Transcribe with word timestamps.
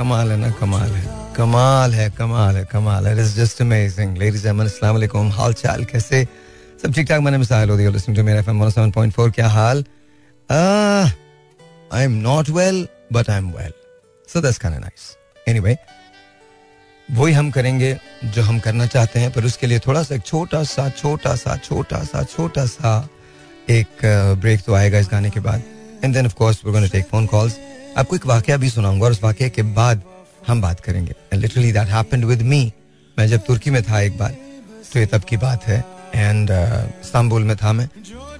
कमाल 0.00 0.30
है 0.30 0.36
ना, 0.36 0.50
कमाल 0.58 0.90
है। 0.90 1.04
कमाल 1.36 1.94
है 1.94 2.08
कमाल 2.18 2.56
है 2.56 2.64
कमाल 2.66 3.06
है। 3.06 3.12
It's 3.14 3.34
just 3.36 3.60
amazing 3.62 4.16
ladies 4.18 4.46
and 4.48 4.60
अस्सलाम 4.60 4.94
वालेकुम 4.94 5.30
हाल 5.32 5.52
चाल 5.54 5.84
कैसे? 5.84 6.24
सब 6.82 6.94
ठीक 6.94 7.08
ठाक? 7.08 7.20
मैंने 7.20 7.38
मिसाइल 7.38 7.70
होती 7.70 7.82
है। 7.84 7.90
लिसनिंग 7.92 8.16
टू 8.16 8.22
मेरा 8.24 8.40
एफएम 8.40 8.62
107.4 8.62 9.30
क्या 9.30 9.48
हाल? 9.48 9.84
I 11.92 12.04
am 12.04 12.12
not 12.22 12.48
well 12.50 12.86
but 13.12 13.30
I 13.30 13.38
am 13.38 13.50
well 13.52 13.72
so 14.28 14.40
that's 14.40 14.58
kind 14.58 14.76
of 14.76 14.82
nice 14.82 15.16
anyway 15.48 15.76
वही 17.08 17.32
हम 17.34 17.50
करेंगे 17.50 17.96
जो 18.24 18.42
हम 18.42 18.58
करना 18.60 18.86
चाहते 18.86 19.20
हैं, 19.20 19.30
पर 19.32 19.44
उसके 19.44 19.66
लिए 19.66 19.78
थोड़ा 19.86 20.02
सा 20.02 20.14
एक 20.14 20.22
छोटा 20.26 20.62
सा 20.64 20.88
छोटा 20.90 21.34
सा 21.36 21.56
छोटा 21.58 22.02
सा 22.04 22.22
छोटा 22.26 22.64
सा 22.66 23.08
एक 23.70 24.06
ब्रेक 24.40 24.62
तो 24.66 24.74
आएगा 24.74 24.98
इस 24.98 25.08
गाने 25.12 25.30
के 25.30 25.40
बाद। 25.40 25.62
And 26.04 26.14
then 26.14 26.26
of 26.26 26.34
course 26.34 26.64
we 26.64 26.72
gonna 26.72 26.86
take 26.88 27.06
phone 27.06 27.26
calls 27.26 27.58
आपको 27.98 28.16
एक 28.16 28.26
वाकया 28.26 28.56
भी 28.56 28.70
सुनाऊँगा 28.70 29.04
और 29.04 29.12
उस 29.12 29.22
वाक्य 29.22 29.48
के 29.50 29.62
बाद 29.74 30.02
हम 30.46 30.60
बात 30.62 30.80
करेंगे। 30.80 31.14
Literally 31.34 31.72
that 31.72 31.88
happened 31.88 32.24
with 32.24 32.42
me 32.42 32.72
मैं 33.16 33.26
जब 33.28 33.44
तुर्की 33.46 33.70
में 33.70 33.82
था 33.82 34.00
एक 34.00 34.18
बार 34.18 34.36
तो 34.92 34.98
ये 34.98 35.06
तब 35.06 35.24
की 35.24 35.36
बात 35.36 35.64
है। 35.64 35.84
एंड 36.14 36.50
इस्तांबुल 36.50 37.42
uh, 37.42 37.48
में 37.48 37.56
था 37.56 37.72
मैं। 37.72 37.88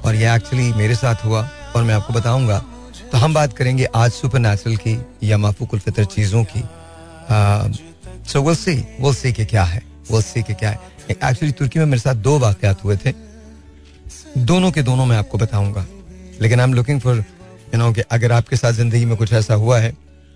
और 0.05 0.15
ये 0.15 0.35
एक्चुअली 0.35 0.73
मेरे 0.73 0.95
साथ 0.95 1.25
हुआ 1.25 1.49
और 1.77 1.83
मैं 1.83 1.95
आपको 1.95 2.13
बताऊँगा। 2.13 2.59
तो 3.13 3.19
हम 3.19 3.35
बात 3.35 3.57
करेंगे 3.57 3.85
आज 3.95 4.11
सुपर 4.11 4.77
की 4.77 4.97
या 5.23 5.39
माफूकुल 5.39 5.81
फितर 5.81 6.05
चीज़ों 6.05 6.45
की। 6.45 6.63
So 8.31 8.43
will 8.43 8.57
see 8.57 8.75
will 9.01 9.15
see 9.15 9.33
के 9.33 9.45
क्या 9.45 9.65
है 9.65 9.83
विल 10.13 10.23
सी 10.23 10.43
के 10.43 10.55
क्या 10.55 10.71
है। 10.71 10.79
एक्चुअली 11.11 11.53
तुर्की 11.53 11.79
में 11.79 11.87
मेरे 11.87 12.01
साथ 12.01 12.15
दो 12.15 12.39
वाकयात 12.39 12.85
हुए 12.85 12.97
थे। 12.97 13.13
दोनों 14.39 14.71
के 14.71 14.83
दोनों 14.83 15.07
मैं 15.07 15.17
आपको 15.17 15.39
बताऊँगा। 15.39 15.87
लेकिन 16.41 16.61
I 16.61 16.67
am 16.67 16.75
looking 16.75 17.01
for 17.01 17.25
you 17.75 17.79
know 17.79 17.93
कि 17.93 18.01
अगर 18.11 18.33
आपके 18.33 18.57
साथ 18.57 18.73
ज़िंदगी 18.73 19.05
में 19.05 19.17
कुछ 19.17 19.33
ऐसा 19.33 19.55
हुआ 19.55 19.79
है, 19.79 19.93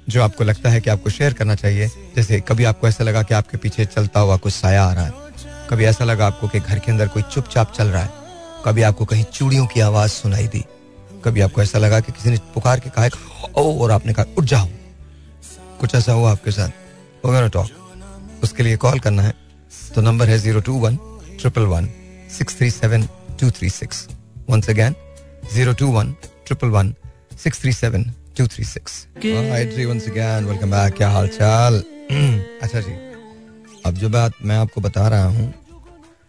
जो 0.08 0.22
आपको 0.22 0.44
लगता 0.44 0.70
है 0.70 0.80
कि 0.80 0.90
आपको 0.90 1.10
शेयर 1.10 1.32
करना 1.32 1.54
चाहिए, 1.54 1.88
जैसे 2.16 2.40
कभी 2.48 2.64
आपको 2.64 2.88
ऐसा 2.88 3.04
लगा 3.04 3.22
कि 3.22 3.34
आपके 3.34 3.56
पीछे 3.58 3.84
चलता 3.86 4.20
हुआ 4.20 4.36
कुछ 4.36 4.52
साया 4.52 4.84
आ 4.84 4.92
रहा 4.92 5.04
है, 5.04 5.12
कभी 5.70 5.84
ऐसा 5.84 6.04
लगा 6.04 6.26
आपको 6.26 6.48
कि 6.48 6.60
घर 6.60 6.78
के 6.78 6.92
अंदर 6.92 7.08
कोई 7.08 7.22
चुपचाप 7.24 7.72
चल 7.72 7.88
रहा 7.88 8.02
है, 8.02 8.10
कभी 8.64 8.82
आपको 8.82 9.04
कहीं 9.04 9.24
चूड़ियों 9.32 9.66
की 9.66 9.80
आवाज़ 9.80 10.10
सुनाई 10.12 10.46
दी, 10.48 10.64
कभी 11.24 11.40
आपको 11.40 11.62
ऐसा 11.62 11.78
लगा 11.78 12.00
कि 12.00 12.12
किसी 12.12 12.30
ने 12.30 12.38
पुकार 12.54 12.80
के 12.80 12.90
कहा 12.90 13.08
ओ, 13.56 13.82
और 13.82 13.90
आपने 13.90 14.12
कहा, 14.12 14.24
उठ 14.38 14.44
जाओ। 14.44 14.68
कुछ 15.80 15.94
ऐसा 15.94 16.12
हुआ 16.12 16.30
आपके 16.32 16.50
साथ? 16.50 16.70
वगैरह 17.24 17.48
टॉक 17.48 18.42
उसके 18.42 18.62
लिए 18.62 18.76
कॉल 18.76 18.98
करना 18.98 19.22
है। 19.22 19.34
तो 19.94 20.00
नंबर 20.02 20.28
है 20.28 20.38
zero 20.38 20.60
two 20.60 20.72
one 20.80 20.96
triple 21.40 21.62
one 21.66 21.88
six 22.38 22.56
three 22.58 22.70
seven 22.70 23.08
two 23.40 23.50
three 23.50 23.70
six 23.70 24.06
once 24.50 24.70
again 24.70 24.94
zero 25.54 25.72
two 25.72 25.86
one 25.92 26.14
triple 26.46 26.68
one 26.68 26.94
six 27.38 27.60
three 27.60 27.72
seven 27.72 28.04
two 28.38 28.46
three 28.46 28.64
six 28.64 29.06
once 29.16 30.08
again 30.08 30.44
welcome 30.44 30.70
back 30.70 30.94
क्या 30.94 31.08
हाल 31.10 31.28
चाल 31.28 31.82
अच्छा 32.62 32.80
जी 32.80 32.92
अब 33.86 33.94
जो 33.94 34.08
बात 34.08 34.32
मैं 34.42 34.56
आपको 34.56 34.80
बता 34.80 35.08
रहा 35.08 35.24
हूँ 35.26 35.52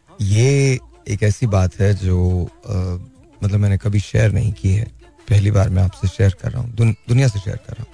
ये 0.10 0.80
एक 1.10 1.24
ऐसी 1.24 1.48
बात 1.48 1.80
है 1.80 1.94
जो 1.96 2.18
आ, 2.44 2.74
मतलब 3.44 3.60
मैंने 3.60 3.78
कभी 3.78 4.00
शेयर 4.00 4.32
नहीं 4.32 4.52
की 4.54 4.74
है। 4.74 4.86
पहली 5.30 5.52
बार 5.52 5.70
मैं 5.70 5.84
आपसे 5.84 6.08
शेयर 6.08 6.36
कर 6.42 6.52
रहा 6.52 6.62
हूँ 6.62 6.74
दुन, 6.76 6.96
दुनिया 7.08 7.28
से 7.28 7.40
शेयर 7.40 7.58
कर 7.68 7.74
रहा 7.74 7.84
हूँ। 7.84 7.94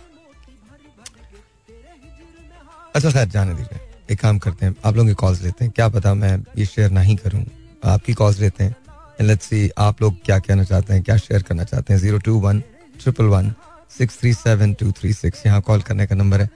अच्छा 2.96 3.12
खैर 3.12 3.28
जाने 3.28 3.54
दीजिए। 3.54 3.80
एक 4.12 4.20
काम 4.20 4.38
करते 4.40 4.66
हैं 4.66 4.76
आप 4.86 4.96
लोगों 4.96 5.08
की 5.10 5.16
कॉल्स 5.16 5.42
लेते 5.42 5.66
हैं। 5.66 5.74
क्या 5.76 5.88
पता 5.90 6.14
मैं 6.14 6.38
ये 6.58 6.66
शेयर 6.66 6.92
नहीं 6.92 7.16
करूँ। 7.16 7.44
आपकी 7.94 8.14
कॉल्स 8.14 8.40
लेते 8.40 8.64
हैं 8.64 8.76
लेट्स 9.22 9.46
सी 9.46 9.70
आप 9.78 10.02
लोग 10.02 10.24
क्या 10.26 10.40
कहना 10.40 10.64
चाहते 10.64 10.94
हैं 10.94 11.04
क्या 11.04 11.18
शेयर 11.18 11.44
करना 11.44 11.64
चाहते 11.64 11.94
हैं। 11.94 12.00
Zero 12.02 12.18
two 12.26 12.40
one 12.40 12.62
triple 13.02 13.26
one 13.28 13.54
six 13.98 14.20
three 14.20 14.34
seven 14.34 14.74
two 14.80 14.92
three 15.00 15.14
six 15.14 15.46
यहाँ 15.46 15.62
कॉल 15.62 15.82
करने 15.82 16.08
का 16.08 16.16
नंबर 16.16 16.42
है। 16.42 16.50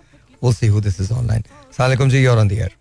वो 0.43 0.51
see 0.53 0.67
who 0.67 0.81
this 0.81 0.99
is 1.01 1.11
online 1.13 1.43
सलाम 1.77 2.09
जी 2.09 2.25
और 2.25 2.39
ऑन 2.39 2.47
दी 2.47 2.55
एयर 2.55 2.71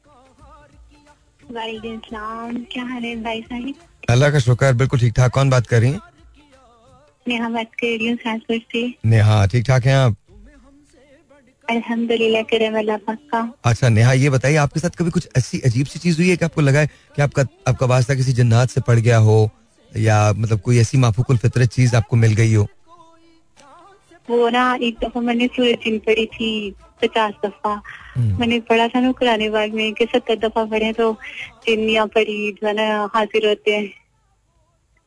क्या 1.52 2.84
हाल 2.84 3.04
है 3.04 3.14
भाई 3.22 3.40
साहब? 3.42 3.74
अल्लाह 4.10 4.30
का 4.30 4.38
शुक्र 4.40 4.72
बिल्कुल 4.74 5.00
ठीक 5.00 5.14
ठाक। 5.16 5.32
कौन 5.32 5.50
बात 5.50 5.66
कर 5.66 5.80
रही 5.80 5.90
हैं? 5.92 6.00
नेहा 7.26 7.48
बात 7.48 7.70
कर 7.80 7.96
रही 7.98 8.08
हूँ 8.08 8.18
से। 8.50 8.94
नेहा 9.06 9.46
ठीक 9.46 9.66
ठाक 9.66 9.86
हैं 9.86 9.94
आप? 9.96 10.16
अल्हम्दुलिल्लाह 11.64 12.42
करम 12.42 12.78
अल्लाह 12.78 12.96
पाक 13.04 13.18
का। 13.30 13.40
अच्छा 13.64 13.88
नेहा 13.88 14.12
ये 14.12 14.30
बताइए 14.30 14.56
आपके 14.62 14.80
साथ 14.80 14.96
कभी 14.98 15.10
कुछ 15.10 15.28
ऐसी 15.36 15.60
अजीब 15.66 15.86
सी 15.86 15.98
चीज़ 15.98 16.18
हुई 16.18 16.28
है 16.28 16.36
कि 16.36 16.44
आपको 16.44 16.60
लगा 16.60 16.80
है 16.80 16.86
कि 17.16 17.22
आपका 17.22 17.44
आपका 17.68 17.86
वास्ता 17.86 18.14
किसी 18.14 18.32
जन्नात 18.32 18.70
से 18.70 18.80
पड़ 18.80 18.98
गया 18.98 19.18
हो? 19.28 19.50
या 19.92 20.32
मतलब 20.32 20.60
कोई 20.60 20.78
ऐसी 20.78 20.98
माफूकुल 20.98 21.36
फितरत 21.38 21.68
चीज़ 21.72 21.96
आपको 21.96 22.16
मिल 22.16 22.34
गई 22.34 22.54
हो? 22.54 22.66
वो 24.30 24.48
ना 24.48 24.62
एक 24.82 24.98
दफ़ा 25.04 25.20
मैंने 25.20 25.46
सूरज 25.46 25.84
जिन 25.84 25.98
पढ़ी 25.98 26.26
थी 26.26 26.50
पचास 27.02 27.32
दफ़ा। 27.44 27.82
हम्म। 28.14 28.40
मैंने 28.40 28.60
पढ़ा 28.60 28.88
था 28.88 29.00
ना 29.00 29.12
कुरान 29.12 29.48
बाग 29.50 29.74
में 29.74 29.92
कि 29.94 30.04
सत्तर 30.04 30.36
दफ़ा 30.38 30.64
पढ़े 30.64 30.92
तो 30.92 31.12
जिन्निया 31.66 32.06
पढ़ी 32.06 32.52
जो 32.52 32.66
है 32.66 32.74
ना 32.74 33.10
हाजिर 33.14 33.48
होते 33.48 33.76
हैं। 33.76 33.92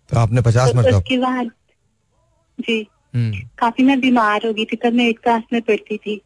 तो 0.09 0.19
आपने 0.19 0.41
पचास 0.41 0.69
तो 0.69 0.77
मरतब 0.77 0.97
उसके 0.97 1.17
बाद 1.17 1.51
जी। 2.59 2.87
हम्म, 3.15 3.39
काफ़ी 3.57 3.83
मैं 3.83 3.99
बीमार 3.99 4.45
हो 4.45 4.53
गई 4.53 4.65
थी 4.65 4.75
तब 4.75 4.93
मैं 4.93 5.07
एक 5.07 5.19
क्लास 5.19 5.43
में 5.53 5.61
पढ़ती 5.61 5.97
थी। 5.97 6.21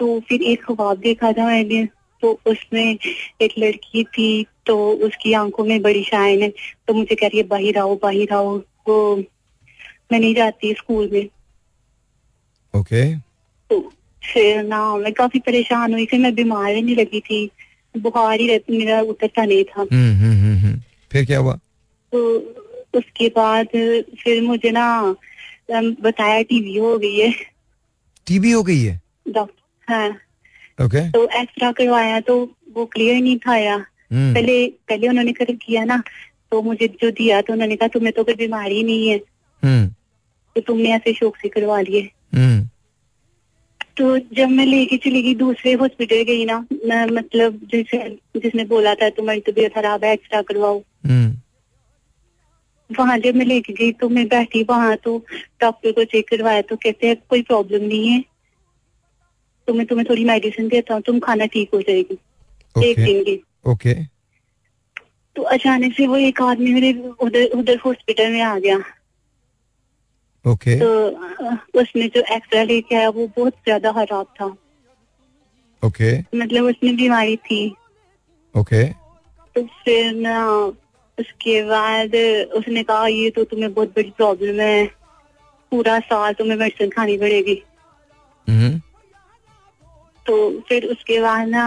तो 0.00 0.20
फिर 0.20 0.42
एक 0.42 0.64
ख्वाब 0.64 0.98
देखा 0.98 1.32
था 1.32 1.46
मैंने 1.46 1.88
तो 2.22 2.40
उसमें 2.46 2.98
एक 3.40 3.52
लड़की 3.58 4.04
थी 4.04 4.46
तो 4.66 4.76
उसकी 4.92 5.32
आँखों 5.32 5.64
में 5.64 5.82
बड़ी 5.82 6.02
शाइन 6.04 6.42
है 6.42 6.48
तो 6.88 6.94
मुझे 6.94 7.14
कह 7.14 7.26
रही 7.26 7.38
है 7.38 7.44
बाहर 7.44 7.78
आओ 7.78 7.94
बाहर 7.96 8.34
आओ। 8.34 8.56
वो 8.58 9.16
मैं 10.12 10.20
नहीं 10.20 10.34
जाती 10.34 10.74
स्कूल 10.74 11.10
में। 11.12 11.28
ओके। 12.74 13.16
तो 13.70 13.92
फिर 14.32 14.62
ना 14.62 14.96
मैं 14.96 15.12
काफ़ी 15.12 15.38
परेशान 15.38 15.92
हुई 15.92 16.06
फिर 16.06 16.20
मैं 16.20 16.34
बीमार 16.34 16.72
रहने 16.72 16.94
लगी 16.94 17.20
थी। 17.20 17.50
बुखार 17.98 18.40
ही 18.40 18.48
रहती 18.48 18.78
मेरा 18.78 19.00
उतरता 19.00 19.44
नहीं 19.44 19.64
था। 19.64 19.80
हम्म, 19.80 20.14
हम्म, 20.14 20.56
हम्म। 20.56 20.80
फिर 21.12 21.24
क्या 21.24 21.38
हुआ? 21.38 21.58
तो 22.12 22.38
उसके 22.94 23.28
बाद 23.28 23.66
फिर 24.24 24.42
मुझे 24.42 24.70
ना 24.70 25.16
बताया 26.00 26.42
टीवी 26.42 26.76
हो 26.76 26.98
गई 26.98 27.16
है। 27.16 27.34
टीबी 28.26 28.50
हो 28.50 28.62
गई 28.62 28.82
है? 28.82 29.00
डॉक्टर 29.28 29.92
हाँ। 29.92 30.08
ओके। 30.86 31.10
तो 31.10 31.28
एक्सरा 31.28 31.72
करवाया 31.72 32.20
तो 32.20 32.54
वो 32.74 32.86
क्लियर 32.86 33.22
नहीं 33.22 33.38
था 33.38 33.74
हम्म, 34.12 34.34
पहले 34.34 34.66
पहले 34.66 35.08
उन्होंने 35.08 35.32
कर 35.32 35.44
किया 35.44 35.84
ना 35.84 36.02
तो 36.50 36.62
मुझे 36.62 36.88
जो 36.88 37.10
दिया 37.10 37.40
तो 37.40 37.52
उन्होंने 37.52 37.76
कहा 37.76 37.88
तुम्हें 37.88 38.12
तो 38.12 38.24
कोई 38.24 38.34
बीमारी 38.34 38.82
नहीं 38.82 39.08
है। 39.08 39.18
तो 40.56 40.60
तुमने 40.60 40.92
ऐसे 40.92 41.12
शौक 41.12 41.36
से 41.36 41.48
करवा 41.48 41.80
लिए। 41.80 42.10
हम्म, 42.34 42.68
तो 43.96 44.18
जब 44.34 44.48
मैं 44.48 44.66
लेके 44.66 44.96
चली 44.96 45.22
गई 45.22 45.34
दूसरे 45.34 45.72
हॉस्पिटल 45.74 46.22
गई 46.22 46.44
ना 46.44 46.58
मैं 46.84 47.04
मतलब 47.06 47.60
जिसे 47.64 47.98
जिसने 48.36 48.64
बोला 48.66 48.94
था 48.94 49.08
तुम्हारी 49.10 49.40
तबीयत 49.42 49.74
खराब 49.74 50.04
है 50.04 50.12
एक्सरा 50.12 50.42
करवाओ। 50.42 50.78
हम्म, 51.06 51.36
वहाँ 52.90 53.18
जब 53.18 53.34
मैं 53.34 53.46
लेके 53.46 53.72
गई 53.72 53.92
तो 53.92 54.08
मैं 54.08 54.26
बैठी 54.28 54.62
वहाँ 54.62 54.96
तो 54.96 55.16
डॉक्टर 55.60 55.92
को 55.92 56.04
चेक 56.04 56.28
करवाया 56.28 56.62
तो 56.62 56.76
कहते 56.76 57.06
हैं 57.06 57.16
कोई 57.28 57.42
प्रॉब्लम 57.42 57.84
नहीं 57.84 58.08
है। 58.08 58.24
तो 59.68 59.74
मैं 59.74 59.86
तुम्हें 59.86 60.06
थोड़ी 60.10 60.24
मेडिसिन 60.24 60.68
देता 60.68 60.94
हूँ 60.94 61.02
तुम 61.02 61.18
खाना 61.20 61.46
ठीक 61.46 61.70
हो 61.74 61.80
जाएगी। 61.82 62.18
एक 62.74 62.98
दिन 62.98 63.22
की। 63.24 63.40
ओके 63.66 63.94
तो 65.36 65.42
अचानक 65.48 65.92
से 65.94 66.06
वो 66.06 66.16
एक 66.18 66.40
आदमी 66.42 66.72
मेरे 66.72 66.92
उधर 67.20 67.44
उधर 67.54 67.78
हॉस्पिटल 67.78 68.30
में 68.32 68.40
आ 68.40 68.58
गया। 68.58 68.78
ओके 70.44 70.78
तो 70.80 71.80
उसने 71.80 72.06
जो 72.08 72.20
एक्सरा 72.34 72.62
लेके 72.62 72.94
आया 72.96 73.08
वो 73.08 73.26
बहुत 73.36 73.54
ज़्यादा 73.64 73.92
खराब 73.92 74.26
था। 74.40 74.46
ओके 75.82 76.16
मतलब 76.38 76.64
उसमें 76.64 76.96
बीमारी 76.96 77.36
थी। 77.36 77.60
ओके 78.54 78.84
तो 79.56 79.62
फिर 79.84 80.12
ना 80.14 80.46
उसके 81.18 81.62
बाद 81.62 82.14
उसने 82.56 82.82
कहा 82.82 83.06
ये 83.06 83.30
तो 83.30 83.44
तुम्हें 83.44 83.72
बहुत 83.74 83.88
बड़ी 83.88 84.10
प्रॉब्लम 84.10 84.60
है। 84.60 84.86
पूरा 85.72 85.98
साल 86.00 86.32
तुम्हें 86.32 86.56
मेडिसिन 86.56 86.90
खानी 86.90 87.16
पड़ेगी। 87.18 87.62
हम्म, 88.48 88.78
तो 90.26 90.60
फिर 90.68 90.84
उसके 90.86 91.20
बाद 91.20 91.48
ना 91.48 91.64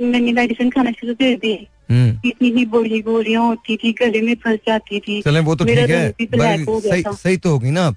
मैंने 0.00 0.32
मेडिसिन 0.32 0.70
खाना 0.70 0.90
शुरू 0.92 1.14
कर 1.14 1.36
दी। 1.36 1.54
इतनी 1.88 2.50
ही 2.50 2.64
बड़ी 2.66 3.00
गोलियाँ 3.02 3.42
होती 3.42 3.76
थी 3.76 3.92
गले 3.92 4.20
में 4.20 4.34
फंस 4.34 4.58
जाती 4.66 5.00
थी। 5.00 5.20
चलें 5.22 5.40
वो 5.40 5.54
तो 5.56 5.64
ठीक 5.64 5.90
है। 5.90 6.62
हो 6.64 6.80
सही 6.80 7.02
सही 7.02 7.36
तो 7.36 7.50
होगी 7.50 7.70
ना 7.70 7.90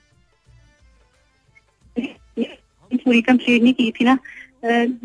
पूरी 2.92 3.22
कंप्लीट 3.22 3.64
नहीं 3.64 3.74
की 3.74 3.92
थी 3.92 4.06
ना। 4.06 4.18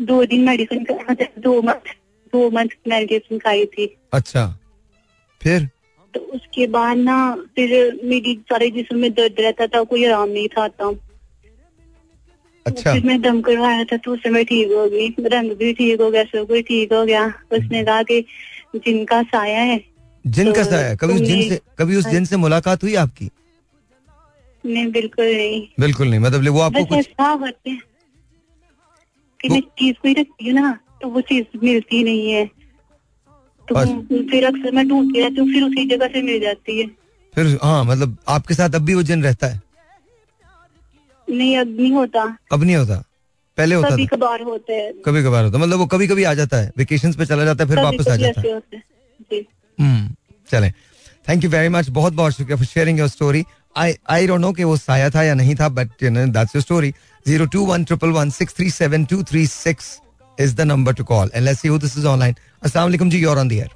दो 0.01 0.23
दिन 0.25 0.43
मेडिसिन 0.45 0.85
मतलब 1.09 1.41
दो 1.41 1.61
मंथ 1.61 1.93
दो 2.33 2.49
मंथ 2.51 2.69
मेडिसिन 2.87 3.39
खाई 3.39 3.65
थी। 3.65 3.85
अच्छा। 4.13 4.45
फिर? 5.41 5.69
तो 6.13 6.19
उसके 6.35 6.67
बाद 6.67 6.97
ना 6.97 7.17
फिर 7.55 7.99
मेरी 8.03 8.33
सारे 8.49 8.69
जिसम 8.71 8.97
में 8.97 9.11
दर्द 9.13 9.39
रहता 9.39 9.67
था 9.67 9.83
कोई 9.83 10.05
आराम 10.05 10.29
नहीं 10.29 10.47
था 10.47 10.63
आता। 10.63 10.91
अच्छा। 12.65 12.93
फिर 12.93 13.03
मैं 13.05 13.21
दम 13.21 13.41
करवाया 13.41 13.83
था 13.83 13.97
तो 13.97 14.13
उस 14.13 14.19
समय 14.19 14.43
ठीक 14.43 14.71
हो 14.71 14.87
गई। 14.89 15.07
रंग 15.27 15.51
भी 15.51 15.73
ठीक 15.73 16.01
हो 16.01 16.09
गया 16.11 16.23
सब 16.23 16.47
कुछ 16.47 16.65
ठीक 16.65 16.93
हो 16.93 17.03
गया। 17.05 17.25
उसने 17.51 17.83
कहा 17.83 18.03
कि 18.03 18.19
जिनका 18.75 19.23
साया 19.23 19.59
है 19.59 19.83
जिन 20.27 20.51
का 20.51 20.63
तो 20.63 20.69
सा 20.69 20.77
है? 20.77 20.95
कभी 20.95 21.13
उस 21.13 21.21
जिन 21.21 21.49
से 21.49 21.59
कभी 21.79 21.95
उस 21.95 22.07
जिन 22.07 22.25
से 22.25 22.37
मुलाकात 22.37 22.83
हुई 22.83 22.95
आपकी? 22.95 23.29
नहीं 24.65 24.91
बिल्कुल 24.91 25.25
नहीं। 25.25 25.67
बिल्कुल 25.79 26.07
नहीं 26.07 26.19
मतलब 26.19 26.53
वो 26.53 26.59
आपको 26.59 26.85
कुछ 26.85 27.09
होते 27.19 27.69
हैं 27.69 27.81
फिर 29.41 29.51
मैं 29.51 29.61
चीज़ 29.61 29.95
कोई 30.01 30.13
रखती 30.13 30.47
हूँ 30.47 30.53
ना 30.53 30.79
तो 31.01 31.07
वो 31.07 31.21
चीज़ 31.21 31.57
मिलती 31.63 32.03
नहीं 32.03 32.31
है। 32.31 32.45
तो। 33.67 33.75
फिर 34.31 34.45
अक्सर 34.45 34.71
मैं 34.71 34.87
ढूंढती 34.87 35.21
रहती 35.21 35.41
हूँ 35.41 35.47
फिर 35.53 35.63
उसी 35.63 35.85
जगह 35.85 36.07
से 36.07 36.21
मिल 36.21 36.39
जाती 36.39 36.79
है। 36.81 36.87
फिर 37.35 37.57
हाँ 37.63 37.83
मतलब 37.83 38.17
आपके 38.27 38.53
साथ 38.53 38.75
अब 38.75 38.81
भी 38.81 38.93
वो 38.93 39.03
जिन 39.03 39.23
रहता 39.23 39.47
है? 39.47 39.61
नहीं 41.29 41.57
अब 41.57 41.67
नहीं 41.67 41.91
होता। 41.91 42.37
अब 42.51 42.63
नहीं 42.63 42.75
होता? 42.75 43.03
पहले 43.57 43.75
होता 43.75 43.89
कभी 43.89 44.05
था। 44.05 44.15
कभार 44.15 44.41
होते 44.41 44.73
हैं। 44.73 44.93
कभी 45.05 45.23
कभार 45.23 45.43
होता 45.43 45.57
मतलब 45.57 45.77
वो 45.79 45.85
कभी 45.85 46.07
कभी 46.07 46.23
आ 46.23 46.33
जाता 46.33 46.57
है। 46.57 46.71
वेकेशन 46.77 47.13
पे 47.13 47.25
चला 47.25 47.45
जाता 47.45 47.63
है 47.63 47.69
फिर 47.69 47.83
वापस 47.83 48.07
आ 48.07 48.15
जाता 48.15 48.41
है। 48.41 48.53
होते 48.53 48.75
हैं। 48.77 48.83
जी। 49.31 49.45
हम्म 49.79 50.15
चले। 50.51 50.69
थैंक 51.29 51.43
यू 51.43 51.49
वेरी 51.49 51.69
मच 51.69 51.89
बहुत 51.89 52.13
बहुत 52.13 52.33
शुक्रिया 52.33 52.57
for 52.57 52.65
sharing 52.65 52.99
your 52.99 53.07
story 53.07 53.43
I 53.77 53.93
I 54.09 54.27
don't 54.27 54.41
know 54.41 54.51
कि 54.53 54.63
वो 54.63 54.77
साया 54.77 55.09
था 55.09 55.23
या 55.23 55.33
नहीं 55.33 55.55
था 55.55 55.69
but 55.69 56.03
you 56.03 56.09
know 56.09 56.25
that's 56.25 56.55
your 56.55 56.61
story 56.61 56.93
zero 57.27 57.45
two 57.45 57.65
one 57.65 57.83
triple 57.83 58.09
one 58.09 58.29
six 58.29 58.55
three 58.55 58.69
seven 58.71 59.05
two 59.05 59.23
three 59.23 59.47
six 59.47 59.99
is 60.39 60.55
the 60.55 60.61
number 60.61 60.93
to 60.93 61.03
call 61.03 61.31
and 61.35 61.45
let's 61.45 61.61
see 61.61 61.67
who 61.67 61.77
this 61.77 61.97
is 61.97 62.07
online 62.07 62.35
अस्सलाम 62.63 62.85
वालेकुम 62.85 63.09
जी 63.09 63.19
you're 63.19 63.37
on 63.37 63.47
the 63.47 63.51
air 63.51 63.69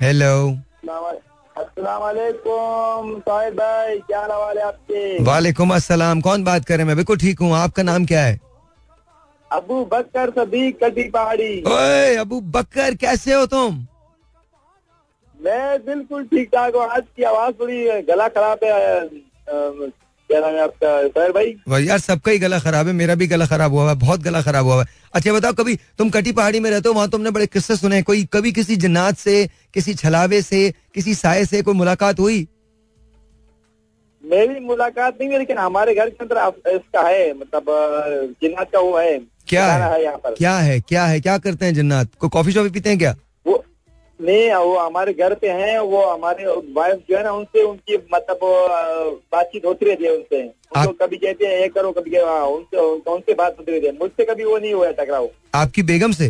hello 0.00 0.58
भाई 3.50 3.98
क्या 3.98 4.20
हाल 4.20 4.58
है 4.58 4.64
आपके? 4.64 5.22
वालेकुम 5.22 5.74
अस्सलाम 5.74 6.20
कौन 6.20 6.44
बात 6.44 6.64
कर 6.64 6.74
रहे 6.74 6.78
हैं? 6.78 6.86
मैं 6.86 6.96
बिल्कुल 6.96 7.16
ठीक 7.16 7.40
हूँ 7.40 7.54
आपका 7.54 7.82
नाम 7.82 8.06
क्या 8.06 8.20
है? 8.20 8.40
अबू 9.52 9.84
बकर 9.84 10.30
सदीक 10.30 10.84
कटी 10.84 11.02
पहाड़ी। 11.02 11.62
ओए 11.62 12.16
अबू 12.16 12.40
बकर 12.40 12.94
कैसे 12.94 13.34
हो 13.34 13.46
तुम? 13.46 13.86
मैं 15.40 15.84
बिल्कुल 15.84 16.24
ठीक 16.24 16.48
ठाक 16.48 16.74
हूँ 16.74 16.84
आज 16.84 17.02
की 17.16 17.22
आवाज़ 17.22 17.54
थोड़ी 17.60 18.02
गला 18.02 18.28
खराब 18.28 18.58
है 18.64 19.06
क्या 20.30 20.40
नाम 20.40 20.54
है 20.54 20.62
आपका? 20.62 21.28
भाई? 21.32 21.84
यार 21.84 21.98
सबका 21.98 22.32
ही 22.32 22.38
गला 22.38 22.58
खराब 22.58 22.86
है 22.86 22.92
मेरा 22.92 23.14
भी 23.14 23.26
गला 23.26 23.46
खराब 23.46 23.72
हुआ 23.72 23.88
है 23.88 23.94
बहुत 23.98 24.20
गला 24.22 24.42
खराब 24.42 24.64
हुआ 24.64 24.82
है। 24.82 24.88
अच्छा 25.14 25.32
बताओ 25.32 25.52
कभी 25.52 25.78
तुम 25.98 26.10
कटी 26.10 26.32
पहाड़ी 26.32 26.60
में 26.60 26.70
रहते 26.70 26.88
हो 26.88 26.94
वहाँ 26.94 27.08
तुमने 27.10 27.30
बड़े 27.30 27.46
किस्से 27.46 27.76
सुने 27.76 28.02
कोई 28.02 28.24
कभी 28.32 28.52
किसी 28.52 28.76
जन्नात 28.76 29.16
से 29.18 29.48
किसी 29.74 29.94
छलावे 29.94 30.42
से 30.42 30.70
किसी 30.94 31.14
साय 31.14 31.44
से 31.44 31.62
कोई 31.62 31.74
मुलाकात 31.74 32.20
हुई? 32.20 32.46
मेरी 34.24 34.60
मुलाकात 34.60 35.16
नहीं 35.20 35.28
हुई 35.28 35.38
लेकिन 35.38 35.58
हमारे 35.58 35.94
घर 35.94 36.08
के 36.10 36.24
अंदर 36.24 36.70
इसका 36.70 37.06
है 37.08 37.32
मतलब 37.34 37.64
जिन्नात 38.42 38.70
का 38.72 38.80
वो 38.80 38.98
है। 38.98 39.18
क्या 39.48 39.66
है 39.66 40.02
यहाँ 40.02 40.16
पर? 40.16 40.34
क्या 40.38 40.56
है? 40.58 40.80
क्या 40.80 41.04
है? 41.06 41.20
क्या 41.20 41.38
करते 41.38 41.66
हैं 41.66 41.74
जन्नात? 41.74 42.08
कोई 42.18 42.30
कॉफ़ी 42.30 42.52
शॉफी 42.52 42.70
पीते 42.70 42.88
हैं 42.90 42.98
क्या? 42.98 43.14
नहीं 44.20 44.52
वो 44.52 44.78
हमारे 44.78 45.12
घर 45.12 45.34
पे 45.34 45.48
हैं 45.48 45.78
वो 45.78 46.04
हमारे 46.04 46.44
वाइफ 46.46 46.96
जो 47.10 47.16
है 47.16 47.24
ना 47.24 47.32
उनसे 47.32 47.62
उनकी 47.62 47.96
मतलब 48.14 48.38
बातचीत 49.32 49.64
होती 49.64 49.86
रहती 49.86 50.04
है 50.04 50.10
उनसे। 50.10 50.42
उनको 50.42 51.06
कभी 51.06 51.16
कहते 51.16 51.46
हैं 51.46 51.60
ये 51.60 51.68
करो 51.68 51.92
कभी 51.92 52.10
हैं, 52.10 52.22
उनसे 52.22 52.76
उनसे- 53.10 53.38
बात 53.38 53.56
होती 53.58 53.72
रहती 53.72 53.86
है। 53.86 53.92
मुझसे 53.92 54.24
कभी 54.24 54.44
वो 54.44 54.58
नहीं 54.58 54.74
हुआ 54.74 54.90
टकराव। 54.90 55.28
आपकी 55.54 55.82
बेगम 55.82 56.12
से? 56.12 56.28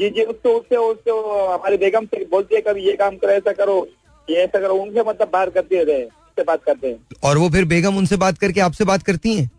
जी 0.00 0.10
जी 0.10 0.22
उससे 0.22 0.48
उससे 0.48 0.76
उससे 0.76 1.10
हमारी 1.54 1.76
बेगम 1.76 2.04
से 2.04 2.24
बोलती 2.24 2.54
है 2.54 2.60
कभी 2.60 2.82
ये 2.82 2.92
काम 2.92 3.16
करो 3.16 3.30
ऐसा 3.30 3.52
करो 3.52 3.88
ये 4.30 4.36
ऐसा 4.36 4.60
करो। 4.60 4.74
उनसे 4.74 5.00
मतलब 5.00 5.30
बात 5.32 5.54
करते 5.54 5.76
रहते 5.76 5.92
हैं 5.92 6.04
उससे 6.04 6.42
बात 6.42 6.62
करते 6.64 6.88
हैं। 6.88 7.06
और 7.24 7.38
वो 7.38 7.48
फिर 7.48 7.64
बेगम 7.64 7.96
उनसे 7.96 8.16
बात 8.16 8.38
करके 8.38 8.60
आपसे 8.60 8.84
बात 8.84 9.02
करती 9.02 9.34
हैं? 9.34 9.50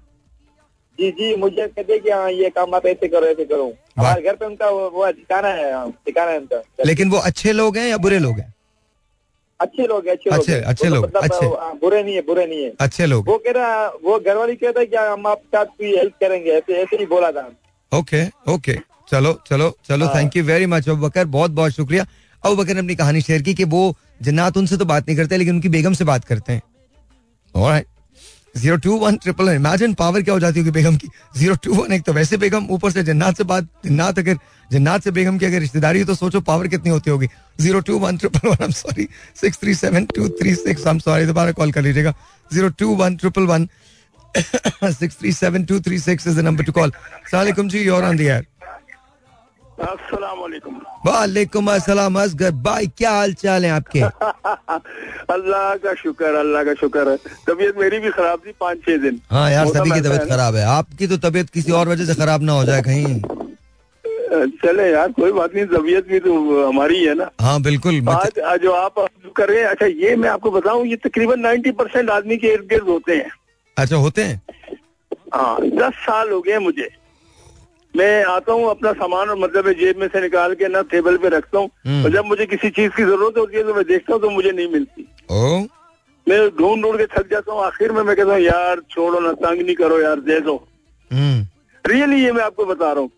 जी 1.00 1.12
जी 1.12 1.36
मुझे 1.36 1.68
कहते 1.68 2.00
कि 2.00 2.10
हाँ 2.10 2.32
ये 2.32 2.50
काम 2.50 2.76
आप 2.76 2.86
ऐसे 2.86 3.08
करो 3.08 3.26
ऐसे 3.26 3.46
करो। 3.46 3.74
हमारे 3.98 4.22
घर 4.22 4.36
पे 4.36 4.46
उनका 4.46 4.70
वो 4.70 4.90
वो 4.90 5.12
ठिकाना 5.12 5.48
है 5.48 5.74
हाँ, 5.74 5.92
ठिकाना 5.92 6.32
है 6.32 6.40
उनका। 6.40 6.64
लेकिन 6.86 7.10
वो 7.10 7.18
अच्छे 7.18 7.52
लोग 7.52 7.78
हैं 7.78 7.88
या 7.88 7.98
बुरे 7.98 8.20
लोग 8.20 8.40
हैं? 8.40 8.54
अच्छे 9.60 9.88
लोग 9.88 10.06
हैं 10.06 10.14
अच्छे 10.14 10.30
लोग 10.30 10.40
अच्छे-। 10.40 10.64
अच्छे 10.64 10.90
लोग, 10.90 11.06
मतलब 11.06 11.24
अच्छे। 11.24 11.46
हाँ, 11.46 11.78
बुरे 11.82 12.04
नहीं 12.04 12.16
है 12.16 12.22
बुरे 12.22 12.46
नहीं 12.46 12.64
है। 12.64 12.74
अच्छे 12.80 13.06
लोग। 13.06 13.28
वो 13.28 13.38
कह 13.38 13.52
रहा 13.52 13.88
वो 13.88 14.20
घर 14.20 14.36
वाली 14.36 14.56
कहता 14.56 14.80
है 14.80 14.86
कि 14.86 14.96
हम 14.96 15.28
आपके 15.28 15.58
साथ 15.58 15.66
कोई 15.66 15.98
हेल्प 15.98 16.14
करेंगे 16.14 16.50
ऐसे 16.52 16.74
ऐसे 16.74 16.98
ही 16.98 17.06
बोला 17.06 17.32
था। 17.32 17.52
Okay 17.98 18.26
okay. 18.54 18.74
चलो 19.12 19.40
चलो 19.48 19.78
चलो। 19.88 20.08
Thank 20.08 20.36
you 20.38 20.44
very 20.44 20.66
much 20.66 20.90
Abu 20.90 21.08
Bakar 21.08 21.26
बहुत 21.26 21.52
बहुत 21.52 21.72
शुक्रिया। 21.72 22.06
अबू 22.46 22.56
बकर 22.56 22.74
ने 22.74 22.80
अपनी 22.80 22.96
कहानी 22.96 23.22
शेयर 23.22 23.42
की 23.42 23.54
कि 23.54 23.64
वो 23.64 23.96
जन्नात 24.22 24.58
उनसे 24.58 24.78
तो 24.78 24.86
बात 24.86 25.08
नहीं 25.08 25.18
करते 25.18 25.38
लेकिन 25.38 25.56
उनकी 25.56 25.70
बेगम 25.70 25.94
से 25.94 26.06
बात 26.06 26.26
करते 26.26 26.54
हैं। 26.54 26.62
Alright 27.56 27.86
zero 28.56 28.76
two 28.78 28.96
one 28.98 29.16
triple 29.24 29.50
imagine 29.50 29.94
power 29.94 30.22
क्या 30.22 30.34
हो 30.34 30.40
जाती 30.40 30.60
होगी 30.60 30.72
बेगम 30.72 30.96
की? 30.98 31.08
ज़ीरो 31.38 31.56
टू 31.64 31.74
वन 31.76 31.92
एक 31.94 32.04
तो 32.04 32.14
वैसे 32.14 32.38
बेगम 32.38 32.68
ऊपर 32.72 32.92
से 32.92 33.04
जन्नात 33.04 33.38
से 33.38 33.44
बात 33.44 33.68
जन्नात 33.86 34.20
अगर, 34.20 34.38
जन्नात 34.72 35.04
से 35.04 35.12
बेगम 35.12 35.38
की 35.38 35.46
अगर 35.46 35.60
रिश्तेदारी 35.60 36.00
हो 36.00 36.06
तो 36.06 36.16
सोचो 36.16 36.42
पावर 36.42 36.68
कितनी 36.68 36.92
होती 36.92 37.12
होगी। 37.12 37.28
Zero 37.60 37.80
two 37.82 37.98
one 38.00 38.18
triple 38.18 38.48
one 38.50 38.72
sorry 38.72 39.08
six 39.42 39.58
three 39.60 39.76
seven 39.76 40.06
two 40.16 40.30
three 40.40 40.56
six 40.56 40.88
हम 40.88 41.00
सॉरी 41.00 41.26
दोबारा 41.26 41.52
कॉल 41.52 41.72
कर 41.72 41.82
लीजिएगा। 41.82 42.14
Zero 42.52 42.70
two 42.80 42.96
one 42.96 43.16
triple 43.18 43.46
one 43.48 43.68
six 44.36 45.20
three 45.20 45.32
seven 45.34 45.66
two 45.66 45.80
three 45.80 46.00
six 46.00 46.28
is 46.28 46.40
the 46.40 46.44
number 46.46 46.64
to 46.64 46.72
call 46.72 46.92
सलाम 47.32 47.68
जी 47.70 47.84
your 47.84 48.04
on 48.04 48.18
the 48.18 48.22
air 48.22 48.46
वालेकुम 51.06 51.72
अस्सलाम 51.72 52.20
असगर 52.20 52.52
भाई 52.66 52.88
क्या 52.98 53.12
हाल 53.12 53.34
चाल 53.34 53.66
है 53.66 53.72
आपके? 53.72 54.00
अल्लाह 55.36 55.76
का 55.84 55.94
शुक्र 55.96 56.34
अल्लाह 56.36 56.64
का 56.64 56.74
शुक्र। 56.82 57.10
है 57.10 57.18
तबीयत 57.48 57.78
मेरी 57.80 58.00
भी 58.00 58.10
खराब 58.10 58.40
थी 58.46 58.52
पाँच 58.60 58.78
छह 58.86 58.98
दिन। 58.98 59.20
हाँ 59.32 59.50
यार 59.52 59.68
सभी 59.68 59.92
की 59.92 60.02
तबीयत 60.02 60.30
खराब 60.30 60.56
है। 60.56 60.64
आपकी 60.76 61.08
तो 61.08 61.18
तबीयत 61.28 61.50
किसी 61.50 61.72
और 61.72 61.90
वजह 61.90 62.06
से 62.06 62.16
खराब 62.22 62.44
ना 62.44 62.52
हो 62.52 62.64
जाए 62.66 62.82
कहीं। 62.82 63.22
चले 64.64 64.90
यार 64.92 65.12
कोई 65.12 65.32
बात 65.32 65.56
नहीं 65.56 65.66
तबीयत 65.66 66.08
भी 66.08 66.20
तो 66.20 66.34
हमारी 66.68 67.04
है 67.04 67.14
ना। 67.16 67.30
हाँ 67.42 67.62
बिल्कुल 67.62 68.02
आज 68.10 68.60
जो 68.62 68.72
आप 68.72 69.06
कर 69.38 69.50
रहे 69.50 69.60
हैं 69.62 69.68
अच्छा 69.68 69.86
ये 69.86 70.16
मैं 70.16 70.30
आपको 70.30 70.52
बताऊँ 70.52 70.86
ये 70.88 70.96
तकरीबन 71.06 71.40
नाइन्टी 71.40 71.72
परसेंट 71.80 72.10
आदमी 72.10 72.38
के 72.38 72.48
इर्द 72.54 72.68
गिर्द 72.70 72.88
होते 72.90 73.16
हैं। 73.16 73.32
अच्छा 73.78 73.96
होते 73.96 74.24
हैं? 74.24 74.42
हाँ 75.34 75.58
दस 75.62 75.94
साल 76.06 76.32
हो 76.32 76.42
गए 76.42 76.60
मुझे। 76.60 76.90
मैं 77.96 78.24
आता 78.26 78.54
हूँ 78.54 78.70
अपना 78.70 78.92
सामान 78.94 79.30
और 79.30 79.38
मतलब 79.38 79.72
जेब 79.72 79.98
में 79.98 80.08
से 80.08 80.22
निकाल 80.22 80.54
के 80.54 80.68
ना 80.68 80.82
टेबल 80.82 81.18
पे 81.18 81.30
रखता 81.30 81.60
हूँ। 81.60 81.70
हम्म। 81.88 82.04
और 82.04 82.12
जब 82.12 82.26
मुझे 82.26 82.46
किसी 82.46 82.70
चीज़ 82.70 82.92
की 82.92 83.04
ज़रूरत 83.04 83.38
होती 83.38 83.58
है 83.58 83.64
तो 83.64 83.74
मैं 83.74 83.84
देखता 83.84 84.14
हूँ 84.14 84.22
तो 84.22 84.30
मुझे 84.30 84.52
नहीं 84.52 84.68
मिलती। 84.68 85.08
ओ। 85.32 85.58
मैं 86.28 86.40
ढूंढ 86.50 86.84
ढूंढ 86.84 86.98
के 86.98 87.06
थक 87.06 87.30
जाता 87.32 87.54
हूँ। 87.54 87.64
आखिर 87.64 87.92
में 87.92 88.02
मैं 88.04 88.16
कहता 88.16 88.34
हूँ 88.34 88.42
यार 88.42 88.82
छोड़ो 88.92 89.20
ना 89.20 89.32
तंग 89.34 89.62
नहीं 89.62 89.76
करो 89.76 90.00
यार 90.02 90.20
दे 90.20 90.40
दो। 90.40 90.56
हम्म। 91.12 91.92
रियली 91.92 92.24
ये 92.24 92.32
मैं 92.32 92.44
आपको 92.44 92.66
बता 92.66 92.92
रहा 92.92 93.02
हूँ। 93.02 93.10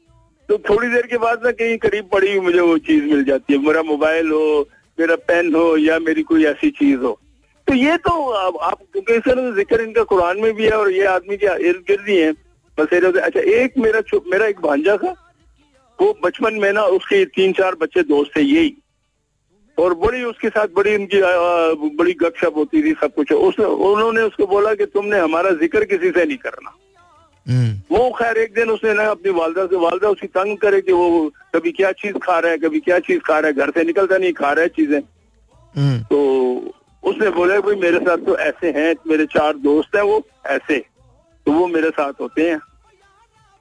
तो 0.49 0.57
थोड़ी 0.69 0.87
देर 0.87 1.05
के 1.07 1.17
बाद 1.17 1.45
ना 1.45 1.51
कहीं 1.51 1.77
करीब 1.77 2.09
पड़ी 2.13 2.31
हुई 2.31 2.39
मुझे 2.39 2.59
वो 2.59 2.77
चीज़ 2.77 3.03
मिल 3.03 3.23
जाती 3.23 3.53
है। 3.53 3.59
मेरा 3.59 3.81
मोबाइल 3.83 4.31
हो 4.31 4.67
मेरा 4.97 5.15
पेन 5.27 5.55
हो 5.55 5.77
या 5.77 5.99
मेरी 5.99 6.21
कोई 6.23 6.45
ऐसी 6.45 6.69
चीज़ 6.69 6.99
हो। 6.99 7.19
तो 7.67 7.73
ये 7.73 7.97
तो 7.97 8.11
आप 8.31 8.77
क्योंकि 8.93 9.19
से 9.19 9.51
ज़िक्र 9.55 9.81
इनका 9.81 10.03
कुरान 10.03 10.39
में 10.39 10.53
भी 10.53 10.65
है 10.65 10.71
और 10.71 10.91
ये 10.91 11.05
आदमी 11.05 11.37
के 11.37 11.45
इर्द 11.69 11.83
गिर्द 11.87 12.05
ही 12.09 12.17
है। 12.17 12.31
बस 12.79 12.87
ये 12.93 12.99
रहते- 12.99 13.21
अच्छा 13.21 13.39
एक 13.39 13.73
मेरा 13.77 14.01
मेरा 14.27 14.45
एक 14.45 14.59
भांजा 14.59 14.97
था। 14.97 15.33
वो 16.01 16.17
बचपन 16.23 16.53
में 16.53 16.73
ना 16.73 16.83
उसके 16.83 17.25
तीन 17.25 17.53
चार 17.53 17.75
बच्चे 17.75 18.03
दोस्त 18.03 18.31
थे 18.37 18.41
यही। 18.41 18.77
और 19.79 19.93
बड़ी 19.93 20.23
उसके 20.23 20.49
साथ 20.49 20.67
बड़ी 20.75 20.95
उनकी 20.95 21.21
आ, 21.21 21.27
बड़ी 21.97 22.13
गपशप 22.13 22.53
होती 22.55 22.83
थी 22.83 22.93
सब 22.93 23.13
कुछ। 23.13 23.31
उसने 23.31 23.65
उन्होंने 23.65 24.21
उसको 24.21 24.47
बोला 24.47 24.73
कि 24.73 24.85
तुमने 24.85 25.19
हमारा 25.19 25.51
ज़िक्र 25.51 25.83
किसी 25.85 26.11
से 26.11 26.25
नहीं 26.25 26.37
करना। 26.37 26.75
हम्म। 27.49 27.97
वो 27.97 28.09
खैर 28.09 28.37
एक 28.37 28.53
दिन 28.53 28.69
उसने 28.69 28.93
ना 28.93 29.05
अपनी 29.05 29.31
वालदा 29.31 29.65
से 29.65 29.75
वालदा 29.75 30.09
उसकी 30.09 30.27
तंग 30.27 30.57
करे 30.57 30.81
कि 30.81 30.91
वो 30.91 31.31
कभी 31.55 31.71
क्या 31.71 31.91
चीज़ 31.91 32.13
खा 32.13 32.39
रहा 32.39 32.51
है 32.51 32.57
कभी 32.57 32.79
क्या 32.79 32.99
चीज़ 32.99 33.19
खा 33.19 33.39
रहा 33.39 33.47
है 33.47 33.53
घर 33.53 33.69
से 33.69 33.83
निकलता 33.83 34.17
नहीं 34.17 34.33
खा 34.33 34.51
रहा 34.51 34.63
है 34.63 34.67
चीज़ें। 34.67 34.99
हम्म। 35.75 36.03
तो 36.03 36.55
उसने 37.03 37.29
बोला 37.29 37.59
भाई 37.59 37.75
मेरे 37.75 37.97
साथ 37.97 38.17
तो 38.17 38.37
ऐसे 38.37 38.71
हैं 38.71 38.95
मेरे 39.07 39.25
चार 39.25 39.53
दोस्त 39.53 39.95
हैं 39.95 40.03
वो 40.03 40.27
ऐसे। 40.45 40.77
तो 41.45 41.51
वो 41.51 41.67
मेरे 41.67 41.89
साथ 41.89 42.13
होते 42.21 42.49
हैं। 42.49 42.59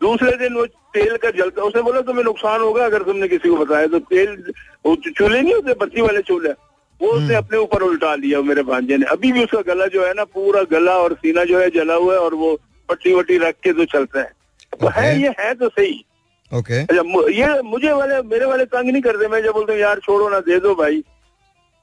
दूसरे 0.00 0.36
दिन 0.38 0.54
वो 0.54 0.64
तेल 0.94 1.16
का 1.16 1.30
जलता 1.32 1.62
उसने 1.62 1.82
बोला 1.82 2.00
तुम्हें 2.02 2.24
नुकसान 2.24 2.60
होगा 2.60 2.84
अगर 2.84 3.02
तुमने 3.02 3.28
किसी 3.28 3.48
को 3.48 3.56
बताया। 3.56 3.86
तो 3.86 3.98
तेल 4.00 4.52
वो 4.86 4.94
चूल्हे 4.98 5.40
नहीं 5.40 5.54
होते 5.54 5.74
बत्ती 5.76 6.00
वाले 6.00 6.22
चूल्हे? 6.22 6.52
वो 7.00 7.08
उसने 7.10 7.34
अपने 7.34 7.58
ऊपर 7.58 7.82
उल्टा 7.82 8.14
लिया 8.16 8.40
मेरे 8.42 8.62
भांजे 8.62 8.96
ने। 8.96 9.06
अभी 9.06 9.32
भी 9.32 9.44
उसका 9.44 9.60
गला 9.64 9.86
जो 9.86 10.04
है 10.06 10.12
ना 10.14 10.24
पूरा 10.26 10.62
गला 10.70 10.96
और 10.98 11.14
सीना 11.14 11.44
जो 11.44 11.58
है 11.60 11.70
जला 11.70 11.94
हुआ 11.94 12.14
है 12.14 12.20
और 12.20 12.34
वो 12.34 12.54
पट्टी 12.88 13.14
वट्टी 13.14 13.38
रख 13.38 13.54
के 13.64 13.72
तो 13.72 13.84
चलता 13.86 14.20
है। 14.20 14.32
तो 14.80 14.88
है 14.88 15.20
ये 15.20 15.34
है 15.38 15.52
तो 15.54 15.68
सही। 15.68 16.04
ओके। 16.52 16.80
अच्छा 16.82 17.28
ये 17.32 17.60
मुझे 17.62 17.92
वाले 17.92 18.20
मेरे 18.24 18.46
वाले 18.46 18.64
तंग 18.66 18.90
नहीं 18.90 19.02
करते 19.02 19.28
मैं 19.28 19.42
जब 19.42 19.52
बोलता 19.52 19.72
हूँ 19.72 19.80
यार 19.80 19.98
छोड़ो 19.98 20.28
ना 20.28 20.40
दे 20.40 20.58
दो 20.60 20.74
भाई। 20.74 21.00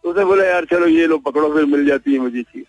तो 0.03 0.09
उसने 0.09 0.25
बोला 0.25 0.45
यार 0.45 0.65
चलो 0.65 0.87
ये 0.87 1.05
लो 1.07 1.17
पकड़ो 1.19 1.53
फिर 1.53 1.65
मिल 1.65 1.85
जाती 1.87 2.13
है 2.13 2.19
मुझे 2.19 2.41
चीज़। 2.41 2.65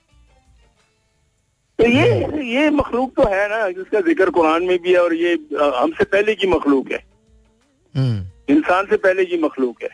तो 1.79 1.87
ये 1.87 2.09
ये 2.47 2.69
मखलूक 2.71 3.13
तो 3.17 3.25
है 3.29 3.49
ना 3.49 3.69
जिसका 3.69 4.01
ज़िक्र 4.01 4.31
कुरान 4.31 4.65
में 4.65 4.79
भी 4.83 4.93
है 4.93 4.99
और 4.99 5.15
ये 5.15 5.33
हमसे 5.79 6.05
पहले 6.05 6.35
की 6.35 6.47
मखलूक 6.47 6.93
है। 6.93 7.03
हम्म। 7.95 8.55
इंसान 8.55 8.87
से 8.87 8.97
पहले 8.97 9.25
की 9.25 9.39
मखलूक 9.43 9.83
है। 9.83 9.89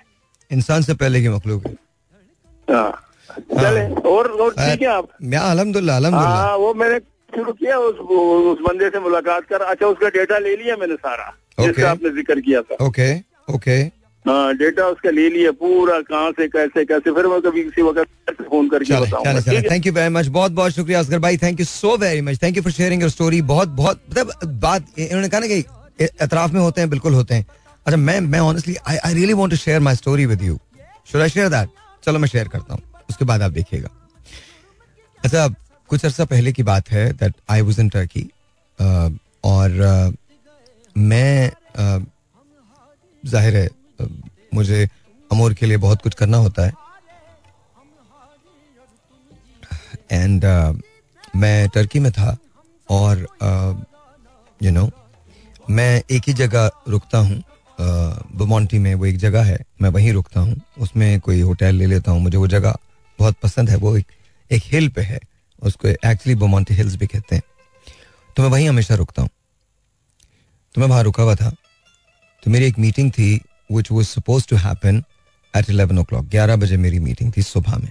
इंसान 0.51 0.83
से 0.83 0.95
पहले 0.95 1.21
की 1.23 1.29
मखलूक 1.29 1.67
है। 1.67 1.77
हाँ। 2.69 2.91
चले 3.31 3.87
और 4.11 4.29
और 4.31 4.51
ठीक 4.53 4.83
है 4.83 4.89
आप? 4.89 5.09
मैं 5.23 5.39
अल्हम्दुलिल्लाह 5.39 5.97
अल्हम्दुलिल्लाह। 5.97 6.37
हाँ 6.37 6.57
वो 6.57 6.73
मैंने 6.75 6.99
शुरू 7.33 7.53
किया 7.53 7.79
उस 7.79 7.99
उस 7.99 8.59
बंदे 8.69 8.91
से 8.91 9.01
मुलाकात 9.01 9.45
कर। 9.49 9.63
अच्छा 9.63 9.87
उसका 9.87 10.09
डेटा 10.19 10.39
ले 10.39 10.57
लिया 10.57 10.77
मैंने 10.77 10.95
सारा. 10.97 11.33
जिसका 11.61 11.91
आपने 11.91 12.11
ज़िक्र 12.11 12.41
किया 12.41 12.63
था। 12.63 12.85
Okay 12.87 13.13
okay. 13.55 13.83
हाँ 14.27 14.55
डेटा 14.55 14.87
उसका 14.87 15.11
ले 15.11 15.29
लिया 15.31 15.51
पूरा 15.59 16.01
कहाँ 16.03 16.31
से 16.33 16.47
कैसे 16.49 16.85
कैसे 16.85 17.13
फिर 17.15 17.27
मैं 17.27 17.41
कभी 17.43 17.63
किसी 17.65 17.83
वक्त 17.83 18.43
फ़ोन 18.43 18.69
करके 18.69 19.01
बताऊँगा 19.01 19.63
थैंक 19.71 19.87
यू 19.87 19.93
वेरी 19.93 20.09
मच 20.15 20.27
बहुत 20.35 20.53
बहुत 20.53 20.73
शुक्रिया 20.73 21.01
असगर 21.01 21.19
भाई। 21.19 21.37
Thank 21.39 21.61
you 21.61 21.67
so 21.67 21.97
very 21.99 22.21
much 22.21 22.43
thank 22.43 22.57
you 22.57 22.63
for 22.63 22.73
sharing 22.73 23.03
your 23.03 23.11
story 23.11 23.41
बहुत 23.53 23.69
बहुत 23.79 24.03
मतलब 24.11 24.59
बात 24.61 24.99
इन्होंने 24.99 25.29
कहा 25.29 25.41
ना 25.41 25.47
कि 25.47 25.65
एतराफ 26.05 26.53
में 26.53 26.61
होते 26.61 26.81
हैं 26.81 26.91
बिल्कुल 26.91 27.15
होते 27.15 27.35
हैं। 27.35 27.47
अच्छा 27.87 27.97
मैं 27.97 28.21
मैं 28.21 28.41
honestly 28.41 28.77
I 28.89 28.97
I 28.97 29.15
really 29.15 29.33
want 29.33 29.51
to 29.51 29.57
share 29.57 29.81
my 29.81 29.97
story 29.97 30.27
with 30.27 30.43
you 30.43 30.59
should 31.13 31.21
I 31.21 31.29
share 31.29 31.49
that 31.49 31.69
चलो 32.05 32.19
मैं 32.19 32.29
शेयर 32.29 32.49
करता 32.49 32.75
हूँ। 32.75 32.83
उसके 33.11 33.25
बाद 33.25 33.43
आप 33.43 33.51
देखिएगा। 33.53 33.89
अच्छा 35.23 35.49
कुछ 35.91 36.05
अर्सा 36.05 36.25
पहले 36.27 36.53
की 36.53 36.63
बात 36.63 36.91
है 36.91 37.11
that 37.15 37.35
I 37.51 37.61
was 37.61 37.81
in 37.81 37.89
Turkey 37.89 38.29
और 39.45 39.71
uh, 39.89 40.17
मैं 40.97 41.51
uh, 41.51 42.07
ज़ाहिर 43.23 43.57
है 43.57 43.69
मुझे 44.55 44.89
अमोर 45.31 45.55
के 45.55 45.67
लिए 45.67 45.77
बहुत 45.77 46.03
कुछ 46.03 46.15
करना 46.15 46.37
होता 46.37 46.67
है। 46.67 46.73
एंड 50.13 50.45
uh, 50.45 50.81
मैं 51.37 51.69
टर्की 51.69 51.99
में 51.99 52.11
था 52.13 52.37
और 52.89 53.19
you 53.19 53.25
uh, 53.25 54.75
know 54.75 54.81
you 54.81 54.91
know, 54.91 54.91
मैं 55.71 56.03
एक 56.11 56.23
ही 56.27 56.33
जगह 56.33 56.71
रुकता 56.89 57.19
हूँ। 57.19 57.43
बमोंटी 58.37 58.79
में 58.79 58.95
वो 58.95 59.07
एक 59.07 59.17
जगह 59.17 59.45
है 59.45 59.59
मैं 59.83 59.91
वहीं 59.91 60.13
रुकता 60.13 60.41
हूँ। 60.41 60.61
उसमें 60.79 61.21
कोई 61.21 61.41
होटल 61.41 61.75
ले 61.75 61.87
लेता 61.87 62.11
हूँ 62.11 62.21
मुझे 62.21 62.39
वो 62.39 62.47
जगह 62.47 62.77
बहुत 63.19 63.37
पसंद 63.43 63.71
है। 63.71 63.77
वो 63.77 63.97
एक 63.97 64.07
एक 64.51 64.63
हिल 64.65 64.89
पे 64.89 65.03
है 65.03 65.21
उसको 65.63 65.89
एक्चुअली 65.89 66.35
बोमोंटी 66.35 66.75
हिल्स 66.75 66.97
भी 66.97 67.07
कहते 67.07 67.37
हैं। 67.37 67.43
तो 68.37 68.43
मैं 68.43 68.51
वहीं 68.51 68.69
हमेशा 68.69 68.95
रुकता 68.95 69.23
हूँ। 69.23 69.31
तो 70.75 70.81
मैं 70.81 70.89
वहाँ 70.89 71.03
रुका 71.03 71.23
हुआ 71.23 71.35
था। 71.35 71.51
तो 72.43 72.51
मेरी 72.51 72.67
एक 72.67 72.79
मीटिंग 72.79 73.11
थी 73.13 73.41
which 73.71 73.91
was 73.93 74.07
suppose 74.09 74.49
to 74.51 74.57
happen 74.59 75.03
at 75.55 75.71
eleven 75.71 75.99
o'clock 76.05 76.25
ग्यारह 76.31 76.57
बजे 76.57 76.77
मेरी 76.77 76.99
मीटिंग 76.99 77.33
थी 77.37 77.43
सुबह 77.43 77.77
में। 77.79 77.91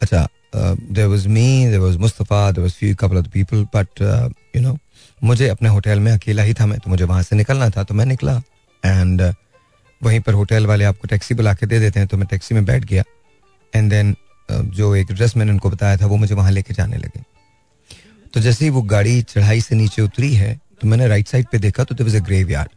अच्छा 0.00 0.28
there 0.54 1.06
was 1.06 1.28
me 1.28 1.66
there 1.66 1.78
was 1.78 1.98
Mustafa 1.98 2.50
there 2.52 2.62
was 2.62 2.72
few 2.74 2.94
couple 3.00 3.18
of 3.18 3.28
people 3.32 3.64
but 3.74 4.02
you 4.56 4.62
know 4.62 4.76
मुझे 5.24 5.48
अपने 5.48 5.68
होटल 5.68 6.00
में 6.00 6.10
अकेला 6.12 6.42
ही 6.42 6.54
था 6.54 6.66
मैं 6.66 6.78
तो 6.78 6.90
मुझे 6.90 7.04
वहाँ 7.04 7.22
से 7.22 7.36
निकलना 7.36 7.68
था 7.70 7.82
तो 7.84 7.94
मैं 7.94 8.06
निकला। 8.06 8.40
एंड 8.82 9.22
uh, 9.22 9.34
वहीं 10.00 10.20
पर 10.20 10.34
होटल 10.34 10.66
वाले 10.66 10.84
आपको 10.84 11.08
टैक्सी 11.08 11.34
बुला 11.34 11.52
के 11.54 11.66
दे 11.66 11.78
देते 11.80 12.00
हैं 12.00 12.08
तो 12.08 12.16
मैं 12.16 12.26
टैक्सी 12.30 12.54
में 12.54 12.64
बैठ 12.64 12.84
गया। 12.84 13.02
एंड 13.72 13.90
देन 13.90 14.12
uh, 14.48 14.62
जो 14.76 14.94
एक 14.96 15.10
एड्रेस 15.10 15.36
मैंने 15.36 15.52
उनको 15.52 15.70
बताया 15.70 15.96
था 15.96 16.06
वो 16.06 16.16
मुझे 16.16 16.34
वहाँ 16.34 16.50
लेके 16.50 16.74
जाने 16.74 16.96
लगे। 16.96 17.22
तो 18.34 18.40
जैसे 18.40 18.64
ही 18.64 18.70
वो 18.70 18.82
गाड़ी 18.90 19.20
चढ़ाई 19.24 19.60
से 19.60 19.74
नीचे 19.76 20.02
उतरी 20.02 20.32
है 20.34 20.54
तो 20.80 20.88
मैंने 20.88 21.06
राइट 21.08 21.28
साइड 21.28 21.46
पे 21.52 21.58
देखा 21.58 21.84
तो 21.84 21.94
there 21.94 22.06
was 22.06 22.16
a 22.16 22.20
grave 22.26 22.50
yard 22.50 22.70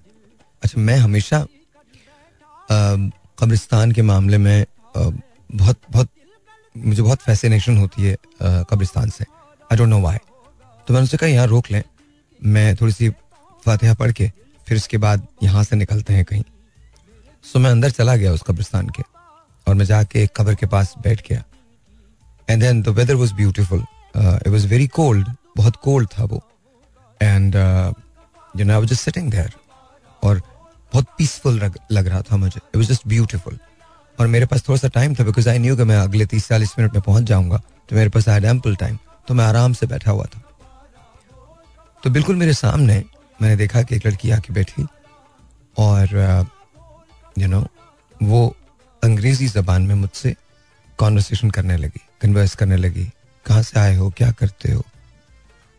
अच्छा 0.63 0.81
मैं 0.81 0.97
हमेशा 0.97 1.45
कब्रिस्तान 2.69 3.91
के 3.91 4.01
मामले 4.03 4.37
में 4.37 4.65
बहुत 4.95 5.77
बहुत, 5.91 6.09
मुझे 6.75 7.01
बहुत 7.01 7.21
फैसिनेशन 7.21 7.77
होती 7.77 8.03
है 8.03 8.15
कब्रिस्तान 8.41 9.09
से। 9.09 9.25
आई 9.69 9.77
डोंट 9.77 9.89
नो 9.89 9.99
वाई 10.01 10.17
तो 10.87 10.93
मैंने 10.93 11.03
उससे 11.03 11.17
कहा, 11.17 11.29
यहाँ 11.29 11.47
रोक 11.47 11.71
लें। 11.71 11.83
मैं 12.39 12.75
थोड़ी 12.75 12.93
सी 12.93 13.09
फातिहा 13.65 13.93
पढ़ 13.93 14.11
के, 14.11 14.31
फिर 14.67 14.77
उसके 14.77 14.97
बाद 14.97 15.27
यहाँ 15.43 15.63
से 15.63 15.75
निकलते 15.75 16.13
हैं 16.13 16.25
कहीं। 16.25 16.43
सो 17.45 17.59
मैं 17.59 17.71
अंदर 17.71 17.89
चला 17.91 18.15
गया 18.15 18.31
उस 18.33 18.43
कब्रिस्तान 18.47 18.89
के, 18.89 19.03
और 19.67 19.75
मैं 19.75 19.85
जाके 19.85 20.23
एक 20.23 20.31
कब्र 20.37 20.55
के 20.55 20.65
पास 20.67 20.93
बैठ 21.03 21.27
गया। 21.29 21.43
And 22.47 22.61
then 22.61 22.81
the 22.81 22.89
weather 22.89 23.15
was 23.15 23.33
beautiful 23.33 23.85
it 24.15 24.47
was 24.47 24.67
very 24.67 24.87
cold 24.89 25.29
बहुत 25.57 25.75
कोल्ड 25.83 26.09
था 26.09 26.23
वो। 26.23 26.41
And 27.21 27.55
you 27.55 28.65
know 28.65 28.73
I 28.73 28.79
was 28.79 28.89
just 28.89 29.03
sitting 29.03 29.31
there 29.31 29.53
और 30.23 30.41
बहुत 30.95 31.07
पीसफुल 31.17 31.59
लग 31.91 32.07
रहा 32.07 32.21
था 32.21 32.37
मुझे। 32.37 32.57
इट 32.57 32.75
वाज 32.77 32.87
जस्ट 32.87 33.07
ब्यूटीफुल 33.07 33.57
और 34.17 34.27
मेरे 34.27 34.45
पास 34.45 34.67
थोड़ा 34.67 34.79
सा 34.79 34.87
टाइम 34.95 35.15
था 35.15 35.23
बिकॉज़ 35.23 35.49
आई 35.49 35.59
न्यू 35.59 35.75
कि 35.77 35.83
मैं 35.83 35.97
अगले 35.97 36.25
तीस 36.25 36.47
चालीस 36.47 36.73
मिनट 36.79 36.93
में 36.93 37.01
पहुँच 37.01 37.23
जाऊँगा। 37.23 37.57
तो 37.89 37.95
मेरे 37.95 38.09
पास 38.09 38.29
आई 38.29 38.43
एम्पल 38.49 38.75
टाइम 38.75 38.97
तो 39.27 39.33
मैं 39.33 39.45
आराम 39.45 39.73
से 39.73 39.87
बैठा 39.87 40.11
हुआ 40.11 40.25
था। 40.25 40.41
तो 42.03 42.09
बिल्कुल 42.09 42.35
मेरे 42.35 42.53
सामने 42.53 43.03
मैंने 43.39 43.55
देखा 43.55 43.81
कि 43.81 43.95
एक 43.95 44.05
लड़की 44.07 44.31
आके 44.31 44.53
बैठी। 44.53 44.85
और 45.77 46.15
यू 47.37 47.45
uh, 47.45 47.51
नो 47.51 47.65
वो 48.23 48.55
अंग्रेज़ी 49.01 49.47
जबान 49.47 49.81
में 49.81 49.95
मुझसे 49.95 50.35
कॉन्वर्सेशन 50.99 51.49
करने 51.49 51.77
लगी 51.77 52.01
कन्वर्स 52.21 52.55
करने 52.55 52.77
लगी। 52.77 53.05
कहाँ 53.45 53.61
से 53.63 53.79
आए 53.79 53.95
हो? 53.95 54.09
क्या 54.17 54.31
करते 54.31 54.71
हो? 54.71 54.83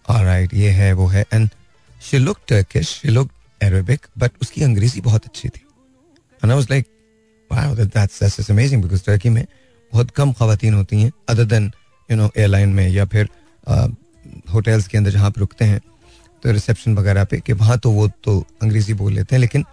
राइट 0.09 0.55
ये 0.55 0.71
है 0.73 0.93
वो 0.93 1.07
है। 1.07 1.25
And 1.33 1.49
she 2.01 2.19
look 2.19 2.39
Turkish 2.49 2.89
she 2.91 3.09
look 3.09 3.31
Arabic 3.63 4.07
but 4.19 4.31
उसकी 4.43 4.63
अंग्रेज़ी 4.63 5.01
बहुत 5.01 5.25
अच्छी 5.25 5.49
थी। 5.49 5.61
Amazing 7.53 8.83
because 8.83 9.07
टर्की 9.07 9.29
में 9.29 9.47
बहुत 9.93 10.11
कम 10.11 10.33
खातन 10.33 10.75
होती 10.75 11.03
हैं 11.03 11.13
other 11.29 11.45
than 11.45 11.73
you 12.11 12.17
know 12.17 12.31
airline 12.37 12.69
में 12.69 12.89
या 12.89 13.05
फिर 13.05 13.29
होटल्स 14.53 14.85
uh, 14.85 14.91
के 14.91 14.99
अंदर 14.99 15.11
जहाँ 15.11 15.31
पर 15.31 15.41
रुकते 15.41 15.65
हैं 15.65 15.81
तो 16.43 16.53
रिसेप्शन 16.53 16.95
वगैरह 16.95 17.25
पे 17.25 17.41
कि 17.41 17.53
वहाँ 17.53 17.79
तो 17.79 17.91
वो 17.91 18.09
तो 18.09 18.47
अंग्रेज़ी 18.63 18.95
बोल 18.95 19.13
लेते 19.13 19.37
हैं 19.37 19.41
लेकिन 19.41 19.65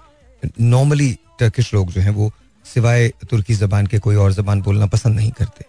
नॉर्मली 0.61 1.19
टर्किश 1.39 1.73
लोग 1.73 1.91
जो 1.91 2.01
हैं 2.01 2.09
वो 2.09 2.31
सिवाय 2.73 3.09
तुर्की 3.29 3.53
जबान 3.53 3.87
के 3.87 3.99
कोई 3.99 4.15
और 4.15 4.33
जबान 4.33 4.61
बोलना 4.61 4.85
पसंद 4.85 5.15
नहीं 5.15 5.31
करते। 5.31 5.65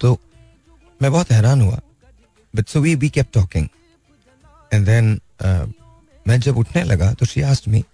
तो 0.00 0.20
मैं 1.02 1.12
बहुत 1.12 1.30
हैरान 1.30 1.60
हुआ 1.60 1.80
but 2.56 2.68
so 2.68 2.80
we 2.80 2.94
we 2.94 3.08
kept 3.08 3.26
talking 3.32 3.68
and 4.72 4.86
then 4.86 5.20
मैं 6.26 6.38
जब 6.40 6.56
उठने 6.58 6.82
लगा 6.84 7.12
तो 7.14 7.26
शी 7.26 7.42
आस्ट 7.42 7.68
मी 7.68 7.84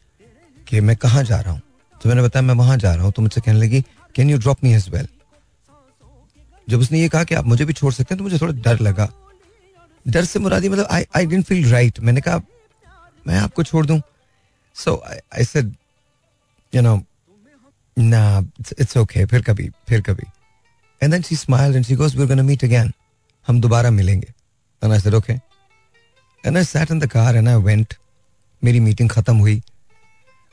कि 0.67 0.81
मैं 0.81 0.97
कहाँ 0.97 1.23
जा 1.25 1.41
रहा 1.41 1.53
हूँ? 1.53 1.61
तो 2.01 2.09
मैंने 2.09 2.23
बताया, 2.23 2.43
मैं 2.43 2.55
वहाँ 2.55 2.77
जा 2.77 2.95
रहा 2.95 3.05
हूँ। 3.05 3.13
तो 3.13 3.23
मुझसे 3.23 3.41
कहने 3.41 3.59
लगी 3.59 3.81
can 4.15 4.31
you 4.31 4.39
drop 4.39 4.65
me 4.65 4.73
as 4.75 4.89
well 4.89 5.09
जब 6.69 6.81
उसने 6.81 7.01
ये 7.01 7.09
कहा 7.09 7.25
कि 7.25 7.35
आप 7.35 7.45
मुझे 7.47 7.65
भी 7.65 7.73
छोड़ 7.73 7.93
सकते 7.93 8.15
हैं 8.15 8.19
तो 8.19 8.25
मुझे 8.25 8.39
थोड़ा 8.39 8.53
डर 8.63 8.81
लगा। 8.81 9.09
डर 10.07 10.25
से 10.25 10.39
मुरादी 10.39 10.69
मतलब 10.69 10.87
I 10.91 11.05
I 11.17 11.27
didn't 11.27 11.45
feel 11.47 11.71
right 11.71 12.01
मैंने 12.01 12.21
कहा, 12.21 12.41
मैं 13.27 13.39
आपको 13.39 13.63
छोड़ 13.63 13.87
दूँ? 13.87 14.01
So 14.77 14.95
I 15.07 15.45
said 15.45 15.75
you 16.73 16.83
know 16.83 17.01
ना 17.97 18.23
इट्स 18.81 18.97
ओके 18.97 19.25
फिर 19.27 19.43
कभी 19.43 19.69
फिर 19.89 20.01
कभी. 20.03 20.27
And 21.03 21.13
then 21.13 21.23
she 21.23 21.37
smiled 21.37 21.77
and 21.77 21.85
she 21.87 21.95
goes 21.97 22.15
we 22.15 22.23
are 22.23 22.29
gonna 22.29 22.43
meet 22.43 22.65
again 22.65 22.93
हम 23.47 23.61
दोबारा 23.61 23.91
मिलेंगे. 23.91 24.33
And 24.83 24.93
I 24.93 25.01
said 25.01 25.15
okay 25.15 25.33
and 26.45 26.57
I 26.57 26.65
sat 26.65 26.91
in 26.91 26.99
the 26.99 27.07
car 27.11 27.37
and 27.37 27.49
I 27.49 27.63
went 27.63 27.95
मेरी 28.63 28.81
meeting 28.81 29.11
खत्म 29.11 29.37
हुई। 29.37 29.61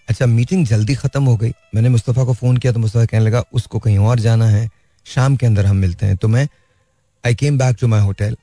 अच्छा 0.08 0.26
मीटिंग 0.26 0.66
जल्दी 0.66 0.96
खत्म 0.96 1.24
हो 1.24 1.36
गई। 1.38 1.52
मैंने 1.76 1.90
मुस्तफ़ा 1.90 2.24
को 2.26 2.34
फ़ोन 2.34 2.58
किया 2.58 2.74
तो 2.74 2.80
मुस्तफ़ा 2.80 3.06
कहने 3.06 3.26
लगा, 3.26 3.44
उसको 3.54 3.80
कहीं 3.80 3.98
और 3.98 4.20
जाना 4.20 4.46
है। 4.48 4.70
शाम 5.06 5.36
के 5.36 5.46
अंदर 5.46 5.66
हम 5.66 5.76
मिलते 5.78 6.06
हैं। 6.06 6.16
तो 6.18 6.28
मैं 6.28 6.48
I 7.24 7.36
came 7.36 7.58
back 7.58 7.78
to 7.82 7.88
my 7.88 8.02
hotel 8.02 8.36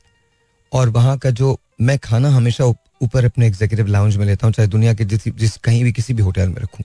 और 0.72 0.88
वहाँ 0.90 1.16
का 1.18 1.30
जो 1.30 1.58
मैं 1.80 1.98
खाना 1.98 2.28
हमेशा 2.30 2.64
ऊपर 2.64 3.24
अपने 3.24 3.46
एग्जीक्यूटिव 3.46 3.86
लाउंज 3.86 4.16
में 4.16 4.24
लेता 4.26 4.46
हूँ, 4.46 4.52
चाहे 4.54 4.68
दुनिया 4.68 4.94
के 4.94 5.04
जिस 5.04 5.28
जिस 5.28 5.56
कहीं 5.56 5.82
भी 5.84 5.92
किसी 5.92 6.14
भी 6.14 6.22
होटल 6.22 6.48
में 6.48 6.60
रखूँ। 6.62 6.84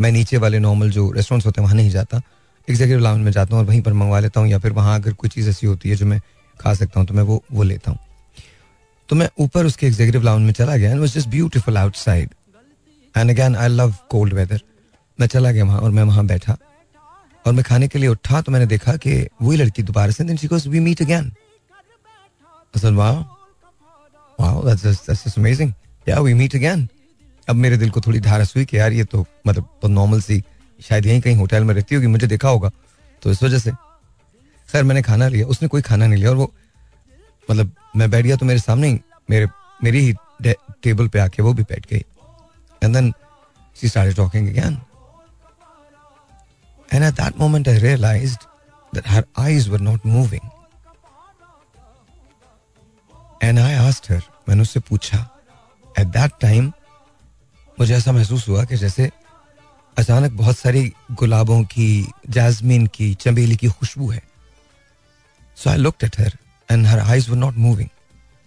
मैं 0.00 0.12
नीचे 0.12 0.36
वाले 0.36 0.58
नॉर्मल 0.58 0.90
जो 0.90 1.10
रेस्टोरेंट्स 1.12 1.46
होते 1.46 1.60
हैं, 1.60 1.66
वहाँ 1.66 1.76
नहीं 1.76 1.90
जाता। 1.90 2.20
एग्जीक्यूटिव 2.68 3.04
लाउंज 3.04 3.24
में 3.24 3.30
जाता 3.32 3.54
हूँ 3.54 3.62
और 3.62 3.68
वहीं 3.68 3.80
पर 3.82 3.92
मंगवा 3.92 4.20
लेता 4.20 4.40
हूँ 4.40 4.48
या 4.48 4.58
फिर 4.58 4.72
वहाँ 4.72 4.98
अगर 5.00 5.12
कोई 5.12 5.30
चीज़ 5.30 5.48
ऐसी 5.50 5.66
होती 5.66 5.90
है 5.90 5.96
जो 5.96 6.06
मैं 6.06 6.20
खा 6.60 6.74
सकता 6.74 7.00
हूँ 7.00 7.06
तो 7.08 7.14
मैं 7.14 7.22
वो 7.22 7.42
वो 7.52 7.62
लेता 7.62 7.90
हूँ। 7.90 7.98
तो 9.08 9.16
मैं 9.16 9.28
ऊपर 9.38 9.66
उसके 9.66 9.86
एग्जीक्यूटिव 9.86 10.22
लाउंज 10.22 10.46
में 10.46 10.52
चला 10.52 10.76
गया 10.76 10.90
and 10.90 11.04
just 11.06 11.28
beautiful 11.28 11.78
outside 11.78 12.30
and 13.16 13.30
again 13.30 13.56
I 13.56 13.68
love 13.68 13.94
cold 14.10 14.34
weather 14.34 14.60
मैं 15.20 15.26
चला 15.26 15.50
गया 15.52 15.64
वहाँ 15.64 15.80
और 15.80 15.90
मैं 15.90 16.02
वहाँ 16.02 16.26
बैठा। 16.26 16.56
और 17.46 17.52
मैं 17.52 17.64
खाने 17.64 17.88
के 17.88 17.98
लिए 17.98 18.08
उठा 18.08 18.40
तो 18.40 18.52
मैंने 18.52 18.66
देखा 18.66 18.96
कि 18.96 19.28
वही 19.42 19.58
लड़की 19.58 19.82
दोबारा 19.82 20.12
से 20.12 20.24
then 20.24 20.36
she 20.36 20.48
we 20.68 20.80
meet 20.80 21.02
again 21.02 21.32
that's 24.38 24.82
just 24.84 25.38
amazing. 25.38 25.70
Yeah, 26.06 26.20
we 26.20 26.58
अब 27.48 27.56
मेरे 27.56 27.76
दिल 27.76 27.90
को 27.90 28.00
थोड़ी 28.00 28.20
धारस 28.20 28.52
हुई 28.56 28.64
कि 28.64 28.78
यार 28.78 28.92
ये 28.92 29.04
तो 29.04 29.24
मतलब 29.46 29.68
तो 29.82 29.88
नॉर्मल 29.88 30.20
सी 30.20 30.42
शायद 30.88 31.06
यहीं 31.06 31.20
कहीं 31.20 31.36
होटल 31.36 31.64
में 31.64 31.74
रहती 31.74 31.94
होगी 31.94 32.06
मुझे 32.06 32.26
देखा 32.26 32.48
होगा। 32.48 32.70
तो 33.22 33.30
इस 33.30 33.42
वजह 33.42 33.58
से 33.58 33.70
खैर 34.68 34.84
मैंने 34.84 35.02
खाना 35.02 35.28
लिया 35.28 35.46
उसने 35.46 35.68
कोई 35.68 35.82
खाना 35.82 36.06
नहीं 36.06 36.18
लिया 36.18 36.30
और 36.30 36.36
वो 36.36 36.52
मतलब 37.50 37.72
मैं 37.96 38.10
बैठ 38.10 38.24
गया 38.24 38.36
तो 38.36 38.46
मेरे 38.46 38.60
सामने 38.60 38.88
ही 38.88 39.00
मेरे, 39.30 39.48
मेरी 39.84 40.00
ही 40.00 40.14
टेबल 40.82 41.08
पे 41.08 41.18
आके 41.18 41.42
वो 41.42 41.52
भी 41.54 41.62
बैठ 41.62 41.86
गई। 41.90 42.04
And 42.82 42.94
then 42.94 43.12
she 43.76 43.88
started 43.88 44.16
talking 44.16 44.48
again 44.48 44.80
and 46.92 47.04
at 47.04 47.14
that 47.14 47.38
moment 47.40 47.68
I 47.68 47.78
realised 47.78 48.44
that 48.92 49.08
her 49.08 49.24
eyes 49.38 49.68
were 49.68 49.80
not 49.80 50.06
moving 50.06 50.50
and 53.42 53.58
I 53.58 53.74
asked 53.74 54.10
her 54.12 54.22
मैंने 54.48 54.62
उससे 54.62 54.80
पूछा 54.80 55.26
एट 55.98 56.06
दैट 56.06 56.32
टाइम 56.40 56.72
मुझे 57.80 57.94
ऐसा 57.96 58.12
महसूस 58.12 58.48
हुआ 58.48 58.64
कि 58.64 58.76
जैसे 58.76 59.10
अचानक 59.96 60.32
बहुत 60.32 60.58
सारी 60.58 60.92
गुलाबों 61.12 61.62
की 61.64 62.12
जैजमीन 62.30 62.86
की, 62.86 63.14
चमेली 63.14 63.56
की 63.56 63.68
खुशबू 63.68 64.10
है? 64.10 64.22
So 65.56 65.70
I 65.70 65.76
look 65.76 66.04
at 66.04 66.20
her 66.20 66.32
and 66.70 66.86
her 66.86 66.98
eyes 66.98 67.30
not 67.30 67.54
moving 67.54 67.88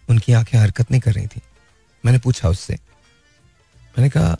उनकी 0.09 0.33
आँखें 0.33 0.59
हरकत 0.59 0.91
नहीं 0.91 1.01
कर 1.01 1.13
रही 1.13 1.27
थी। 1.27 1.41
मैंने 2.05 2.19
पूछा 2.19 2.49
उससे। 2.49 2.73
मैंने 3.97 4.09
कहा 4.09 4.37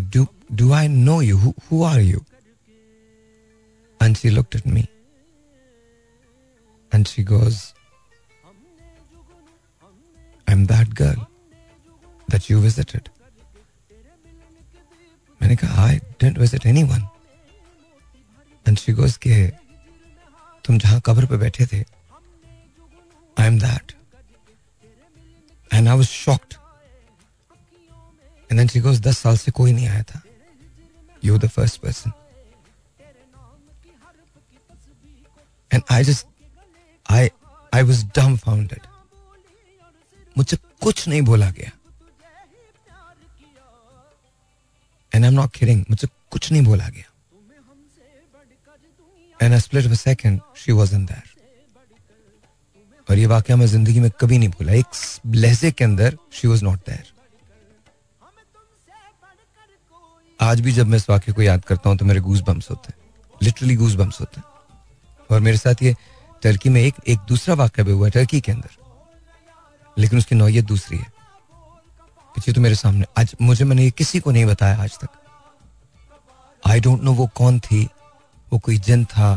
do 0.00 0.26
do 0.52 0.72
I 0.72 0.88
know 0.88 1.22
you 1.22 1.36
who 1.38 1.84
are 1.84 2.00
you 2.00 2.24
and 4.02 4.16
look 4.26 4.56
at 4.56 4.66
me 4.66 4.88
and 6.94 7.06
she 7.06 7.24
goes 7.24 7.58
I 10.48 10.52
am 10.52 10.66
that 10.66 10.88
girl 10.88 11.20
that 12.30 12.50
you 12.50 12.60
visited 12.60 13.08
मैंने 15.42 15.56
कहा 15.56 15.86
I 15.86 15.96
didn't 15.96 16.38
visit 16.38 16.66
anyone 16.82 17.08
and 18.68 18.78
she 18.78 18.92
goes 18.92 19.16
के 19.16 19.48
तुम 20.64 20.78
जहाँ 20.78 21.00
कब्र 21.06 21.26
पे 21.26 21.36
बैठे 21.36 21.66
थे 21.66 21.84
I 23.36 23.46
am 23.46 23.58
that. 23.58 23.94
And 25.70 25.88
I 25.88 25.94
was 25.94 26.08
shocked. 26.08 26.58
And 28.50 28.58
then 28.58 28.68
she 28.68 28.80
goes, 28.80 29.00
दस 29.00 29.18
साल 29.18 29.36
से 29.36 29.50
कोई 29.52 29.72
नहीं 29.72 29.88
आया 29.88 30.02
था. 30.02 30.22
You're 31.22 31.38
the 31.38 31.48
first 31.48 31.80
person. 31.82 32.12
And 35.70 35.82
I 35.90 36.02
just, 36.02 36.26
I, 37.06 37.30
I 37.72 37.82
was 37.82 38.04
dumbfounded. 38.04 38.86
मुझसे 40.36 40.56
कुछ 40.82 41.06
नहीं 41.08 41.22
बोला 41.22 41.50
गया 41.56 41.70
and 45.14 45.24
I 45.24 45.28
am 45.30 45.34
not 45.34 45.52
kidding 45.56 45.84
मुझसे 45.90 46.06
कुछ 46.30 46.50
नहीं 46.52 46.62
बोला 46.64 46.88
गया 46.96 47.10
and 49.42 49.52
I 49.52 49.60
split 49.60 49.86
a 49.90 49.94
second 49.94 50.40
she 50.64 50.72
wasn't 50.80 51.08
there 51.10 51.33
और 53.08 53.18
ये 53.18 53.26
वाकया 53.26 53.56
मैं 53.56 53.66
ज़िंदगी 53.66 54.00
में 54.00 54.10
कभी 54.20 54.38
नहीं 54.38 54.48
भूला। 54.48 54.72
एक 54.72 54.86
लहजे 55.26 55.70
के 55.70 55.84
अंदर 55.84 56.16
शी 56.32 56.48
वॉज़ 56.48 56.64
नॉट 56.64 56.78
देयर 56.86 57.12
आज 60.40 60.60
भी 60.60 60.72
जब 60.72 60.86
मैं 60.86 60.96
इस 60.96 61.08
वाक्य 61.10 61.32
को 61.32 61.42
याद 61.42 61.64
करता 61.64 61.88
हूँ 61.90 61.98
तो 61.98 62.04
मेरे 62.04 62.20
गूज 62.20 62.40
बम्स 62.46 62.70
होते 62.70 62.88
हैं। 62.88 62.96
लिटरली 63.40 63.74
गूज 63.76 63.94
बम्स 63.96 64.20
होते 64.20 64.40
हैं। 64.40 65.26
और 65.30 65.40
मेरे 65.40 65.56
साथ 65.56 65.82
ये 65.82 65.94
टर्की 66.42 66.68
में 66.68 66.80
एक 66.80 66.94
एक 67.08 67.18
दूसरा 67.28 67.54
वाक्य 67.54 67.82
भी 67.82 67.92
हुआ 67.92 68.08
टर्की 68.08 68.40
के 68.40 68.52
अंदर। 68.52 68.76
लेकिन 69.96 70.18
उसकी 70.18 70.34
नौयत 70.34 70.64
दूसरी 70.64 70.98
है। 70.98 71.12
पीछे 72.34 72.52
तो 72.52 72.60
मेरे 72.60 72.74
सामने, 72.74 73.04
आज 73.18 73.34
मुझे 73.40 73.64
मैंने 73.64 73.82
ये 73.84 73.90
किसी 73.90 74.20
को 74.20 74.30
नहीं 74.30 74.44
बताया 74.44 74.82
आज 74.82 74.98
तक। 74.98 75.08
आई 76.62 76.80
डोंट 76.80 77.02
नो 77.02 77.12
वो 77.12 77.26
कौन 77.34 77.58
थी, 77.60 77.84
वो 78.52 78.58
कोई 78.58 78.78
जन 78.78 79.04
था, 79.04 79.32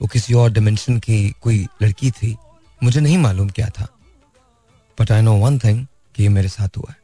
वो 0.00 0.06
किसी 0.06 0.34
और 0.34 0.50
डिमेंशन 0.52 0.98
की 0.98 1.34
कोई 1.40 1.66
लड़की 1.82 2.10
थी। 2.10 2.36
मुझे 2.82 3.00
नहीं 3.00 3.18
मालूम 3.18 3.48
क्या 3.48 3.68
था 3.78 3.86
but 4.98 5.12
I 5.12 5.22
know 5.22 5.34
one 5.38 5.58
thing 5.58 5.86
कि 6.14 6.22
ये 6.22 6.28
मेरे 6.28 6.48
साथ 6.48 6.76
हुआ 6.76 6.90
है। 6.90 6.96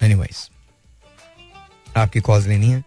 एनीवाइज 0.00 0.48
आपकी 1.96 2.20
कॉल 2.20 2.42
लेनी 2.42 2.70
है। 2.70 2.82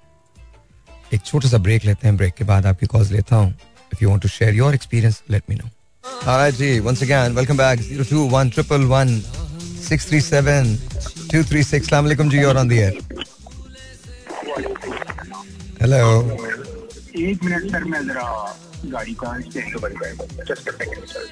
एक 1.13 1.21
छोटा 1.25 1.49
सा 1.49 1.57
ब्रेक 1.57 1.85
लेते 1.85 2.07
हैं। 2.07 2.15
ब्रेक 2.17 2.33
के 2.33 2.43
बाद 2.43 2.65
आपकी 2.65 2.85
कॉल 2.85 3.07
लेता 3.11 3.35
हूँ। 3.35 3.49
If 3.93 4.03
you 4.03 4.09
want 4.09 4.21
to 4.21 4.29
share 4.29 4.55
your 4.55 4.75
experience 4.75 5.21
let 5.29 5.43
me 5.49 5.55
know 5.55 5.69
All 6.31 6.51
ji 6.55 6.79
once 6.79 7.01
again 7.03 7.35
welcome 7.35 7.57
back 7.57 7.79
021 7.79 8.53
triple 8.53 8.83
1 8.87 9.09
637 9.87 10.77
236 11.33 11.73
अस्सलाम 11.75 12.03
वालेकुम 12.03 12.29
जी 12.29 12.43
और 12.43 12.57
ऑन 12.57 12.69
द 12.69 12.71
एयर 12.71 12.93
हेलो 15.81 15.97
एक 17.27 17.43
मिनट 17.43 17.71
सर 17.71 17.83
मैं 17.83 18.01
जरा 18.07 18.25
गाड़ी 18.91 19.13
का 19.13 19.39
steering 19.41 20.45
just 20.47 20.69
a 20.69 20.71
second 20.71 21.05
sir 21.07 21.23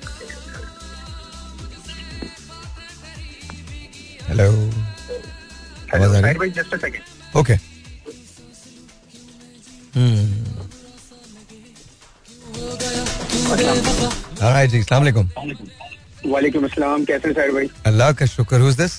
hello 4.29 4.49
आवाज़ 5.95 6.15
आ 6.15 6.19
रही 6.19 6.33
side 6.33 6.53
just 6.53 6.73
a 6.73 6.77
second 6.77 7.19
okay 7.33 7.57
hmm 9.95 10.23
Alright, 14.41 14.69
जी 14.69 14.79
अस्सलाम 14.79 15.01
वालेकुम 15.01 15.29
वालेकुम 16.25 16.65
अस्सलाम 16.65 17.05
कैसे 17.05 17.27
हैं 17.27 17.35
साइड 17.35 17.53
भाई 17.53 17.69
अल्लाह 17.85 18.11
का 18.13 18.25
शुक्र 18.33 18.59
हुज 18.61 18.75
दिस 18.77 18.93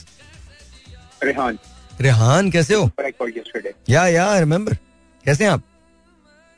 रेहान 1.24 1.58
रेहान 2.00 2.50
कैसे 2.50 2.74
हो 2.74 2.90
या 3.90 4.06
या 4.08 4.26
आई 4.30 4.40
रिमेंबर 4.40 4.74
कैसे 5.24 5.44
हैं 5.44 5.50
आप 5.50 5.62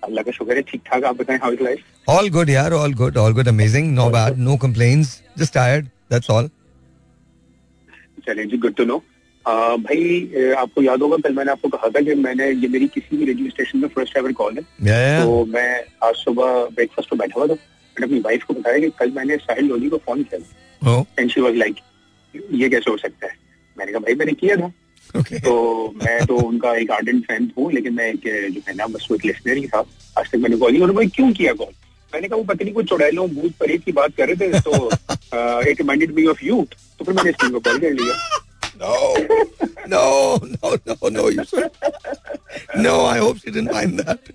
अल्लाह 0.04 0.24
का 0.24 0.32
शुक्र 0.32 0.56
है 0.56 0.62
ठीक 0.70 0.82
ठाक 0.86 1.04
आप 1.04 1.16
बताएँ 1.16 1.38
how 1.42 1.52
is 1.52 1.62
life 1.64 2.10
all 2.10 2.28
good 2.36 2.50
यार 2.50 2.72
all 2.82 2.94
good 2.94 3.16
all 3.18 3.32
good 3.34 3.48
amazing 3.48 3.92
no 3.94 4.08
bad 4.10 4.38
no 4.48 4.56
complains 4.66 5.18
just 5.38 5.54
tired 5.54 5.86
that's 6.12 6.30
all 6.30 6.48
चलिए 8.26 8.44
जी 8.44 8.56
गुड 8.58 8.74
टू 8.76 8.84
नो 8.84 9.02
भाई 9.44 10.52
आपको 10.58 10.82
याद 10.82 11.02
होगा 11.02 11.16
कल 11.24 11.34
मैंने 11.34 11.50
आपको 11.52 11.68
कहा 11.68 11.88
था 11.94 12.00
कि 12.04 12.14
मैंने 12.20 12.50
ये 12.50 12.68
मेरी 12.74 12.86
किसी 12.94 13.16
भी 13.16 13.24
रेडियो 13.24 13.50
स्टेशन 13.50 13.78
में 13.78 13.88
फ़र्स्ट 13.94 14.16
एवर 14.16 14.32
कॉल 14.38 14.54
है। 14.58 15.22
तो 15.24 15.44
मैं 15.46 15.70
आज 16.04 16.14
सुबह 16.16 16.64
ब्रेकफास्ट 16.74 17.10
पे 17.10 17.16
बैठा 17.16 17.40
हुआ 17.40 17.46
था 17.46 17.54
मैंने 17.54 18.06
अपनी 18.06 18.20
वाइफ 18.20 18.44
को 18.44 18.54
बताया 18.54 18.78
कि 18.78 18.90
कल 18.98 19.10
मैंने 19.16 19.36
साहिल 19.42 19.66
लोधी 19.68 19.88
को 19.88 19.98
फ़ोन 20.06 20.22
किया 20.22 21.04
एंड 21.18 21.30
शी 21.30 21.40
वाज 21.40 21.56
लाइक 21.56 21.76
ये 22.34 22.68
कैसे 22.68 22.90
हो 22.90 22.96
सकता 22.96 23.26
है? 23.26 23.32
मैंने 23.76 23.92
कहा 23.92 24.00
भाई 24.00 24.14
मैंने 24.14 24.32
किया 24.40 24.56
था। 24.56 24.72
तो 25.16 25.54
मैं 26.04 26.24
तो 26.26 26.36
उनका 26.36 26.74
एक 26.76 26.90
आर्डेंट 26.90 27.24
फ़ैन 27.26 27.50
हूँ 27.58 27.70
लेकिन 27.72 27.94
मैं 27.94 28.06
एक 28.12 28.52
जो 28.54 28.60
है 28.68 28.74
ना 28.76 28.86
बस 28.86 29.06
वो 29.10 29.16
एक 29.16 29.24
लिसनर 29.24 29.56
ही 29.56 29.66
था। 29.66 29.84
आज 30.18 30.30
तक 30.30 30.36
मैंने 30.36 30.56
कॉल 30.56 30.72
नहीं 30.72 30.82
उन्होंने 30.82 31.06
क्यों 31.16 31.32
किया 31.32 31.52
कॉल 31.52 31.72
मैंने 32.12 32.28
कहा 32.28 32.36
वो 32.36 32.44
पता 32.44 32.64
नहीं 32.64 32.74
कुछ 32.74 32.88
चुड़ैलों 32.88 33.28
भूत 33.34 33.52
परेत 33.60 33.84
की 33.84 33.92
बात 33.92 34.16
कर 34.16 34.28
रहे 34.28 34.50
थे 34.52 34.60
तो 34.60 34.72
it 35.70 35.80
reminded 35.80 36.14
me 36.16 36.26
of 36.34 36.44
you 36.44 36.66
तो 36.98 37.04
फिर 37.04 37.14
मैंने 37.14 37.30
इस 37.30 37.36
को 37.42 37.60
कॉल 37.60 37.78
कर 37.78 37.92
लिया। 37.92 38.14
No, 38.76 38.94
no, 39.90 40.06
no, 40.52 40.70
no, 40.88 40.94
no, 41.16 41.24
you 41.28 41.44
sir. 41.44 41.70
No, 42.76 42.94
I 43.06 43.18
hope 43.18 43.36
she 43.38 43.52
didn't 43.56 43.72
mind 43.72 44.00
that. 44.00 44.32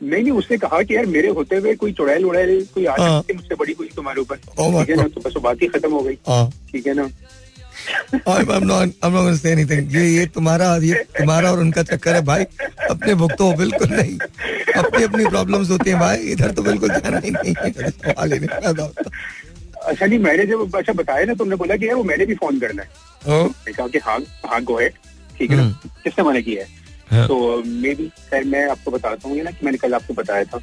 नहीं 0.00 0.22
नहीं 0.22 0.32
उसने 0.32 0.56
कहा 0.58 0.80
कि 0.82 0.94
यार 0.96 1.06
मेरे 1.06 1.28
होते 1.38 1.56
हुए 1.56 1.74
कोई 1.82 1.92
चुड़ैल 1.92 2.24
उड़ैल 2.24 2.64
कोई 2.74 2.84
आ 2.84 2.94
हाँ। 2.98 3.20
सकती 3.20 3.32
है 3.32 3.36
मुझसे 3.38 3.54
बड़ी 3.54 3.74
कोई 3.80 3.88
तुम्हारे 3.96 4.20
ऊपर। 4.20 4.36
Oh 4.36 4.68
ठीक 4.78 4.90
है 4.90 4.96
ना 4.96 5.06
तो 5.14 5.20
बस 5.20 5.34
बात 5.42 5.62
ही 5.62 5.66
खत्म 5.74 5.90
हो 5.92 6.00
गई। 6.02 6.16
हाँ। 6.28 6.50
ठीक 6.70 6.86
है 6.86 6.94
ना? 6.94 7.08
I'm, 8.26 8.50
I'm 8.50 8.66
not, 8.66 8.88
I'm 9.02 9.12
not 9.14 9.36
say 9.40 9.52
anything. 9.52 9.88
ये 9.94 10.04
ये 10.14 10.26
तुम्हारा 10.34 10.74
ये 10.84 10.94
तुम्हारा 11.18 11.50
और 11.52 11.60
उनका 11.60 11.82
चक्कर 11.82 12.14
है 12.14 12.22
भाई। 12.24 12.44
अपने 12.90 13.14
भुगतो 13.14 13.52
बिल्कुल 13.56 13.88
नहीं। 13.90 14.18
अपनी 14.82 15.02
अपनी 15.02 15.26
प्रॉब्लम्स 15.26 15.70
होती 15.70 15.90
हैं 15.90 15.98
भाई। 16.00 16.16
इधर 16.32 16.50
तो 16.50 16.62
बिल्कुल 16.62 16.88
जाना 16.88 17.18
ही 17.24 17.30
नहीं 17.30 17.54
है। 17.58 17.90
सवाल 17.90 18.32
ही 18.32 18.38
नहीं 18.38 18.48
पैदा 18.48 18.82
होता 18.82 19.10
अच्छा 19.90 20.06
जी 20.06 20.18
मैंने 20.18 20.44
जब 20.46 20.76
अच्छा 20.76 20.92
बताया 20.92 21.24
ना 21.24 21.34
तुमने 21.34 21.56
बोला 21.56 21.76
कि 21.76 21.86
यार 21.86 21.94
वो 21.94 22.04
मैंने 22.04 22.26
भी 22.26 22.34
फ़ोन 22.34 22.58
करना 22.60 22.82
है। 22.82 22.88
मैंने 23.28 23.72
कहा 23.72 23.86
कि 23.88 23.98
हाँ 23.98 24.18
हाँ 24.46 24.62
गो 24.64 24.78
है 24.78 24.88
ठीक 25.38 25.50
है 25.50 25.56
ना? 25.56 25.62
हम्म। 25.62 25.90
किसने 26.04 26.24
मना 26.24 26.40
किया 26.40 26.64
है? 26.64 26.68
हाँ। 27.10 27.26
तो 27.28 27.62
मे 27.66 27.94
बी 27.94 28.08
खैर 28.30 28.44
मैं 28.44 28.68
आपको 28.70 28.90
बताता 28.90 29.28
हूँ 29.28 29.42
ना 29.42 29.50
कि 29.50 29.66
मैंने 29.66 29.78
कल 29.78 29.94
आपको 29.94 30.14
बताया 30.14 30.44
था। 30.44 30.60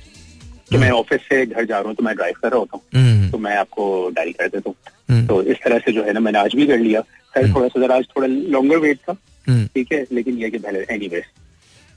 कि 0.72 0.78
मैं 0.78 0.90
ऑफ़िस 0.92 1.22
से 1.22 1.46
घर 1.46 1.66
जा 1.66 1.78
रहा 1.78 1.88
हूँ 1.88 1.96
तो 1.96 2.04
मैं 2.04 2.16
ड्राइव 2.16 2.34
कर 2.42 2.50
रहा 2.50 2.60
होता 2.60 2.78
हूँ। 2.78 3.02
हम्म, 3.02 3.30
तो 3.32 3.38
मैं 3.38 3.56
आपको 3.58 4.10
डायल 4.16 4.32
कर 4.32 4.48
देता 4.48 4.70
हूँ। 4.70 4.76
हम्म, 5.10 5.26
तो 5.28 5.42
इस 5.44 5.58
तरह 5.64 5.80
से 5.80 5.92
जो 5.92 6.04
है 6.04 6.14
ना 6.14 6.20
मैंने 6.20 6.40
आज 6.40 6.56
भी 6.56 6.68
कर 6.68 6.80
लिया। 6.80 7.02
खैर 7.34 7.54
थोड़ा 7.54 7.68
सा 7.68 7.96
आज 7.96 8.06
थोड़ा 8.16 8.28
लॉन्गर 8.28 8.78
वेट 8.78 8.98
था। 9.00 9.16
हम्म। 9.48 9.66
ठीक 9.76 9.92
है 9.94 10.06
लेकिन 10.12 10.38
ये 10.38 10.50
कि 10.50 10.58
पहले 10.58 10.80
एनी 10.94 11.10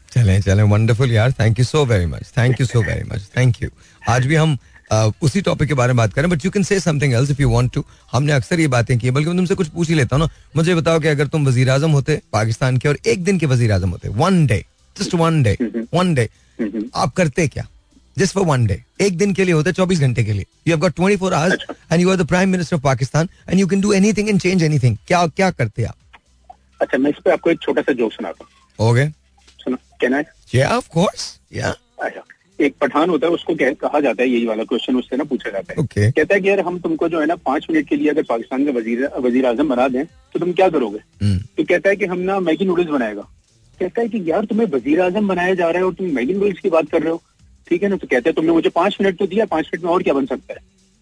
चलें 0.08 0.40
चलें। 0.40 0.62
वंडरफुल 0.64 1.12
यार। 1.12 1.32
Thank 1.32 1.58
you 1.58 1.64
so 1.64 1.84
very 1.86 2.06
much 2.06 2.32
thank 2.36 2.60
you 2.60 2.66
so 2.66 2.82
very 2.82 3.08
much 3.10 3.28
thank 3.36 3.62
you 3.62 3.68
आज 4.08 4.26
भी 4.26 4.34
हम 4.34 4.56
अ, 4.90 5.10
उसी 5.22 5.40
टॉपिक 5.40 5.68
के 5.68 5.74
बारे 5.74 5.92
में 5.92 5.96
बात 5.96 6.12
करें 6.12 6.28
but 6.30 6.44
you 6.44 6.50
can 6.50 6.62
say 6.62 6.78
something 6.80 7.12
else 7.14 7.30
if 7.30 7.40
you 7.42 7.50
want 7.50 7.72
to 7.72 7.84
हमने 8.12 8.32
अक्सर 8.32 8.60
ये 8.60 8.66
बातें 8.68 8.98
की 8.98 9.10
बल्कि 9.10 9.28
मैं 9.28 9.36
तुमसे 9.36 9.54
कुछ 9.54 9.68
पूछ 9.68 9.88
ही 9.88 9.94
लेता 9.94 10.16
हूँ 10.16 10.24
ना। 10.24 10.28
मुझे 10.56 10.74
बताओ 10.74 11.00
कि 11.00 11.08
अगर 11.08 11.26
तुम 11.26 11.46
वज़ीर 11.46 11.70
आज़म 11.70 11.90
होते 11.90 12.20
पाकिस्तान 12.32 12.76
के 12.76 12.88
और 12.88 12.98
एक 13.06 13.22
दिन 13.24 13.38
के 13.38 13.46
वज़ीर 13.46 13.72
आज़म 13.72 13.90
होते 13.90 14.08
one 14.16 14.44
day 14.46 14.64
just 14.96 15.14
one 15.14 15.42
day 15.42 15.56
one 15.94 16.14
day 16.14 16.28
आप 16.94 17.12
करते 17.16 17.46
क्या? 17.48 17.66
जस्ट 18.20 18.34
फॉर 18.34 18.44
वन 18.46 18.66
डे 18.66 18.82
एक 19.00 19.18
दिन 19.18 19.32
के 19.34 19.44
लिए 19.44 19.54
होते 19.54 19.72
चौबीस 19.72 20.00
घंटे 20.00 20.24
के 20.24 20.32
लिए. 20.32 20.46
You 20.68 20.74
have 20.74 20.80
got 20.80 20.94
twenty 20.96 21.16
four 21.16 21.34
hours 21.34 21.66
and 21.92 22.00
you 22.00 22.10
are 22.10 22.16
the 22.16 22.26
prime 22.28 22.48
minister 22.48 22.76
of 22.76 22.82
Pakistan 22.84 23.28
and 23.48 23.60
you 23.60 23.66
can 23.66 23.80
do 23.80 23.92
anything 23.92 24.28
and 24.28 24.40
change 24.40 24.62
anything 24.62 24.96
क्या 25.06 25.26
क्या 25.26 25.50
करते 25.52 25.84
आप? 25.84 25.96
अच्छा 26.80 26.98
मैं 26.98 27.10
इस 27.10 27.16
पे 27.24 27.30
आपको 27.30 27.50
एक 27.50 27.60
छोटा 27.62 27.82
सा 27.82 27.92
जोक 27.92 28.12
सुनाता 28.12 28.44
हूँ। 28.44 28.90
ओके 28.90 29.08
सुनो 29.62 29.76
है 30.02 30.24
या 30.54 30.68
ऑफ़ 30.76 30.88
कोर्स 30.92 31.38
या 31.52 31.68
अच्छा 32.00 32.22
एक 32.58 32.74
पठान 32.80 33.10
होता 33.10 33.26
है 33.26 33.32
उसको 33.32 33.54
कह, 33.54 33.72
कहा 33.72 34.00
जाता 34.00 34.22
है 34.22 34.28
यही 34.28 34.46
वाला 34.46 34.64
क्वेश्चन 34.64 34.96
उससे 34.96 35.16
ना 35.16 35.24
पूछा 35.24 35.50
जाता 35.50 35.72
है। 35.72 35.78
Okay. 35.78 36.10
कहता 36.16 36.34
है 36.34 36.40
कि 36.40 36.48
यार 36.48 36.60
हम 36.60 36.78
तुमको 36.78 37.08
जो 37.08 37.20
है 37.20 37.26
ना 37.26 37.34
पाँच 37.36 37.66
मिनट 37.70 37.88
के 37.88 37.96
लिए 37.96 38.10
अगर 38.10 38.22
पाकिस्तान 38.28 38.64
का 38.64 38.72
वज़ीर 38.72 39.06
वज़ीर 39.18 39.46
आज़म 39.46 39.68
बना 39.68 39.86
दें 39.88 40.04
तो 40.04 40.38
तुम 40.38 40.52
क्या 40.52 40.68
करोगे? 40.68 40.98
हम्म 41.22 41.38
तो 41.56 41.64
कहता 41.64 41.88
है 41.88 41.96
कि 41.96 42.06
हम 42.06 42.18
ना 42.18 42.38
मैगी 42.40 42.64
नूडल्स 42.64 42.88
बनाएगा. 42.88 43.22
कहता 43.80 44.00
है 44.00 44.08
कि 44.08 44.22
यार 44.26 44.44
तुम्हें 44.44 44.66
वज़ीर 44.70 45.00
आज़म 45.00 45.28
बनाया 45.28 45.54
जा 45.54 45.68
रहा 45.68 45.78
है 45.78 45.84
और 45.84 45.94
तुम 45.94 46.06
मैगी 46.14 46.34
नूडल्स 46.34 46.58
की 46.58 46.70
बात 46.70 46.90
कर 46.90 47.02
रहे 47.02 47.10
हो? 47.10 47.22
ठीक 47.70 47.82
है 47.82 47.88
ना? 47.88 47.96
तो 47.96 48.06
कहता 48.06 48.28
है 48.28 48.32
तुमने 48.34 48.52
मुझे 48.52 48.68
पाँच 48.70 48.96
मिनट 49.00 49.18
तो 49.18 49.26
दिया 49.26 49.44
पाँच 49.46 49.70
मिनट 49.72 49.84
में 49.84 49.90
और 49.92 50.02
क्या 50.02 50.14
बन 50.14 50.26
सकता 50.26 50.54
है? 50.54 50.60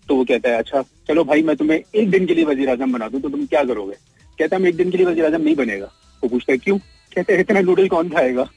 तो 0.08 0.16
वो 0.16 0.24
कहता 0.24 0.50
है 0.50 0.58
अच्छा 0.58 0.82
चलो 1.08 1.24
भाई 1.24 1.42
मैं 1.42 1.56
तुम्हें 1.56 1.78
एक 1.78 2.10
दिन 2.10 2.26
के 2.26 2.34
लिए 2.34 2.44
वज़ीर 2.44 2.70
आज़म 2.70 2.92
बना 2.92 3.08
दूँ 3.08 3.20
तो 3.20 3.28
तुम 3.28 3.46
क्या 3.46 3.62
करोगे? 3.64 3.94
कहता 4.38 4.56
है 4.56 4.62
मैं 4.62 4.68
एक 4.68 4.76
दिन 4.76 4.90
के 4.90 4.96
लिए 4.96 5.06
वज़ीर 5.06 5.24
आज़म 5.26 5.42
नहीं 5.42 5.54
बनेगा। 5.56 5.86
वो 6.22 6.28
पूछता 6.28 6.52
है 6.52 6.58
क्यों? 6.58 6.78
कहते 7.12 7.32
हैं 7.32 7.40
इतना 7.40 7.60
नूडल 7.60 7.88
कौन 7.88 8.08
खाएगा? 8.08 8.48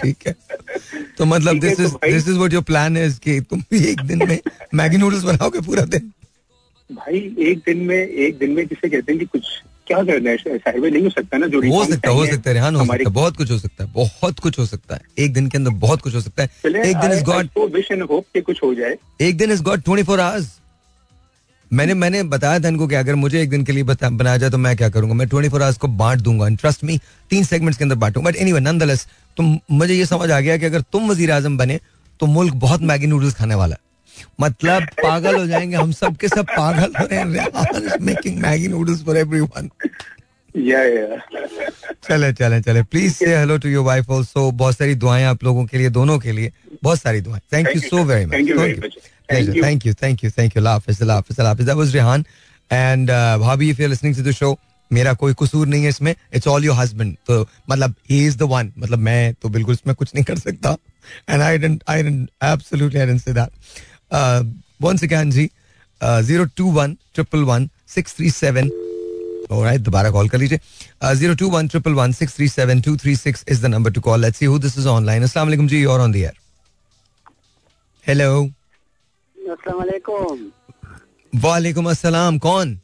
ठीक 0.00 0.26
है। 0.26 0.34
तो 1.18 1.24
मतलब 1.24 1.60
this 1.60 1.80
is 1.80 1.94
this 1.94 2.28
is 2.28 2.36
what 2.38 2.52
your 2.52 2.62
plan 2.62 2.96
is 2.96 3.18
कि 3.20 3.40
तुम 3.40 3.60
भी 3.70 3.84
एक 3.90 4.00
दिन 4.06 4.26
में 4.28 4.38
मैगी 4.74 4.96
नूडल्स 4.96 5.22
बनाओगे 5.24 5.60
पूरा 5.66 5.84
दिन? 5.84 6.12
भाई 6.90 7.18
एक 7.40 7.58
दिन 7.66 7.78
में 7.86 7.96
एक 7.96 8.38
दिन 8.38 8.50
में 8.50 8.66
जिसे 8.66 8.88
कहते 8.88 9.12
हैं 9.12 9.18
कि 9.18 9.26
कुछ 9.26 9.46
क्या 9.86 9.98
है 9.98 10.36
साहिर 10.36 10.80
भाई 10.80 10.90
नहीं 10.90 11.02
हो 11.02 11.10
सकता 11.10 11.38
ना 11.38 11.46
जो 11.46 11.60
हो 11.62 11.84
सकता 11.84 12.10
है 12.10 12.14
हो 12.16 12.26
सकता 12.26 12.50
है 12.50 12.54
रेहान 12.54 12.76
हो 12.76 12.84
सकता 12.84 12.96
है 12.98 13.14
बहुत 13.14 13.36
कुछ 13.36 13.50
हो 13.50 13.58
सकता 13.58 13.84
है 13.84 13.90
बहुत 13.94 14.38
कुछ 14.40 14.58
हो 14.58 14.66
सकता 14.66 14.94
है 14.94 15.00
एक 15.18 15.32
दिन 15.34 15.48
के 15.48 15.58
अंदर 15.58 15.70
बहुत 15.86 16.00
कुछ 16.00 16.14
हो 16.14 16.20
सकता 16.20 16.42
है। 16.42 16.48
एक 16.82 16.96
दिन 16.96 17.12
is 17.12 17.22
God 17.24 17.48
wish 17.76 17.90
and 17.92 18.06
hope 18.10 18.24
कि 18.34 18.40
कुछ 18.40 18.62
हो 18.62 18.74
जाए। 18.74 18.96
एक 19.20 19.36
दिन 19.36 19.52
is 19.52 19.62
God 19.62 19.82
twenty 19.82 20.02
four 20.02 20.20
hours 20.20 20.48
मैंने 21.70 21.94
मैंने 21.94 22.22
बताया 22.22 22.58
था 22.60 22.68
इनको 22.68 22.86
कि 22.88 22.94
अगर 22.94 23.14
मुझे 23.14 23.40
एक 23.42 23.50
दिन 23.50 23.64
के 23.64 23.72
लिए 23.72 23.84
बनाया 23.84 24.36
जाए 24.36 24.50
तो 24.50 24.58
मैं 24.58 24.76
क्या 24.76 24.88
करूँगा? 24.88 25.14
मैं 25.14 25.28
ट्वेंटी 25.28 25.48
फोर 25.48 25.62
आवर्स 25.62 25.76
को 25.78 25.88
बांट 25.88 26.20
दूँगा 26.20 26.48
ट्रस्ट 26.56 26.84
मी 26.84 26.98
तीन 27.30 27.44
सेगमेंट्स 27.44 27.78
के 27.78 27.84
अंदर 27.84 27.96
बांटूँगा। 27.96 28.30
बट 28.30 28.36
एनीवे 28.36 28.60
नॉनदलेस 28.60 29.06
तुम 29.36 29.58
मुझे 29.70 29.94
ये 29.94 30.06
समझ 30.06 30.30
आ 30.30 30.40
गया 30.40 30.56
कि 30.56 30.66
अगर 30.66 30.80
तुम 30.92 31.10
वज़ीर 31.10 31.30
आज़म 31.32 31.56
बने 31.58 31.80
तो 32.20 32.26
मुल्क 32.26 32.54
बहुत 32.54 32.82
मैगी 32.82 33.06
नूडल्स 33.06 33.34
खाने 33.34 33.54
वाला 33.54 33.74
है। 33.74 33.80
मतलब 34.40 34.82
पागल 35.02 35.36
हो 35.36 35.46
जाएँगे 35.46 35.76
हम 35.76 35.92
सब 35.92 36.16
के 36.16 36.28
सब 36.28 36.46
पागल 36.50 36.92
हो 37.00 37.06
रहे 37.06 37.18
हैं। 37.18 37.98
Making 38.00 38.38
Maggi 38.42 38.68
noodles 38.68 39.04
for 39.04 39.16
everyone 39.16 39.70
या 40.54 40.82
या 40.84 41.16
चले 42.08 42.32
चले 42.32 42.60
चले। 42.60 42.82
Please 42.82 43.14
say 43.14 43.36
hello 43.36 43.56
to 43.58 43.68
your 43.68 43.84
wife 43.84 44.10
also 44.10 44.50
बहुत 44.52 44.76
सारी 44.76 44.94
दुआएँ 44.94 45.24
आप 45.24 45.44
लोगों 45.44 45.64
के 45.66 45.78
लिए 45.78 45.90
दोनों 45.90 46.18
के 46.18 46.32
लिए। 46.32 46.52
बहुत 46.82 47.00
सारी 47.00 47.20
दुआएँ। 47.20 47.40
Thank 47.52 47.68
you 47.74 47.80
so 47.80 48.04
very 48.04 48.26
much. 48.26 48.34
Thank 49.32 49.48
you 49.86 49.94
thank 49.94 50.24
you 50.24 50.30
thank 50.30 50.56
you 50.56 50.62
लाफिज 50.62 51.02
लाफिज 51.02 51.40
लाफिज 51.40 51.66
दैट 51.66 51.76
वाज 51.76 51.94
रेहान 51.94 52.24
एंड 52.70 53.10
भाभी 53.40 53.70
if 53.70 53.82
you 53.82 53.88
listening 53.88 54.16
to 54.16 54.22
the 54.22 54.32
show 54.32 54.56
मेरा 54.90 55.12
कोई 55.14 55.34
कसूर 55.40 55.66
नहीं 55.66 55.82
है 55.82 55.88
इसमें। 55.88 56.14
इट्स 56.34 56.46
ऑल 56.48 56.64
योर 56.64 56.76
हस्बैंड 56.76 57.16
तो 57.26 57.40
मतलब 57.70 57.94
ही 58.10 58.24
इज़ 58.26 58.36
द 58.38 58.42
वन 58.50 58.72
मतलब 58.78 58.98
मैं 58.98 59.34
तो 59.42 59.48
बिल्कुल 59.48 59.74
इसमें 59.74 59.94
कुछ 59.96 60.14
नहीं 60.14 60.24
कर 60.24 60.38
सकता। 60.38 60.76
And 61.30 61.42
I 61.42 61.58
didn't 61.58 61.82
I 61.88 62.02
didn't 62.02 62.28
absolutely 62.44 63.00
I 63.00 63.06
didn't 63.06 63.20
say 63.20 63.32
that 63.32 63.48
once 64.10 65.04
again 65.04 65.30
ji 65.30 65.48
zero 66.00 66.44
two 66.56 66.70
one 66.72 66.96
triple 67.14 67.42
one 67.52 67.68
six 67.94 68.16
three 68.16 68.30
seven 68.30 68.70
Alright, 69.52 69.80
दोबारा 69.84 70.10
कॉल 70.10 70.28
कर 70.28 70.38
लीजिए। 70.38 70.58
Zero 71.16 71.34
two 71.40 71.48
one 71.50 71.66
triple 71.68 71.92
one 71.94 72.12
six 72.12 72.36
three 72.36 72.46
seven 72.48 72.80
two 72.82 72.96
three 72.96 73.14
six 73.16 73.44
is 73.48 73.62
the 73.62 73.66
number 73.70 73.92
to 73.92 74.00
call 74.00 74.20
let's 74.20 74.38
see 74.38 74.46
who 74.46 74.58
this 74.58 74.78
is 74.78 74.86
online 74.88 75.22
अस्सलाम 75.22 75.46
वालेकुम 75.46 75.68
जी 75.68 75.84
और 75.84 76.00
on 76.00 76.12
the 76.12 76.16
air 76.16 76.32
hello 78.04 78.30
अस्सलाम 78.44 79.78
वालेकुम 79.78 80.50
वालेकुम 81.32 81.90
अस्सलाम 81.90 82.38
कौन? 82.38 82.78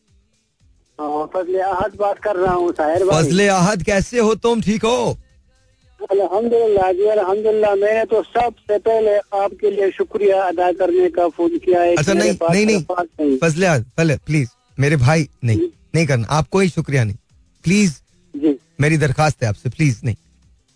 हाँ, 1.01 1.27
फजल 1.35 1.97
बात 1.99 2.19
कर 2.25 2.37
रहा 2.37 2.55
हूँ 2.55 2.73
फजले 3.11 3.49
आहद 3.49 3.83
कैसे 3.83 4.19
हो 4.19 4.35
तुम? 4.35 4.61
ठीक 4.63 4.85
हो? 4.85 5.19
अल्हम्दुलिल्लाह 6.11 6.93
जी 6.93 7.05
मैंने 7.05 8.05
तो 8.05 8.23
सबसे 8.23 8.79
पहले 8.79 9.17
आपके 9.39 9.71
लिए 9.71 9.91
शुक्रिया 9.91 10.43
अदा 10.43 10.71
करने 10.81 11.09
का 11.11 11.29
फ़ोन 11.29 11.59
किया 11.59 11.81
है 11.83 11.95
अच्छा 11.97 12.13
नहीं 12.13 12.33
नहीं 12.51 12.67
नहीं। 12.67 13.37
फजले 13.39 14.17
प्लीज़ 14.17 14.49
मेरे 14.79 14.97
भाई 14.97 15.29
नहीं 15.45 15.59
नहीं 15.95 16.07
करना 16.07 16.27
आपको 16.31 16.61
ही 16.61 16.69
शुक्रिया 16.69 17.05
नहीं। 17.05 17.17
प्लीज़ 17.65 17.93
जी। 18.35 18.57
मेरी 18.81 18.97
दरखास्त 18.99 19.43
है 19.43 19.49
आपसे 19.49 19.69
प्लीज़ 19.69 20.01
नहीं। 20.05 20.17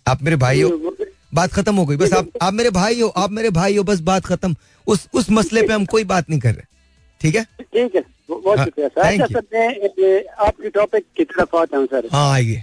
आप 0.07 0.23
मेरे 0.23 0.37
भाई 0.37 0.61
हो 0.63 0.97
बात 1.35 1.53
खत्म 1.53 1.75
हो 1.77 1.85
गई 1.87 1.97
बस 1.97 2.13
आप 2.13 2.29
आप 2.43 2.53
मेरे 2.55 2.71
भाई 2.71 3.01
हो 3.01 3.09
आप 3.09 3.31
मेरे 3.33 3.51
भाई 3.51 3.77
हो 3.77 3.83
बस 3.85 4.01
बात 4.01 4.27
खत्म। 4.27 4.55
उस 4.87 5.09
उस 5.15 5.31
मसले 5.31 5.63
पे 5.63 5.73
हम 5.73 5.85
कोई 5.87 6.05
बात 6.05 6.31
नहीं 6.31 6.41
कर 6.41 6.55
रहे 6.55 6.73
ठीक 7.21 7.35
है? 7.37 7.45
ठीक 7.63 7.95
है 7.97 8.03
बहुत 8.31 8.59
हाँ, 8.59 8.65
शुक्रिया 8.65 8.89
सर। 8.89 9.01
अच्छा 9.01 9.27
सर 9.27 9.43
मैं 9.55 9.69
ए, 9.71 10.27
आपकी 10.39 10.69
टॉपिक 10.69 11.05
की 11.17 11.25
तरफ़ 11.25 11.57
आता 11.57 11.79
हूँ 11.79 11.87
सर। 11.87 12.09
हाँ 12.13 12.33
आइए। 12.33 12.63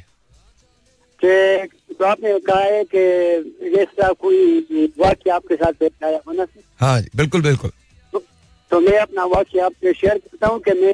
तो 2.01 2.05
आपने 2.05 2.39
कहा 2.39 2.59
है 2.59 2.83
कि 2.95 3.69
जैसा 3.75 4.11
कोई 4.21 4.85
वाक्य 4.99 5.29
आपके 5.29 5.55
साथ 5.55 5.73
पेश 5.79 5.91
आया 6.03 6.19
होना 6.27 6.45
हाँ 6.79 7.01
जी 7.01 7.09
बिल्कुल 7.15 7.41
बिल्कुल। 7.41 7.71
तो, 8.13 8.23
तो 8.71 8.79
मैं 8.79 8.97
अपना 8.97 9.25
वाक्य 9.25 9.59
आपसे 9.59 9.93
शेयर 9.93 10.17
करता 10.17 10.47
हूँ 10.47 10.59
कि 10.59 10.71
मैं 10.81 10.93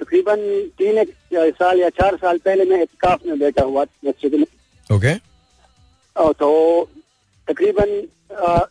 तकरीबन 0.00 0.46
तीन 0.78 0.98
एक 0.98 1.12
साल 1.34 1.80
या 1.80 1.88
चार 1.88 2.16
साल 2.16 2.38
पहले 2.38 2.64
मैं 2.64 2.82
इतकाफ 2.82 3.26
में 3.26 3.38
बैठा 3.38 3.62
हुआ 3.62 3.84
मस्जिद 4.06 4.34
में। 4.34 4.46
ओके। 4.96 5.14
और 6.16 6.32
तो 6.32 6.50
तकरीबन 7.48 7.94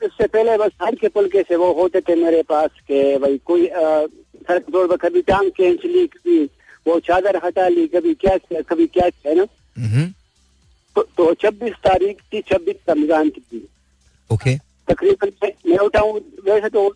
इससे 0.05 0.27
पहले 0.27 0.57
बस 0.57 0.71
हर 0.81 0.87
हल्के 0.87 1.07
पुलके 1.07 1.41
से 1.43 1.55
वो 1.55 1.73
होते 1.73 2.01
थे 2.01 2.15
मेरे 2.15 2.41
पास 2.43 2.69
के 2.87 3.17
भाई 3.17 3.37
कोई 3.45 3.67
सड़क 3.67 4.65
तोड़ 4.73 4.87
पर 4.87 4.97
कभी 4.97 5.21
टांग 5.21 5.51
खींच 5.51 5.85
ली 5.85 6.07
कभी 6.07 6.43
वो 6.87 6.99
चादर 6.99 7.41
हटा 7.45 7.67
ली 7.67 7.87
कभी 7.87 8.13
क्या 8.13 8.61
कभी 8.61 8.87
क्या 8.87 9.09
किया 9.09 9.33
ना? 9.33 9.45
हम्म। 9.77 10.13
तो, 10.97 11.01
तो 11.17 11.33
छब्बीस 11.33 11.73
तारीख 11.73 12.21
थी 12.33 12.41
छब्बीस 12.41 12.75
रमज़ान 12.89 13.29
की 13.29 13.41
थी 13.41 13.67
ओके। 14.33 14.55
तकरीबन 14.89 15.31
मैं- 15.43 15.69
मैं 15.69 15.77
उठाऊँ 15.77 16.19
वैसे 16.45 16.69
तो 16.69 16.89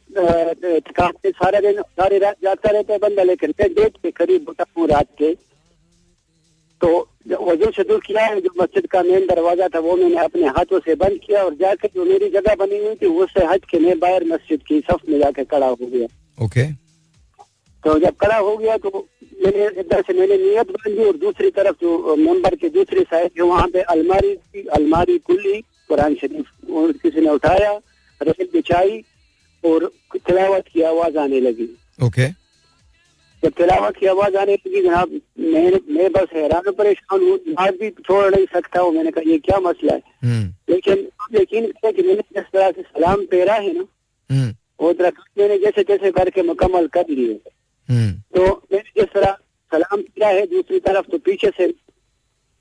थकान 0.79 1.11
से 1.11 1.31
सारा 1.31 1.59
दिन 1.59 1.81
सारी 1.81 2.17
रात 2.17 2.35
जाता 2.43 2.69
रहता 2.69 2.93
है 2.93 2.99
बंदा 2.99 3.23
लेकिन 3.23 3.53
मैं 3.59 3.73
डेट 3.73 3.97
के 4.03 4.11
करीब 4.11 4.49
उठा 4.49 4.65
हूँ 4.77 4.87
रात 4.87 5.07
के। 5.17 5.33
तो 6.81 7.07
वज़ू 7.41 7.71
शुरू 7.71 7.97
किया 7.97 8.25
है 8.25 8.41
जो 8.41 8.49
मस्जिद 8.61 8.87
का 8.87 9.03
मेन 9.03 9.25
दरवाज़ा 9.27 9.67
था 9.67 9.79
वो 9.79 9.95
मैंने 9.95 10.17
अपने 10.17 10.47
हाथों 10.47 10.79
से 10.79 10.95
बंद 10.95 11.19
किया 11.25 11.43
और 11.43 11.53
जाकर 11.53 11.89
जो 11.95 12.05
मेरी 12.05 12.29
जगह 12.29 12.55
बनी 12.55 12.77
हुई 12.77 12.95
थी 12.95 13.05
उससे 13.05 13.45
हट 13.45 13.65
के 13.65 13.79
मैं 13.79 13.99
बाहर 13.99 14.23
मस्जिद 14.23 14.63
की 14.67 14.79
सफ 14.79 15.09
में 15.09 15.19
जाकर 15.19 15.43
खड़ा 15.43 15.67
हो 15.67 15.77
गया। 15.81 16.07
ओके। 16.45 16.63
तो 17.83 17.97
जब 17.99 18.15
कड़ा 18.15 18.37
हो 18.37 18.55
गया 18.57 18.77
तो 18.77 18.89
मैंने 19.43 19.65
इधर 19.81 20.01
से 20.07 20.13
मैंने 20.13 20.37
नियत 20.37 20.71
बांधी 20.71 21.03
और 21.03 21.17
दूसरी 21.17 21.49
तरफ़ 21.51 21.75
जो 21.81 22.15
मेंबर 22.15 22.55
के 22.55 22.69
दूसरी 22.69 23.03
साइड 23.03 23.29
जो 23.37 23.47
वहाँ 23.47 23.67
पे 23.67 23.81
अलमारी 23.93 24.35
थी 24.35 24.65
अलमारी 24.77 25.17
खुली 25.19 25.61
कुरान 25.89 26.15
शरीफ 26.15 26.69
और 26.73 26.91
किसी 27.01 27.21
ने 27.21 27.29
उठाया 27.29 27.71
रेल 28.21 28.47
बिछाई 28.53 29.01
और 29.63 29.91
तिलावत 30.17 30.67
की 30.73 30.81
आवाज़ 30.81 31.17
आने 31.17 31.39
लगी। 31.39 31.67
ओके। 31.99 32.27
जब 33.43 33.51
तिलावत 33.57 33.95
की 33.97 34.05
आवाज़ 34.07 34.35
आने 34.37 34.53
लगी 34.53 34.81
जनाब 34.81 35.19
मैं 35.39 35.71
मैं 35.95 36.11
बस 36.11 36.33
हैरान 36.33 36.71
परेशान 36.71 37.21
हूँ 37.21 37.39
आज 37.59 37.73
भी 37.81 37.89
छोड़ 37.89 38.35
नहीं 38.35 38.45
सकता 38.53 38.81
हूँ। 38.81 38.93
मैंने 38.93 39.11
कहा 39.11 39.29
ये 39.29 39.37
क्या 39.39 39.59
मसला 39.59 39.93
है? 39.93 40.01
हम्म। 40.23 40.73
लेकिन 40.73 41.07
आप 41.21 41.35
यकीन 41.35 41.65
करें 41.71 41.93
कि 41.93 42.01
मैंने 42.01 42.21
जिस 42.35 42.43
तरह 42.53 42.71
से 42.71 42.81
सलाम 42.81 43.25
पेरा 43.31 43.53
है 43.55 43.73
ना 43.77 43.85
हम्म। 44.29 44.53
वो 44.81 44.93
तरह 44.93 45.11
मैंने 45.37 45.57
जैसे 45.57 45.83
जैसे 45.89 46.11
करके 46.11 46.43
मुकम्मल 46.43 46.87
कर 46.93 47.09
लिए। 47.09 47.39
तो 47.91 48.45
मैंने 48.45 49.01
जिस 49.01 49.13
तरह 49.13 49.37
सलाम 49.71 50.01
किया 50.01 50.27
है 50.27 50.45
दूसरी 50.47 50.79
तरफ़ 50.79 51.07
तो 51.07 51.17
पीछे 51.17 51.51
से 51.57 51.73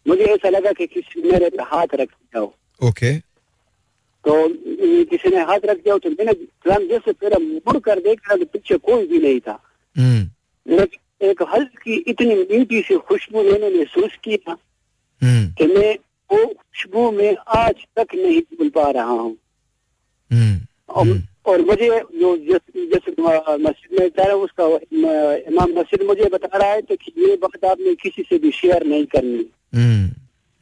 मुझे 0.08 0.24
ऐसा 0.24 0.48
लगा 0.48 0.72
कि 0.72 0.86
किसी 0.86 1.22
मेरे 1.22 1.50
पे 1.50 1.62
हाथ 1.62 1.86
रख 1.94 2.08
दिया 2.08 2.38
हो। 2.38 2.54
ओके। 2.84 3.18
तो 4.26 4.48
किसी 5.04 5.28
ने 5.28 5.36
हाथ 5.36 5.58
रख 5.64 5.76
दिया 5.76 5.98
तो 5.98 6.10
मैंने 6.10 6.32
सलाम 6.32 6.88
जैसे 6.88 7.12
फिर 7.12 7.38
मुड़ 7.38 7.78
कर 7.78 7.98
देखा 7.98 8.36
तो 8.36 8.44
पीछे 8.44 8.76
कोई 8.76 9.06
भी 9.06 9.18
नहीं 9.18 9.40
था। 9.40 9.62
हम्म। 9.96 10.30
लेकिन 10.74 11.26
एक 11.28 11.42
हल्की 11.42 11.94
इतनी 11.94 12.34
मीठी 12.34 12.82
सी 12.82 12.96
खुशबू 12.96 13.42
मैंने 13.42 13.78
महसूस 13.78 14.10
की 14.24 14.36
था 14.36 14.56
हम्म। 15.22 15.52
कि 15.52 15.66
मैं 15.66 15.96
वो 16.32 16.46
खुशबू 16.46 17.10
में 17.10 17.36
आज 17.36 17.74
तक 17.96 18.06
नहीं 18.14 18.40
भूल 18.40 18.68
पा 18.68 18.90
रहा 18.90 19.04
हूँ। 19.04 19.36
हम्म। 20.32 20.60
और, 20.88 21.22
और 21.46 21.60
मुझे 21.60 21.88
जो 21.88 22.36
जिस 22.36 22.62
जिस 22.76 23.08
मस्जिद 23.18 24.00
में 24.00 24.08
जा 24.08 24.24
रहा 24.24 24.32
हूँ 24.32 24.44
उसका 24.44 24.64
इमाम 25.48 25.70
मस्जिद 25.70 26.02
मुझे 26.02 26.24
बता 26.24 26.58
रहा 26.58 26.68
है 26.68 26.82
तो 26.82 26.96
कि 26.96 27.12
ये 27.18 27.36
बात 27.36 27.64
आपने 27.64 27.94
किसी 27.94 28.22
से 28.22 28.38
भी 28.38 28.50
शेयर 28.50 28.86
नहीं 28.86 29.04
करनी। 29.04 29.46
हम्म 29.74 30.06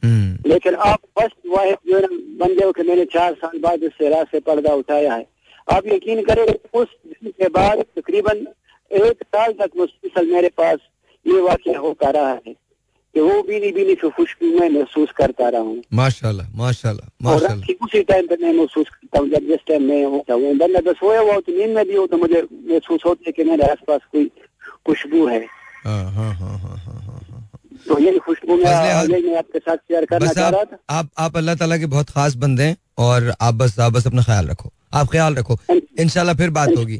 हम्म। 0.03 0.49
लेकिन 0.49 0.75
आप 0.75 0.99
बस 1.19 1.31
वाहिद 1.47 1.77
जो 1.87 1.97
है 1.97 2.07
बन 2.37 2.55
जाओ 2.55 2.71
कि 2.71 2.83
मैंने 2.83 3.05
चार 3.05 3.33
साल 3.33 3.59
बाद 3.59 3.83
इस 3.83 4.01
राह 4.01 4.23
से 4.23 4.39
पर्दा 4.39 4.73
उठाया 4.73 5.13
है। 5.13 5.27
आप 5.71 5.87
यकीन 5.87 6.23
करें 6.23 6.45
उस 6.73 6.87
दिन 7.07 7.31
के 7.31 7.47
बाद 7.49 7.83
तकरीबन 7.95 8.47
एक 8.91 9.23
साल 9.23 9.51
तक 9.51 9.71
मुसलसल 9.77 10.31
मेरे 10.31 10.49
पास 10.49 10.77
ये 11.25 11.41
वाक्य 11.41 11.73
होता 11.73 12.09
रहा 12.09 12.31
है। 12.47 12.55
कि 13.15 13.19
वो 13.19 13.41
बीनी 13.43 13.71
बीनी 13.71 13.93
से 14.01 14.09
खुशबू 14.17 14.47
मैं 14.59 14.69
महसूस 14.69 15.09
करता 15.17 15.49
रहा 15.49 15.61
हूँ? 15.61 15.77
माशाल्लाह 15.93 16.47
माशाल्लाह 16.57 17.07
माशाल्लाह। 17.23 17.85
उसी 17.85 18.01
टाइम 18.11 18.27
पे 18.27 18.35
मैं 18.41 18.53
महसूस 18.53 18.89
करता 18.89 19.19
हूँ 19.19 19.29
जब 19.29 19.47
जिस 19.47 19.61
टाइम 19.67 19.83
मैं 19.89 20.03
होता 20.05 20.33
हूँ। 20.33 20.53
बंदा 20.57 20.81
बस 20.87 20.95
सोया 20.99 21.21
हुआ 21.21 21.39
तो 21.39 21.57
नींद 21.57 21.75
में 21.75 21.85
भी 21.87 21.95
हो 21.95 22.05
तो 22.07 22.17
मुझे 22.17 22.41
महसूस 22.53 23.01
होता 23.05 23.23
है 23.27 23.31
कि 23.31 23.43
मेरे 23.49 23.63
आसपास 23.71 24.01
कोई 24.11 24.25
खुशबू 24.85 25.25
है। 25.27 25.41
हाँ 25.85 26.03
हाँ 26.13 26.33
हाँ 26.35 26.57
तो 27.87 27.97
यही 27.99 28.19
खुशबू 28.19 28.55
मैं 28.55 28.71
मैं 29.09 29.37
आपके 29.37 29.59
साथ 29.59 29.77
शेयर 29.77 30.05
करना 30.05 30.31
चाह 30.33 30.49
रहा 30.49 30.63
था 30.63 30.77
आप 30.89 31.09
आप 31.17 31.37
अल्लाह 31.37 31.55
ताला 31.55 31.77
के 31.77 31.85
बहुत 31.93 32.09
खास 32.09 32.35
बंदे 32.41 32.63
हैं 32.63 32.77
और 33.05 33.33
आप 33.41 33.53
बस 33.53 33.79
आप 33.79 33.91
बस 33.93 34.07
अपना 34.07 34.23
ख्याल 34.23 34.47
रखो। 34.47 34.71
आप 34.93 35.07
ख्याल 35.11 35.35
रखो। 35.35 35.57
इंशाल्लाह 35.99 36.35
फिर 36.35 36.49
बात 36.51 36.69
होगी। 36.77 36.99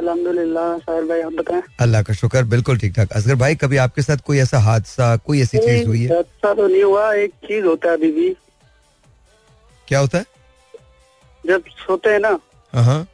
साहिर 0.00 1.04
भाई 1.04 1.20
आप 1.20 1.32
बताएँ? 1.32 1.62
अल्लाह 1.80 2.02
का 2.02 2.14
शुक्र 2.14 2.42
बिल्कुल 2.44 2.78
ठीक 2.78 2.94
ठाक 2.96 3.12
असगर 3.12 3.34
भाई 3.34 3.54
कभी 3.56 3.76
आपके 3.76 4.02
साथ 4.02 4.16
कोई 4.26 4.38
ऐसा 4.38 4.58
हादसा 4.58 5.16
कोई 5.26 5.42
ऐसी 5.42 5.58
चीज़ 5.58 5.86
हुई 5.88 6.02
है? 6.04 6.18
अच्छा 6.18 6.54
तो 6.54 6.66
नहीं 6.66 6.82
हुआ 6.82 7.12
एक 7.14 7.32
चीज़ 7.46 7.64
होता 7.64 7.88
है 7.88 7.96
अभी 7.96 8.10
भी। 8.12 8.34
क्या 9.88 9.98
होता 9.98 10.18
है? 10.18 10.24
जब 11.44 11.64
सोते 11.86 12.10
हैं 12.10 12.20
ना 12.20 12.38
हाँ 12.72 12.84
हाँ। 12.84 13.06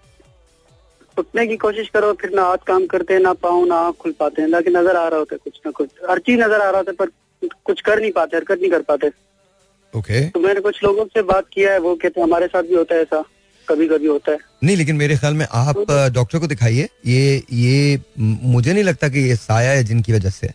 उठने 1.16 1.47
की 1.47 1.57
कोशिश 1.57 1.88
करो 1.88 2.12
फिर 2.20 2.31
ना 2.35 2.42
हाथ 2.42 2.64
काम 2.66 2.87
करते 2.87 3.14
हैं 3.14 3.20
ना 3.20 3.33
पाँव 3.42 3.64
ना 3.66 3.77
आँख 3.77 3.97
खुल 4.01 4.12
पाते 4.20 4.42
हैं 4.42 4.49
लेकिन 4.49 4.77
नज़र 4.77 4.97
आ 4.97 5.09
रहा 5.09 5.18
होता 5.18 5.35
है 5.35 5.38
कुछ 5.44 5.61
ना 5.66 5.70
कुछ। 5.73 5.90
हर 6.11 6.18
चीज़ 6.18 6.40
नज़र 6.40 6.61
आ 6.61 6.70
रहा 6.70 6.79
होता 6.79 6.90
है 6.90 6.97
पर 6.97 7.51
कुछ 7.66 7.81
कर 7.81 8.01
नहीं 8.01 8.12
पाते 8.12 8.37
हरकत 8.37 8.59
नहीं 8.61 8.70
कर 8.70 8.83
पाते। 8.83 9.07
ओके। 9.07 9.99
okay. 9.99 10.33
तो 10.35 10.40
मैंने 10.40 10.61
कुछ 10.61 10.83
लोगों 10.85 11.05
से 11.05 11.23
बात 11.23 11.44
किया 11.53 11.73
है 11.73 11.79
वो 11.79 11.94
कहते 11.94 12.20
हैं 12.20 12.27
हमारे 12.27 12.47
साथ 12.47 12.62
भी 12.62 12.75
होता 12.75 12.94
है 12.94 13.03
ऐसा। 13.03 13.23
कभी 13.68 13.87
कभी 13.88 14.07
होता 14.07 14.33
है। 14.33 14.38
नहीं 14.64 14.77
लेकिन 14.77 14.96
मेरे 14.96 15.16
ख्याल 15.16 15.35
में 15.35 15.46
आप 15.53 15.85
डॉक्टर 16.14 16.38
को 16.38 16.46
दिखाइए। 16.46 16.88
ये 17.07 17.42
ये 17.53 18.00
मुझे 18.18 18.72
नहीं 18.72 18.85
लगता 18.85 19.09
कि 19.09 19.20
ये 19.20 19.37
साया 19.37 19.70
है 19.70 19.85
जिनकी 19.85 20.12
वजह 20.12 20.31
से। 20.31 20.50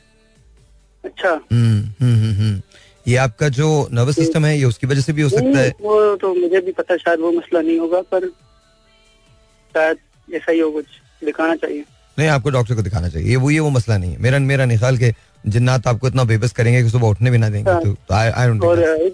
अच्छा। 1.03 1.29
हम्म 1.29 1.79
हम्म 2.01 2.15
हम्म 2.15 2.33
हम्म। 2.33 2.61
ये 3.07 3.15
आपका 3.17 3.49
जो 3.49 3.67
नर्वस 3.93 4.15
सिस्टम 4.15 4.45
है 4.45 4.57
ये 4.57 4.65
उसकी 4.65 4.87
वजह 4.87 5.01
से 5.01 5.13
भी 5.13 5.21
हो 5.21 5.29
सकता 5.29 5.59
है? 5.59 5.69
वो 5.81 6.15
तो 6.15 6.33
मुझे 6.33 6.59
भी 6.61 6.71
पता 6.71 6.93
है, 6.93 6.97
शायद 6.99 7.19
वो 7.19 7.31
मसला 7.31 7.61
नहीं 7.61 7.79
होगा 7.79 8.01
पर 8.11 8.27
शायद 9.75 9.97
ऐसा 10.27 10.51
ही 10.51 10.59
हो 10.59 10.71
कुछ 10.71 10.85
दिखाना 11.25 11.55
चाहिए। 11.55 11.83
नहीं 12.17 12.27
आपको 12.29 12.49
डॉक्टर 12.49 12.75
को 12.75 12.81
दिखाना 12.81 13.09
चाहिए। 13.09 13.29
ये 13.29 13.35
वो 13.35 13.51
ये 13.51 13.59
वो 13.59 13.69
मसला 13.69 13.97
नहीं 13.97 14.11
है। 14.11 14.17
मेरा 14.21 14.39
मेरा 14.39 14.65
नहीं 14.65 14.77
ख्याल 14.77 14.97
के 14.97 15.13
जिन्नात 15.47 15.87
आपको 15.87 16.07
इतना 16.07 16.23
बेबस 16.23 16.51
करेंगे 16.51 16.81
कि 16.83 16.89
सुबह 16.89 17.07
उठने 17.07 17.31
भी 17.31 17.37
ना 17.37 17.49
देंगे 17.49 17.71
हाँ। 17.71 17.81
तो 17.83 17.95
आई 18.13 18.29
आई 18.29 18.47
डोंट 18.47 18.63
और 18.63 19.11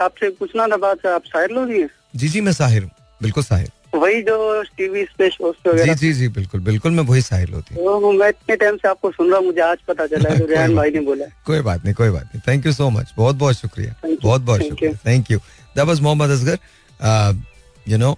आपसे 0.00 0.30
पूछना 0.30 0.66
ना 0.66 0.76
बात 0.76 1.06
आप 1.06 1.22
शायर 1.26 1.50
लोग 1.50 1.70
जी 2.16 2.28
जी 2.28 2.40
मैं 2.40 2.52
साहिर 2.52 2.82
हूँ। 2.82 2.90
बिल्कुल 3.22 3.44
साहिर 3.44 3.70
वही 3.94 4.20
जो 4.22 4.36
टीवी 4.76 5.02
पे 5.18 5.28
शोज़ 5.30 5.68
जी 5.78 5.94
जी 6.02 6.12
जी 6.18 6.28
बिल्कुल 6.36 6.60
बिल्कुल 6.68 6.92
मैं 6.92 7.02
वही 7.04 7.20
साहिर 7.22 7.50
होती। 7.54 7.74
हूँ 7.74 8.00
तो 8.02 8.12
मैं 8.12 8.28
इतने 8.28 8.56
टाइम 8.56 8.76
से 8.76 8.88
आपको 8.88 9.10
सुन 9.12 9.30
रहा 9.30 9.38
हूँ 9.38 9.46
मुझे 9.46 9.60
आज 9.62 9.78
पता 9.88 10.06
चला 10.06 10.30
है 10.30 10.38
तो 10.38 10.46
रेहान 10.50 10.74
भाई 10.76 10.90
ने 10.90 11.00
बोला 11.08 11.26
कोई 11.46 11.60
बात 11.68 11.84
नहीं 11.84 11.94
कोई 11.94 12.10
बात 12.10 12.24
नहीं। 12.24 12.40
थैंक 12.48 12.66
यू 12.66 12.72
सो 12.72 12.88
मच 12.90 13.12
बहुत 13.16 13.36
बहुत 13.36 13.56
शुक्रिया। 13.56 13.94
बहुत 14.22 14.40
बहुत 14.42 14.62
शुक्रिया। 14.68 14.92
Thank 15.06 15.30
you 15.30 15.38
that 15.38 15.86
was 15.86 16.00
Mohammad 16.00 16.30
Asghar 16.30 16.58
you 17.88 17.98
know 17.98 18.16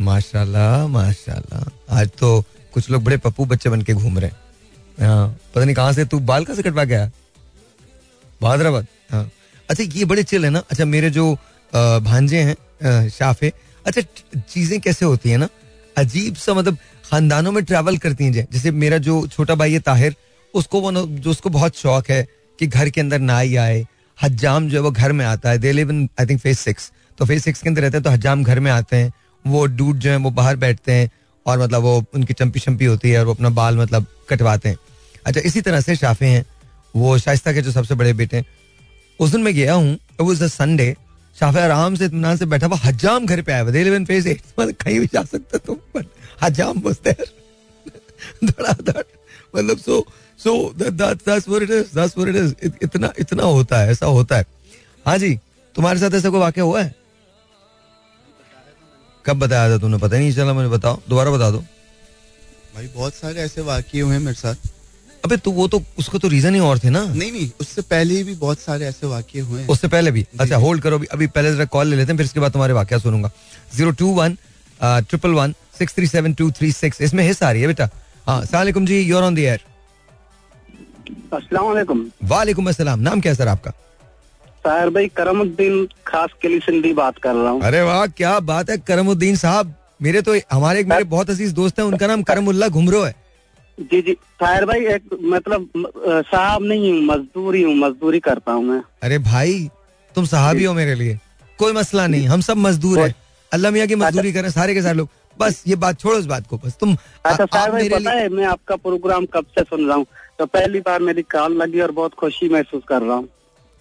माशाल्लाह 0.00 0.86
माशाल्लाह। 0.88 1.98
आज 2.00 2.10
तो 2.20 2.44
कुछ 2.74 2.90
लोग 2.90 3.04
बड़े 3.04 3.16
पप्पू 3.24 3.44
बच्चे 3.46 3.70
बन 3.70 3.82
के 3.82 3.92
घूम 3.94 4.18
रहे 4.18 4.30
हैं। 4.30 5.06
हाँ 5.06 5.28
पता 5.54 5.64
नहीं 5.64 5.74
कहाँ 5.74 5.92
से 5.92 6.04
तू 6.04 6.18
बाल 6.30 6.44
कहाँ 6.44 6.56
से 6.56 6.62
कटवा 6.62 6.84
गया 6.84 7.10
बहादराबाद 8.42 8.86
हाँ। 9.10 9.30
अच्छा 9.68 9.84
ये 9.98 10.04
बड़े 10.04 10.22
चिल 10.22 10.44
है 10.44 10.50
ना? 10.50 10.62
अच्छा 10.70 10.84
मेरे 10.84 11.10
जो 11.10 11.32
भांजे 11.72 12.40
हैं 12.42 13.08
शाफे 13.10 13.52
अच्छा 13.86 14.00
चीज़ें 14.40 14.80
कैसे 14.80 15.04
होती 15.04 15.30
है 15.30 15.36
ना? 15.36 15.48
अजीब 15.96 16.34
सा 16.34 16.54
मतलब 16.54 16.76
खानदानों 17.04 17.52
में 17.52 17.64
ट्रैवल 17.64 17.96
करती 17.98 18.24
हैं, 18.24 18.46
जैसे 18.52 18.70
मेरा 18.72 18.98
जो 18.98 19.26
छोटा 19.26 19.54
भाई 19.54 19.72
है 19.72 19.80
ताहिर, 19.80 20.14
उसको 20.54 20.80
वो 20.80 20.92
जो 20.92 21.30
उसको 21.30 21.50
बहुत 21.50 21.76
शौक 21.76 22.10
है 22.10 22.26
कि 22.58 22.66
घर 22.66 22.88
के 22.90 23.00
अंदर 23.00 23.18
ना 23.20 23.38
ही 23.38 23.56
आए 23.56 23.84
हजाम 24.18 24.68
जो 24.68 24.76
है 24.76 24.82
वो 24.82 24.90
घर 24.90 25.12
में 25.12 25.24
आता 25.24 25.50
है। 25.50 25.58
They 25.58 25.72
live 25.72 25.90
in 25.90 26.08
I 26.20 26.26
think 26.26 26.40
phase 26.40 26.58
six 26.58 26.90
तो 27.18 27.24
फ़ेज़ 27.24 27.42
सिक्स 27.42 27.62
के 27.62 27.68
अंदर 27.68 27.82
रहते 27.82 27.96
हैं 27.96 28.04
तो 28.04 28.10
हजाम 28.10 28.42
घर 28.44 28.60
में 28.60 28.70
आते 28.70 28.96
हैं। 28.96 29.12
वो 29.44 29.64
डूड 29.66 29.98
जो 29.98 30.10
है, 30.10 30.16
वो 30.16 30.30
बाहर 30.30 30.56
बैठते 30.56 30.92
हैं 30.92 31.10
और 31.46 31.58
मतलब 31.58 31.82
वो 31.82 32.04
उनकी 32.14 32.34
चंपी 32.34 32.60
शंपी 32.60 32.84
होती 32.84 33.10
है 33.10 33.18
और 33.20 33.26
वो 33.26 33.34
अपना 33.34 33.48
बाल 33.50 33.78
मतलब 33.78 34.06
कटवाते 34.28 34.68
हैं। 34.68 34.76
अच्छा 35.26 35.40
इसी 35.40 35.60
तरह 35.60 35.80
से 35.80 35.96
शाफे 35.96 36.26
हैं। 36.26 36.44
वो 36.96 37.16
शाइस्ता 37.18 37.52
के 37.52 37.62
जो 37.62 37.72
सबसे 37.72 37.94
बड़े 37.94 38.12
बेटे 38.12 38.36
हैं, 38.36 38.44
उस 39.20 39.30
दिन 39.30 39.40
मैं 39.40 39.54
गया 39.54 39.74
हूँ 39.74 39.98
वो 40.20 40.34
संडे 40.36 40.94
शाफे 41.36 41.60
आराम 41.60 41.94
से 41.94 42.04
इत्मीनान 42.04 42.36
से 42.36 42.46
बैठा 42.46 42.66
हुआ 42.66 42.76
हजाम 42.78 43.26
घर 43.26 43.42
पे 43.42 43.52
आया 43.52 43.62
हुआ 43.62 44.04
फ़ेज़ 44.04 44.28
एट 44.28 44.42
मतलब 44.60 44.74
कहीं 44.74 44.98
भी 45.00 45.06
जा 45.06 45.22
सकते 45.24 45.58
तुम 45.58 45.76
बट 45.96 46.06
हजाम 46.42 46.80
देयर 46.80 47.32
धड़ाधड़। 48.44 49.02
मतलब 49.56 49.78
सो 49.78 50.04
सो 50.40 50.52
इट 52.22 52.36
इज़ 52.36 52.54
इतना 52.82 53.12
इतना 53.18 53.42
होता 53.44 53.78
है, 53.78 53.90
ऐसा 53.90 54.06
होता 54.08 54.36
है। 54.36 54.46
हाँ 55.06 55.16
जी, 55.18 55.34
तुम्हारे 55.74 55.98
साथ 56.00 56.14
ऐसा 56.14 56.30
कोई 56.30 56.40
वाक्य 56.40 56.60
हुआ 56.60 56.82
है? 56.82 56.94
कब 59.26 59.38
बताया 59.38 59.70
था 59.70 59.78
तुमने? 59.78 59.98
पता 59.98 60.16
नहीं 60.16 60.32
चला, 60.32 60.52
मुझे 60.52 60.68
बताओ। 60.68 61.00
दोबारा 61.08 61.30
बता 61.30 61.50
दो। 61.50 61.58
भाई, 62.74 62.86
बहुत 62.86 63.14
सारे 63.14 63.40
ऐसे 63.40 63.60
वाक्य 63.62 64.00
हुए 64.00 64.14
हैं 64.14 64.20
मेरे 64.20 64.36
साथ। 64.36 64.54
अबे 65.24 65.36
तो 65.38 65.50
वो 65.52 65.66
तो 65.68 65.82
उसको 65.98 66.18
तो 66.18 66.28
रीजन 66.28 66.54
ही 66.54 66.60
और 66.62 66.78
थे 66.78 66.90
ना। 66.90 67.04
नहीं 67.06 67.30
नहीं 67.32 67.50
उससे 67.60 67.82
पहले 67.84 68.22
भी 68.24 68.34
बहुत 68.36 68.58
सारे 68.60 68.86
ऐसे 68.86 69.06
वाक्य 69.06 69.40
हुए 69.40 69.60
हैं। 69.60 69.68
उससे 69.68 69.88
पहले 69.88 70.10
भी? 70.10 70.26
अच्छा 70.40 70.56
होल्ड 70.58 70.82
करो 70.82 70.96
अभी 70.98 71.06
अभी 71.08 71.26
पहले 71.28 71.54
जरा 71.54 71.64
कॉल 71.66 71.86
ले 71.86 71.96
लेते 71.96 72.12
हैं 72.12 72.16
फिर 72.16 72.26
इसके 72.26 72.40
बाद 72.40 72.52
तुम्हारे 72.52 72.72
वाक्य 72.74 72.98
सुनूँगा। 72.98 73.30
Zero 73.76 73.90
two 73.92 74.08
one 74.14 74.36
triple 74.80 75.30
one 75.32 75.54
six 75.78 75.94
three 75.94 76.06
seven 76.06 76.34
two 76.34 76.50
three 76.52 76.72
six 76.72 77.00
इसमें 77.00 77.24
हिस्सा 77.24 77.48
आ 77.48 77.50
रही 77.52 77.62
है 77.62 77.68
बेटा। 77.68 77.88
हाँ 78.26 78.44
सलामकुम 78.44 78.86
जी 78.86 79.00
योर 79.00 79.22
ऑन 79.22 79.34
द 79.34 79.38
एयर 79.38 79.60
अस्सलाम 81.32 81.64
वालेकुम 81.64 82.04
वालेकुम 82.28 82.68
अस्सलाम। 82.68 83.00
नाम 83.00 83.20
क्या 83.20 83.32
है 83.32 83.36
सर 83.36 83.48
आपका? 83.48 83.70
साहिर 84.64 84.90
भाई 84.90 85.08
करमुद्दीन 85.16 85.86
खास 86.06 86.30
के 86.42 86.48
लिए 86.48 86.60
सिंधी 86.60 86.92
बात 86.94 87.18
कर 87.18 87.34
रहा 87.34 87.50
हूँ। 87.50 87.62
अरे 87.62 87.80
वाह 87.82 88.06
क्या 88.08 88.38
बात 88.42 88.70
है 88.70 88.76
करमुद्दीन 88.80 89.36
साहब। 89.36 89.74
मेरे 90.02 90.20
तो 90.22 90.34
हमारे 90.52 90.80
एक 90.80 90.86
मेरे 90.88 91.04
बहुत 91.06 91.30
अज़ीज़ 91.30 91.54
दोस्त 91.54 91.78
हैं 91.78 91.86
उनका 91.86 92.06
नाम 92.06 92.22
करमुल्ला 92.24 92.68
घुमरो 92.68 93.02
है। 93.02 93.14
जी 93.78 94.00
जी 94.02 94.12
साहिर 94.12 94.64
भाई 94.66 94.86
एक 94.94 95.02
मतलब 95.24 95.68
साहब 96.30 96.62
नहीं 96.62 96.92
हूँ 96.92 97.00
मजदूर 97.04 97.54
ही 97.56 97.64
मजदूरी 97.74 98.20
करता 98.20 98.52
हूँ 98.52 98.64
मैं। 98.64 98.82
अरे 99.02 99.18
भाई 99.20 99.70
तुम 100.14 100.24
साहबी 100.26 100.64
हो 100.64 100.74
मेरे 100.74 100.94
लिए। 100.94 101.18
कोई 101.58 101.72
मसला 101.72 102.06
नहीं 102.06 102.26
हम 102.28 102.40
सब 102.40 102.56
मजदूर 102.58 102.98
हैं। 103.00 103.14
अल्लाह 103.52 103.72
मियाँ 103.72 103.86
की 103.86 103.94
मजदूरी 103.94 104.32
करें 104.32 104.50
सारे 104.50 104.74
के 104.74 104.82
सारे 104.82 104.96
लोग। 104.96 105.08
बस 105.38 105.62
ये 105.66 105.76
बात 105.76 106.00
छोड़ो 106.00 106.18
इस 106.18 106.26
बात 106.26 106.46
को 106.46 106.56
बस 106.64 106.76
तुम 106.80 106.96
अच्छा 107.24 107.44
आप 107.44 107.70
भाई 107.70 107.88
पता 107.88 108.10
है 108.10 108.28
मैं 108.28 108.44
आपका 108.46 108.76
प्रोग्राम 108.76 109.26
कब 109.34 109.46
से 109.58 109.62
सुन 109.64 109.86
रहा 109.86 109.96
हूँ? 109.96 110.06
तो 110.38 110.46
पहली 110.46 110.80
बार 110.80 111.00
मेरी 111.00 111.22
कॉल 111.32 111.56
लगी 111.62 111.80
और 111.80 111.90
बहुत 111.92 112.14
खुशी 112.14 112.48
महसूस 112.48 112.82
कर 112.88 113.02
रहा 113.02 113.16
हूँ। 113.16 113.28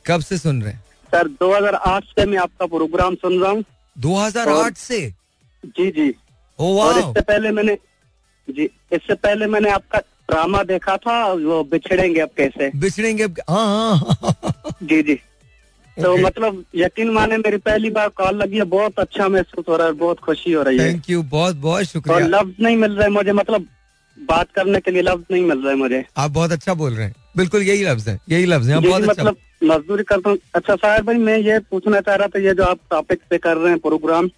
कब 0.05 0.21
से 0.21 0.37
सुन 0.37 0.61
रहे 0.61 0.73
हैं? 0.73 0.83
सर 1.11 1.27
2008 1.41 2.03
से 2.09 2.25
मैं 2.25 2.37
आपका 2.37 2.65
प्रोग्राम 2.65 3.15
सुन 3.15 3.39
रहा 3.41 3.51
हूँ। 3.51 3.63
2008 3.95 4.77
से? 4.77 4.99
जी 5.63 5.89
जी। 5.91 6.13
और 6.59 6.99
इससे 6.99 7.21
पहले 7.21 7.51
मैंने 7.51 7.77
जी 8.47 8.69
इससे 8.93 9.13
पहले 9.15 9.47
मैंने 9.47 9.69
आपका 9.69 9.99
ड्रामा 10.29 10.63
देखा 10.63 10.95
था 10.97 11.15
वो 11.33 11.63
बिछड़ेंगे 11.71 12.19
अब 12.19 12.29
कैसे? 12.37 12.69
बिछड़ेंगे 12.75 13.23
अब 13.23 13.39
हाँ 13.49 13.65
हाँ, 13.67 14.15
हाँ 14.23 14.73
जी 14.83 15.01
जी। 15.03 15.15
तो 15.97 16.11
Okay. 16.11 16.23
मतलब 16.25 16.63
यकीन 16.75 17.09
माने 17.11 17.37
मेरी 17.37 17.57
पहली 17.57 17.89
बार 17.89 18.09
कॉल 18.17 18.35
लगी 18.41 18.57
है 18.57 18.63
बहुत 18.73 18.99
अच्छा 18.99 19.27
महसूस 19.27 19.65
हो 19.69 19.75
रहा 19.77 19.87
है 19.87 19.93
बहुत 19.93 20.19
खुशी 20.25 20.51
हो 20.51 20.61
रही 20.63 20.77
है। 20.77 20.87
थैंक 20.87 21.09
यू 21.09 21.21
बहुत 21.31 21.55
बहुत 21.55 21.83
शुक्रिया। 21.85 22.15
और 22.15 22.23
लफ्ज 22.29 22.63
नहीं 22.63 22.77
मिल 22.77 22.91
रहे 22.97 23.09
मुझे 23.09 23.31
मतलब 23.31 23.65
बात 24.17 24.51
करने 24.55 24.79
के 24.79 24.91
लिए 24.91 25.01
लफ्ज 25.01 25.23
नहीं 25.31 25.43
मिल 25.45 25.65
रहे 25.65 25.75
मुझे। 25.75 26.03
आप 26.17 26.31
बहुत 26.31 26.51
अच्छा 26.51 26.73
बोल 26.73 26.93
रहे 26.93 27.05
हैं। 27.05 27.15
बिल्कुल 27.37 27.61
यही 27.61 27.83
लफ्ज 27.85 28.07
है 28.09 28.17
यही 28.29 28.45
लफ्ज 28.45 28.69
है 28.69 28.79
बहुत 28.79 29.03
अच्छा 29.03 29.23
मतलब 29.23 29.37
मजदूरी 29.71 30.03
करता 30.03 30.29
हूँ। 30.29 30.37
अच्छा 30.55 30.75
साहब 30.75 31.05
भाई 31.05 31.17
मैं 31.17 31.37
ये 31.37 31.59
पूछना 31.71 31.99
चाह 32.01 32.15
रहा 32.15 32.27
था 32.27 32.39
ये 32.39 32.53
जो 32.53 32.63
आप 32.63 32.79
टॉपिक 32.91 33.19
पे 33.29 33.37
कर 33.37 33.57
रहे 33.57 33.69
हैं 33.69 33.79
प्रोग्राम 33.79 34.29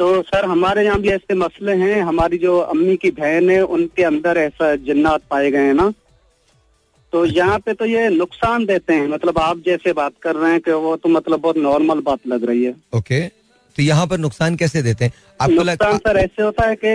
तो 0.00 0.22
सर 0.22 0.44
हमारे 0.44 0.84
यहाँ 0.84 1.00
भी 1.00 1.08
ऐसे 1.08 1.34
मसले 1.34 1.72
हैं। 1.72 2.00
हमारी 2.02 2.38
जो 2.38 2.56
अम्मी 2.58 2.96
की 2.96 3.10
बहन 3.10 3.50
है 3.50 3.60
उनके 3.62 4.02
अंदर 4.02 4.38
ऐसा 4.38 4.74
जिन्नात 4.76 5.22
पाए 5.30 5.50
गए 5.50 5.58
हैं 5.58 5.74
ना। 5.74 5.92
तो 7.12 7.24
यहाँ 7.24 7.58
पे 7.58 7.72
तो 7.74 7.84
ये 7.84 8.08
नुकसान 8.08 8.64
देते 8.66 8.94
हैं। 8.94 9.08
मतलब 9.08 9.38
आप 9.38 9.58
जैसे 9.66 9.92
बात 9.92 10.12
कर 10.22 10.36
रहे 10.36 10.52
हैं 10.52 10.60
कि 10.60 10.72
वो 10.72 10.96
तो 10.96 11.08
मतलब 11.08 11.40
बहुत 11.40 11.56
नॉर्मल 11.56 12.00
बात 12.00 12.20
लग 12.26 12.44
रही 12.44 12.64
है। 12.64 12.74
ओके। 12.94 13.20
तो 13.76 13.82
यहाँ 13.82 14.06
पर 14.06 14.18
नुकसान 14.18 14.56
कैसे 14.56 14.82
देते 14.82 15.04
हैं? 15.04 15.12
आपको 15.40 15.62
नुकसान 15.64 15.92
लग... 15.92 15.98
सर 15.98 16.16
ऐसे 16.16 16.42
होता 16.42 16.66
है 16.66 16.76
कि 16.76 16.88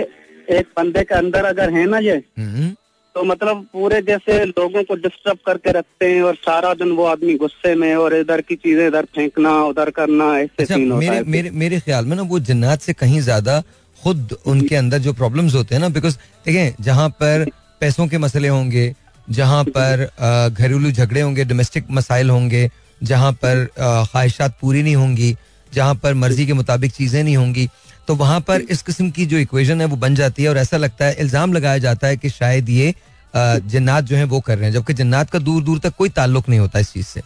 एक 0.56 0.66
बंदे 0.76 1.04
के 1.04 1.14
अंदर 1.14 1.44
अगर 1.44 1.70
है 1.70 1.86
ना 1.86 1.98
ये 1.98 2.16
हम्म, 2.38 2.70
तो 3.16 3.22
मतलब 3.24 3.64
पूरे 3.72 4.00
जैसे 4.06 4.44
लोगों 4.44 4.82
को 4.84 4.94
डिस्टर्ब 5.02 5.38
करके 5.46 5.72
रखते 5.72 6.06
हैं 6.12 6.22
और 6.22 6.34
सारा 6.36 6.72
दिन 6.80 6.90
वो 6.96 7.04
आदमी 7.12 7.34
गुस्से 7.42 7.74
में 7.74 7.94
और 7.96 8.14
इधर 8.16 8.40
की 8.48 8.54
चीज़ें 8.56 8.86
इधर 8.86 9.04
फेंकना 9.16 9.52
उधर 9.64 9.90
करना 9.98 10.26
ऐसे 10.38 10.62
अच्छा 10.62 10.74
सीन 10.74 10.90
होता 10.92 11.00
मेरे 11.00 11.16
है। 11.16 11.22
मेरे 11.34 11.50
मेरे 11.62 11.78
ख्याल 11.80 12.06
में 12.06 12.16
ना 12.16 12.22
वो 12.32 12.38
जन्नात 12.48 12.80
से 12.80 12.92
कहीं 12.92 13.20
ज़्यादा 13.20 13.60
खुद 13.98 14.36
उनके 14.46 14.76
अंदर 14.76 14.98
जो 15.06 15.12
प्रॉब्लम्स 15.20 15.54
होते 15.54 15.74
हैं 15.74 15.80
ना 15.82 15.88
बिकॉज़ 15.96 16.16
देखें 16.46 16.84
जहाँ 16.84 17.08
पर 17.22 17.46
पैसों 17.80 18.06
के 18.08 18.18
मसले 18.18 18.48
होंगे 18.48 18.84
जहाँ 19.28 19.64
पर 19.78 20.06
घरेलू 20.52 20.90
झगड़े 20.90 21.20
होंगे 21.20 21.44
डोमेस्टिक 21.44 21.90
मसाइल 22.00 22.30
होंगे 22.30 22.68
जहाँ 23.00 23.32
पर 23.44 23.64
ख्वाहिशात 23.80 24.58
पूरी 24.60 24.82
नहीं 24.82 24.96
होंगी 24.96 25.34
जहाँ 25.72 25.94
पर 26.04 26.14
मर्ज़ी 26.14 26.46
के 26.46 26.52
मुताबिक 26.52 26.92
चीज़ें 26.92 27.22
नहीं 27.22 27.36
होंगी 27.36 27.68
तो 28.08 28.14
वहाँ 28.14 28.40
पर 28.40 28.60
इस 28.60 28.82
किस्म 28.82 29.10
की 29.10 29.26
जो 29.26 29.38
इक्वेशन 29.38 29.80
है 29.80 29.86
वो 29.86 29.96
बन 29.96 30.14
जाती 30.14 30.42
है 30.42 30.48
और 30.48 30.58
ऐसा 30.58 30.76
लगता 30.76 31.04
है 31.04 31.14
इल्ज़ाम 31.20 31.52
लगाया 31.52 31.78
जाता 31.78 32.06
है 32.06 32.16
कि 32.16 32.30
शायद 32.30 32.68
ये 32.68 32.94
जन्नात 33.36 34.04
जो 34.04 34.16
है 34.16 34.24
वो 34.24 34.40
कर 34.40 34.58
रहे 34.58 34.66
हैं 34.66 34.72
जबकि 34.72 34.94
जन्नात 34.94 35.30
का 35.30 35.38
दूर 35.38 35.62
दूर 35.62 35.78
तक 35.78 35.94
कोई 35.94 36.08
ताल्लुक 36.10 36.48
नहीं 36.48 36.60
होता 36.60 36.78
इस 36.78 36.92
चीज़ 36.92 37.06
से। 37.06 37.22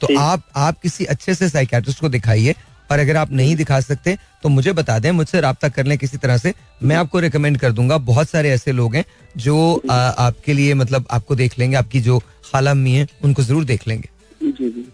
तो 0.00 0.18
आप 0.20 0.42
आप 0.56 0.80
किसी 0.80 1.04
अच्छे 1.06 1.34
से 1.34 1.48
साइकेट्रिस्ट 1.48 2.00
को 2.00 2.08
दिखाइए 2.08 2.54
और 2.90 2.98
अगर 2.98 3.16
आप 3.16 3.32
नहीं 3.32 3.54
दिखा 3.56 3.80
सकते 3.80 4.16
तो 4.42 4.48
मुझे 4.48 4.72
बता 4.72 4.98
दें 4.98 5.10
मुझसे 5.12 5.40
रब्ता 5.40 5.68
कर 5.68 5.86
लें 5.86 5.96
किसी 5.98 6.16
तरह 6.16 6.36
से 6.38 6.52
मैं 6.82 6.96
आपको 6.96 7.20
रिकमेंड 7.20 7.58
कर 7.58 7.72
दूँगा 7.72 7.98
बहुत 8.10 8.28
सारे 8.28 8.50
ऐसे 8.50 8.72
लोग 8.72 8.94
हैं 8.96 9.04
जो 9.36 9.56
आ, 9.90 9.94
आपके 9.94 10.52
लिए 10.52 10.74
मतलब 10.74 11.06
आपको 11.10 11.34
देख 11.36 11.58
लेंगे 11.58 11.76
आपकी 11.76 12.00
जो 12.00 12.18
खाला 12.52 12.70
अम्मी 12.70 12.92
है 12.92 13.06
उनको 13.24 13.42
ज़रूर 13.42 13.64
देख 13.64 13.88
लेंगे। 13.88 14.08
जी 14.42 14.70
जी। 14.70 14.86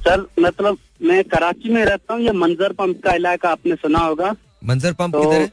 सर 0.00 0.26
मतलब 0.40 0.78
मैं 1.02 1.22
कराची 1.24 1.68
में 1.74 1.84
रहता 1.84 2.14
हूँ 2.14 2.22
ये 2.22 2.32
मंजर 2.32 2.72
पंप 2.78 3.00
का 3.04 3.14
इलाका 3.14 3.50
आपने 3.50 3.74
सुना 3.74 3.98
होगा। 3.98 4.34
मंजर 4.64 4.92
पंप 4.92 5.12
तो 5.12 5.20
किधर 5.20 5.40
है? 5.40 5.50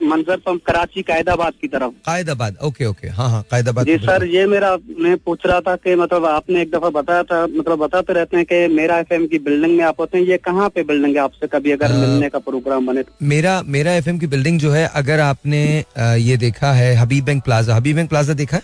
मंजर 0.00 0.36
पंप 0.46 0.62
कराची 0.66 1.02
कायदाबाद 1.08 1.52
की 1.60 1.68
तरफ़। 1.68 1.90
कायदाबाद 2.06 2.56
ओके 2.64 2.84
ओके 2.86 3.08
हाँ 3.18 3.28
हाँ 3.30 3.42
कायदाबाद 3.50 3.86
जी 3.86 3.96
सर 3.98 4.24
ये 4.26 4.46
मेरा 4.46 4.70
मैं 4.98 5.16
पूछ 5.26 5.46
रहा 5.46 5.60
था 5.68 5.74
कि 5.84 5.94
मतलब 5.96 6.24
आपने 6.26 6.62
एक 6.62 6.70
दफ़ा 6.70 6.88
बताया 6.96 7.22
था 7.22 7.42
मतलब 7.46 7.78
बताते 7.78 8.12
रहते 8.12 8.36
हैं 8.36 8.46
कि 8.46 8.66
मेरा 8.74 8.98
एफएम 8.98 9.26
की 9.26 9.38
बिल्डिंग 9.46 9.76
में 9.76 9.84
आप 9.84 10.00
होते 10.00 10.18
हैं 10.18 10.24
ये 10.24 10.36
कहाँ 10.48 10.68
पे 10.74 10.82
बिल्डिंग 10.84 11.16
है 11.16 11.22
आपसे 11.22 11.46
कभी 11.52 11.70
अगर 11.72 11.90
अ, 11.92 11.94
मिलने 11.96 12.28
का 12.28 12.38
प्रोग्राम 12.38 12.86
बने 12.86 13.02
तो? 13.02 13.12
मेरा 13.22 13.60
मेरा 13.76 13.92
एफएम 13.94 14.18
की 14.18 14.26
बिल्डिंग 14.34 14.58
जो 14.60 14.70
है 14.72 14.86
अगर 14.94 15.20
आपने 15.20 15.62
अ, 15.96 16.02
ये 16.14 16.36
देखा 16.46 16.72
है 16.72 16.94
Habib 16.96 17.24
bank 17.24 17.44
plaza 17.44 17.76
Habib 17.76 17.96
bank 17.96 18.08
plaza 18.10 18.32
देखा 18.42 18.56
है? 18.56 18.62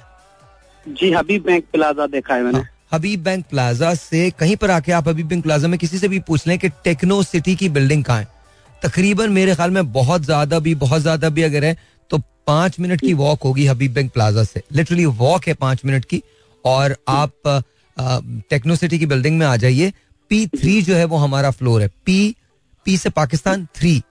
जी 0.86 1.12
हबीब 1.12 1.42
बैंक 1.46 1.64
प्लाजा 1.72 2.06
देखा 2.06 2.34
है 2.34 2.42
मैंने। 2.42 2.62
हबीब 2.92 3.22
बैंक 3.22 3.44
प्लाजा 3.46 3.94
से 3.94 4.30
कहीं 4.30 4.56
पर 4.56 4.70
आके 4.70 4.92
आप 4.92 5.08
हबीब 5.08 5.26
बैंक 5.28 5.42
प्लाजा 5.44 5.68
में 5.68 5.78
किसी 5.78 5.98
से 5.98 6.08
भी 6.08 6.18
पूछ 6.20 6.46
लें 6.46 6.58
कि 6.58 6.68
टेक्नो 6.84 7.22
सिटी 7.22 7.54
की 7.56 7.68
बिल्डिंग 7.68 8.04
कहाँ 8.04 8.18
है। 8.18 8.28
तकरीबन 8.82 9.30
मेरे 9.32 9.54
ख्याल 9.54 9.70
में 9.70 9.92
बहुत 9.92 10.22
ज़्यादा 10.22 10.58
भी, 10.58 10.74
बहुत 10.76 11.02
ज़्यादा 11.02 11.28
भी 11.28 11.42
अगर 11.42 11.64
है 11.64 11.76
तो 12.10 12.18
पाँच 12.46 12.78
मिनट 12.80 13.00
की 13.00 13.12
वॉक 13.14 13.42
होगी 13.42 13.66
हबीब 13.66 13.92
बैंक 13.94 14.12
प्लाजा 14.12 14.44
से। 14.44 14.62
लिटरली 14.72 15.04
वॉक 15.06 15.46
है 15.48 15.54
पाँच 15.56 15.84
मिनट 15.84 16.04
की। 16.04 16.22
और 16.64 16.96
आप 17.08 17.62
टेक्नो 18.50 18.76
सिटी 18.76 18.98
की 18.98 19.06
बिल्डिंग 19.06 19.38
में 19.38 19.46
आ 19.46 19.56
जाइए। 19.56 19.92
पी 20.30 20.46
थ्री 20.48 20.80
जो 20.82 20.94
है 20.94 21.04
वो 21.04 21.16
हमारा 21.16 21.50
फ्लोर 21.52 21.82
है। 21.82 21.88
पी 22.06 22.34
पी 22.86 22.96
से 22.96 23.10
पाकिस्तान 23.10 23.66
थ्री 23.76 24.02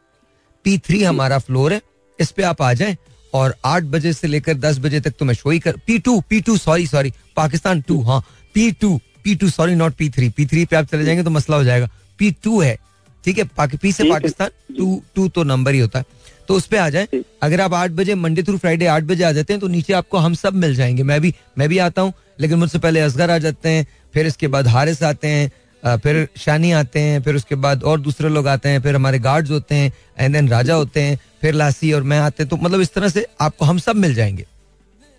पी 0.65 0.77
थ्री 0.77 1.03
हमारा 1.03 1.37
फ्लोर 1.39 1.73
है। 1.73 1.81
इस 2.19 2.31
पे 2.31 2.43
आप 2.43 2.61
आ 2.61 2.73
जाएँ 2.73 2.95
और 3.33 3.55
आठ 3.65 3.83
बजे 3.85 4.13
से 4.13 4.27
लेकर 4.27 4.53
दस 4.55 4.77
बजे 4.79 4.99
तक 4.99 5.13
तो 5.19 5.25
मैं 5.25 5.33
शो 5.33 5.49
ही 5.49 5.59
कर 5.59 5.77
P 5.87 5.97
two 5.99 6.19
P 6.29 6.41
two 6.41 6.57
sorry 6.57 6.87
sorry 6.87 7.13
Pakistan 7.35 7.81
two 7.81 8.01
हाँ। 8.03 8.23
P 8.57 8.71
two 8.71 8.99
P 9.23 9.35
two 9.35 9.49
sorry 9.49 9.75
not 9.75 9.93
P 9.93 10.09
three 10.09 10.29
P 10.29 10.45
three 10.45 10.65
पे 10.65 10.75
आप 10.75 10.85
चले 10.85 11.03
जाएँगे 11.05 11.23
तो 11.23 11.29
मसला 11.29 11.57
हो 11.57 11.63
जाएगा। 11.63 11.89
पी 12.17 12.31
टू 12.43 12.61
है 12.61 12.77
ठीक 13.25 13.37
है? 13.37 13.43
पाकि- 13.57 13.79
पी 13.79 13.91
से 13.91 14.03
पाकिस्तान 14.03 14.49
टू 14.77 15.03
टू 15.15 15.27
तो 15.27 15.43
नंबर 15.43 15.73
ही 15.73 15.79
होता 15.79 15.99
है। 15.99 16.05
तो 16.47 16.53
उस 16.53 16.65
पे 16.67 16.77
आ 16.77 16.89
जाएँ। 16.89 17.07
अगर 17.41 17.61
आप 17.61 17.73
आठ 17.73 17.91
बजे 17.91 18.15
मंडे 18.15 18.43
थ्रू 18.43 18.57
फ्राइडे 18.57 18.85
आठ 18.85 19.03
बजे 19.03 19.23
आ 19.23 19.31
जाते 19.31 19.53
हैं 19.53 19.59
तो 19.59 19.67
नीचे 19.67 19.93
आपको 19.93 20.17
हम 20.17 20.33
सब 20.33 20.53
मिल 20.53 20.75
जाएँगे। 20.75 21.03
मैं 21.03 21.21
भी 21.21 21.33
मैं 21.57 21.69
भी 21.69 21.77
आता 21.77 22.01
हूँ 22.01 22.13
लेकिन 22.39 22.59
मुझसे 22.59 22.79
पहले 22.79 22.99
असगर 22.99 23.31
आ 23.31 23.37
जाते 23.37 23.69
हैं 23.69 23.87
फिर 24.13 24.27
इसके 24.27 24.47
बाद 24.47 24.67
हारिस 24.67 25.03
आते 25.03 25.27
हैं 25.27 25.51
फिर 25.97 26.27
शानी 26.37 26.71
आते 26.71 26.99
हैं 26.99 27.21
फिर 27.21 27.35
उसके 27.35 27.55
बाद 27.55 27.83
और 27.83 27.99
दूसरे 28.01 28.29
लोग 28.29 28.47
आते 28.47 28.69
हैं 28.69 28.81
फिर 28.81 28.95
हमारे 28.95 29.19
गार्ड्स 29.19 29.51
होते 29.51 29.75
हैं 29.75 29.93
एंड 30.19 30.35
देन 30.35 30.49
राजा 30.49 30.75
होते 30.75 31.01
हैं 31.01 31.19
फिर 31.41 31.53
लासी 31.53 31.93
और 31.93 32.03
मैं 32.03 32.19
आते 32.19 32.43
हैं। 32.43 32.49
तो 32.49 32.57
मतलब 32.57 32.81
इस 32.81 32.93
तरह 32.93 33.09
से 33.09 33.25
आपको 33.41 33.65
हम 33.65 33.77
सब 33.77 33.95
मिल 33.95 34.13
जाएँगे। 34.13 34.45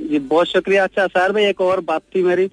जी 0.03 0.19
बहुत 0.19 0.47
शुक्रिया। 0.47 0.85
अच्छा 0.85 1.07
सर 1.07 1.33
भाई 1.33 1.45
एक 1.47 1.61
और 1.61 1.81
बात 1.81 2.03
थी 2.17 2.23
मेरी। 2.23 2.51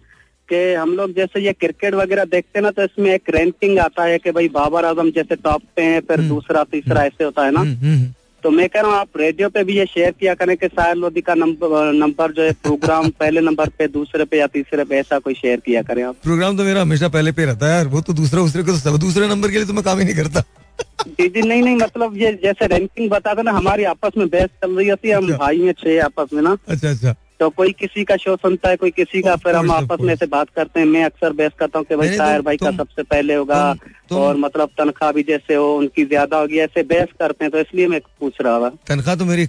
कि 0.49 0.73
हम 0.73 0.95
लोग 0.95 1.13
जैसे 1.13 1.39
ये 1.41 1.53
क्रिकेट 1.53 1.93
वगैरह 1.95 2.25
देखते 2.25 2.59
हैं 2.59 2.63
ना 2.63 2.71
तो 2.71 2.83
इसमें 2.83 3.11
एक 3.13 3.29
रैंकिंग 3.35 3.79
आता 3.79 4.03
है 4.03 4.17
कि 4.19 4.31
भाई 4.31 4.47
बाबर 4.53 4.85
आज़म 4.85 5.09
जैसे 5.11 5.35
टॉप 5.35 5.61
पे 5.75 5.81
हैं 5.81 6.01
फिर 6.07 6.19
हम्म। 6.19 6.29
दूसरा 6.29 6.63
तीसरा 6.71 7.03
ऐसे 7.05 7.23
होता 7.23 7.45
है 7.45 7.51
ना। 7.51 7.59
हम्म, 7.59 7.75
हम्म, 7.85 8.11
तो 8.43 8.49
मैं 8.51 8.67
कह 8.69 8.81
रहा 8.81 8.91
हूँ 8.91 8.97
आप 8.97 9.17
रेडियो 9.17 9.49
पे 9.49 9.63
भी 9.63 9.77
ये 9.77 9.85
शेयर 9.85 10.11
किया 10.19 10.33
करें 10.33 10.55
कि 10.57 10.67
साहिर 10.67 10.95
लोधी 10.95 11.21
का 11.21 11.33
नंबर 11.35 11.91
नंबर 11.93 12.31
जो 12.31 12.43
है 12.43 12.51
प्रोग्राम 12.63 13.09
पहले 13.19 13.41
नंबर 13.41 13.69
पे 13.77 13.87
दूसरे 13.87 14.25
पे 14.25 14.39
या 14.39 14.47
तीसरे 14.47 14.83
पे 14.83 14.97
ऐसा 14.99 15.19
कोई 15.19 15.33
शेयर 15.33 15.59
किया 15.65 15.81
करें 15.81 16.03
आप। 16.03 16.15
प्रोग्राम 16.23 16.57
तो 16.57 16.63
मेरा 16.63 16.81
हमेशा 16.81 17.07
पहले 17.09 17.31
पे 17.31 17.45
रहता 17.45 17.67
है 17.67 17.75
यार 17.75 17.87
वो 17.87 18.01
तो 18.01 18.13
दूसरा 18.13 18.41
दूसरे 18.41 18.63
को 18.63 18.71
तो 18.71 18.77
सब 18.79 18.97
दूसरे 18.99 19.27
नंबर 19.27 19.51
के 19.51 19.57
लिए 19.57 19.65
तो 19.65 19.73
मैं 19.73 19.83
काम 19.83 19.99
ही 19.99 20.05
नहीं 20.05 20.15
करता। 20.15 20.43
जी 21.07 21.27
जी 21.29 21.41
नहीं 21.41 21.61
नहीं 21.61 21.75
मतलब 21.75 22.17
ये 22.17 22.31
जैसे 22.43 22.67
रैंकिंग 22.67 23.09
बताते 23.09 23.41
ना 23.43 23.51
हमारी 23.51 23.83
आपस 23.89 24.17
में 24.17 24.27
बहस 24.27 24.49
चल 24.63 24.75
रही 24.77 24.87
होती 24.89 25.09
है 25.09 25.15
हम 25.15 25.25
अच्छा। 25.25 25.37
भाई 25.37 25.57
में 25.57 25.71
छह 25.73 26.03
आपस 26.05 26.33
में 26.33 26.41
ना। 26.41 26.57
अच्छा 26.67 26.89
अच्छा। 26.89 27.15
तो 27.39 27.49
कोई 27.51 27.71
किसी 27.71 28.03
का 28.03 28.15
शो 28.17 28.35
सुनता 28.37 28.69
है 28.69 28.75
कोई 28.75 28.91
किसी 28.91 29.21
का 29.21 29.35
फिर 29.35 29.55
हम 29.55 29.71
आपस 29.71 30.01
में. 30.01 30.13
ऐसे 30.13 30.25
बात 30.27 30.49
करते 30.55 30.79
हैं। 30.79 30.87
मैं 30.87 31.03
अक्सर 31.05 31.33
बहस 31.33 31.51
करता 31.59 31.79
हूँ 31.79 31.85
कि 31.85 31.95
भाई 31.95 32.09
नहीं, 32.09 32.39
भाई 32.41 32.57
का 32.57 32.71
सबसे 32.71 33.03
पहले 33.03 33.33
होगा 33.33 33.75
और 34.13 34.37
मतलब 34.37 34.69
तनख्वाह 34.77 35.11
भी 35.11 35.23
जैसे 35.23 35.55
हो 35.55 35.75
उनकी 35.77 36.05
ज़्यादा 36.05 36.37
होगी 36.37 36.59
ऐसे 36.59 36.83
बहस 36.85 37.07
करते 37.19 37.45
हैं 37.45 37.51
तो 37.51 37.59
इसलिए 37.59 37.87
मैं 37.87 37.99
पूछ 38.19 38.33
रहा 38.41 38.59
था। 38.59 38.69
तनख्वाह 38.87 39.15
तो 39.15 39.25
मेरी 39.25 39.47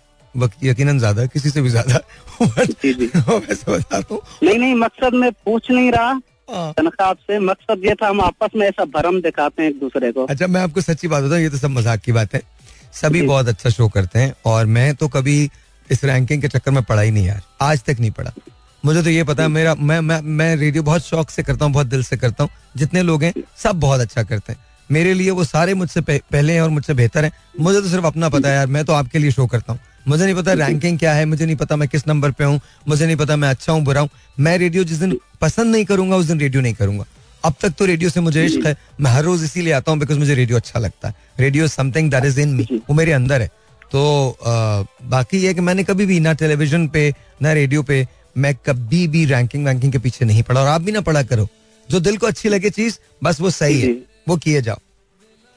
यकीनन 0.62 0.98
ज़्यादा 0.98 1.26
किसी 1.26 1.50
से 1.50 1.62
भी 1.62 1.68
ज़्यादा। 1.68 2.00
है। 2.58 2.64
जी 2.66 2.92
जी। 2.94 3.06
हूँ। 3.16 4.20
नहीं 4.42 4.58
नहीं 4.58 4.74
मकसद 4.74 5.14
मैं 5.14 5.30
पूछ 5.44 5.70
नहीं 5.70 5.92
रहा। 5.92 6.10
हाँ। 6.50 6.72
तनख्वाह 6.72 7.08
आपसे 7.08 7.38
मकसद 7.38 7.84
ये 7.84 7.94
था 7.94 8.08
हम 8.08 8.20
आपस 8.20 8.50
में 8.56 8.66
ऐसा 8.66 8.84
भरम 8.94 9.20
दिखाते 9.20 9.62
हैं 9.62 9.70
एक 9.70 9.78
दूसरे 9.80 10.10
को। 10.12 10.26
अच्छा 10.26 10.46
मैं 10.46 10.60
आपको 10.60 10.80
सच्ची 10.80 11.08
बात 11.08 11.24
बताऊँ 11.24 11.40
ये 11.40 11.48
तो 11.50 11.58
सब 11.58 11.70
मज़ाक 11.70 12.00
की 12.00 12.12
बात 12.12 12.34
है। 12.34 12.42
सभी 12.94 13.22
बहुत 13.22 13.48
अच्छा 13.48 13.70
शो 13.70 13.88
करते 13.88 14.18
हैं 14.18 14.34
और 14.46 14.66
मैं 14.66 14.94
तो 14.94 15.08
कभी 15.08 15.38
इस 15.90 16.04
रैंकिंग 16.04 16.42
के 16.42 16.48
चक्कर 16.48 16.70
में 16.70 16.82
पढ़ा 16.82 17.00
ही 17.00 17.10
नहीं 17.10 17.26
यार। 17.26 17.42
आज 17.60 17.82
तक 17.82 17.96
नहीं 18.00 18.10
पढ़ा। 18.10 18.32
मुझे 18.84 19.02
तो 19.02 19.10
ये 19.10 19.24
पता 19.24 19.42
है, 19.42 19.48
मेरा, 19.48 19.74
मैं 19.74 20.00
मैं 20.00 20.20
मैं 20.20 20.56
रेडियो 20.56 20.82
बहुत 20.82 21.04
शौक 21.04 21.30
से 21.30 21.42
करता 21.42 21.64
हूँ, 21.64 21.72
बहुत 21.72 21.86
दिल 21.86 22.02
से 22.02 22.16
करता 22.16 22.44
हूँ। 22.44 22.50
जितने 22.76 23.02
लोग 23.02 23.22
हैं, 23.24 23.32
सब 23.56 23.80
बहुत 23.80 24.00
अच्छा 24.00 24.22
करते 24.22 24.52
हैं। 24.52 24.60
मेरे 24.90 25.14
लिए 25.14 25.30
वो 25.30 25.44
सारे 25.44 25.74
मुझसे 25.74 26.00
पहले 26.00 26.52
हैं 26.52 26.60
और 26.60 26.70
मुझसे 26.70 26.94
बेहतर 26.94 27.24
हैं। 27.24 27.32
मुझे 27.60 27.80
तो 27.80 27.88
सिर्फ़ 27.88 28.06
अपना 28.06 28.28
पता 28.28 28.48
है 28.48 28.54
यार, 28.54 28.66
मैं 28.66 28.84
तो 28.84 28.92
आपके 28.92 29.18
लिए 29.18 29.30
शो 29.30 29.46
करता 29.46 29.72
हूँ। 29.72 29.80
मुझे 30.08 30.24
नहीं 30.24 30.34
पता 30.34 30.52
रैंकिंग 30.52 30.98
क्या 30.98 31.12
है, 31.12 31.24
मुझे 31.24 31.46
नहीं 31.46 31.56
पता 31.56 31.76
मैं 31.76 31.88
किस 31.88 32.08
नंबर 32.08 32.30
पे 32.30 32.44
हूँ, 32.44 32.60
मुझे 32.88 33.06
नहीं 33.06 33.16
पता 33.16 33.36
मैं 33.36 33.48
अच्छा 33.48 33.72
हूँ, 33.72 33.82
बुरा 33.82 34.00
हूँ। 34.00 34.08
मैं 34.40 34.58
रेडियो 34.58 34.84
जिस 34.84 34.98
दिन 34.98 35.18
पसंद 35.40 35.72
नहीं 35.72 35.84
करूँगा, 35.84 36.16
उस 36.16 36.26
दिन 36.26 36.40
रेडियो 36.40 36.62
नहीं 36.62 36.74
करूँगा। 36.74 37.04
अब 37.44 37.54
तक 37.62 37.70
तो 37.70 37.84
रेडियो 37.84 38.10
से 38.10 38.20
मुझे 38.20 38.44
इश्क 38.44 38.66
है। 38.66 38.76
मैं 39.00 39.10
हर 39.10 39.24
रोज 39.24 39.44
इसीलिए 39.44 39.72
आता 39.72 39.92
हूँ 39.92 39.98
बिकॉज़ 40.00 40.18
मुझे 40.18 40.34
रेडियो 40.34 40.58
अच्छा 40.58 40.80
लगता 40.80 41.08
है। 41.08 41.14
Radio 41.40 41.68
something 41.68 42.10
that 42.10 42.24
is 42.24 42.40
in 42.40 42.48
me 42.48 42.66
वो 42.72 42.94
मेरे 42.94 43.12
अंदर 43.12 43.42
है। 43.42 43.50
तो 43.92 44.02
अ, 44.30 44.52
बाकी 45.08 45.38
ये 45.38 45.54
कि 45.54 45.60
मैंने 45.60 45.84
कभी 45.84 46.06
भी 46.06 46.18
ना 46.20 46.32
टेलीविज़न 46.34 46.86
पे 46.88 47.12
ना 47.42 47.52
रेडियो 47.52 47.82
पे 47.82 48.06
मैं 48.36 48.54
कभी 48.66 49.06
भी 49.08 49.24
रैंकिंग 49.24 49.64
वैंकिंग 49.66 49.92
के 49.92 49.98
पीछे 49.98 50.24
नहीं 50.24 50.42
पड़ा। 50.42 50.60
और 50.60 50.66
आप 50.68 50.80
भी 50.80 50.92
ना 50.92 51.00
पढ़ा 51.02 51.22
करो। 51.22 51.48
जो 51.88 52.00
दिल 52.00 52.16
को 52.16 52.26
अच्छी 52.26 52.48
लगे 52.48 52.70
चीज़ 52.70 52.98
बस 53.24 53.40
वो 53.40 53.50
सही 53.52 53.80
है। 53.80 53.92
वो 54.28 54.36
किए 54.36 54.62
जाओ। 54.62 54.78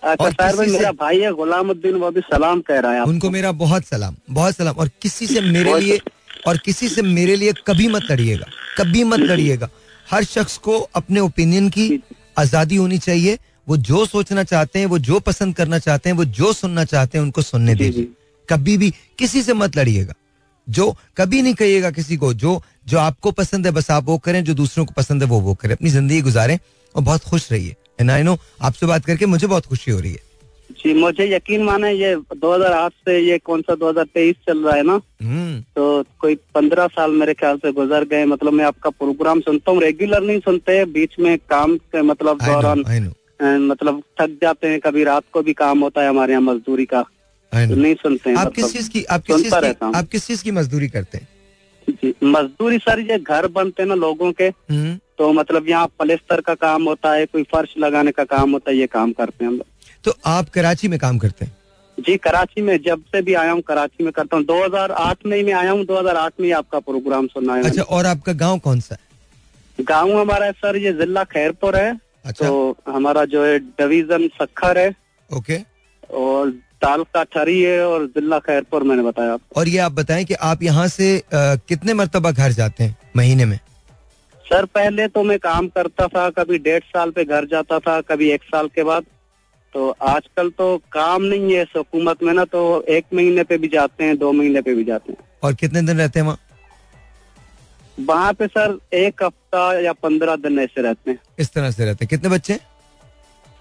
अच्छा 0.04 0.48
और 0.48 0.56
मेरा 0.58 0.92
भाई 0.92 1.20
है 1.20 1.32
गुलामुद्दीन 1.34 1.96
वो 1.96 2.12
भी 2.12 2.22
सलाम 2.22 2.62
कह 2.62 2.80
रहा 2.80 2.92
है 2.94 3.04
उनको 3.04 3.30
मेरा 3.30 3.52
बहुत 3.64 3.86
सलाम 3.86 4.16
बहुत 4.30 4.56
सलाम। 4.56 4.76
और 4.76 4.90
किसी 5.02 5.28
से 5.28 5.42
मेरे 5.42 5.80
लिए 5.80 6.00
और 6.48 6.58
किसी 6.58 6.90
से 6.90 7.02
मेरे 7.02 7.36
लिए 7.36 7.54
कभी 7.68 7.88
मत 7.88 8.12
लड़िएगा। 8.12 8.46
कभी 8.78 9.04
मत 9.04 9.20
लड़िएगा। 9.22 9.70
हर 10.08 10.24
शख्स 10.26 10.58
को 10.58 10.80
अपने 10.96 11.20
ओपिनियन 11.20 11.70
की 11.70 12.02
आज़ादी 12.38 12.76
होनी 12.76 12.98
चाहिए। 13.00 13.38
वो 13.68 13.78
जो 13.80 14.06
सोचना 14.06 14.44
चाहते 14.44 14.80
हैं 14.80 14.86
वो 14.86 14.98
जो 15.00 15.20
पसंद 15.22 15.56
करना 15.56 15.80
चाहते 15.80 16.10
हैं 16.10 16.16
वो 16.18 16.26
जो 16.26 16.54
सुनना 16.54 16.84
चाहते 16.86 17.18
हैं 17.18 17.26
उनको 17.26 17.42
सुनने 17.42 17.76
दीजिए। 17.76 18.08
कभी 18.50 18.78
भी 18.78 18.94
किसी 19.20 19.42
से 19.44 19.54
मत 19.56 19.78
लड़िएगा। 19.78 20.14
जो 20.68 20.96
कभी 21.18 21.42
नहीं 21.42 21.54
कहिएगा 21.56 21.92
किसी 21.92 22.18
को 22.18 22.34
जो 22.36 22.62
जो 22.88 22.98
आपको 23.00 23.32
पसंद 23.34 23.66
है 23.66 23.72
बस 23.72 23.90
आप 23.92 24.06
वो 24.06 24.18
करें 24.20 24.44
जो 24.44 24.54
दूसरों 24.56 24.86
को 24.86 24.94
पसंद 24.98 25.24
है 25.24 25.30
वो 25.30 25.40
वो 25.42 25.54
करें। 25.56 25.76
अपनी 25.76 25.90
ज़िंदगी 25.90 26.22
गुजारें 26.22 26.58
और 26.96 27.04
बहुत 27.04 27.24
खुश 27.24 27.52
रहिए। 27.52 27.76
एंड 28.00 28.12
आई 28.12 28.24
नो 28.24 28.38
आपसे 28.62 28.86
बात 28.86 29.06
करके 29.06 29.26
मुझे 29.26 29.48
बहुत 29.48 29.66
खुशी 29.66 29.92
हो 29.92 30.00
रही 30.00 30.12
है। 30.12 30.28
जी 30.80 30.94
मुझे 30.94 31.26
यकीन 31.28 31.64
माने 31.64 31.92
ये 31.92 32.16
2008 32.38 32.92
से 33.06 33.18
ये 33.20 33.38
कौन 33.40 33.62
सा 33.62 33.76
2023 33.76 34.36
चल 34.48 34.64
रहा 34.64 34.76
है 34.76 34.84
ना? 34.84 35.00
हम्म। 35.22 35.60
तो 35.76 36.04
कोई 36.20 36.36
पंद्रह 36.56 36.88
साल 36.90 37.12
मेरे 37.12 37.34
ख्याल 37.34 37.58
से 37.58 37.72
गुजर 37.72 38.04
गए 38.08 38.26
मतलब 38.28 38.54
मैं 38.54 38.66
आपका 38.66 38.90
प्रोग्राम 38.92 39.40
सुनता 39.42 39.72
हूँ 39.72 39.82
रेगुलर 39.82 40.24
नहीं 40.24 40.40
सुनते 40.40 40.84
बीच 40.88 41.16
में 41.20 41.38
काम 41.50 41.76
के 41.78 42.02
मतलब 42.04 42.42
दौरान 42.44 42.84
मतलब 43.64 44.02
थक 44.22 44.38
जाते 44.42 44.68
हैं 44.68 44.80
कभी 44.80 45.04
रात 45.04 45.24
को 45.34 45.42
भी 45.42 45.54
काम 45.56 45.80
होता 45.80 46.02
है 46.02 46.10
हमारे 46.10 46.34
यहाँ 46.34 46.44
मजदूरी 46.44 46.86
का। 46.86 47.04
नहीं 47.54 47.94
सुनते 47.96 48.30
हैं 48.30 48.38
आप 48.38 48.46
मतलब, 48.48 48.54
किस 48.56 48.74
चीज़ 48.74 48.90
की 48.90 49.04
आप 49.04 49.24
किस 49.28 49.36
चीज़ 49.44 49.56
की 49.56 49.92
आप 49.98 50.08
किस 50.12 50.28
चीज़ 50.28 50.44
की 50.44 50.52
मजदूरी 50.52 50.88
करते 50.90 51.18
हैं? 51.18 51.28
जी, 51.88 52.14
मजदूरी 52.24 52.78
सर 52.78 53.00
ये 53.12 53.18
घर 53.20 53.48
बनते 53.48 53.82
हैं 53.84 53.88
ना 53.90 53.96
लोगों 53.96 54.32
के 54.32 54.48
हम्म, 54.48 54.96
तो 55.18 55.32
मतलब 55.34 55.70
यहाँ 55.70 55.88
पलेस्तर 56.00 56.42
का 56.42 56.54
काम 56.56 56.84
होता 56.88 57.14
है 57.14 57.26
कोई 57.26 57.44
फर्श 57.54 57.74
लगाने 57.78 58.12
का 58.12 58.24
काम 58.34 58.52
होता 58.52 58.72
है 58.72 58.78
ये 58.78 58.88
काम 58.88 59.12
करते 59.14 59.46
हैं 59.46 59.52
हम 59.52 59.62
तो 60.06 60.14
आप 60.26 60.50
कराची 60.50 60.88
में 60.88 61.00
काम 61.00 61.18
करते 61.18 61.46
हैं? 61.46 61.56
जी 61.98 62.16
कराची 62.18 62.62
में 62.62 62.78
जब 62.84 63.02
से 63.12 63.22
भी 63.22 63.34
आया 63.34 63.52
हूँ 63.52 63.62
कराची 63.68 64.04
में 64.04 64.12
करता 64.14 64.38
हूँ। 64.38 64.46
2008 64.46 65.26
में 65.26 65.36
ही 65.38 65.44
मैं 65.44 65.54
आया 65.54 65.72
हूँ 65.72 65.86
2008 65.86 66.40
में 66.40 66.46
ही 66.46 66.52
आपका 66.60 66.80
प्रोग्राम 66.80 67.28
सुना 67.28 67.56
है 67.56 67.64
अच्छा 67.64 67.82
और 67.82 68.06
आपका 68.06 68.34
गाँव 68.44 68.60
कौन 68.60 68.80
सा 68.80 68.96
है? 68.96 69.84
गाँव 69.86 70.18
हमारा 70.20 70.46
है 70.46 70.52
सर 70.52 70.76
ये 70.78 70.94
जिला 70.94 71.24
खैरपुर 71.34 71.76
है। 71.76 71.92
अच्छा। 72.26 72.48
तो 72.48 72.78
हमारा 72.88 73.26
जो 73.26 73.44
है 73.46 73.60
डिवीज़न 73.60 74.28
सखर 74.42 74.78
है। 74.78 74.90
ओके। 75.30 75.60
और 76.04 76.54
तालका 76.82 77.24
ठरी 77.24 77.62
है 77.62 77.86
और 77.88 78.06
जिला 78.08 78.40
खैरपुर 78.40 78.84
मैंने 78.84 79.04
बताया 79.04 79.34
आपको। 79.34 79.60
और 79.60 79.68
ये 79.68 79.78
आप 79.78 79.92
बताएँ 79.92 80.26
कि 80.26 80.34
आप 80.34 80.64
यहाँ 80.64 80.88
से 80.88 81.18
अ, 81.18 81.22
कितने 81.70 81.94
मरतबा 81.94 82.32
घर 82.32 82.52
जाते 82.52 82.84
हैं 82.84 82.96
महीने 83.18 83.46
में? 83.46 83.60
सर 84.46 84.66
पहले 84.66 85.08
तो 85.08 85.24
मैं 85.24 85.38
काम 85.40 85.68
करता 85.68 86.08
था 86.08 86.30
कभी 86.30 86.58
डेढ़ 86.58 86.84
साल 86.84 87.12
पे 87.12 87.26
घर 87.26 87.46
जाता 87.46 87.80
था 87.80 88.00
कभी 88.02 88.30
एक 88.30 88.44
साल 88.44 88.68
के 88.68 88.84
बाद। 88.84 89.06
तो 89.76 89.90
आजकल 90.02 90.50
तो 90.50 90.78
काम 90.92 91.24
नहीं 91.24 91.54
है 91.54 91.62
इस 91.62 91.74
हुकूमत 91.78 92.24
में 92.24 92.34
ना 92.34 92.46
तो 92.46 92.62
एक 92.90 93.06
महीने 93.14 93.44
पे 93.44 93.58
भी 93.58 93.68
जाते 93.68 94.04
हैं 94.04 94.18
दो 94.18 94.32
महीने 94.32 94.62
पे 94.62 94.74
भी 94.76 94.84
जाते 94.84 95.12
हैं। 95.12 95.28
और 95.44 95.54
कितने 95.54 95.82
दिन 95.82 95.98
रहते 95.98 96.20
हैं 96.20 96.26
वहाँ? 96.28 96.38
वहाँ 98.00 98.34
पे 98.34 98.48
सर 98.48 98.78
एक 98.94 99.24
हफ़्ता 99.24 99.80
या 99.80 99.94
पंद्रह 99.94 100.36
दिन 100.36 100.60
ऐसे 100.60 100.82
रहते 100.82 101.12
हैं। 101.12 101.20
इस 101.40 101.54
तरह 101.54 101.72
से 101.72 101.86
रहते 101.86 102.06
हैं। 102.06 102.10
कितने 102.10 102.30
बच्चे 102.30 102.54
हैं? 102.54 102.60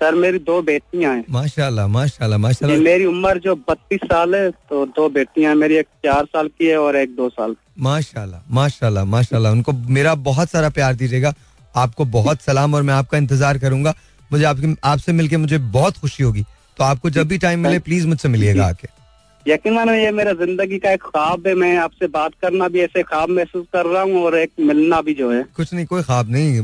सर 0.00 0.14
मेरी 0.16 0.38
दो 0.40 0.60
बेटियाँ 0.62 1.14
हैं। 1.14 1.24
माशाल्लाह 1.30 1.86
माशाल्लाह 1.88 2.38
माशाल्लाह। 2.38 2.80
मेरी 2.82 3.04
उम्र 3.06 3.38
जो 3.40 3.54
बत्तीस 3.68 4.00
साल 4.04 4.34
है 4.34 4.50
तो 4.50 4.84
दो 4.88 5.08
बेटियाँ 5.10 5.50
हैं। 5.50 5.58
मेरी 5.58 5.76
एक 5.76 5.86
चार 6.04 6.24
साल 6.26 6.48
की 6.48 6.66
है 6.66 6.76
और 6.78 6.96
एक 6.96 7.16
दो 7.16 7.28
साल 7.30 7.52
की। 7.52 7.82
माशाल्लाह 7.82 8.40
माशाल्लाह 8.54 9.04
माशाल्लाह। 9.06 9.52
उनको 9.52 9.72
मेरा 9.90 10.14
बहुत 10.26 10.50
सारा 10.50 10.68
प्यार 10.70 10.94
दीजिएगा। 10.96 11.34
आपको 11.74 12.04
बहुत 12.12 12.42
सलाम 12.42 12.74
और 12.74 12.82
मैं 12.82 12.94
आपका 12.94 13.18
इंतज़ार 13.18 13.58
करूँगा। 13.58 13.94
मुझे 14.30 14.44
आपके 14.44 14.74
आपसे 14.84 15.12
मिलके 15.12 15.36
मुझे 15.38 15.58
बहुत 15.74 15.98
खुशी 15.98 16.22
होगी। 16.22 16.44
तो 16.78 16.84
आपको 16.84 17.10
जब 17.10 17.28
भी 17.28 17.38
टाइम 17.38 17.60
मिले 17.60 17.78
प्लीज़ 17.80 18.06
मुझसे 18.06 18.28
मिलिएगा 18.28 18.66
आके। 18.66 18.88
यकीन 19.46 19.72
मानो 19.72 19.92
ये 19.94 20.10
मेरा 20.12 20.32
ज़िंदगी 20.34 20.78
का 20.78 20.90
एक 20.92 21.02
ख्वाब 21.02 21.46
है। 21.46 21.54
मैं 21.56 21.76
आपसे 21.78 22.06
बात 22.08 22.32
करना 22.42 22.68
भी 22.68 22.80
ऐसे 22.80 23.02
ख्वाब 23.02 23.30
महसूस 23.30 23.66
कर 23.72 23.86
रहा 23.86 24.02
हूँ 24.02 24.22
और 24.24 24.36
एक 24.38 24.50
मिलना 24.60 25.00
भी 25.02 25.14
जो 25.14 25.30
है। 25.32 25.42
कुछ 25.56 25.72
नहीं 25.74 25.86
कोई 25.86 26.02
ख्वाब 26.02 26.30
नहीं। 26.30 26.62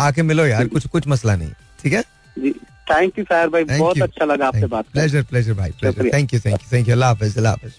आके 0.00 0.22
मिलो 0.24 0.46
यार 0.46 0.66
कुछ 0.68 0.86
कुछ 0.88 1.08
मसला 1.08 1.36
नहीं। 1.36 1.50
ठीक 1.82 1.92
है? 1.92 2.02
जी। 2.36 2.54
थैंक 2.90 3.18
यू 3.18 3.24
साहिर 3.24 3.48
भाई 3.48 3.64
बहुत 3.64 4.02
अच्छा 4.02 4.24
लगा 4.24 4.46
आपसे 4.46 4.66
बात 4.66 4.84
प्लेजर 4.92 5.22
प्लेजर 5.30 5.52
भाई 5.54 5.70
pleasure 5.80 6.10
thank 6.14 6.34
you 6.34 6.40
thank 6.40 6.60
you 6.62 6.68
thank 6.72 6.88
you 6.88 6.94
अल्लाह 6.94 7.08
हाफिज 7.08 7.36
अल्लाह 7.36 7.52
हाफिज 7.52 7.72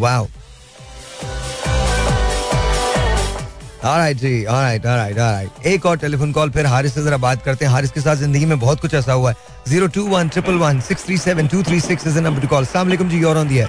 वाओ 0.00 0.28
ऑलराइट 3.84 4.16
जी 4.16 4.44
ऑलराइट 4.44 4.86
ऑलराइट 4.86 5.18
ऑलराइट 5.18 5.66
एक 5.66 5.86
और 5.86 5.96
टेलीफोन 5.98 6.32
कॉल 6.32 6.50
फिर 6.50 6.66
हारिस 6.66 6.94
से 6.94 7.02
जरा 7.02 7.16
बात 7.16 7.42
करते 7.44 7.64
हैं। 7.64 7.72
हारिस 7.72 7.90
के 7.90 8.00
साथ 8.00 8.16
ज़िंदगी 8.16 8.46
में 8.46 8.58
बहुत 8.60 8.80
कुछ 8.80 8.94
ऐसा 8.94 9.12
हुआ 9.12 9.30
है। 9.30 9.36
Zero 9.68 9.86
two 9.94 10.04
one 10.06 10.28
triple 10.28 10.54
one 10.58 10.80
six 10.88 11.04
three 11.04 11.16
seven 11.18 11.46
two 11.48 11.62
three 11.62 11.80
six 11.80 12.06
is 12.06 12.18
number 12.18 12.40
to 12.42 12.48
call 12.48 12.64
सलाम 12.66 13.08
जी 13.08 13.22
और 13.24 13.38
ऑन 13.38 13.48
दिया 13.48 13.68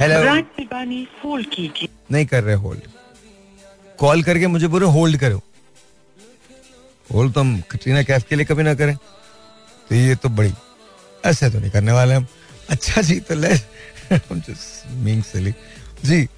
हेलो 0.00 0.34
नहीं 2.10 2.26
कर 2.26 2.42
रहे 2.42 2.54
होल्ड 2.56 2.82
कॉल 3.98 4.22
करके 4.22 4.46
मुझे 4.46 4.68
बोले 4.68 4.86
होल्ड 4.98 5.16
करो। 5.20 5.42
होल्ड 7.12 7.32
तो 7.32 7.40
हम 7.40 7.60
कटरीना 7.70 8.02
कैफ 8.02 8.24
के 8.28 8.36
लिए 8.36 8.44
कभी 8.44 8.62
ना 8.62 8.74
करें। 8.74 8.96
तो 9.88 9.94
ये 9.94 10.14
तो 10.14 10.28
बड़ी 10.28 10.52
ऐसे 11.24 11.50
तो 11.50 11.58
नहीं 11.58 11.70
करने 11.70 11.92
वाले 11.92 12.14
हम। 12.14 12.26
अच्छा 12.70 13.02
जी 13.02 13.18
तो 13.20 13.34
ले 13.34 13.54
जी 16.04 16.28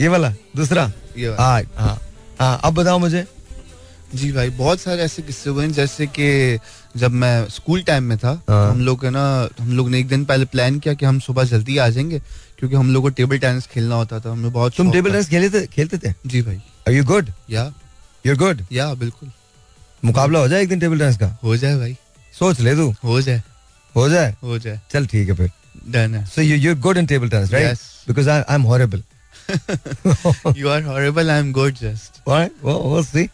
ये 0.00 0.08
वाला 0.08 0.30
दूसरा? 0.56 0.90
ये 1.18 1.28
वाला। 1.28 1.42
हाँ 1.42 1.62
हाँ 1.76 1.98
हाँ 2.40 2.60
अब 2.64 2.74
बताओ 2.74 2.98
मुझे। 2.98 3.24
जी 4.14 4.30
भाई 4.32 4.50
बहुत 4.50 4.80
सारे 4.80 5.02
ऐसे 5.02 5.22
किस्से 5.22 5.50
हुए 5.50 5.64
हैं 5.64 5.72
जैसे 5.72 6.06
कि 6.06 6.58
जब 6.96 7.10
मैं 7.12 7.48
स्कूल 7.48 7.82
टाइम 7.82 8.04
में 8.04 8.16
था 8.18 8.30
हाँ। 8.48 8.70
हम 8.70 8.80
लोग 8.80 9.04
है 9.04 9.10
ना 9.10 9.24
हम 9.60 9.72
लोग 9.76 9.88
ने 9.90 9.98
एक 10.00 10.08
दिन 10.08 10.24
पहले 10.24 10.44
प्लान 10.44 10.78
किया 10.78 10.94
कि 10.94 11.06
हम 11.06 11.18
सुबह 11.20 11.44
जल्दी 11.44 11.78
आ 11.78 11.88
जाएँगे 11.88 12.18
क्योंकि 12.58 12.76
हम 12.76 12.92
लोग 12.92 13.02
को 13.02 13.08
टेबल 13.08 13.38
टेनिस 13.38 13.66
खेलना 13.66 13.94
होता 13.94 14.20
था 14.20 14.30
हमें 14.32 14.52
बहुत 14.52 14.76
तुम 14.76 14.92
टेबल 14.92 15.10
टेनिस 15.10 15.28
खेले 15.28 15.50
थे 15.50 15.66
खेलते 15.66 15.98
थे? 15.98 16.14
जी 16.26 16.42
भाई। 16.42 16.56
Are 16.88 16.92
you 16.92 17.04
good 17.04 17.30
yeah. 17.50 17.72
You 18.24 18.36
good 18.36 18.62
yeah 18.72 18.92
बिल्कुल। 18.94 19.30
मुकाबला 20.06 20.38
हो 20.38 20.48
जाए 20.48 20.62
एक 20.62 20.68
दिन 20.68 20.80
टेबल 20.80 20.98
टेनिस 20.98 21.16
का 21.18 21.36
हो 21.44 21.56
जाए 21.56 21.76
भाई 21.78 21.96
सोच 22.34 22.60
ले 22.60 22.74
तू 22.76 22.88
हो 23.04 23.20
जाए 23.20 23.42
हो 23.94 24.08
जाए 24.08 24.34
हो 24.42 24.58
जाए 24.58 24.80
चल 24.92 25.06
ठीक 25.12 25.28
है 25.28 25.34
फिर 25.34 25.50
डन 25.96 26.14
है 26.14 26.24
So 26.34 26.44
you 26.46 26.56
you're 26.64 26.78
good 26.86 26.98
in 27.02 27.06
table 27.12 27.30
tennis, 27.34 27.52
right? 27.52 27.66
Yes. 27.68 27.82
Because 28.08 28.28
I 28.36 28.38
I'm 28.54 28.64
horrible. 28.70 29.02
You 30.58 30.68
are 30.68 30.82
horrible 30.84 31.30
I 31.30 31.38
am 31.40 31.52
good 31.52 31.74
just 31.80 32.20
Alright, 32.28 32.54
well, 32.64 32.80
we'll 32.92 33.04
see. 33.10 33.26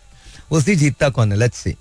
We'll 0.51 0.65
see 0.67 0.77
जीतता 0.79 1.09
कौन 1.19 1.33
है. 1.33 1.39
Let's 1.39 1.63
see. 1.67 1.75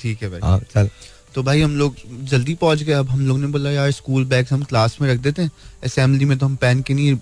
ठीक 0.00 0.22
है 0.22 0.28
भाई 0.30 0.40
हाँ 0.42 0.58
चल. 0.74 0.88
तो 1.34 1.42
भाई 1.42 1.60
हम 1.62 1.76
लोग 1.76 1.96
जल्दी 2.30 2.54
पहुँच 2.60 2.82
गए 2.82 2.92
अब 2.92 3.08
हम 3.10 3.26
लोग 3.26 3.38
ने 3.40 3.46
बोला 3.56 3.70
यार 3.70 3.90
स्कूल 3.92 4.24
बैग्स 4.32 4.52
हम 4.52 4.62
क्लास 4.70 4.96
में 5.00 5.08
रख 5.12 5.18
देते 5.26 5.42
हैं 5.42 5.50
असेंबली 5.84 6.24
में 6.24 6.36
तो 6.38 6.46
हम 6.46 6.56
पहन 6.64 6.80
के 6.88 6.94
नहीं 6.94 7.16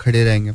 खड़े 0.00 0.24
रहेंगे 0.24 0.52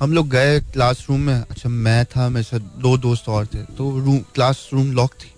हम 0.00 0.12
लोग 0.12 0.28
गए 0.28 0.58
क्लासरूम 0.62 1.20
में। 1.20 1.34
अच्छा 1.34 1.68
मैं 1.68 2.04
था 2.06 2.28
मेरे 2.28 2.44
साथ 2.44 2.60
दो 2.78 2.96
दोस्त 2.98 3.28
और 3.28 3.46
थे 3.46 3.62
तो 3.76 3.90
रूम 3.98 4.18
क्लास 4.34 4.68
रूम 4.72 4.90
लॉक 4.92 5.12
थी। 5.14 5.32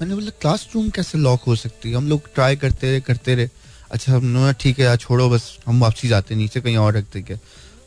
मैंने 0.00 0.14
बोला 0.14 0.30
क्लास 0.40 0.68
रूम 0.74 0.88
कैसे 0.90 1.18
लॉक 1.18 1.42
हो 1.42 1.56
सकती 1.56 1.90
है? 1.90 1.96
हम 1.96 2.08
लोग 2.08 2.28
ट्राई 2.34 2.56
करते 2.56 2.90
रहे 2.90 3.00
करते 3.00 3.34
रहे। 3.34 3.48
अच्छा 3.90 4.12
हमने 4.12 4.52
ठीक 4.52 4.78
है 4.78 4.84
यार 4.84 4.96
छोड़ो 4.96 5.28
बस 5.30 5.58
हम 5.66 5.80
वापसी 5.80 6.08
जाते 6.08 6.34
नीचे 6.34 6.60
कहीं 6.60 6.76
और 6.76 6.92
रखते 6.92 7.22
क्या? 7.22 7.38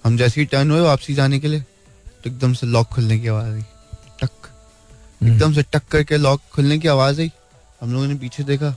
हम 0.05 0.17
जैसे 0.17 0.41
ही 0.41 0.45
टर्न 0.45 0.71
हुए 0.71 0.81
वापसी 0.81 1.13
जाने 1.13 1.39
के 1.39 1.47
लिए 1.47 1.61
तो 1.61 2.29
एकदम 2.29 2.53
से 2.53 2.67
लॉक 2.67 2.87
खुलने 2.87 3.19
की 3.19 3.27
आवाज़ 3.27 3.53
आई। 3.53 3.61
टक। 4.21 4.49
एकदम 5.23 5.53
से 5.53 5.63
टक 5.63 5.87
करके 5.91 6.17
लॉक 6.17 6.41
खुलने 6.51 6.77
की 6.79 6.87
आवाज़ 6.87 7.21
आई। 7.21 7.31
हम 7.81 7.93
लोगों 7.93 8.07
ने 8.07 8.15
पीछे 8.15 8.43
देखा 8.43 8.75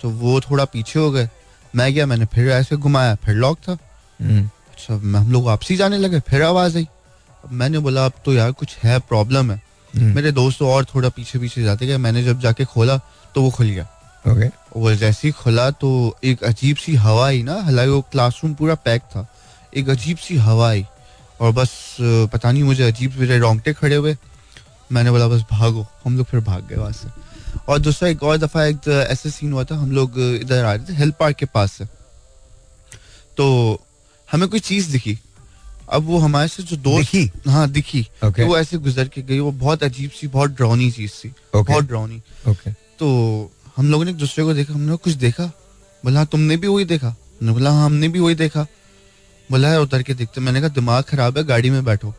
तो 0.00 0.10
वो 0.10 0.40
थोड़ा 0.40 0.64
पीछे 0.66 0.98
हो 0.98 1.10
गए। 1.10 1.28
मैं 1.76 1.92
गया 1.94 2.06
मैंने 2.06 2.24
फिर 2.24 2.50
ऐसे 2.50 2.76
घुमाया 2.76 3.14
फिर 3.16 3.34
लॉक 3.36 3.58
था। 3.58 3.78
अच्छा 4.80 5.18
हम 5.18 5.32
लोग 5.32 5.44
वापसी 5.44 5.76
जाने 5.76 5.96
लगे 5.98 6.20
फिर 6.20 6.42
आवाज़ 6.42 6.76
आई। 6.76 6.86
मैंने 7.52 7.78
बोला 7.78 8.04
अब 8.06 8.12
तो 8.24 8.32
यार 8.32 8.52
कुछ 8.52 8.76
है 8.82 8.98
प्रॉब्लम 8.98 9.50
है। 9.52 9.56
हम्म, 9.94 10.14
मेरे 10.14 10.32
दोस्त 10.32 10.62
और 10.62 10.84
थोड़ा 10.84 11.08
पीछे 11.08 11.38
पीछे 11.38 11.62
जाते 11.62 11.86
गए। 11.86 11.96
मैंने 11.96 12.22
जब 12.24 12.40
जाके 12.40 12.64
खोला 12.64 12.96
तो 13.34 13.42
वो 13.42 13.50
खुल 13.50 13.66
गया। 13.66 13.86
Okay. 14.28 14.48
वो 14.76 14.94
जैसे 14.94 15.28
ही 15.28 15.32
खुला 15.32 15.70
तो 15.70 15.90
एक 16.24 16.44
अजीब 16.44 16.76
सी 16.76 16.94
हवा 16.94 17.26
आई 17.26 17.42
ना 17.42 17.54
हालाँकि 17.62 17.90
वो 17.90 18.00
क्लासरूम 18.12 18.54
पूरा 18.54 18.74
पैक 18.74 19.02
था। 19.02 19.26
एक 19.76 19.88
अजीब 19.88 20.16
सी 20.16 20.36
हवा 20.38 20.68
आई 20.68 20.84
और 21.40 21.52
बस 21.52 21.96
पता 22.32 22.52
नहीं 22.52 22.62
मुझे 22.62 22.82
अजीब 22.82 23.18
मेरे 23.18 23.38
रोंगटे 23.38 23.72
खड़े 23.72 23.96
हुए। 23.96 24.16
मैंने 24.92 25.10
बोला 25.10 25.28
बस 25.28 25.44
भागो 25.50 25.86
हम 26.04 26.16
लोग 26.16 26.26
फिर 26.26 26.40
भाग 26.40 26.66
गए 26.68 26.76
वहाँ 26.76 26.92
से। 26.92 27.08
और 27.68 27.78
दूसरा 27.78 28.08
एक 28.08 28.22
और 28.22 28.36
दफ़ा 28.36 28.64
एक 28.64 28.88
ऐसे 29.10 29.30
सीन 29.30 29.52
हुआ 29.52 29.64
था 29.64 29.76
हम 29.76 29.92
लोग 29.92 30.18
इधर 30.18 30.64
आ 30.64 30.72
रहे 30.72 30.84
थे 30.84 30.96
हेल्थ 30.96 31.14
पार्क 31.20 31.36
के 31.36 31.46
पास 31.46 31.72
से। 31.72 31.84
तो 33.36 33.46
हमें 34.32 34.48
कोई 34.48 34.60
चीज़ 34.60 34.92
दिखी। 34.92 35.18
अब 35.92 36.02
वो 36.02 36.18
हमारे 36.18 36.48
से 36.48 36.62
जो 36.62 36.76
दोस्त 36.76 37.12
दिखी? 37.12 37.50
हाँ 37.50 37.70
दिखी। 37.70 38.06
Okay. 38.24 38.36
तो 38.36 38.46
वो 38.46 38.58
ऐसे 38.58 38.78
गुजर 38.78 39.08
के 39.08 39.22
गई 39.22 39.38
वो 39.38 39.52
बहुत 39.52 39.82
अजीब 39.82 40.10
सी 40.10 40.26
बहुत 40.26 40.50
ड्रॉनी 40.50 40.90
चीज़ 40.90 41.10
थी। 41.10 41.28
Okay. 41.28 41.68
बहुत 41.68 41.84
ड्रॉनी 41.84 42.22
Okay. 42.48 42.74
तो 42.98 43.50
हम 43.76 43.90
लोगों 43.90 44.04
ने 44.04 44.10
एक 44.10 44.16
दूसरे 44.16 44.44
को 44.44 44.54
देखा 44.54 44.74
हमने 44.74 44.96
कुछ 44.96 45.14
देखा? 45.14 45.44
बोला 46.04 46.20
"हाँ, 46.20 46.26
तुमने 46.26 46.56
भी 46.56 46.66
वही 46.66 46.84
देखा? 46.84 47.16
बोला 47.42 47.70
"हाँ, 47.70 47.86
हमने 47.86 48.08
भी 48.08 48.20
वही 48.20 48.34
देखा। 48.34 48.66
बोला 49.50 49.68
"है, 49.68 49.80
उतर 49.80 50.02
के 50.02 50.14
देखते 50.14 50.40
मैंने 50.40 50.60
कहा 50.60 50.68
दिमाग 50.68 51.04
खराब 51.04 51.38
है 51.38 51.44
गाड़ी 51.44 51.70
में 51.70 51.84
बैठो। 51.84 52.10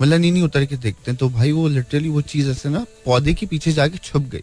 बोला 0.00 0.18
नहीं 0.18 0.32
नहीं 0.32 0.42
उतर 0.42 0.64
के 0.64 0.76
देखते 0.76 1.10
हैं। 1.10 1.18
तो 1.18 1.28
भाई 1.28 1.52
वो 1.52 1.68
लिटरली 1.68 2.08
वो 2.08 2.20
चीज़ 2.20 2.50
ऐसे 2.50 2.68
ना 2.68 2.86
पौधे 3.04 3.34
के 3.34 3.46
पीछे 3.46 3.72
जाके 3.72 3.98
छुप 3.98 4.22
गई। 4.22 4.42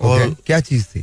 और 0.00 0.36
क्या 0.46 0.60
चीज़ 0.60 0.84
थी? 0.84 1.00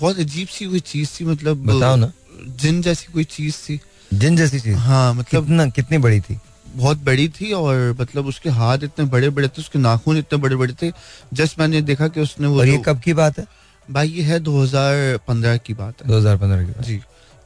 बहुत 0.00 0.18
अजीब 0.18 0.48
सी 0.48 0.64
कोई 0.64 0.80
चीज़ 0.80 1.10
थी 1.20 1.24
मतलब 1.24 1.56
बताओ 1.56 1.96
ना. 1.96 2.12
जिन 2.46 2.82
जैसी 2.82 3.12
कोई 3.12 3.24
चीज़ 3.24 3.54
थी। 3.54 3.80
जिन 4.18 4.36
जैसी 4.36 4.60
चीज़. 4.60 4.76
हाँ 4.76 5.14
मतलब 5.14 5.44
कितना 5.44 5.66
कितनी 5.76 5.98
बड़ी 5.98 6.20
थी? 6.20 6.38
बहुत 6.76 7.02
बड़ी 7.04 7.28
थी 7.40 7.52
और 7.52 7.96
मतलब 8.00 8.26
उसके 8.26 8.50
हाथ 8.50 8.84
इतने 8.84 9.04
बड़े 9.06 9.28
बड़े 9.30 9.48
थे 9.48 9.60
उसके 9.62 9.78
नाखून 9.78 10.18
इतने 10.18 10.38
बड़े 10.38 10.56
बड़े 10.56 10.74
थे 10.82 10.90
जस्ट 11.32 11.58
मैंने 11.60 11.80
देखा 11.90 12.08
कि 12.08 12.20
उसने 12.20 12.46
वो 12.46 12.58
और 12.60 12.68
ये 12.68 12.82
कब 12.86 13.00
की 13.00 13.12
बात 13.14 13.38
है? 13.38 13.46
भाई 13.88 14.08
ये 14.08 14.22
है 14.22 14.38
2015 14.40 15.58
की 15.66 15.74
बात 15.74 16.02
है 16.02 16.08
2015 16.10 16.64
की 16.66 16.72
बात. 16.72 16.84
जी 16.86 17.00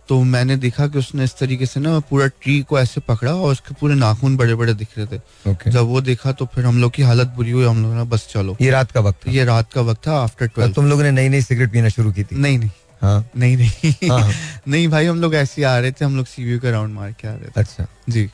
तो 0.09 0.23
मैंने 0.25 0.57
देखा 0.57 0.87
कि 0.89 0.99
उसने 0.99 1.25
इस 1.25 1.37
तरीके 1.39 1.67
से 1.67 1.81
ना 1.81 1.99
पूरा 2.11 2.27
ट्री 2.43 2.61
को 2.69 2.79
ऐसे 2.81 3.01
पकड़ा 3.09 3.33
और 3.35 3.53
उसके 3.53 3.75
पूरे 3.81 3.95
नाखून 3.95 4.37
बड़े 4.37 4.55
बड़े 4.55 4.75
दिख 4.75 4.89
रहे 4.99 5.07
थे 5.07 5.19
Okay. 5.51 5.69
जब 5.73 5.87
वो 5.89 6.01
देखा 6.01 6.33
तो 6.33 6.47
फिर 6.55 6.65
हम 6.67 6.81
लोग 6.81 6.93
की 6.93 7.03
हालत 7.03 7.33
बुरी 7.37 7.51
हुई 7.51 7.65
हम 7.65 7.83
लोग 7.83 7.95
ने 7.95 8.05
बस 8.13 8.27
चलो 8.33 8.57
ये 8.61 8.71
रात 8.71 8.93
का 8.93 9.01
वक्त 9.01 9.29
ये 9.29 9.45
रात 9.45 9.73
का 9.73 9.81
वक्त 9.81 10.07
था 10.07 10.17
आफ्टर 10.23 10.47
ट्वेल्व 10.47 10.73
तुम 10.75 10.89
लोगों 10.89 11.03
ने 11.03 11.11
नई 11.11 11.29
नई 11.29 11.43
सिगरेट 11.43 11.73
पीना 11.73 11.89
शुरू 11.89 12.13
की 12.13 12.25
थी. 12.25 12.37
नहीं 12.37 12.59
नहीं 12.59 12.71
हाँ. 13.03 13.25
नहीं 13.37 13.57
नहीं 13.57 13.93
हाँ, 14.11 14.21
हाँ. 14.21 14.33
नहीं 14.69 14.89
भाई 14.89 15.07
हम 15.07 15.21
लोग 15.21 15.35
ऐसे 15.35 15.63
आ 15.65 15.79
रहे 15.79 15.93
थे 15.93 16.05
हम 16.05 16.17
लोग 16.17 16.27
सीवी 16.27 16.59
का 16.59 16.71
राउंड 16.71 16.95
मार 16.95 17.13
के 17.13 17.29
आ 17.29 17.33
रहे 17.33 17.49
थे 17.49 17.61
अच्छा. 17.61 17.87
जी 18.09 18.29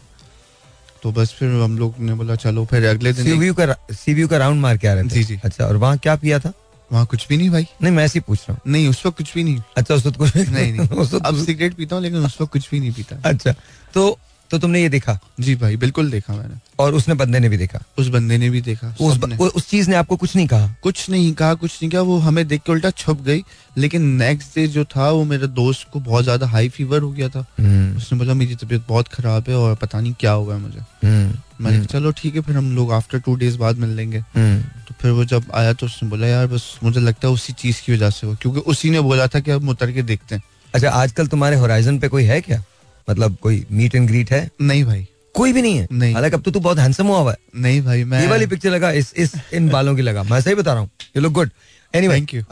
तो 1.03 1.13
बस 1.13 1.33
फिर 1.39 1.49
हम 1.63 1.79
लोग 1.79 1.95
ने 2.01 2.15
बोला 2.15 2.35
चलो 2.37 2.65
फिर 2.65 2.85
अगले 2.87 3.13
दिन 3.13 3.25
सीवी 3.25 3.53
का 3.55 3.75
सीवी 3.95 4.27
का 4.29 4.37
राउंड 4.37 4.61
मार 4.61 4.77
के 4.77 4.89
आ 4.89 4.93
रहे 4.95 5.05
थे. 5.05 5.09
जी, 5.09 5.25
जी। 5.25 5.39
अच्छा 5.45 5.65
और 5.67 5.77
वहाँ 5.77 5.99
क्या 5.99 6.15
पिया 6.17 6.39
था? 6.39 6.53
वहाँ 6.93 7.07
कुछ 7.07 7.27
भी 7.29 7.37
नहीं 7.37 7.51
भाई 7.51 7.67
नहीं 7.83 7.93
मैं 7.93 8.05
ऐसे 8.05 8.19
ही 8.19 8.25
पूछ 8.27 8.39
रहा 8.41 8.53
हूँ. 8.53 8.73
नहीं 8.73 8.89
उस 8.89 9.05
वक्त 9.07 9.17
कुछ 9.17 9.35
भी 9.35 9.45
नहीं 9.45 9.59
अच्छा 9.77 9.95
उस 9.95 10.07
वक्त 10.07 10.19
कुछ 10.19 10.37
नहीं 10.37 10.73
नहीं 10.73 11.21
अब 11.25 11.45
सिगरेट 11.45 11.75
पीता 11.75 11.97
हूँ 11.97 12.03
लेकिन 12.03 12.25
उस 12.25 12.41
वक्त 12.41 12.53
कुछ 12.53 12.71
भी 12.71 12.81
नहीं 12.81 12.93
पीता 12.93 13.17
अच्छा 13.29 13.55
तो 13.95 14.19
तो 14.51 14.59
तुमने 14.59 14.83
ये 14.83 14.89
देखा? 14.89 15.19
जी 15.41 15.55
भाई 15.55 15.77
बिल्कुल 15.77 16.11
देखा 16.11 16.35
मैंने। 16.35 16.55
और 16.79 16.95
उसने 16.95 17.15
बंदे 17.15 17.39
ने 17.39 17.49
भी 17.49 17.57
देखा? 17.57 17.79
उस 17.99 18.09
बंदे 18.09 18.39
ने 18.39 18.51
भी 18.51 18.61
देखा 18.61 18.97
उस। 19.01 19.21
उ- 19.41 19.47
उस 19.47 19.71
चीज़ 19.71 19.91
ने 19.91 19.97
आपको 19.97 20.17
कुछ 20.17 20.37
नहीं 20.37 20.47
कहा? 20.47 20.75
कुछ 20.83 21.11
नहीं 21.11 21.33
कहा 21.33 21.55
कुछ 21.55 21.79
नहीं 21.83 21.91
कहा 21.91 22.01
वो 22.01 22.19
हमें 22.19 22.49
देख 22.49 22.63
के 22.63 22.73
उल्टा 22.73 22.91
छुप 22.91 23.23
गई। 23.23 23.45
लेकिन 23.79 24.03
नेक्स्ट 24.03 24.51
डे 24.55 24.67
जो 24.67 24.85
था 24.85 25.11
वो 25.11 25.25
मेरे 25.25 25.47
दोस्त 25.47 25.87
को 25.93 26.01
बहुत 26.01 26.25
ज़्यादा 26.25 26.47
हाई 26.47 26.69
फीवर 26.69 27.01
हो 27.01 27.11
गया 27.11 27.29
था। 27.29 27.47
हम्म, 27.61 27.97
उसने 27.97 28.19
बोला 28.19 28.35
मेरी 28.35 28.55
तबीयत 28.55 28.85
बहुत 28.89 29.09
खराब 29.09 29.45
है 29.49 29.57
और 29.57 29.75
पता 29.75 30.01
नहीं 30.01 30.15
क्या 30.21 30.33
हुआ 30.33 30.55
है 30.55 30.61
मुझे। 30.61 30.79
हम्म, 30.79 31.35
मैंने 31.61 31.77
कहा 31.77 31.87
चलो 31.87 32.11
ठीक 32.11 32.35
है 32.35 32.41
फिर 32.41 32.57
हम 32.57 32.77
लोग 32.77 32.93
आफ्टर 32.93 33.19
टू 33.19 33.35
डेज़ 33.35 33.59
बाद 33.59 33.77
मिल 33.77 33.91
लेंगे। 33.91 34.19
हम्म, 34.19 34.61
तो 34.61 34.95
फिर 35.01 35.11
वो 35.11 35.25
जब 35.25 35.45
आया 35.55 35.73
तो 35.73 35.87
उसने 35.87 36.09
बोला 36.09 36.27
यार 36.27 36.47
बस 36.47 36.79
मुझे 36.83 37.01
लगता 37.01 37.29
है 37.29 37.35
उसी 37.35 37.53
चीज़ 37.53 37.83
की 37.87 37.93
वजह 37.93 38.11
से 38.11 38.27
हो 38.27 38.37
क्योंकि 38.43 38.61
उसी 38.61 38.91
ने 38.91 39.01
बोला 39.01 39.27
था 39.27 39.41
कि 39.41 39.51
अब 39.51 39.63
हम 39.63 39.69
उतर 39.69 39.93
के 39.93 40.03
देखते 40.03 40.35
हैं। 40.35 40.43
अच्छा 40.75 40.91
आजकल 40.91 41.27
तुम्हारे 41.27 41.57
होराइजन 41.57 41.99
पे 41.99 42.09
कोई 42.09 42.25
है 42.25 42.41
क्या? 42.41 42.63
मतलब 43.09 43.37
कोई 43.43 43.65
मीट 43.71 43.95
एंड 43.95 44.09
ग्रीट 44.09 44.31
है? 44.33 44.49
नहीं 44.61 44.85
भाई। 44.85 45.07
कोई 45.35 45.53
भी 45.53 45.63
नहीं 45.63 45.79
है? 45.79 45.87
नहीं। 45.93 46.15
हालाँकि 46.15 46.37
अब 46.37 46.43
तो 46.43 46.51
तू 46.51 46.61
बहुत 46.61 46.79
हैंडसम 46.79 47.07
हुआ 47.07 47.19
हुआ 47.19 47.33
है। 47.33 47.39
नहीं 47.63 47.81
भाई 47.83 48.05
मैं 48.05 48.21
ये 48.21 48.27
वाली 48.29 48.47
पिक्चर 48.47 48.71
लगा 48.71 48.91
इस 49.01 49.13
इस 49.17 49.33
इन 49.55 49.69
बालों 49.69 49.95
की 49.97 50.03
लगा। 50.03 50.23
मैं 50.23 50.41
सही 50.41 50.55
बता 50.55 50.73
रहा 50.73 50.81
हूँ। 50.81 50.91
You 51.17 51.23
look 51.23 51.33
good 51.33 51.51
anyway 51.95 52.15
Thank 52.15 52.35
you. 52.35 52.45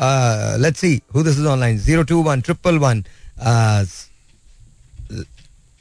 Let's 0.63 0.81
see 0.81 1.01
who 1.15 1.23
this 1.23 1.39
is 1.39 1.47
online 1.47 1.81
021 1.81 2.43
triple 2.45 2.79
one 2.79 3.05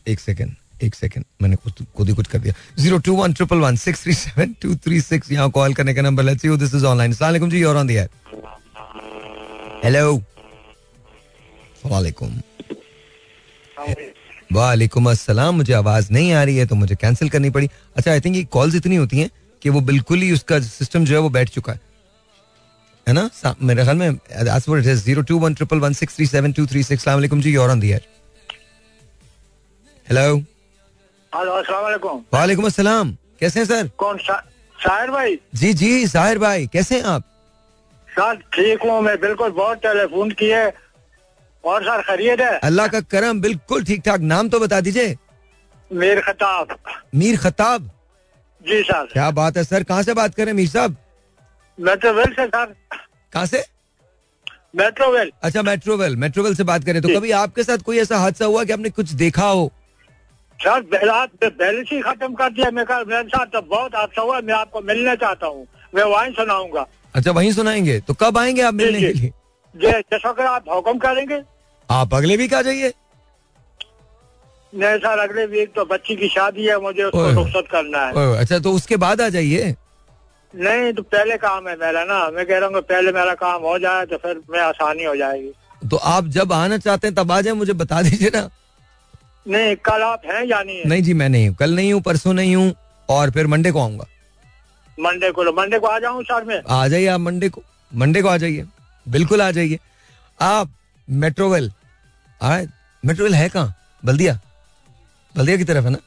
एक 0.07 0.19
सेकंड 0.19 0.55
एक 0.83 0.95
सेकंड 0.95 1.25
मैंने 1.41 1.55
खुद 1.55 1.85
खुद 1.97 2.09
ही 2.09 2.13
कुछ 2.15 2.27
कर 2.27 2.39
दिया। 2.39 2.53
Zero 2.79 2.97
two 2.99 3.15
one 3.15 3.33
triple 3.33 3.57
one 3.59 3.75
six 3.77 4.03
three 4.03 4.13
seven 4.13 4.55
two 4.61 4.75
three 4.85 5.01
six 5.01 5.31
यहाँ 5.31 5.49
कॉल 5.57 5.73
करने 5.73 5.93
का 5.93 6.01
number 6.01 6.23
let's 6.23 6.41
see 6.41 6.47
who 6.47 6.57
this 6.57 6.73
is 6.75 6.85
online 6.85 7.11
अस्सलाम 7.11 7.49
जी 7.49 7.63
और 7.63 7.77
ऑन 7.77 7.87
द 7.87 7.91
एयर 7.91 8.09
हेलो 9.83 10.15
वालेकुम 11.85 12.39
वालेकुम 14.51 15.09
अस्सलाम 15.11 15.55
मुझे 15.55 15.73
आवाज़ 15.73 16.11
नहीं 16.13 16.31
आ 16.33 16.43
रही 16.43 16.57
है 16.57 16.65
तो 16.67 16.75
मुझे 16.75 16.95
कैंसिल 16.95 17.29
करनी 17.29 17.49
पड़ी। 17.49 17.69
अच्छा 17.95 18.11
आई 18.11 18.19
थिंक 18.21 18.35
ये 18.35 18.43
कॉल्स 18.53 18.75
इतनी 18.75 18.95
होती 18.95 19.19
हैं 19.19 19.29
कि 19.61 19.69
वो 19.69 19.81
बिल्कुल 19.89 20.21
ही 20.21 20.31
उसका 20.31 20.59
सिस्टम 20.61 21.05
जो 21.05 21.15
है 21.15 21.21
वो 21.21 21.29
बैठ 21.29 21.49
चुका 21.49 21.73
है। 21.73 21.79
है 23.07 23.13
ना? 23.13 23.29
मेरे 23.61 23.83
ख्याल 23.83 23.97
में 23.97 24.19
that's 24.45 24.67
what 24.67 24.81
it 24.81 24.87
is. 24.87 25.03
021 25.07 25.55
111 25.61 25.95
637 25.95 26.53
236 26.59 26.91
अस्सलाम 26.93 27.15
वालेकुम 27.17 27.41
जी 27.41 27.55
you're 27.55 27.71
on 27.71 27.81
the 27.83 27.93
air 27.93 28.03
hello 30.07 30.35
hello 31.33 31.51
अस्सलाम 31.53 31.83
वालेकुम। 31.83 32.23
वालेकुम 32.33 32.65
अस्सलाम। 32.65 33.17
कैसे 33.39 33.59
हैं 33.59 33.65
सर? 33.67 33.87
कौन 33.97 34.17
सा 34.17 34.37
शायर 34.75 35.11
भाई? 35.11 35.39
जी 35.55 35.73
जी 35.73 36.07
साहिर 36.07 36.37
भाई 36.39 36.67
कैसे 36.73 36.95
हैं 36.95 37.03
आप? 37.03 37.23
सर 38.09 38.35
ठीक 38.53 38.83
हूँ 38.83 39.01
मैं 39.01 39.19
बिल्कुल 39.21 39.51
बहुत 39.51 39.77
टेलीफोन 39.81 40.31
किए। 40.39 40.65
और 41.63 41.83
सर 41.83 42.01
खरीद 42.01 42.41
है? 42.41 42.57
अल्लाह 42.59 42.87
का 42.87 42.99
करम 43.01 43.41
बिल्कुल 43.41 43.83
ठीक 43.85 44.01
ठाक 44.05 44.21
नाम 44.21 44.49
तो 44.49 44.59
बता 44.59 44.79
दीजिए। 44.81 45.15
मीर 45.91 46.21
खताब। 46.21 46.77
मीर 47.15 47.37
खताब? 47.37 47.89
जी 48.61 48.81
सर। 48.83 49.07
क्या 49.13 49.29
बात 49.31 49.57
है 49.57 49.63
सर 49.63 49.83
कहाँ 49.83 50.03
से 50.03 50.13
बात 50.13 50.35
कर 50.35 50.53
मीर 50.53 50.67
साहब? 50.69 50.95
मेट्रोवेल 51.79 52.33
से 52.33 52.47
सर। 52.47 52.73
कहाँ 53.33 53.45
से? 53.45 53.63
मेट्रोवेल। 54.75 55.31
अच्छा 55.43 55.61
मेट्रोवेल। 55.61 56.15
मेट्रोवेल 56.15 56.55
से 56.55 56.63
बात 56.63 56.83
करें 56.85 57.01
तो 57.01 57.09
कभी 57.09 57.31
आपके 57.37 57.63
साथ 57.63 57.77
कोई 57.85 57.99
ऐसा 57.99 58.17
हादसा 58.17 58.45
हुआ 58.45 58.63
कि 58.63 58.73
आपने 58.73 58.89
कुछ 58.89 59.11
देखा 59.21 59.45
हो? 59.45 59.71
सर 60.59 60.81
बैलेंस 60.81 61.51
बैलेंस 61.57 61.89
ही 61.91 62.01
खत्म 62.01 62.33
कर 62.33 62.49
दिया। 62.49 62.69
मैं 62.71 62.85
कहा 62.85 63.03
मेरे 63.03 63.27
साथ 63.27 63.45
तो 63.45 63.61
बहुत 63.61 63.95
हादसा 63.95 64.21
हुआ। 64.21 64.39
मैं 64.41 64.53
आपको 64.53 64.81
मिलना 64.81 65.15
चाहता 65.15 65.47
हूँ। 65.47 65.67
मैं 65.95 66.03
वहीं 66.03 66.33
सुनाऊँगा। 66.33 66.85
अच्छा 67.15 67.31
वहीं 67.31 67.51
सुनाएँगे। 67.51 67.99
तो 67.99 68.13
कब 68.13 68.37
आएँगे 68.37 68.61
आप 68.61 68.73
मिलने 68.73 68.99
के 68.99 69.13
लिए? 69.13 69.31
जिस 69.75 70.25
आप 70.25 70.69
हुक्म 70.69 70.97
करेंगे? 70.97 71.41
आप 71.89 72.13
अगले 72.13 72.35
वीक 72.37 72.53
आ 72.53 72.61
जाइए। 72.61 72.93
नहीं 74.73 74.97
सर 74.97 75.19
अगले 75.19 75.45
वीक 75.45 75.71
तो 75.75 75.85
बच्ची 75.85 76.15
की 76.15 76.27
शादी 76.29 76.65
है 76.65 76.79
मुझे 76.81 77.03
उसको। 77.03 77.29
रुखसत 77.31 77.67
करना 77.71 77.99
है। 77.99 78.37
अच्छा 78.37 78.59
तो 78.59 78.71
उसके 78.73 78.97
बाद 78.97 79.21
आ 79.21 79.29
जाइए। 79.29 79.75
नहीं 80.53 80.93
तो 80.93 81.01
पहले 81.03 81.37
काम 81.37 81.67
है 81.67 81.75
मेरा 81.75 82.03
ना। 82.03 82.29
मैं 82.29 82.45
कह 82.45 82.57
रहा 82.57 82.69
हूँ 82.69 82.81
पहले 82.81 83.11
मेरा 83.11 83.33
काम 83.33 83.61
हो 83.61 83.77
जाए 83.79 84.05
तो 84.05 84.17
फिर 84.17 84.41
मैं 84.49 84.59
आसानी 84.59 85.03
हो 85.03 85.15
जाएगी। 85.15 85.51
तो 85.81 85.97
आप 85.97 86.27
जब 86.29 86.53
आना 86.53 86.77
चाहते 86.77 87.07
हैं 87.07 87.15
तब 87.15 87.31
आ 87.31 87.39
जाए 87.41 87.53
मुझे 87.53 87.73
बता 87.73 88.01
दीजिए 88.01 88.31
ना। 88.35 88.49
नहीं 89.45 89.75
कल 89.75 90.01
आप 90.01 90.21
हैं 90.25 90.45
या 90.45 90.61
नहीं? 90.63 90.77
है 90.77 90.87
नहीं 90.87 91.03
जी 91.03 91.13
मैं 91.13 91.29
नहीं 91.29 91.47
हूँ। 91.47 91.55
कल 91.55 91.75
नहीं 91.75 91.93
हूँ 91.93 92.01
परसों 92.01 92.33
नहीं 92.33 92.55
हूँ 92.55 92.73
और 93.09 93.31
फिर 93.31 93.47
मंडे 93.47 93.71
को 93.71 93.79
आऊँगा। 93.79 94.05
मंडे 94.97 95.31
को 95.31 95.51
मंडे 95.53 95.79
को 95.79 95.87
आ 95.87 95.97
जाऊँ 95.99 96.23
सर 96.23 96.43
मैं? 96.43 96.61
आ 96.69 96.87
जाइए 96.87 97.07
आप 97.07 97.19
मंडे 97.19 97.49
को। 97.49 97.63
मंडे 97.91 98.21
को 98.21 98.27
आ 98.27 98.37
जाइए। 98.37 98.65
बिल्कुल 99.11 99.41
आ 99.41 99.49
जाइए। 99.51 99.79
आप 100.39 100.69
मेट्रोवेल 101.07 101.71
आए 102.41 102.67
मेट्रोवेल 103.03 103.35
है 103.35 103.47
कहाँ? 103.49 103.73
बल्दिया। 104.03 104.39
बल्दिया 105.35 105.57
की 105.57 105.63
तरफ़ 105.63 105.85
है 105.85 105.91
ना? 105.91 105.99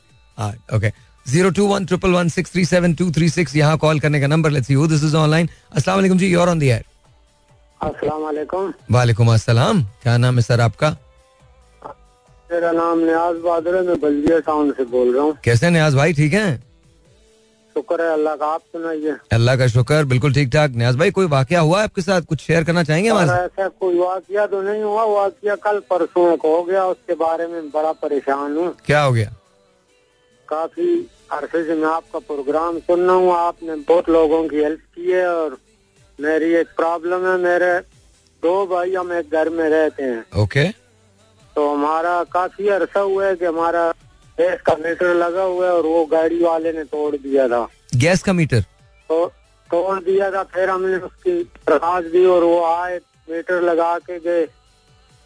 Okay 0.77 0.91
zero 1.27 1.51
two 1.51 1.67
one 1.67 1.85
triple 1.87 2.11
one 2.13 2.29
six 2.29 2.53
three 2.53 2.65
seven 2.65 2.95
two 2.95 3.11
three 3.13 3.29
six 3.31 3.57
यहाँ 3.57 3.77
कॉल 3.79 4.01
करने 4.01 4.21
का 4.21 4.27
number 4.27 4.51
let's 4.51 4.71
you 4.71 4.87
this 4.87 5.05
is 5.05 5.17
online 5.17 5.49
अस्सलाम 5.77 5.97
वालेकुम 5.97 6.19
जी 6.19 6.27
योर 6.29 6.49
ऑन 6.49 6.59
द 6.59 6.63
एयर 6.63 6.85
अस्सलाम 7.81 8.23
वालेकुम 8.23 8.73
वालेकुम 8.91 9.33
अस्सलाम 9.35 9.83
क्या 10.03 10.17
नाम 10.17 10.37
है 10.37 10.43
सर 10.43 10.61
आपका? 10.61 10.91
मेरा 12.51 12.73
नाम 12.73 12.99
नियाज 12.99 13.37
बहादुर 13.45 13.77
है 13.77 13.83
मैं 13.87 14.01
बल्दिया 14.01 14.39
टाउन 14.47 14.71
से 14.73 14.85
बोल 14.87 15.15
रहा 15.15 15.23
हूँ। 15.25 15.37
कैसे 15.45 15.71
न्याज 15.71 15.95
भाई 15.95 16.13
ठीक 16.13 16.33
हैं? 16.33 16.63
शुक्र 17.75 18.03
है 18.03 18.13
अल्लाह 18.13 18.35
का 18.37 18.47
आप 18.47 18.61
सुनाइए। 18.73 19.15
अल्लाह 19.33 19.57
का 19.57 19.67
शुक्र 19.69 20.05
बिल्कुल 20.07 20.35
ठीक 20.35 20.49
ठाक। 20.53 20.71
न्याज 20.77 20.97
भाई 20.97 21.11
कोई 21.11 21.27
वाकया 21.29 21.61
हुआ 21.61 21.83
आपके 21.83 22.03
साथ? 22.03 22.21
कुछ 22.23 22.41
शेयर 22.41 22.65
करना 22.65 22.83
चाहेंगे 22.83 23.11
हमारे 23.11 23.31
ऐसा 23.45 23.69
कोई 23.81 23.99
वाकया 23.99 24.47
तो 24.47 24.61
नहीं 24.63 24.83
हुआ। 24.83 25.05
वाकया 25.05 25.55
कल 25.65 25.79
परसों 25.91 26.37
को 26.37 26.57
हो 26.57 26.63
गया 26.65 26.85
उसके 26.87 27.15
बारे 27.17 27.47
में 27.47 27.71
बड़ा 27.71 27.93
परेशान 27.95 28.57
हूँ। 28.57 28.75
क्या 28.87 29.03
हो 29.03 29.13
गया? 29.13 29.33
काफ़ी 30.49 30.89
अरसे 31.33 31.65
से 31.65 31.75
मैं 31.75 31.89
आपका 31.89 32.19
प्रोग्राम 32.21 32.79
सुन 32.81 33.01
रहा 33.01 33.17
हूँ। 33.17 33.33
आपने 33.35 33.77
बहुत 33.89 34.09
लोगों 34.09 34.43
की 34.49 34.57
हेल्प 34.57 34.81
की 34.95 35.11
है 35.11 35.27
और 35.29 35.59
मेरी 36.19 36.53
एक 36.55 36.69
प्रॉब्लम 36.77 37.27
है। 37.27 37.37
मेरे 37.41 37.73
दो 38.43 38.55
भाई 38.67 38.95
हम 38.95 39.13
एक 39.13 39.31
घर 39.31 39.49
में 39.51 39.69
रहते 39.69 40.03
हैं। 40.03 40.25
ओके 40.43 40.65
तो 41.57 41.69
हमारा 41.69 42.23
काफ़ी 42.33 42.69
अरसा 42.69 43.01
हुआ 43.01 43.27
है 43.27 43.37
कि 43.37 43.45
हमारा 43.45 43.83
गैस 44.39 44.61
का 44.61 44.75
मीटर 44.75 45.15
लगा 45.15 45.43
हुआ 45.43 45.67
है 45.67 45.73
और 45.73 45.87
वो 45.87 46.05
गाड़ी 46.07 46.43
वाले 46.43 46.73
ने 46.73 46.85
तोड़ 46.85 47.17
दिया 47.17 47.49
था। 47.49 47.67
गैस 47.95 48.23
का 48.23 48.33
मीटर? 48.33 48.61
तो 49.11 49.27
तोड़ 49.71 49.99
दिया 50.01 50.31
था 50.31 50.43
फिर 50.55 50.71
हमने 50.71 50.97
उसकी 50.99 51.43
दरखास्त 51.69 52.07
दी 52.07 52.25
और 52.27 52.45
वो 52.45 52.65
आए 52.65 52.99
मीटर 53.31 53.61
लगा 53.63 53.99
के 54.01 54.19
गए। 54.21 54.45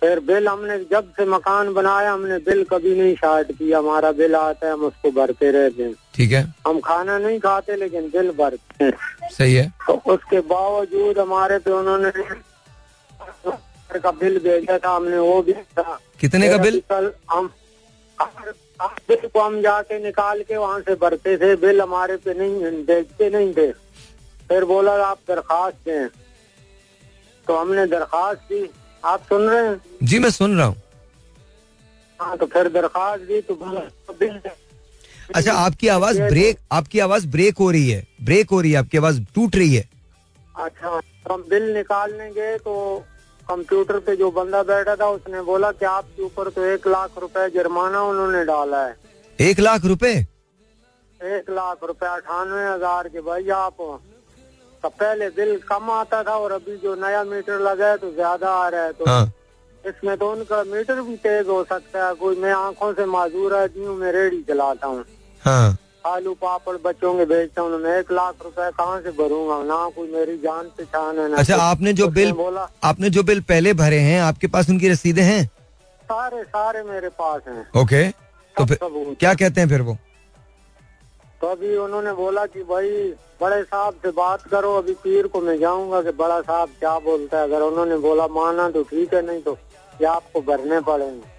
फिर 0.03 0.21
बिल 0.21 0.49
हमने 0.49 0.79
जब 0.91 1.13
से 1.13 1.25
मकान 1.27 1.73
बनाया 1.75 2.13
हमने 2.13 2.37
बिल 2.39 2.63
कभी 2.65 2.95
नहीं 3.01 3.15
शार्ट 3.17 3.53
किया। 3.53 3.79
हमारा 3.79 4.13
बिल 4.13 4.35
आता 4.37 4.67
है 4.67 4.73
हम 4.73 4.85
उसको 4.85 5.11
भरते 5.11 5.51
रहते 5.51 5.83
हैं। 5.83 5.95
ठीक 6.15 6.33
है। 6.33 6.43
हम 6.67 6.81
खाना 6.81 7.19
नहीं 7.19 7.39
खाते 7.39 7.77
लेकिन 7.77 8.09
बिल 8.09 8.31
भरते 8.39 8.85
हैं। 8.85 9.29
सही 9.31 9.55
है। 9.55 9.69
तो 9.87 9.93
उसके 10.13 10.41
बावजूद 10.53 11.19
हमारे 11.19 11.59
पे 11.59 11.71
उन्होंने 11.71 12.11
का 13.99 14.11
बिल 14.13 14.39
भेजा 14.39 14.79
था 14.79 14.95
हमने 14.97 15.19
वो 15.19 15.43
भी 15.43 15.53
था 15.53 15.99
कितने 16.21 16.49
का 16.49 16.57
बिल? 16.59 16.81
कल 16.91 17.13
हम 17.31 17.51
बिल 18.81 19.29
को 19.29 19.41
हम 19.41 19.61
जाके 19.63 19.99
निकाल 20.05 20.43
के 20.43 20.57
वहाँ 20.57 20.81
से 20.81 20.95
भरते 20.95 21.37
थे 21.37 21.55
बिल 21.57 21.81
हमारे 21.81 22.17
पे 22.17 22.35
नहीं 22.35 22.85
भेजते 22.85 23.31
नहीं 23.31 23.53
थे। 23.55 23.71
फिर 24.49 24.65
बोला 24.65 24.93
आप 25.07 25.19
दरखास्त 25.29 25.77
दें। 25.87 26.09
तो 27.47 27.57
हमने 27.57 27.87
दरखास्त 27.87 28.41
दी। 28.53 28.69
आप 29.03 29.23
सुन 29.29 29.49
रहे 29.49 29.67
हैं? 29.67 29.81
जी 30.03 30.19
मैं 30.19 30.31
सुन 30.31 30.57
रहा 30.59 30.67
हूँ। 30.67 30.83
हाँ 32.21 32.37
तो 32.39 32.47
फिर 32.47 32.69
दरखास्त 32.69 33.23
दी 33.23 33.41
तो 33.41 33.55
बोला 33.55 33.81
तो 33.81 34.13
बिल 34.21 34.41
अच्छा 35.35 35.53
आपकी 35.53 35.89
आवाज़ 35.89 36.21
ब्रेक 36.23 36.59
आपकी 36.73 36.99
आवाज़ 37.01 37.27
ब्रेक 37.29 37.59
हो 37.59 37.71
रही 37.71 37.91
है। 37.91 38.07
ब्रेक 38.25 38.51
हो 38.51 38.61
रही 38.61 38.73
है 38.73 38.79
आपकी 38.79 38.99
आवाज़ 38.99 39.21
टूट 39.35 39.57
रही 39.57 39.75
है। 39.75 39.89
अच्छा 40.57 41.01
तो 41.01 41.35
हम 41.35 41.45
बिल 41.51 41.73
निकालने 41.75 42.31
गए 42.33 42.57
तो 42.59 42.75
कंप्यूटर 43.49 43.99
पे 43.99 44.15
जो 44.17 44.31
बंदा 44.31 44.63
बैठा 44.65 44.95
था 44.97 45.09
उसने 45.11 45.41
बोला 45.43 45.71
कि 45.73 45.85
आपके 45.87 46.23
ऊपर 46.23 46.49
तो 46.51 46.65
एक 46.67 46.87
लाख 46.89 47.19
रुपए 47.19 47.49
जुर्माना 47.51 48.03
उन्होंने 48.05 48.45
डाला 48.45 48.85
है। 48.87 48.97
एक 49.39 49.61
लाख 49.61 49.85
रुपए? 49.85 50.13
एक 51.21 51.51
लाख 51.51 51.85
रुपए 51.85 52.07
अठानवे 52.07 52.67
हज़ार 52.67 53.09
के 53.09 53.21
भाई 53.21 53.49
आप। 53.57 53.77
तो 54.83 54.89
पहले 54.91 55.29
बिल 55.31 55.57
कम 55.69 55.91
आता 55.91 56.23
था 56.23 56.37
और 56.37 56.53
अभी 56.53 56.77
जो 56.77 56.95
नया 56.97 57.23
मीटर 57.25 57.61
लगा 57.61 57.87
है 57.87 57.97
तो 57.97 58.11
ज़्यादा 58.13 58.51
आ 58.51 58.69
रहा 58.69 58.85
है। 58.85 58.93
तो 58.93 59.05
हाँ। 59.05 59.33
इसमें 59.85 60.17
तो 60.19 60.31
उनका 60.33 60.63
मीटर 60.67 61.01
भी 61.03 61.17
तेज 61.19 61.49
हो 61.49 61.63
सकता 61.65 62.07
है। 62.07 62.15
कोई 62.15 62.37
मैं 62.37 62.53
आँखों 62.53 62.93
से 62.93 63.05
माजूर 63.09 63.55
आदमी 63.55 63.85
हूँ 63.87 63.97
मैं 63.97 64.13
रेडी 64.13 64.43
चलाता 64.43 64.87
हूँ। 64.87 65.05
हाँ। 65.43 65.77
आलू 66.07 66.33
पापड़ 66.43 66.77
बच्चों 66.85 67.15
के 67.19 67.25
भेजता 67.25 67.63
हूँ 67.63 67.79
मैं 67.81 67.99
एक 67.99 68.11
लाख 68.13 68.35
रुपए 68.45 68.71
कहाँ 68.79 69.01
से 69.03 69.11
भरूँगा? 69.13 69.63
ना 69.65 69.89
कोई 69.97 70.09
मेरी 70.13 70.37
जान 70.39 70.69
पहचान 70.79 71.19
है 71.19 71.29
ना 71.31 71.37
अच्छा 71.37 71.57
आपने 71.63 71.93
जो 71.93 72.09
बिल 72.09 72.33
बोला 72.33 72.69
आपने 72.85 73.11
जो 73.11 73.23
बिल 73.23 73.41
पहले 73.49 73.73
भरे 73.75 73.99
हैं 74.01 74.21
आपके 74.23 74.47
पास 74.47 74.71
उनकी 74.71 74.89
रसीदें 74.89 75.23
हैं? 75.23 75.45
सारे 76.05 76.43
सारे 76.43 76.83
मेरे 76.83 77.09
पास 77.19 77.41
हैं। 77.49 77.67
ओके 77.83 78.09
तो 78.57 78.65
फिर 78.65 78.79
क्या 79.21 79.33
कहते 79.35 79.61
हैं 79.61 79.69
फिर 79.69 79.83
वो? 79.83 79.97
तो 81.41 81.47
अभी 81.47 81.77
उन्होंने 81.77 82.13
बोला 82.13 82.45
कि 82.47 82.63
भाई 82.71 82.91
बड़े 83.41 83.63
साहब 83.63 83.95
से 84.03 84.11
बात 84.13 84.47
करो 84.51 84.73
अभी 84.77 84.93
पीर 85.03 85.27
को 85.27 85.41
मैं 85.41 85.59
जाऊँगा 85.59 86.03
कि 86.03 86.11
बड़ा 86.19 86.41
साहब 86.41 86.69
क्या 86.79 86.99
बोलता 86.99 87.39
है? 87.39 87.45
अगर 87.45 87.63
उन्होंने 87.63 87.97
बोला 88.07 88.27
माना 88.29 88.69
तो 88.71 88.83
ठीक 88.83 89.15
है 89.15 89.27
नहीं 89.27 89.43
तो 89.43 89.57
ये 90.01 90.07
आपको 90.07 90.41
भरने 90.41 90.81
पड़ेंगे। 90.81 91.38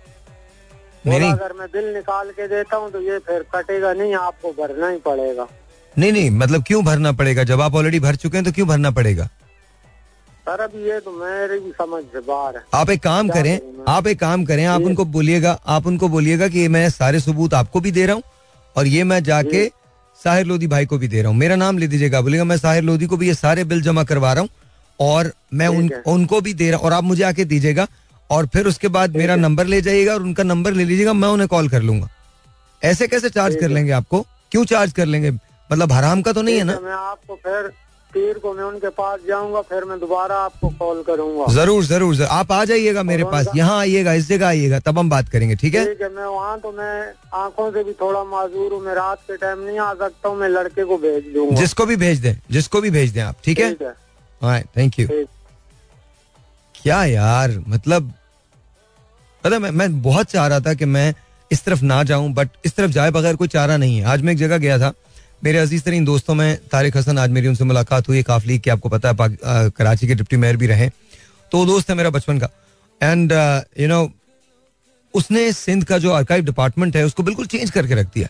नहीं 1.06 1.20
नहीं। 1.20 1.32
अगर 1.32 1.54
मैं 1.54 1.68
बिल 1.74 1.94
निकाल 1.94 2.30
के 2.32 2.48
देता 2.48 2.78
हूँ 2.78 2.92
तो 2.92 3.02
ये 3.02 3.18
फिर 3.28 3.46
कटेगा 3.56 3.94
नहीं 3.94 4.16
आपको 4.18 4.52
भरना 4.54 4.88
ही 4.90 4.98
पड़ेगा। 5.06 5.48
नहीं 5.96 6.12
नहीं 6.12 6.30
मतलब 6.32 6.64
क्यों 6.64 6.84
भरना 6.86 7.12
पड़ेगा? 7.12 7.44
जब 7.44 7.62
आप 7.62 7.76
ऑलरेडी 7.76 8.00
भर 8.00 8.16
चुके 8.16 8.38
हैं 8.38 8.46
तो 8.46 8.52
क्यों 8.52 8.68
भरना 8.68 8.92
पड़ेगा? 8.92 9.26
सर 10.46 10.62
अभी 10.62 10.84
ये 10.90 11.00
तो 11.00 11.12
मेरी 11.14 11.60
भी 11.60 11.72
समझ 11.72 12.04
से 12.04 12.20
बाहर 12.22 12.56
है। 12.56 12.64
आप 12.74 12.90
एक 12.90 13.02
काम 13.04 13.30
करें 13.30 13.60
आप 13.88 14.08
एक 14.08 14.20
काम 14.20 14.46
करें 14.46 14.66
आप 14.68 14.82
उनको 14.82 15.06
बोलिएगा 15.08 15.52
आप 15.68 15.88
उनको 15.88 16.08
बोलिएगा 16.10 16.48
कि 16.48 16.68
मैं 16.68 16.90
सारे 16.90 17.20
सबूत 17.20 17.54
आपको 17.54 17.80
भी 17.80 17.92
दे 17.92 18.06
रहा 18.06 18.16
हूँ 18.16 18.24
और 18.76 18.88
ये 18.88 19.04
मैं 19.04 19.24
जाके 19.24 19.66
साहिर 20.20 20.46
लोधी 20.46 20.68
भाई 20.68 20.86
को 20.86 20.98
भी 20.98 21.08
दे 21.08 21.22
रहा 21.22 21.32
हूँ। 21.32 21.38
मेरा 21.38 21.56
नाम 21.56 21.78
ले 21.78 21.88
दीजिएगा 21.88 22.22
बोलेगा 22.22 22.44
मैं 22.44 22.58
साहिर 22.58 22.84
लोधी 22.84 23.06
को 23.06 23.18
भी 23.18 23.28
ये 23.28 23.34
सारे 23.36 23.64
बिल 23.64 23.82
जमा 23.82 24.04
करवा 24.04 24.34
रहा 24.34 24.42
हूँ 24.42 24.50
और 25.00 25.32
मैं 25.54 25.68
उन 25.70 25.90
उनको 26.08 26.42
भी 26.42 26.54
दे 26.54 26.70
रहा 26.72 26.78
हूँ 26.78 26.86
और 26.86 26.94
आप 26.94 27.04
मुझे 27.04 27.24
आके 27.24 27.46
दीजिएगा 27.46 27.88
और 28.30 28.48
फिर 28.48 28.68
उसके 28.68 28.88
बाद 28.90 29.16
मेरा 29.18 29.36
नंबर 29.38 29.66
ले 29.66 29.82
जाइएगा 29.82 30.14
और 30.14 30.22
उनका 30.22 30.44
नंबर 30.44 30.74
ले 30.74 30.84
लीजिएगा 30.86 31.14
मैं 31.16 31.28
उन्हें 31.30 31.48
कॉल 31.50 31.70
कर 31.70 31.82
लूँगा। 31.82 32.10
ऐसे 32.82 33.08
कैसे 33.08 33.30
चार्ज 33.32 33.56
कर 33.62 33.70
लेंगे 33.70 33.92
आपको? 33.92 34.26
क्यों 34.52 34.66
चार्ज 34.68 34.92
कर 34.94 35.06
लेंगे? 35.06 35.32
मतलब 35.70 35.92
हराम 35.92 36.22
का 36.22 36.34
तो 36.34 36.42
नहीं 36.42 36.58
है 36.58 36.64
ना? 36.64 36.80
मैं 36.80 36.92
आपको 36.94 37.36
फिर 37.38 37.72
पीर 38.14 38.38
को 38.40 38.54
मैं 38.54 38.64
उनके 38.64 38.90
पास 38.90 39.20
जाऊँगा 39.28 39.62
फिर 39.64 39.84
मैं 39.86 40.00
दोबारा 40.00 40.36
आपको 40.36 40.70
कॉल 40.78 41.02
करूँगा। 41.08 41.46
ज़रूर 41.54 41.84
ज़रूर 41.86 42.16
ज़रूर। 42.16 42.28
आप 42.30 42.52
आ 42.52 42.64
जाइएगा 42.66 43.04
मेरे 43.04 43.24
पास 43.26 43.48
यहाँ 43.56 43.78
आइएगा 43.80 44.14
इस 44.14 44.28
जगह 44.28 44.48
आइएगा 44.48 44.80
तब 44.80 45.00
हम 45.00 45.10
बात 45.10 45.30
करेंगे 45.30 45.56
ठीक 45.56 45.76
है? 45.76 45.86
ठीक 45.86 46.02
है 46.02 46.10
मैं 46.10 46.26
वहाँ 46.26 46.60
तो 46.60 46.72
मैं 46.72 47.14
आँखों 47.36 47.70
से 47.72 47.84
भी 47.84 47.94
थोड़ा 48.02 48.24
माजूर 48.26 48.74
हूँ 48.74 48.82
मैं 48.84 48.96
रात 48.96 49.20
के 49.28 49.38
टाइम 49.38 49.60
नहीं 49.60 49.80
आ 49.80 49.94
सकता 49.96 50.30
हूँ 50.30 50.38
मैं 50.38 50.50
लड़के 50.50 50.84
को 50.84 50.98
भेज 50.98 51.34
दूँगा। 51.34 51.60
जिसको 51.60 51.86
भी 51.86 51.96
भेज 51.98 52.20
दें 52.20 52.34
जिसको 52.52 52.82
भी 52.82 52.90
भेज 52.92 53.12
दें 53.14 53.22
आप 53.22 53.36
ठीक 53.46 53.60
है? 53.60 53.74
थैंक 54.78 55.00
यू 55.00 55.08
क्या 56.76 57.04
यार 57.06 57.58
मतलब 57.68 58.14
पता 59.44 59.60
मैं 59.60 59.72
मैं 59.72 60.02
बहुत 60.02 60.32
चाह 60.32 60.48
रहा 60.48 60.60
था 60.60 60.74
कि 60.74 60.86
मैं 60.86 61.14
इस 61.52 61.64
तरफ़ 61.64 61.84
ना 61.84 62.02
जाऊँ 62.04 62.32
बट 62.34 62.50
इस 62.66 62.76
तरफ़ 62.76 62.92
जाए 62.92 63.12
बगैर 63.12 63.36
कोई 63.36 63.48
चारा 63.48 63.78
नहीं 63.78 63.98
है। 63.98 64.04
आज 64.06 64.22
मैं 64.22 64.34
एक 64.34 64.40
जगह 64.40 64.58
गया 64.58 64.78
था। 64.80 64.94
मेरे 65.44 65.58
अज़ीज़ 65.58 65.84
तरीन 65.84 66.06
दोस्तों 66.06 66.36
में 66.36 66.58
तारिक 66.72 66.98
हसन, 66.98 67.18
आज 67.18 67.30
मेरी 67.30 67.48
उनसे 67.48 67.64
मुलाकात 67.64 68.08
हुई 68.10 68.24
काफली 68.24 68.58
की, 68.60 68.70
आपको 68.70 68.90
पता 68.90 69.10
है 69.10 69.70
कराची 69.72 70.08
के 70.08 70.16
डिप्टी 70.16 70.38
मेयर 70.38 70.58
भी 70.58 70.68
रहे। 70.68 70.90
तो 71.52 71.66
दोस्त 71.66 71.90
है 71.90 71.96
मेरा 71.96 72.10
बचपन 72.10 72.40
का। 72.40 72.50
एंड 73.02 73.32
यू 73.80 73.88
नो 73.88 74.10
उसने 75.14 75.52
सिंध 75.54 75.84
का 75.84 75.98
जो 75.98 76.12
आर्काइव 76.12 76.46
डिपार्टमेंट 76.46 76.96
है, 76.96 77.04
उसको 77.06 77.24
बिल्कुल 77.24 77.46
चेंज 77.48 77.70
करके 77.72 77.96
रख 77.96 78.08
दिया। 78.14 78.28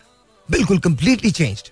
बिल्कुल 0.48 0.78
कंप्लीटली 0.78 1.30
चेंज 1.30 1.62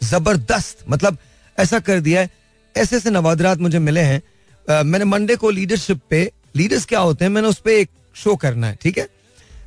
ज़बरदस्त। 0.00 0.84
मतलब 0.90 1.16
ऐसा 1.58 1.78
कर 1.78 2.00
दिया 2.00 2.20
है। 2.20 2.30
ऐसे 2.74 2.96
ऐसे 2.96 3.10
नवादरात 3.10 3.58
मुझे 3.58 3.78
मिले 3.78 4.00
हैं। 4.02 4.82
मैंने 4.82 5.04
मंडे 5.04 5.36
को 5.36 5.50
लीडरशिप 5.50 6.00
पे 6.10 6.30
लीडर्स 6.56 6.84
क्या 6.86 7.00
होते 7.00 7.24
हैं, 7.24 7.32
मैंने 7.32 7.48
उस 7.48 7.58
पर 7.58 7.70
एक 7.70 7.90
शो 8.14 8.36
करना 8.36 8.66
है, 8.66 8.78
ठीक 8.82 8.98
है? 8.98 9.08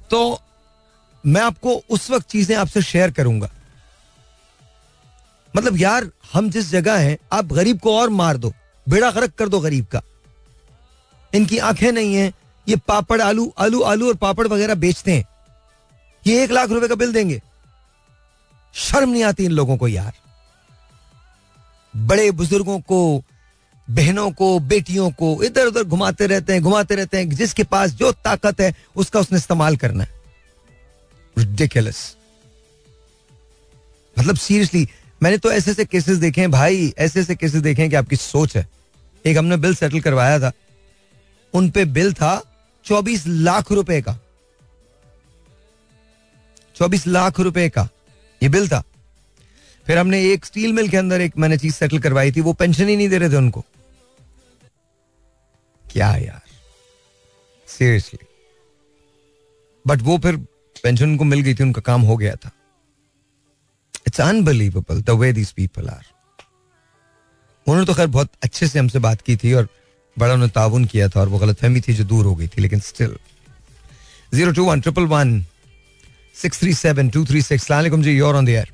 तो 0.10 0.41
मैं 1.26 1.41
आपको 1.41 1.84
उस 1.89 2.12
वक्त 2.12 2.30
चीज़ें 2.30 2.56
आपसे 2.56 2.82
शेयर 2.82 3.12
करूँगा। 3.12 3.50
मतलब 5.56 5.78
यार, 5.78 6.10
हम 6.34 6.50
जिस 6.50 6.70
जगह 6.70 6.98
हैं, 6.98 7.18
आप 7.34 7.46
गरीब 7.46 7.80
को 7.80 8.00
और 8.00 8.10
मार 8.10 8.38
दो, 8.38 8.54
बेड़ा 8.89 9.12
गर्क 9.12 9.34
कर 9.34 9.50
दो 9.50 9.60
गरीब 9.60 9.86
का। 9.86 10.02
इनकी 11.36 11.58
आँखें 11.58 11.91
नहीं 11.91 12.16
है, 12.16 12.34
ये 12.70 12.76
पापड़ 12.76 13.22
आलू 13.22 13.54
आलू 13.58 13.82
आलू 13.82 14.08
और 14.08 14.16
पापड़ 14.16 14.48
वगैरह 14.48 14.76
बेचते 14.76 15.14
हैं। 15.14 15.26
ये 16.28 16.44
एक 16.44 16.52
लाख 16.52 16.70
रुपए 16.70 16.88
का 16.88 16.96
बिल 16.96 17.14
देंगे। 17.14 17.41
शर्म 18.74 19.10
नहीं 19.10 19.24
आती 19.24 19.46
इन 19.46 19.52
लोगों 19.52 19.78
को 19.78 19.88
यार। 19.88 20.14
बड़े 21.96 22.32
बुज़ुर्गों 22.32 22.80
को 22.80 23.24
बहनों 23.92 24.32
को, 24.32 24.60
बेटियों 24.60 25.12
को 25.12 25.44
इधर 25.44 25.66
उधर 25.66 25.84
घुमाते 25.84 26.28
रहते 26.28 26.54
हैं, 26.54 26.62
घुमाते 26.62 26.96
रहते 26.96 27.18
हैं, 27.18 27.30
जिसके 27.30 27.64
पास 27.64 27.92
जो 27.92 28.12
ताकत 28.12 28.62
है, 28.62 28.76
उसका 28.96 29.20
उसने 29.20 29.38
इस्तेमाल 29.38 29.78
करना 29.78 30.04
है. 30.04 30.10
मतलब 34.20 34.36
सीरियसली 34.36 34.90
मैंने 35.24 35.38
तो 35.38 35.52
ऐसे 35.52 35.72
ऐसे 35.72 35.86
केसेस 35.86 36.18
देखे 36.18 36.42
हैं 36.42 36.52
भाई, 36.52 36.94
ऐसे 36.98 37.20
ऐसे 37.20 37.36
केसेस 37.36 37.62
देखे 37.62 37.82
हैं 37.82 37.92
कि 37.92 37.98
आपकी 37.98 38.16
सोच 38.16 38.58
है। 38.58 38.70
एक 39.26 39.38
हमने 39.38 39.58
बिल 39.58 39.76
सेटल 39.76 40.00
करवाया 40.00 40.40
था। 40.40 40.52
उन 41.54 41.70
पे 41.70 41.86
बिल 41.86 42.14
था 42.14 42.44
चौबीस 42.86 43.28
लाख 43.28 43.72
रुपए 43.72 44.02
का। 44.02 44.20
चौबीस 46.76 47.08
लाख 47.08 47.40
रुपए 47.40 47.70
का। 47.70 47.90
ये 48.44 48.50
बिल 48.50 48.68
था। 48.68 48.84
फिर 49.86 49.98
हमने 49.98 50.32
एक 50.32 50.46
स्टील 50.46 50.74
मिल 50.74 50.88
के 50.88 50.98
अंदर 50.98 51.22
एक 51.22 51.38
मैंने 51.38 51.58
चीज़ 51.58 51.74
सेटल 51.74 52.00
करवाई 52.00 52.32
थी, 52.32 52.42
वो 52.42 52.54
पेंशन 52.54 52.88
ही 52.88 52.98
नहीं 52.98 53.10
दे 53.10 53.18
रहे 53.18 53.30
थे 53.30 53.36
उनको। 53.36 53.66
क्या 55.94 56.16
यार? 56.16 56.41
सीरियसली 57.68 58.26
बट 59.88 60.02
वो 60.02 60.18
फिर 60.18 60.36
पेंशन 60.84 61.06
उनको 61.06 61.24
मिल 61.24 61.39
गई 61.39 61.54
थी 61.56 61.64
उनका 61.64 61.82
काम 61.82 62.02
हो 62.02 62.18
गया 62.18 62.36
था। 62.36 62.52
It's 64.08 64.22
unbelievable 64.22 65.02
the 65.02 65.10
way 65.10 65.34
these 65.34 65.52
people 65.52 65.89
are 65.89 66.06
उन्होंने 67.68 67.86
तो 67.86 67.94
खैर 67.94 68.08
बहुत 68.08 68.30
अच्छे 68.44 68.68
से 68.68 68.80
हमसे 68.80 69.00
बात 69.00 69.22
की 69.22 69.36
थी 69.36 69.54
और 69.54 69.68
बड़ा 70.20 70.34
उन्होंने 70.34 70.52
ताउन 70.52 70.86
किया 70.86 71.10
था 71.10 71.20
और 71.22 71.30
वो 71.30 71.39
गलत 71.39 71.60
फहमी 71.60 71.82
थी 71.82 71.94
जो 71.94 72.04
दूर 72.04 72.26
हो 72.26 72.36
गई 72.36 72.48
थी 72.48 72.62
लेकिन 72.62 72.80
still 72.80 73.18
zero 74.34 74.52
two 74.52 74.66
one 74.66 74.82
triple 74.82 75.04
one 75.04 75.46
six 76.41 76.60
three 76.60 76.74
seven 76.74 77.10
two 77.10 77.26
three 77.26 77.41
six 77.41 77.68
ji 77.72 78.18
your 78.18 78.36
on 78.36 78.46
the 78.46 78.50
air 78.50 78.74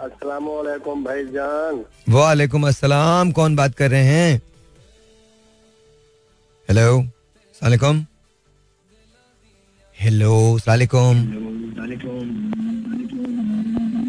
अस्सलाम 0.00 0.46
वालेकुम 0.46 1.04
भाईजान 1.04 1.84
वालेकुम 2.08 2.68
अस्सलाम 2.68 3.32
कौन 3.32 3.56
बात 3.56 3.74
कर 3.74 3.90
रहे 3.90 4.04
हैं? 4.04 4.42
हेलो 6.68 6.92
सलाम 7.54 7.98
हेलो 9.96 10.58
सलाम 10.58 11.18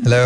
हेलो 0.05 0.21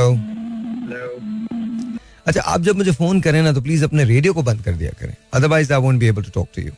अच्छा 2.28 2.42
आप 2.42 2.62
जब 2.62 2.78
मुझे 2.78 2.92
फ़ोन 2.92 3.20
करें 3.22 3.42
ना 3.42 3.52
तो 3.54 3.62
प्लीज़ 3.62 3.84
अपने 3.86 4.04
रेडियो 4.04 4.34
को 4.34 4.44
बंद 4.44 4.64
कर 4.66 4.74
दिया 4.74 4.92
करें। 5.00 5.16
Otherwise 5.34 5.74
I 5.74 5.80
won't 5.82 6.00
be 6.00 6.08
able 6.08 6.24
to 6.24 6.32
talk 6.36 6.48
to 6.56 6.62
you 6.62 6.72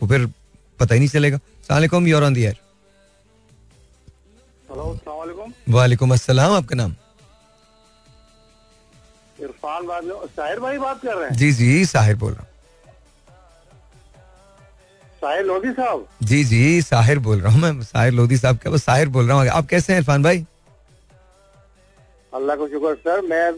वो 0.00 0.08
फिर 0.08 0.26
पता 0.78 0.94
ही 0.94 1.00
नहीं 1.00 1.08
चलेगा। 1.08 1.38
सलाम 1.68 2.06
योर 2.06 2.24
ऑन 2.24 2.34
द 2.34 2.38
एयर 2.38 2.56
वालेकुम 5.68 6.12
अस्सलाम 6.14 6.52
आपका 6.52 6.76
नाम? 6.76 6.94
इरफान 9.40 9.86
बात 9.86 10.04
साहिर 10.36 10.60
भाई 10.60 10.78
बात 10.78 11.00
कर 11.02 11.14
रहे 11.16 11.28
हैं। 11.28 11.36
जी 11.36 11.52
जी 11.52 11.84
साहिर 11.86 12.16
बोल 12.16 12.32
रहा 12.32 12.42
हूँ। 12.42 12.52
साहिर 15.24 15.44
लोधी 15.46 15.70
साहब। 15.72 16.06
जी 16.22 16.42
जी 16.44 16.80
साहिर 16.82 17.18
बोल 17.26 17.40
रहा 17.40 17.52
हूँ 17.52 17.60
मैं 17.60 17.82
साहिर 17.82 18.12
लोधी 18.12 18.36
साहब 18.36 18.58
क्या 18.62 18.76
साहिर 18.78 19.08
बोल 19.08 19.28
रहा 19.28 19.36
हूँ। 19.36 19.48
आप 19.50 19.66
कैसे 19.66 19.92
हैं 19.92 20.00
इरफान 20.00 20.22
भाई? 20.22 20.44
अल्लाह 22.32 22.56
का 22.56 22.66
शुक्र 22.68 22.94
सर 22.96 23.20
मैं 23.28 23.50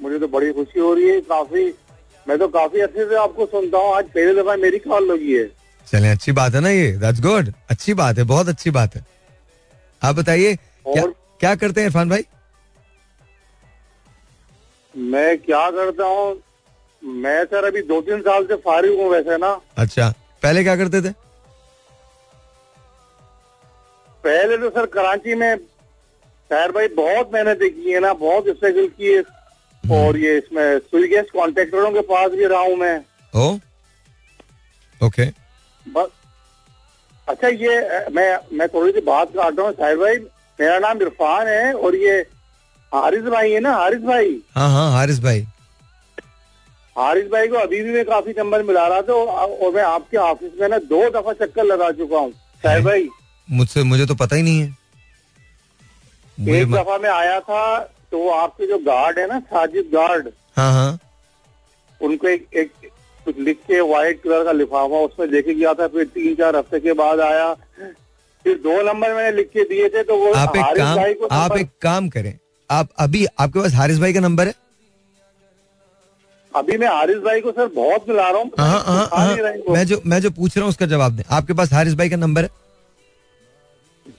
मुझे 0.00 0.18
तो 0.18 0.28
बड़ी 0.28 0.52
खुशी 0.52 0.80
हो 0.80 0.92
रही 0.94 1.08
है 1.08 1.20
काफ़ी 1.22 1.64
मैं 2.26 2.38
तो 2.38 2.48
काफ़ी 2.48 2.80
अच्छे 2.80 3.04
से 3.08 3.16
आपको 3.16 3.46
सुनता 3.46 3.78
हूँ। 3.78 3.94
आज 3.96 4.04
पहली 4.08 4.34
दफ़ा 4.40 4.56
मेरी 4.56 4.78
कॉल 4.80 5.10
लगी 5.12 5.32
है। 5.32 5.46
चलें 5.86 6.10
अच्छी 6.10 6.32
बात 6.32 6.54
है 6.54 6.60
ना 6.60 6.70
ये? 6.70 6.90
दैट्स 6.98 7.20
गुड 7.20 7.52
अच्छी 7.70 7.94
बात 7.94 8.18
है 8.18 8.24
बहुत 8.24 8.48
अच्छी 8.48 8.70
बात 8.70 8.96
है। 8.96 9.04
आप 10.02 10.14
बताइए 10.16 10.54
क्या 10.86 11.04
क्या 11.40 11.54
करते 11.54 11.80
हैं 11.80 11.88
इरफान 11.88 12.08
भाई? 12.08 12.24
मैं 14.94 15.38
क्या 15.38 15.70
करता 15.70 16.04
हूँ 16.06 16.26
मैं 17.02 17.44
सर 17.44 17.64
अभी 17.66 17.82
दो 17.84 18.00
तीन 18.02 18.20
साल 18.22 18.44
से 18.46 18.56
फारिग 18.66 19.00
हूँ 19.00 19.08
वैसे 19.10 19.36
ना। 19.38 19.60
अच्छा। 19.78 20.12
पहले 20.44 20.62
क्या 20.62 20.76
करते 20.76 21.00
थे? 21.02 21.10
पहले 24.24 24.56
तो 24.58 24.70
सर 24.70 24.86
कराची 24.96 25.34
में 25.34 25.56
साहिर 25.56 26.72
भाई 26.72 26.88
बहुत 26.96 27.30
मेहनत 27.34 27.58
की 27.62 27.92
है 27.92 28.00
ना 28.00 28.12
बहुत 28.22 28.48
स्ट्रगल 28.56 28.86
की 28.98 29.14
है। 29.14 29.22
और 29.84 30.16
ये 30.16 30.36
इसमें 30.38 30.78
सुई 30.80 31.08
गैस 31.08 31.26
कॉन्ट्रेक्टरों 31.32 31.90
के 31.92 32.00
पास 32.10 32.30
भी 32.32 32.46
रहा 32.46 32.60
हूँ 32.60 32.76
मैं। 32.76 32.96
ओ 33.34 33.46
ओके 35.00 35.26
बस 35.86 36.08
अच्छा 37.28 37.48
ये 37.48 37.74
मैं 38.12 38.28
मैं 38.58 38.68
थोड़ी 38.68 38.92
सी 38.92 39.00
बात 39.06 39.32
काट 39.36 39.58
रहा 39.58 39.66
हूँ 39.66 39.74
साहिर 39.74 39.96
भाई 39.98 40.16
मेरा 40.58 40.78
नाम 40.78 41.02
इरफान 41.02 41.48
है 41.48 41.72
और 41.74 41.96
ये 41.96 42.20
हारिस 42.92 43.24
भाई 43.34 43.52
है 43.52 43.60
ना 43.60 43.72
हारिस 43.74 44.02
भाई? 44.02 44.40
हाँ 44.54 44.70
हाँ 44.72 44.90
हारिस 44.92 45.20
भाई। 45.22 45.46
हारिस 46.96 47.26
भाई 47.28 47.48
को 47.48 47.56
अभी 47.56 47.82
भी 47.82 47.92
मैं 47.92 48.04
काफ़ी 48.04 48.32
नंबर 48.38 48.62
मिला 48.62 48.86
रहा 48.88 49.02
था 49.02 49.12
और 49.12 49.72
मैं 49.74 49.82
आपके 49.82 50.16
ऑफ़िस 50.18 50.52
में 50.60 50.68
ना 50.68 50.78
दो 50.90 51.08
दफ़ा 51.10 51.32
चक्कर 51.34 51.64
लगा 51.64 51.90
चुका 51.92 52.18
हूँ। 52.18 52.32
साहिर 52.64 52.82
भाई। 52.84 53.08
मुझसे 53.48 53.82
मुझे 53.82 54.06
तो 54.06 54.14
पता 54.14 54.36
ही 54.36 54.42
नहीं 54.42 54.60
है। 54.60 56.56
एक 56.56 56.70
दफ़ा 56.72 56.98
मैं 56.98 57.10
आया 57.10 57.40
था 57.40 57.78
तो 58.10 58.28
आपके 58.30 58.66
जो 58.66 58.78
गार्ड 58.84 59.18
है 59.18 59.26
ना 59.28 59.38
साजिद 59.42 59.90
गार्ड 59.94 60.28
हाँ 60.56 60.72
हाँ। 60.72 60.98
उनको 62.00 62.28
एक, 62.28 62.46
एक 62.54 62.70
कुछ 63.26 63.38
लिख 63.38 63.58
के 63.66 63.80
व्हाइट 63.80 64.22
कलर 64.22 64.44
का 64.44 64.52
लिफाफा 64.52 64.98
उसमें 65.00 65.30
देखे 65.30 65.54
गया 65.54 65.74
था 65.74 65.86
फिर 65.88 66.04
तीन 66.14 66.34
चार 66.34 66.56
हफ़्ते 66.56 66.80
के 66.80 66.92
बाद 66.92 67.20
आया। 67.20 67.52
फिर 68.44 68.58
दो 68.58 68.80
नंबर 68.82 69.14
मैंने 69.14 69.36
लिख 69.36 69.48
के 69.48 69.62
दिए 69.64 69.88
थे 69.88 70.02
तो 70.02 70.16
वो 70.16 70.32
आप 70.34 70.56
एक 70.56 70.76
काम 70.78 70.96
भाई 70.96 71.14
को 71.14 71.26
आप 71.26 71.56
एक 71.58 71.70
काम 71.82 72.08
करें। 72.08 72.34
आप 72.70 72.88
अभी 72.98 73.24
आपके 73.26 73.60
पास 73.60 73.74
हारिस 73.74 73.98
भाई 73.98 74.12
का 74.12 74.20
नंबर 74.20 74.46
है? 74.46 74.54
अभी 76.54 76.76
मैं 76.78 76.88
हारिस 76.88 77.16
भाई 77.16 77.40
को 77.40 77.52
सर 77.52 77.66
बहुत 77.74 78.08
मिला 78.08 78.28
रहा 78.30 78.40
हूँ 78.40 78.50
हाँ 78.58 78.82
हाँ 78.86 79.36
रहे 79.36 79.52
हाँ 79.52 79.74
मैं 79.74 79.84
जो 79.86 80.00
मैं 80.06 80.20
जो 80.20 80.30
पूछ 80.30 80.56
रहा 80.56 80.64
हूँ 80.64 80.70
उसका 80.70 80.86
जवाब 80.86 81.12
दें। 81.16 81.22
आपके 81.30 81.52
पास 81.52 81.72
हारिस 81.72 81.94
भाई 81.94 82.08
का 82.08 82.16
नंबर 82.16 82.42
है? 82.42 82.48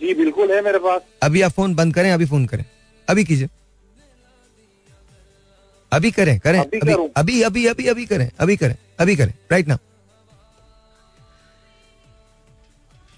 जी 0.01 0.13
बिल्कुल 0.13 0.51
है 0.51 0.61
मेरे 0.61 0.79
पास। 0.79 1.01
अभी 1.23 1.41
आप 1.41 1.51
फ़ोन 1.51 1.75
बंद 1.75 1.93
करें 1.95 2.11
अभी 2.11 2.25
फ़ोन 2.25 2.45
करें। 2.45 2.63
अभी 3.07 3.23
कीजिए। 3.23 3.49
अभी 5.91 6.11
करें 6.11 6.37
करें। 6.39 6.59
अभी 6.59 6.79
अभी? 6.79 6.93
अभी 7.17 7.41
अभी 7.43 7.65
अभी 7.67 7.87
अभी 7.87 8.05
करें 8.05 8.29
अभी 8.39 8.55
करें 8.57 8.75
अभी 8.99 9.15
करें 9.15 9.33
राइट 9.51 9.67
ना 9.67 9.77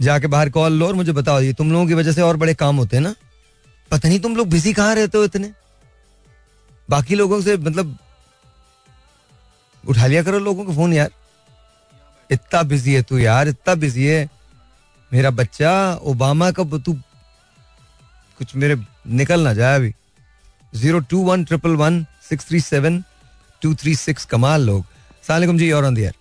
जाके 0.02 0.28
बाहर 0.28 0.50
कॉल 0.50 0.74
लो 0.74 0.88
और 0.88 0.94
मुझे 0.94 1.12
बताओ 1.12 1.40
ये 1.42 1.54
तुम 1.54 1.72
लोगों 1.72 1.88
की 1.88 1.94
वजह 1.94 2.12
से 2.12 2.22
और 2.22 2.38
बड़े 2.38 2.54
काम 2.54 2.76
होते 2.78 2.98
हैं 2.98 3.04
ना? 3.04 3.14
पता 3.92 4.08
नहीं 4.10 4.20
तुम 4.20 4.36
लोग 4.36 4.50
बिज़ी 4.50 4.74
कहाँ 4.74 4.96
रहते 4.96 5.18
हो 5.18 5.24
इतने? 5.24 5.52
बाकी 6.90 7.16
लोगों 7.16 7.42
से 7.42 7.56
मतलब 7.58 7.98
उठा 9.88 10.08
लिया 10.08 10.24
करो 10.24 10.40
लोगों 10.40 10.66
का 10.66 10.74
फ़ोन 10.76 10.94
यार। 10.94 11.12
इतना 12.30 12.62
बिज़ी 12.64 12.94
है 12.94 13.02
तू 13.02 13.18
यार 13.18 13.48
इतना 13.48 13.76
बिज़ी 13.76 14.06
है। 14.06 14.30
मेरा 15.12 15.30
बच्चा 15.32 15.72
ओबामा 16.04 16.52
का 16.52 16.64
तू 16.78 16.94
कुछ 18.40 18.56
मेरे 18.56 18.76
निकल 19.08 19.42
ना 19.42 19.54
जाए 19.54 19.76
अभी। 19.76 19.94
Zero 20.74 21.00
two 21.12 21.24
one 21.26 21.44
triple 21.46 21.76
one 21.76 22.06
six 22.30 22.48
three 22.48 22.60
seven 22.62 23.04
two 23.62 23.74
three 23.76 23.96
six 23.96 24.26
कमाल 24.26 24.66
लोग। 24.66 24.86
सलाम 25.28 25.58
जी 25.58 25.72
और 25.72 25.86
ऑन 25.86 25.96
दियर 25.96 26.14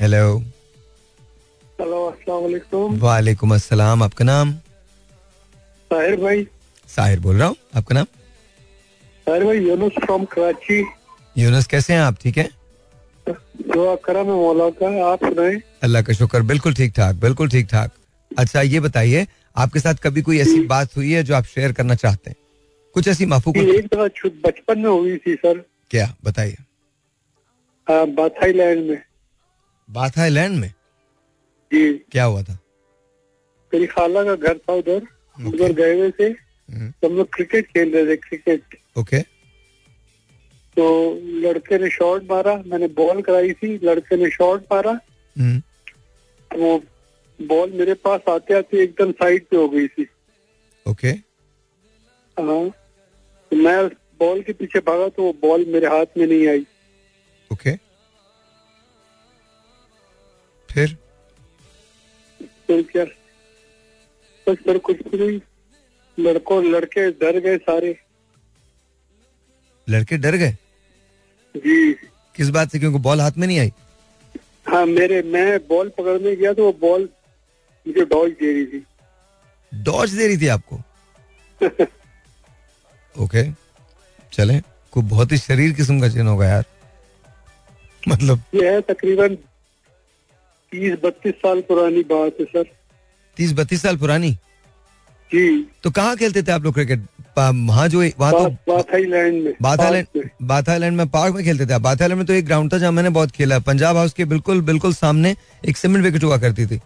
हेलो 0.00 0.38
हेलो 1.78 2.04
अस्सलाम 2.06 2.42
वालेकुम। 2.42 2.98
वालेकुम 3.00 3.54
अस्सलाम 3.54 4.02
आपका 4.02 4.24
नाम? 4.24 4.52
साहिर 5.90 6.16
भाई। 6.20 6.46
साहिर 6.88 7.20
बोल 7.20 7.36
रहा 7.36 7.48
हूँ 7.48 7.56
आपका 7.76 7.94
नाम? 7.94 8.06
साहिर 9.28 9.44
भाई 9.44 9.58
यूनुस 9.58 9.92
फ्रॉम 10.04 10.24
कराची 10.24 10.76
यूनस 11.36 11.66
कैसे 11.66 11.92
हैं 11.92 12.00
आप? 12.00 12.16
ठीक 12.20 12.38
है? 12.38 12.48
दुआ 13.28 13.94
करम 14.04 14.26
मौला 14.26 14.68
का 14.78 14.88
आप 15.06 15.24
सुनाए। 15.24 15.60
अल्लाह 15.82 16.02
का 16.02 16.12
शुक्र 16.12 16.40
बिल्कुल 16.42 16.74
ठीक 16.74 16.92
ठाक 16.96 17.16
बिल्कुल 17.16 17.48
ठीक 17.48 17.66
ठाक। 17.70 17.90
अच्छा 18.30 18.62
ये 18.62 18.80
बताइए 18.80 19.26
आपके 19.56 19.80
साथ 19.80 20.00
कभी 20.04 20.22
कोई 20.22 20.38
ऐसी 20.40 20.60
बात 20.66 20.96
हुई 20.96 21.12
है 21.12 21.22
जो 21.22 21.34
आप 21.34 21.44
शेयर 21.44 21.72
करना 21.72 21.94
चाहते 21.94 22.30
हैं? 22.30 22.36
कुछ 22.94 23.08
ऐसी 23.08 23.26
माफूक 23.26 23.56
एक 23.56 23.86
दफ़ा 23.94 24.28
बचपन 24.46 24.78
में 24.78 24.90
हुई 24.90 25.16
थी 25.16 25.34
सर। 25.34 25.62
क्या? 25.90 26.14
बताइए। 26.24 26.56
बाथाई 27.88 28.52
लैंड 28.52 28.90
में। 28.90 29.02
बात 29.88 30.18
में? 30.18 30.72
जी। 31.72 31.92
क्या 32.12 32.24
हुआ 32.24 32.42
था? 32.42 32.58
मेरी 33.72 33.86
खाला 33.86 34.24
का 34.24 34.34
घर 34.34 34.58
था 34.58 34.72
उधर। 34.72 35.06
उधर 35.46 35.72
गए 35.72 35.94
हुए 35.94 36.10
थे। 36.10 36.24
हम्म, 36.24 36.92
हम 37.04 37.16
लोग 37.16 37.34
क्रिकेट 37.34 37.66
खेल 37.66 37.92
रहे 37.94 38.06
थे 38.06 38.16
क्रिकेट। 38.16 38.76
ओके 38.98 39.20
तो 40.76 40.86
लड़के 41.42 41.78
ने 41.78 41.90
शॉट 41.90 42.24
मारा 42.30 42.54
मैंने 42.66 42.86
बॉल 42.96 43.22
कराई 43.22 43.52
थी 43.52 43.68
लड़के 43.84 44.16
ने 44.16 44.30
शॉट 44.30 44.64
मारा। 44.72 44.90
हम्म, 45.36 45.62
वो 46.50 46.78
बॉल 47.38 47.72
मेरे 47.72 47.94
पास 47.94 48.20
आते 48.28 48.54
आते 48.54 48.82
एकदम 48.82 49.12
साइड 49.12 49.46
पे 49.46 49.56
हो 49.56 49.68
गई 49.68 49.86
थी। 49.88 50.06
ओके 50.86 51.08
हाँ। 52.36 52.68
तो 53.52 53.56
मैं 53.56 53.88
बॉल 54.20 54.42
के 54.42 54.52
पीछे 54.52 54.78
भागा 54.80 55.08
तो 55.08 55.22
वो 55.22 55.32
बॉल 55.42 55.64
मेरे 55.68 55.86
हाथ 55.86 56.16
में 56.18 56.26
नहीं 56.26 56.48
आई। 56.48 56.66
ओके 57.50 57.76
फिर? 60.68 60.96
फिर 62.66 62.82
क्या? 62.92 63.04
बस 64.46 64.56
फिर 64.64 64.78
कुछ 64.78 65.06
भी 65.08 65.18
नहीं। 65.18 65.40
लड़कों 66.18 66.64
लड़के 66.64 67.10
डर 67.12 67.38
गए 67.40 67.56
सारे। 67.58 67.98
लड़के 69.88 70.16
डर 70.16 70.36
गए? 70.36 70.50
जी। 71.56 71.92
किस 72.36 72.48
बात 72.48 72.72
से? 72.72 72.78
क्योंकि 72.78 72.98
बॉल 72.98 73.20
हाथ 73.20 73.32
में 73.38 73.46
नहीं 73.46 73.58
आई? 73.58 73.72
हाँ 74.68 74.86
मेरे 74.86 75.22
मैं 75.22 75.58
बॉल 75.58 75.88
पकड़ने 75.88 76.36
गया 76.36 76.52
तो 76.52 76.64
वो 76.64 76.72
बॉल 76.80 77.08
मुझे 77.86 78.04
डॉज 78.04 78.30
दे 78.30 78.52
रही 78.52 78.66
थी। 78.66 78.86
डॉज 79.74 80.12
दे 80.12 80.26
रही 80.26 80.38
थी 80.38 80.46
आपको? 80.48 80.76
ओके 83.24 83.44
चले। 84.32 84.60
को 84.92 85.02
बहुत 85.02 85.32
ही 85.32 85.38
शरीर 85.38 85.72
किस्म 85.72 86.00
का 86.00 86.08
चिन्ह 86.08 86.30
होगा 86.30 86.46
यार। 86.46 86.64
मतलब 88.08 88.42
ये 88.54 88.72
है 88.72 88.80
तकरीबन 88.80 89.34
तीस 90.72 90.98
बत्तीस 91.04 91.34
साल 91.34 91.60
पुरानी 91.60 92.02
बात 92.02 92.32
है 92.40 92.44
सर। 92.44 92.64
तीस 93.36 93.52
बत्तीस 93.52 93.82
साल 93.82 93.96
पुरानी? 93.96 94.32
जी। 95.30 95.70
तो 95.82 95.90
कहाँ 95.90 96.16
खेलते 96.16 96.42
थे 96.42 96.52
आप 96.52 96.62
लोग 96.62 96.74
क्रिकेट? 96.74 97.00
वहाँ 97.38 97.88
जो 97.88 98.02
वहाँ 98.18 98.32
तो 98.32 98.48
बात 98.68 98.94
आइलैंड 98.94 99.42
में। 99.44 99.52
बाथ 99.62 99.78
आइलैंड 99.78 100.28
बाथ 100.42 100.68
आइलैंड 100.68 100.96
में 100.96 101.08
पार्क 101.08 101.34
में 101.34 101.44
खेलते 101.44 101.66
थे 101.66 101.74
आप। 101.74 101.80
बाथ 101.80 102.02
आइलैंड 102.02 102.18
में 102.18 102.26
तो 102.26 102.32
एक 102.32 102.46
ग्राउंड 102.46 102.72
था 102.72 102.78
जहाँ 102.78 102.92
मैंने 102.92 103.10
बहुत 103.10 103.30
खेला 103.30 103.58
पंजाब 103.66 103.96
हाउस 103.96 104.12
के 104.12 104.24
बिल्कुल 104.26 104.60
बिल्कुल 104.62 104.94
सामने 104.94 105.34
एक 105.68 105.76
सीमेंट 105.76 106.04
विकेट 106.04 106.24
हुआ 106.24 106.38
करती 106.38 106.66
थी। 106.66 106.80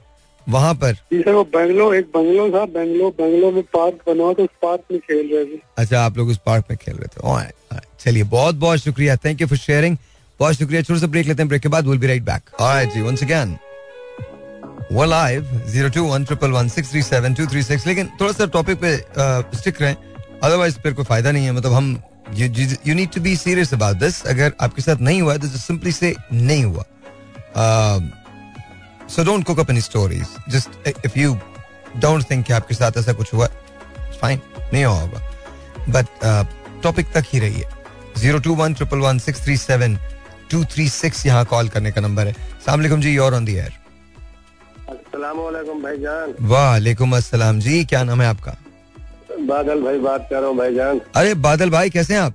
वहाँ 0.46 0.74
पर। 0.74 0.94
सर 0.94 1.32
वो 1.32 1.42
बेंगलो 1.46 1.92
एक 1.94 2.06
बंगलो 2.14 2.48
था 2.50 2.64
बेंगलो 2.68 3.10
बेंगलो 3.18 3.50
में 3.50 3.62
पार्क 3.74 3.98
बना 4.06 4.22
हुआ 4.22 4.32
तो 4.32 4.42
उस 4.42 4.48
पार्क 4.62 4.80
में 4.92 5.00
खेल 5.00 5.34
रहे 5.34 5.44
थे। 5.46 5.58
अच्छा 5.78 6.00
आप 6.00 6.16
लोग 6.18 6.28
उस 6.28 6.38
पार्क 6.46 6.64
में 6.70 6.78
खेल 6.82 6.96
रहे 6.96 7.08
थे. 7.08 7.80
चलिए 8.00 8.22
बहुत 8.22 8.54
बहुत 8.54 8.78
शुक्रिया। 8.78 9.16
थैंक 9.16 9.40
यू 9.40 9.46
फॉर 9.46 9.58
शेयरिंग 9.58 9.96
बहुत 10.40 10.54
शुक्रिया। 10.54 10.82
छोटे 10.82 11.00
से 11.00 11.06
ब्रेक 11.06 11.26
लेते 11.26 11.42
हैं। 11.42 11.48
ब्रेक 11.48 11.62
के 11.62 11.68
बाद 11.68 11.86
will 11.86 11.98
be 11.98 12.06
right 12.06 12.22
back 12.24 12.60
alright 12.60 12.92
ji 12.94 13.00
once 13.00 13.22
again 13.22 13.56
वो 14.92 15.04
live 15.04 15.44
zero 15.68 15.88
two 15.88 16.04
one 16.04 16.24
triple 16.24 16.50
one 16.50 16.68
six 16.68 16.90
three 16.90 17.02
seven 17.02 17.34
two 17.34 17.46
three 17.46 17.62
six 17.62 17.86
लेकिन 17.86 18.08
थोड़ा 18.20 18.32
सा 18.32 18.46
टॉपिक 18.54 18.78
पे 18.80 18.96
स्टिक 19.58 19.80
रहें। 19.82 19.96
अदरवाइज़ 20.42 20.78
फिर 20.82 20.92
कोई 20.92 21.04
फ़ायदा 21.04 21.30
नहीं 21.32 21.44
है। 21.44 21.52
मतलब 21.52 21.72
हम 21.72 22.02
you 22.34 22.94
need 22.94 23.10
to 23.12 23.20
be 23.20 23.36
serious 23.36 23.72
about 23.74 23.96
this 23.96 24.22
अगर 24.26 24.52
आपके 24.60 24.82
साथ 24.82 25.00
नहीं 25.00 25.20
हुआ 25.22 25.36
तो 25.36 25.48
सिंपली 25.48 25.92
से 25.92 26.14
नहीं 26.32 26.64
हुआ। 26.64 26.84
So 29.08 29.24
don't 29.24 29.44
cook 29.46 29.60
up 29.60 29.70
any 29.70 29.80
stories 29.80 30.26
just 30.48 30.88
if 31.06 31.18
you 31.18 31.34
don't 31.96 32.30
think 32.30 32.44
कि 32.46 32.52
आपके 32.52 32.74
साथ 32.74 32.98
ऐसा 32.98 33.12
कुछ 33.12 33.32
हुआ 33.34 33.46
फाइन 34.20 34.40
नहीं 34.72 34.84
हुआ 34.84 35.00
होगा। 35.00 35.20
बट 35.88 36.06
टॉपिक 36.82 37.12
तक 37.14 37.24
ही 37.32 37.38
रही 37.38 37.60
है 37.60 37.68
zero 38.18 38.38
two 38.38 38.54
one 38.54 38.74
triple 38.74 38.98
one 38.98 39.18
six 39.18 39.44
three 39.44 39.56
seven 39.56 39.98
two 40.50 40.64
three 40.72 40.88
six 40.88 41.24
यहाँ 41.26 41.44
कॉल 41.44 41.68
करने 41.68 41.90
का 41.92 42.00
नंबर 42.00 42.26
है। 42.26 42.32
सलामकुम 42.66 43.00
जी 43.00 43.14
योर 43.14 43.34
ऑन 43.34 43.44
दी 43.44 43.54
एयर 43.54 43.72
वालेकुम 46.42 47.18
जी 47.60 47.84
क्या 47.84 48.02
नाम 48.04 48.22
है 48.22 48.28
आपका? 48.28 48.56
बादल 49.48 49.80
भाई 49.82 49.98
बात 49.98 50.26
कर 50.30 50.38
रहा 50.40 50.48
हूँ 50.48 50.56
भाईजान 50.56 51.00
अरे 51.16 51.34
बादल 51.46 51.70
भाई 51.70 51.90
कैसे 51.90 52.14
हैं 52.14 52.20
आप? 52.20 52.34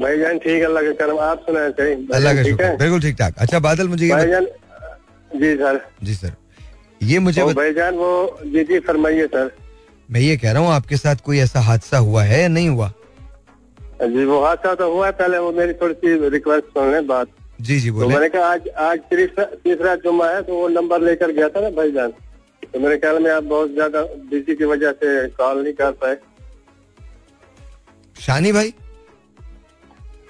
भाईजान 0.00 0.38
ठीक 0.38 0.58
है 0.58 0.64
अल्लाह 0.64 0.82
के 0.82 0.92
करम 1.02 1.18
आप 1.24 1.42
सुना 1.46 1.68
सही? 1.70 1.92
अल्लाह 2.14 2.34
का 2.34 2.42
शुक्र 2.42 2.64
है? 2.64 2.76
बिल्कुल 2.78 3.00
ठीक 3.00 3.16
ठाक। 3.18 3.34
अच्छा 3.38 3.58
बादल 3.66 3.88
मुझे 3.88 4.06
ये 4.06 4.12
बत- 4.14 4.20
भाईजान 4.20 4.46
जी 5.40 5.54
सर। 5.56 5.80
जी 6.04 6.14
सर 6.14 6.32
ये 7.00 7.18
मुझे 7.18 7.40
वो 7.42 7.48
बत- 7.48 7.56
भाईजान 7.56 7.94
वो 7.94 8.38
जी 8.44 8.64
जी 8.64 8.78
फरमाइए 8.88 9.26
सर। 9.34 9.50
मैं 10.10 10.20
ये 10.20 10.36
कह 10.36 10.52
रहा 10.52 10.62
हूँ 10.62 10.70
आपके 10.72 10.96
साथ 10.96 11.16
कोई 11.24 11.38
ऐसा 11.40 11.60
हादसा 11.68 11.98
हुआ 12.08 12.22
है 12.24 12.40
या 12.42 12.48
नहीं 12.48 12.68
हुआ? 12.68 12.92
जी 14.02 14.24
वो 14.24 14.40
हादसा 14.44 14.74
तो 14.74 14.90
हुआ 14.92 15.06
है, 15.06 15.12
पहले 15.12 15.38
वो 15.38 15.52
मेरी 15.52 15.72
थोड़ी 15.82 15.94
सी 15.94 16.28
रिक्वेस्ट 16.28 16.64
सुन 16.78 16.90
लें 16.92 17.06
बात। 17.06 17.28
जी 17.60 17.78
जी 17.80 17.90
बोले। 17.90 18.06
तो 18.06 18.10
मैंने 18.12 18.28
कहा 18.28 18.46
आज 18.52 18.68
आज 18.84 18.98
तीसरा 19.10 19.44
तीसरा 19.64 19.94
जुम्मा 20.04 20.28
है 20.30 20.42
तो 20.42 20.54
वो 20.54 20.68
नंबर 20.68 21.00
लेकर 21.02 21.30
गया 21.32 21.48
था 21.48 21.60
ना 21.60 21.70
भाईजान 21.76 22.12
तो 22.72 22.80
मेरे 22.80 22.96
ख्याल 22.96 23.22
में 23.22 23.30
आप 23.30 23.42
बहुत 23.42 23.74
ज़्यादा 23.74 24.02
बिज़ी 24.02 24.54
की 24.54 24.64
वजह 24.64 24.92
से 24.92 25.28
कॉल 25.28 25.62
नहीं 25.62 25.72
कर 25.72 25.92
पाए। 25.92 26.16
शानी 28.20 28.52
भाई? 28.52 28.74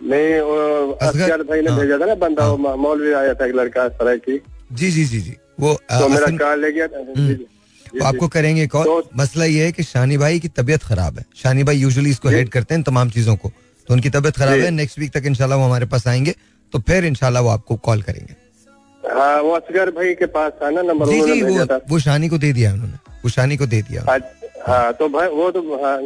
नहीं 0.03 0.41
वो 0.41 0.91
असगर? 0.93 1.43
भाई 1.43 1.61
ने 1.61 1.71
हाँ। 1.71 1.81
भेजा 1.81 1.99
था 1.99 2.05
ना 2.05 2.15
बंदा 2.15 2.49
वो 2.49 2.57
मौ- 2.57 2.77
मौलवी 2.77 3.13
आया 3.13 3.35
था 3.35 3.47
एक 3.47 3.55
लड़का 3.55 3.89
तरह 3.89 4.17
की। 4.17 4.43
जी 4.73 4.91
जी 4.91 5.05
जी 5.05 5.21
जी। 5.21 5.37
वो 5.61 5.75
तो 5.75 6.09
मेरा 6.09 6.27
कॉल 6.27 6.65
ले 6.65 6.73
गया 6.73 6.87
था। 6.87 7.01
जी, 7.01 7.35
वो 7.35 8.05
आपको 8.05 8.29
करेंगे 8.29 8.67
कॉल 8.67 8.85
तो- 8.85 9.05
मसला 9.17 9.45
ये 9.45 9.65
है 9.65 9.73
कि 9.73 9.83
शानी 9.83 10.17
भाई 10.17 10.41
की 10.41 10.49
तबीयत 10.49 10.83
खराब 10.83 11.19
है। 11.19 11.25
शानी 11.37 11.63
भाई 11.63 11.77
यूजुअली 11.77 12.11
इसको 12.11 12.29
हेड 12.29 12.49
करते 12.49 12.75
हैं 12.75 12.83
तमाम 12.83 13.11
चीज़ों 13.11 13.37
को। 13.37 13.53
तो 13.89 13.95
उनकी 13.95 14.11
तबीयत 14.11 14.37
खराब 14.37 14.59
है। 14.59 14.71
नेक्स्ट 14.71 14.99
वीक 14.99 15.13
तक 15.13 15.23
इंशाल्लाह 15.27 15.59
वो 15.59 15.65
हमारे 15.65 15.87
पास 15.87 16.07
आएँगे। 16.07 16.35
तो 16.73 16.79
फिर 16.79 17.05
इंशाल्लाह 17.05 17.43
वो 17.43 17.49
आपको 17.49 17.77
कॉल 17.77 18.03
करेंगे। 18.03 18.44
हाँ 19.07 19.41
वो 19.43 19.51
असगर 19.53 19.91
भाई 19.91 20.15
के 20.15 20.27
पास 20.35 20.53
था 20.63 20.71
ना 20.71 20.83
नंबर 20.83 21.07
जी 21.07 21.21
जी 21.23 21.43
वो 21.43 21.79
वो 21.91 21.99
शानी 22.01 22.29
को 22.29 22.39
दे 22.39 22.53
दिया 22.53 22.73
उन्होंने 22.73 22.99
वो 23.25 23.31
शानी 23.31 23.57
को 23.57 23.67
दे 23.67 23.81
दिया। 23.83 24.03
हाँ 24.67 24.93
तो 24.93 25.09
भाई 25.09 25.29
वो 25.29 25.51
तो 25.51 25.61
हाँ। 25.85 25.99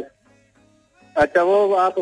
अच्छा 1.16 1.42
वो 1.42 1.74
आप 1.76 1.94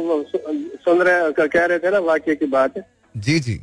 सुन 0.85 1.03
रहे 1.03 1.47
कह 1.49 1.65
रहे 1.65 1.79
थे 1.79 1.91
ना 1.91 1.99
वाक्य 2.07 2.35
की 2.37 2.47
बात। 2.47 2.75
जी 3.15 3.39
जी। 3.41 3.55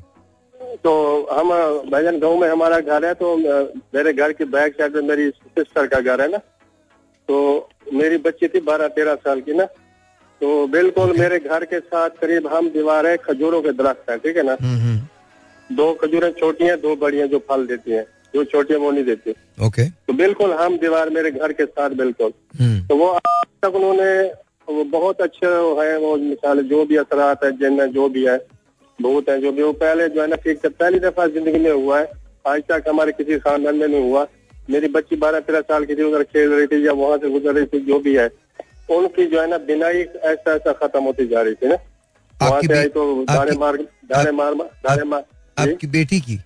तो 0.83 0.91
हम 1.31 1.49
भाईजान 1.91 2.19
गाँव 2.19 2.37
में 2.37 2.47
हमारा 2.49 2.79
घर 2.79 3.05
है 3.05 3.13
तो 3.13 3.35
मेरे 3.37 4.13
घर 4.13 4.33
की 4.33 4.45
बैक 4.47 4.73
साइड 4.73 4.95
में 4.95 5.01
मेरी 5.03 5.29
सिस्टर 5.29 5.87
का 5.87 5.99
घर 6.01 6.21
है 6.21 6.27
ना। 6.31 6.37
तो 7.29 7.69
मेरी 7.93 8.17
बच्ची 8.19 8.47
थी 8.47 8.59
बारह 8.61 8.87
तेरह 8.97 9.15
साल 9.17 9.41
की 9.41 9.53
ना। 9.53 9.65
तो 10.41 10.67
बिल्कुल 10.67 11.17
मेरे 11.17 11.39
घर 11.39 11.65
के 11.65 11.79
साथ 11.79 12.09
करीब 12.21 12.47
हम 12.53 12.69
दीवार 12.69 13.07
है 13.07 13.17
खजूरों 13.25 13.61
के 13.61 13.71
दरख्त 13.73 14.09
है 14.09 14.17
ठीक 14.17 14.37
है 14.37 14.43
ना। 14.43 14.57
हम्म 14.61 14.79
हम्म। 14.79 14.99
दो 15.75 15.93
खजूरें 15.93 16.31
छोटी 16.31 16.65
हैं 16.65 16.81
दो 16.81 16.95
बड़ी 16.95 17.17
हैं 17.17 17.29
जो 17.29 17.39
फल 17.49 17.65
देती 17.67 17.91
हैं। 17.91 18.05
जो 18.35 18.43
छोटी 18.43 18.73
है 18.73 18.79
वो 18.79 18.91
नहीं 18.91 19.03
देती। 19.03 19.31
ओके 19.65 19.83
तो 19.89 20.13
बिल्कुल 20.13 20.51
हम 20.51 20.77
दीवार 20.77 21.09
मेरे 21.09 21.31
घर 21.31 21.51
के 21.53 21.65
साथ 21.65 21.89
बिल्कुल। 21.89 22.31
हम्म। 22.61 22.87
तो 22.87 22.95
वो 22.95 23.07
आज 23.07 23.45
तक 23.61 23.75
उन्होंने 23.75 24.23
वो 24.73 24.83
बहुत 24.83 25.21
अच्छे 25.21 25.45
है 25.47 25.97
वो 25.97 26.15
मिसाल 26.17 26.61
जो 26.63 26.85
भी 26.85 26.95
असरात 26.95 27.43
है 27.43 27.51
जिन 27.51 27.85
जो 27.87 28.09
भी 28.09 28.25
है 28.25 28.37
भूत 29.01 29.29
है 29.29 29.39
जो 29.41 29.51
भी 29.51 29.63
वो 29.63 29.71
पहले 29.73 30.07
जो 30.09 30.21
है 30.21 30.27
ना 30.27 30.35
ठीक 30.35 30.65
पहली 30.65 30.99
दफ़ा 30.99 31.27
ज़िंदगी 31.27 31.59
में 31.59 31.71
हुआ 31.71 31.99
है। 31.99 32.09
आज 32.47 32.61
तक 32.69 32.83
हमारे 32.89 33.11
किसी 33.11 33.39
खानदान 33.39 33.75
में 33.75 33.87
नहीं 33.87 34.01
हुआ। 34.11 34.27
मेरी 34.69 34.87
बच्ची 34.87 35.15
बारह 35.15 35.39
तेरह 35.39 35.61
साल 35.61 35.85
की 35.85 35.95
थी 35.95 36.03
उधर 36.03 36.23
खेल 36.23 36.49
रही 36.49 36.67
थी 36.67 36.87
या 36.87 36.93
वहाँ 36.93 37.17
से 37.17 37.29
गुजर 37.29 37.53
रही 37.53 37.65
थी 37.65 37.79
जो 37.79 37.99
भी 37.99 38.15
है 38.15 38.29
उनकी 38.89 39.25
जो 39.25 39.41
है 39.41 39.47
ना 39.49 39.57
बिनाई 39.57 40.01
ऐसा 40.01 40.53
ऐसा 40.55 40.71
खत्म 40.71 41.03
होती 41.03 41.27
जा 41.27 41.41
रही 41.41 41.53
थी 41.53 41.67
ना। 41.67 41.75
वहाँ 42.41 42.61
से 42.61 42.77
आई 42.77 42.87
तो 42.87 43.25
आपकी- 43.29 43.57
मार 43.57 43.77
दाने 43.77 44.31
मार 44.31 44.53
दाने 44.53 45.03
मार? 45.03 45.23
आपकी 45.57 45.87
बेटी 45.89 46.19
की? 46.21 46.39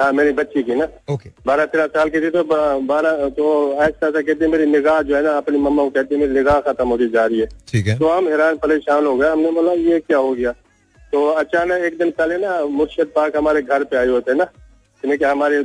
हाँ 0.00 0.12
मेरी 0.12 0.32
बच्ची 0.32 0.62
की 0.62 0.74
ना। 0.74 0.84
ओके। 1.10 1.30
बारह 1.46 1.64
तेरह 1.66 1.86
साल 1.86 2.08
की 2.10 2.20
थी 2.20 2.30
तो 2.30 2.44
बारह 2.82 3.28
तो 3.36 3.46
ऐसा 3.74 4.06
ऐसा 4.08 4.20
कहती 4.20 4.46
मेरी 4.46 4.66
निगाह 4.66 5.00
जो 5.02 5.16
है 5.16 5.22
ना 5.22 5.36
अपनी 5.36 5.58
मम्मा 5.58 5.82
को 5.84 5.90
कहती 5.90 6.14
है 6.14 6.20
मेरी 6.20 6.34
निगाह 6.34 6.60
खत्म 6.62 6.88
होती 6.88 7.08
जा 7.08 7.24
रही 7.26 7.40
है। 7.40 7.46
ठीक 7.68 7.86
है। 7.86 7.98
तो 7.98 8.08
हम 8.08 8.28
हैरान 8.28 8.56
परेशान 8.56 9.06
हो 9.06 9.16
गए। 9.16 9.28
हमने 9.28 9.50
बोला 9.52 9.72
ये 9.72 9.98
क्या 10.00 10.18
हो 10.18 10.32
गया? 10.34 10.52
तो 11.12 11.26
अचानक 11.34 11.84
एक 11.84 11.98
दिन 11.98 12.10
पहले 12.18 12.38
ना 12.38 12.64
मुर्शद 12.70 13.12
पाक 13.14 13.36
हमारे 13.36 13.62
घर 13.62 13.84
पे 13.84 13.96
आए 13.96 14.06
होते 14.08 14.34
ना 14.34 14.44
यानी 15.02 15.16
कि 15.18 15.24
हमारे 15.24 15.56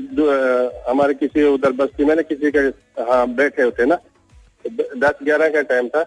हमारे 0.90 1.14
किसी 1.14 1.44
उधर 1.46 1.72
बस्ती 1.80 2.06
में 2.06 2.16
ना 2.16 2.22
किसी 2.24 2.52
के 2.52 2.60
हाँ 3.04 3.28
बैठे 3.36 3.64
होते 3.64 3.86
ना। 3.86 3.98
दस 4.66 5.24
ग्यारह 5.24 5.50
का 5.50 5.62
टाइम 5.72 5.88
था। 5.90 6.06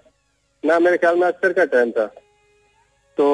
ना 0.65 0.79
मेरे 0.79 0.97
ख्याल 0.99 1.17
में 1.17 1.27
असर 1.27 1.53
का 1.53 1.65
टाइम 1.73 1.91
था। 1.91 2.07
तो 3.19 3.27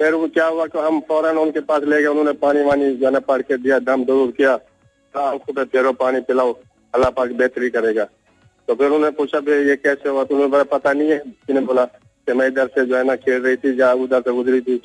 फिर 0.00 0.14
वो 0.14 0.28
क्या 0.28 0.46
हुआ 0.46 0.66
कि 0.66 0.78
हम 0.78 1.00
फ़ौरन 1.00 1.38
उनके 1.38 1.60
पास 1.62 1.82
ले 1.84 2.00
गए, 2.02 2.08
उन्होंने 2.08 2.32
पानी 2.34 2.62
वानी 2.64 2.94
जो 2.96 3.10
है 3.10 3.20
पढ़ 3.22 3.42
के 3.42 3.56
दिया, 3.58 3.78
दम 3.80 4.04
दूर 4.04 4.30
किया। 4.32 4.56
पे 5.14 5.64
फेरो 5.64 5.92
पानी 5.94 6.20
पिलाओ, 6.22 6.52
अल्लाह 6.94 7.10
पाक 7.12 7.32
बेहतरी 7.32 7.70
करेगा। 7.70 8.04
तो 8.68 8.74
फिर 8.74 8.86
उन्होंने 8.86 9.10
पूछा 9.16 9.40
भी 9.40 9.52
ये 9.68 9.76
कैसे 9.78 10.08
हुआ? 10.08 10.24
तो 10.24 10.34
उन्हें 10.34 10.50
बोला, 10.50 10.62
पता 10.64 10.92
नहीं 10.92 11.10
है। 11.10 11.18
किसी 11.18 11.52
ने 11.52 11.60
बोला 11.62 11.84
कि 11.84 12.32
मैं 12.32 12.46
इधर 12.48 12.66
से 12.68 12.84
जो 12.86 12.96
है 12.96 13.04
ना 13.04 13.14
खेल 13.16 13.42
रही 13.42 13.56
थी 13.56 13.74
जहाँ 13.76 13.94
उधर 13.96 14.20
से 14.20 14.32
गुजरी 14.32 14.60
थी 14.60 14.76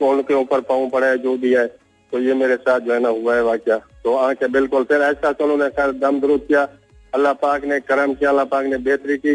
तो 0.00 0.08
उनके 0.08 0.34
ऊपर 0.34 0.60
पाँव 0.62 0.88
पड़ा 0.90 1.06
है 1.06 1.18
जो 1.18 1.36
भी 1.36 1.52
है 1.54 1.66
तो 2.12 2.18
ये 2.20 2.34
मेरे 2.34 2.56
साथ 2.58 2.80
जो 2.80 2.92
है 2.92 2.98
ना 3.00 3.08
हुआ 3.10 3.34
है 3.34 3.42
वाक्य। 3.42 3.80
तो 4.04 4.14
आँखें 4.16 4.50
बिल्कुल 4.52 4.84
फिर 4.84 5.02
ऐसा 5.02 5.32
तो 5.32 5.44
उन्होंने 5.44 5.68
खैर 5.70 5.92
दम 5.98 6.20
दुरुस्त 6.20 6.46
किया। 6.46 6.62
अल्लाह 7.12 7.32
पाक 7.34 7.64
ने 7.64 7.78
करम 7.82 8.14
किया, 8.14 8.30
अल्लाह 8.30 8.44
पाक 8.46 8.64
ने 8.66 8.76
बेहतरी 8.78 9.16
की, 9.18 9.34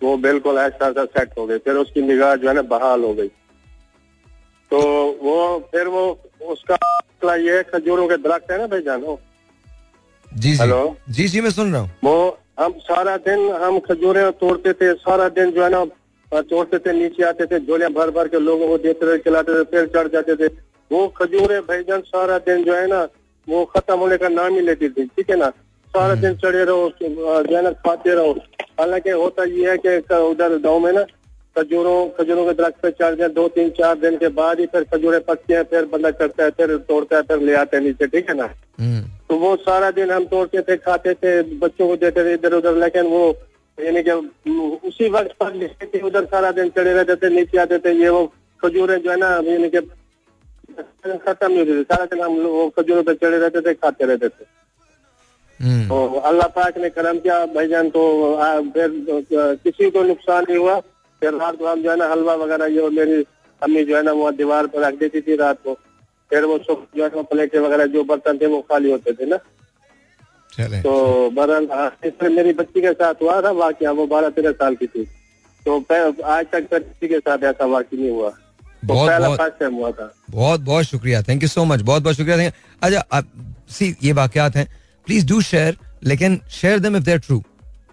वो 0.00 0.16
बिल्कुल 0.18 0.58
ऐसा 0.58 0.88
ऐसा 0.88 1.04
सेट 1.06 1.38
हो 1.38 1.46
गई 1.46 1.58
फिर 1.58 1.76
उसकी 1.76 2.02
निगाह 2.02 2.34
जो 2.36 2.48
है 2.48 2.54
ना 2.54 2.62
बहाल 2.64 3.04
हो 3.04 3.12
गई। 3.14 3.30
तो 4.70 4.78
वो 5.22 5.36
फिर 5.72 5.88
वो 5.88 6.04
उसका 6.50 6.74
मसला 6.74 7.34
ये 7.36 7.62
खजूरों 7.64 8.06
के 8.08 8.16
दरख्त 8.18 8.50
है 8.50 8.58
ना 8.58 8.66
भाई 8.66 8.80
जानो। 8.82 9.18
जी 10.32 10.52
जी। 10.52 10.56
हेलो? 10.58 10.96
जी 11.10 11.28
जी 11.28 11.40
मैं 11.40 11.50
सुन 11.50 11.72
रहा 11.72 11.80
हूँ। 11.82 11.90
वो 12.04 12.38
हम 12.60 12.72
सारा 12.80 13.16
दिन 13.18 13.48
हम 13.62 13.78
खजूरें 13.80 14.30
तोड़ते 14.40 14.72
थे 14.72 14.92
सारा 14.96 15.28
दिन 15.30 15.50
जो 15.50 15.62
है 15.64 15.70
ना 15.70 15.84
तोड़ते 16.42 16.78
थे 16.78 16.92
नीचे 16.92 17.22
आते 17.24 17.46
थे 17.46 17.60
झोलियाँ 17.60 17.90
भर 17.92 18.10
भर 18.10 18.28
के 18.28 18.38
लोगों 18.40 18.68
को 18.68 18.78
देते 18.78 19.06
थे 19.06 19.18
खिलाते 19.18 19.52
थे 19.54 19.64
फिर 19.70 19.86
चढ़ 19.94 20.08
जाते 20.08 20.36
थे। 20.36 20.46
वो 20.90 21.06
खजूरें 21.16 21.60
भाईजान 21.62 22.00
सारा 22.02 22.38
दिन 22.40 22.64
जो 22.64 22.74
है 22.74 22.86
ना 22.86 23.02
वो 23.48 23.64
खत्म 23.66 23.98
होने 23.98 24.16
का 24.16 24.28
नाम 24.28 24.54
ही 24.54 24.60
लेती 24.60 24.88
थी 24.88 25.04
ठीक 25.06 25.30
है 25.30 25.36
ना? 25.36 25.48
सारा 25.94 26.14
दिन 26.16 26.34
चढ़े 26.36 26.64
रहो 26.64 26.90
जो 27.02 27.56
है 27.56 27.62
ना 27.62 27.70
खाते 27.70 28.14
रहो। 28.14 28.32
हालाँकि 28.80 29.10
होता 29.12 29.44
ये 29.46 29.70
है 29.70 29.76
कि 29.78 29.96
उधर 30.16 30.58
गाँव 30.58 30.78
में 30.80 30.92
ना 30.92 31.04
खजूरों 31.56 31.98
खजूरों 32.16 32.44
के 32.46 32.52
दरख्त 32.54 32.80
पे 32.82 32.90
चढ़ 32.92 33.14
जाए 33.16 33.28
दो 33.30 33.46
तीन 33.48 33.70
चार 33.78 33.98
दिन 33.98 34.16
के 34.18 34.28
बाद 34.36 34.60
ही 34.60 34.66
फिर 34.72 34.84
खजूरें 34.92 35.20
पकती 35.24 35.54
हैं 35.54 35.62
फिर 35.70 35.84
बंदा 35.92 36.10
चढ़ता 36.12 36.44
है 36.44 36.50
फिर 36.52 36.76
तोड़ता 36.88 37.16
है 37.16 37.22
फिर 37.22 37.40
ले 37.40 37.54
आते 37.56 37.76
हैं 37.76 37.84
नीचे 37.84 38.06
ठीक 38.06 38.28
है 38.30 38.36
ना? 38.36 38.48
हम्म, 38.80 39.02
तो 39.28 39.36
वो 39.38 39.54
सारा 39.58 39.90
दिन 39.90 40.10
हम 40.10 40.24
तोड़ते 40.26 40.62
थे 40.62 40.76
खाते 40.78 41.14
थे 41.14 41.42
बच्चों 41.58 41.86
को 41.88 41.96
देते 41.96 42.24
थे 42.24 42.34
इधर 42.34 42.54
उधर 42.54 42.76
लेकिन 42.78 43.06
वो 43.08 43.22
यानी 43.78 44.02
कि 44.02 44.12
उसी 44.88 45.08
वक्त 45.10 45.32
पर 45.40 45.54
लेते 45.54 45.86
थे 45.86 46.00
उधर 46.06 46.24
सारा 46.26 46.50
दिन 46.58 46.68
चढ़े 46.76 46.92
रहते 46.92 47.16
थे 47.16 47.28
नीचे 47.34 47.58
आते 47.60 47.78
थे 47.78 47.92
ये 48.02 48.08
वो 48.08 48.26
खजूरें 48.60 48.98
जो 49.02 49.10
है 49.10 49.16
ना 49.16 49.30
यानी 49.46 49.68
कि 49.70 49.80
खत्म 51.06 51.46
नहीं 51.46 51.58
होती 51.58 51.72
थी 51.72 51.82
सारा 51.84 52.04
दिन 52.06 52.20
हम 52.22 52.36
वो 52.42 52.68
खजूरों 52.76 53.02
पे 53.02 53.14
चढ़े 53.14 53.38
रहते 53.38 53.60
थे 53.60 53.74
खाते 53.74 54.04
रहते 54.06 54.28
थे। 54.28 54.44
हम्म, 55.60 55.88
तो 55.88 56.20
अल्लाह 56.20 56.48
पाक 56.52 56.78
ने 56.78 56.88
करम 56.90 57.18
किया 57.18 57.44
भाईजान 57.54 57.88
तो 57.90 58.02
फिर 58.74 58.88
किसी 59.64 59.90
को 59.90 60.02
नुकसान 60.04 60.44
नहीं 60.48 60.58
हुआ। 60.58 60.80
फिर 61.20 61.34
रात 61.34 61.56
को 61.56 61.66
हम 61.66 61.82
जो 61.82 61.90
है 61.90 61.96
ना 61.96 62.06
हलवा 62.08 62.34
वगैरह 62.34 62.66
ये 62.66 62.90
मेरी 62.90 63.24
अम्मी 63.62 63.84
जो 63.84 63.96
है 63.96 64.02
ना 64.02 64.12
वो 64.12 64.32
दीवार 64.32 64.66
पर 64.66 64.80
रख 64.80 64.94
देती 64.94 65.20
थी 65.20 65.36
रात 65.36 65.58
को। 65.64 65.74
फिर 66.30 66.44
वो 66.44 66.58
सब 66.58 66.86
जो 66.96 67.04
है 67.04 67.10
ना 67.16 67.22
प्लेटें 67.22 67.58
वगैरह 67.58 67.86
जो 67.86 68.04
बर्तन 68.04 68.38
थे 68.38 68.46
वो 68.46 68.60
खाली 68.60 68.90
होते 68.90 69.12
थे 69.12 69.26
ना। 69.26 69.36
चले। 70.52 70.80
तो 70.80 71.30
बहरहाल 71.30 71.68
हाँ, 71.72 71.96
इसमें 72.04 72.30
मेरी 72.30 72.52
बच्ची 72.52 72.80
के 72.80 72.92
साथ 72.92 73.14
हुआ 73.22 73.42
था 73.42 73.50
वाकया 73.50 73.90
वो 73.90 74.06
बारह 74.06 74.28
तेरह 74.28 74.52
साल 74.52 74.74
की 74.74 74.86
थी। 74.86 75.04
तो 75.68 75.84
आज 76.24 76.46
तक 76.52 76.74
किसी 76.74 77.08
के 77.08 77.18
साथ 77.18 77.38
ऐसा 77.38 77.66
वाकई 77.66 77.96
नहीं 77.96 78.10
हुआ। 78.10 78.30
तो 78.30 78.86
बहुत- 78.86 79.10
पहला 79.10 79.28
बहुत- 79.28 79.72
हुआ 79.72 79.90
था। 79.90 80.14
बहुत 80.30 80.60
बहुत 80.60 80.84
शुक्रिया 80.84 81.22
थैंक 81.22 81.42
यू 81.42 81.48
सो 81.48 81.64
मच 81.64 81.80
बहुत 81.80 82.02
बहुत 82.02 82.16
शुक्रिया 82.16 82.52
अच्छा 82.82 83.04
आप 83.12 83.26
सी 83.70 83.96
ये 84.02 84.12
वाकयात 84.12 84.56
हैं। 84.56 84.76
प्लीज़ 85.06 85.26
डू 85.26 85.40
शेयर 85.40 85.78
लेकिन 86.04 86.40
share 86.50 86.78
them 86.78 86.96
if 86.96 87.04
they're 87.04 87.18
true 87.18 87.42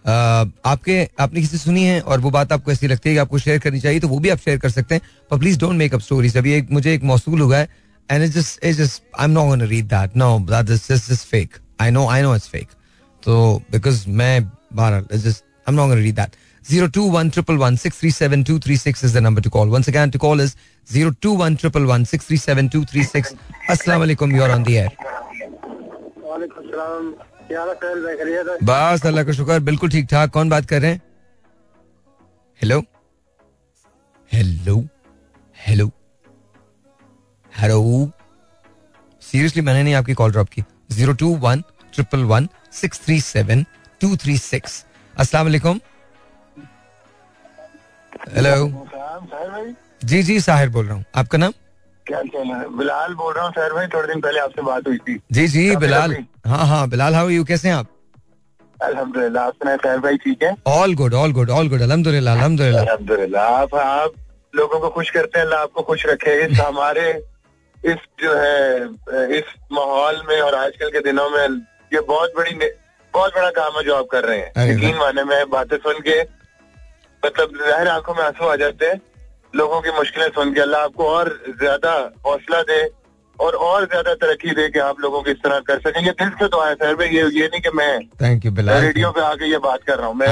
आपके 0.08 1.08
आपने 1.20 1.41
किसी 1.41 1.58
सुनी 1.58 1.84
है 1.84 1.99
और 2.01 2.20
वो 2.20 2.30
बात 2.32 2.51
आपको 2.54 2.72
ऐसी 2.72 2.88
लगती 2.88 3.10
है 3.10 3.16
कि 3.16 3.20
आपको 3.20 3.38
शेयर 3.38 3.60
करनी 3.60 3.80
चाहिए 3.80 3.99
तो 3.99 4.08
वो 4.08 4.20
भी 4.20 4.30
आप 4.30 4.38
शेयर 4.45 4.58
कर 4.60 4.70
सकते 4.70 4.95
हैं। 4.95 5.01
पर 5.32 5.39
please 5.39 5.60
don't 5.60 5.76
make 5.78 5.93
up 5.93 6.01
stories 6.01 6.38
अभी 6.38 6.54
एक 6.54 6.72
मुझे 6.72 6.93
एक 6.93 7.04
मौसूल 7.04 7.41
हुआ 7.41 7.58
है 7.58 7.70
and 8.12 8.24
it's 8.24 8.36
just 8.36 8.66
it's 8.66 8.78
just 8.78 9.04
I 9.20 9.26
am 9.26 9.32
not 9.32 9.47
gonna 9.47 9.66
read 9.66 9.86
that 9.86 10.18
no 10.18 10.39
that 10.49 10.70
is 10.70 10.93
just 10.93 11.10
just 11.12 11.28
fake 11.28 11.58
I 11.82 11.91
know 11.91 12.08
I 12.10 12.22
know 12.22 12.36
it's 12.36 12.47
fake 12.47 12.68
तो 13.24 13.62
बिकॉज़ 13.72 14.10
मैं 14.10 14.43
बहरहाल 14.74 15.06
it's 15.14 15.24
just 15.24 15.43
I 15.43 15.66
am 15.70 15.76
not 15.76 15.88
gonna 15.89 16.01
read 16.01 16.16
that 16.16 16.36
02111637236 16.64 19.04
is 19.04 19.12
the 19.14 19.22
number 19.24 19.41
to 19.41 19.49
call. 19.49 19.68
Once 19.68 19.88
again, 19.89 20.10
to 20.12 20.20
call 20.26 20.39
is 20.39 20.56
02111637236. 20.89 23.36
Assalamu 23.70 24.06
alaikum, 24.06 24.34
you're 24.34 24.49
on 24.49 24.64
the 24.64 24.78
air. 24.78 24.89
है 27.54 28.58
बस 28.64 29.06
अल्लाह 29.06 29.24
का 29.24 29.32
शुक्र 29.34 29.60
बिल्कुल 29.62 29.89
ठीक 29.89 30.08
ठाक। 30.12 30.30
कौन 30.32 30.49
बात 30.49 30.66
कर 30.66 30.82
रहे 30.82 30.91
हैं? 30.91 31.01
Hello 32.62 32.80
hello 34.32 34.78
hello 35.58 35.91
hello 37.51 38.12
seriously 39.22 39.62
मैंने 39.62 39.84
नहीं 39.84 39.93
आपकी 39.95 40.14
कॉल 40.14 40.32
ड्रॉप 40.32 40.49
की। 40.49 40.64
Zero 40.91 41.14
two 41.14 41.36
one 41.38 41.64
triple 41.93 42.24
one 42.26 42.47
six 42.74 43.01
three 43.06 43.20
seven 43.22 43.66
two 44.01 44.16
three 44.18 44.38
six 44.38 44.84
अस्सलाम 45.14 45.45
वालेकुम। 45.45 45.80
हेलो 48.36 48.86
जी 50.04 50.22
जी 50.24 50.39
साहिर 50.41 50.70
बोल 50.70 50.86
रहा 50.86 50.95
हूँ। 50.95 51.06
आपका 51.16 51.38
नाम? 51.38 51.54
क्या 52.08 52.20
रहा 52.20 52.58
है 52.60 52.68
बिलाल 52.78 53.14
बोल 53.16 53.34
रहा 53.34 53.43
हूँ 53.45 53.51
साहिर 53.54 53.74
भाई 53.74 53.88
थोड़े 53.93 54.08
दिन 54.08 54.22
पहले 54.22 54.39
आपसे 54.39 54.62
बात 54.62 54.88
हुई 54.88 54.97
थी। 54.97 55.20
जी 55.32 55.47
जी 55.47 55.76
बिलाल। 55.78 56.16
हाँ 56.47 56.66
हाँ 56.68 56.88
बिलाल 56.89 57.16
हाउ 57.16 57.30
यू 57.30 57.43
कैसे 57.43 57.68
हैं 57.70 57.76
आप? 57.76 57.88
अल्हम्दुलिल्लाह 58.78 59.43
आप 59.43 59.54
सुनाए 59.54 59.97
भाई 59.97 60.18
ठीक 60.24 60.43
है? 60.43 60.56
All 60.68 60.93
good 60.95 61.14
all 61.14 61.32
good 61.34 61.49
all 61.49 61.70
good 61.70 61.82
अल्हम्दुलिल्लाह 61.82 62.36
अल्हम्दुलिल्लाह। 62.36 62.82
अल्हम्दुलिल्लाह 62.84 63.45
आप 63.60 63.76
आप 63.76 64.12
लोगों 64.54 64.80
को 64.80 64.89
खुश 64.89 65.10
करते 65.10 65.39
हैं 65.39 65.45
अल्लाह 65.45 65.62
आपको 65.62 65.82
खुश 65.82 66.06
रखे। 66.06 66.34
इस 66.45 66.60
हमारे 66.60 67.08
इस 67.84 68.04
जो 68.22 68.34
है 68.36 69.38
इस 69.38 69.54
माहौल 69.72 70.22
में 70.30 70.39
और 70.41 70.56
आजकल 70.56 70.89
के 70.89 70.99
दिनों 71.04 71.30
में 71.30 71.47
ये 71.93 71.99
बहुत 72.01 72.34
बड़ी 72.38 72.54
बहुत 73.14 73.36
बड़ा 73.36 73.49
काम 73.56 73.78
है 73.78 73.84
जो 73.86 73.95
आप 73.95 74.06
कर 74.12 74.24
रहे 74.26 74.38
हैं। 74.38 74.70
यकीन 74.70 74.95
माने 74.97 75.24
में 75.24 75.49
बातें 75.49 75.78
सुन 75.78 75.99
के 76.08 76.22
मतलब 77.24 77.58
ज़ाहिर 77.58 77.88
आँखों 77.88 78.14
में 78.14 78.24
आँसू 78.24 78.47
आ 78.47 78.56
जाते 78.58 78.86
हैं। 78.86 79.01
लोगों 79.54 79.82
की 79.82 79.91
मुश्किलें 79.97 80.28
सुन 80.36 80.54
के 80.54 80.62
अल्लाह 80.62 80.84
आपको 80.84 81.08
और 81.08 81.30
ज़्यादा 81.60 81.93
हौसला 82.26 82.62
दे 82.70 82.84
और 83.38 83.56
और 83.68 83.86
ज़्यादा 83.86 84.14
तरक्की 84.16 84.51
दे 84.56 84.68
कि 84.70 84.80
आप 84.80 84.99
लोगों 85.01 85.22
को 85.24 85.30
इस 85.32 85.38
तरह 85.43 85.60
कर 85.68 85.80
सकें। 85.80 86.01
ये 86.01 86.12
दिल 86.12 86.30
से 86.39 86.47
दुआ 86.47 86.68
है 86.68 86.76
सर। 86.76 86.95
भाई 86.95 87.08
ये 87.10 87.24
ये 87.39 87.47
नहीं 87.47 87.62
कि 87.62 87.70
मैं 87.76 87.99
थैंक 88.22 88.45
यू 88.45 88.51
बिलाल 88.51 88.82
रेडियो 88.82 89.12
पे 89.12 89.22
आके 89.22 89.51
ये 89.51 89.58
बात 89.64 89.84
कर 89.88 89.97
रहा 89.97 90.08
हूँ। 90.08 90.16
मैं 90.16 90.28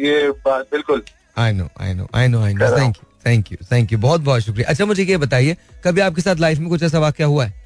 ये 0.00 0.30
बात 0.46 0.66
बिल्कुल 0.72 1.02
I 1.38 1.52
know 1.52 1.68
I 1.80 1.94
know 1.94 2.08
I 2.14 2.28
know 2.28 2.42
I 2.44 2.54
know 2.54 2.76
thank 2.76 2.96
you 2.96 3.08
thank 3.26 3.52
you 3.52 3.58
thank 3.72 3.92
you 3.92 3.98
बहुत 3.98 4.20
बहुत 4.20 4.42
शुक्रिया। 4.42 4.68
अच्छा 4.70 4.84
मुझे 4.86 5.02
ये 5.04 5.16
बताइए 5.18 5.56
कभी 5.84 6.00
आपके 6.00 6.22
साथ 6.22 6.40
लाइफ 6.40 6.58
में 6.58 6.68
कुछ 6.68 6.82
ऐसा 6.82 6.98
वाक्य 6.98 7.24
हुआ 7.24 7.44
है? 7.44 7.58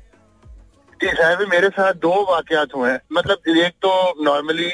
जी 1.00 1.08
साहब 1.12 1.46
मेरे 1.50 1.68
साथ 1.70 1.94
दो 2.02 2.12
वाकयात 2.30 2.74
हुए 2.76 2.90
हैं। 2.90 3.00
मतलब 3.12 3.56
एक 3.56 3.72
तो 3.82 3.92
नॉर्मली 4.24 4.70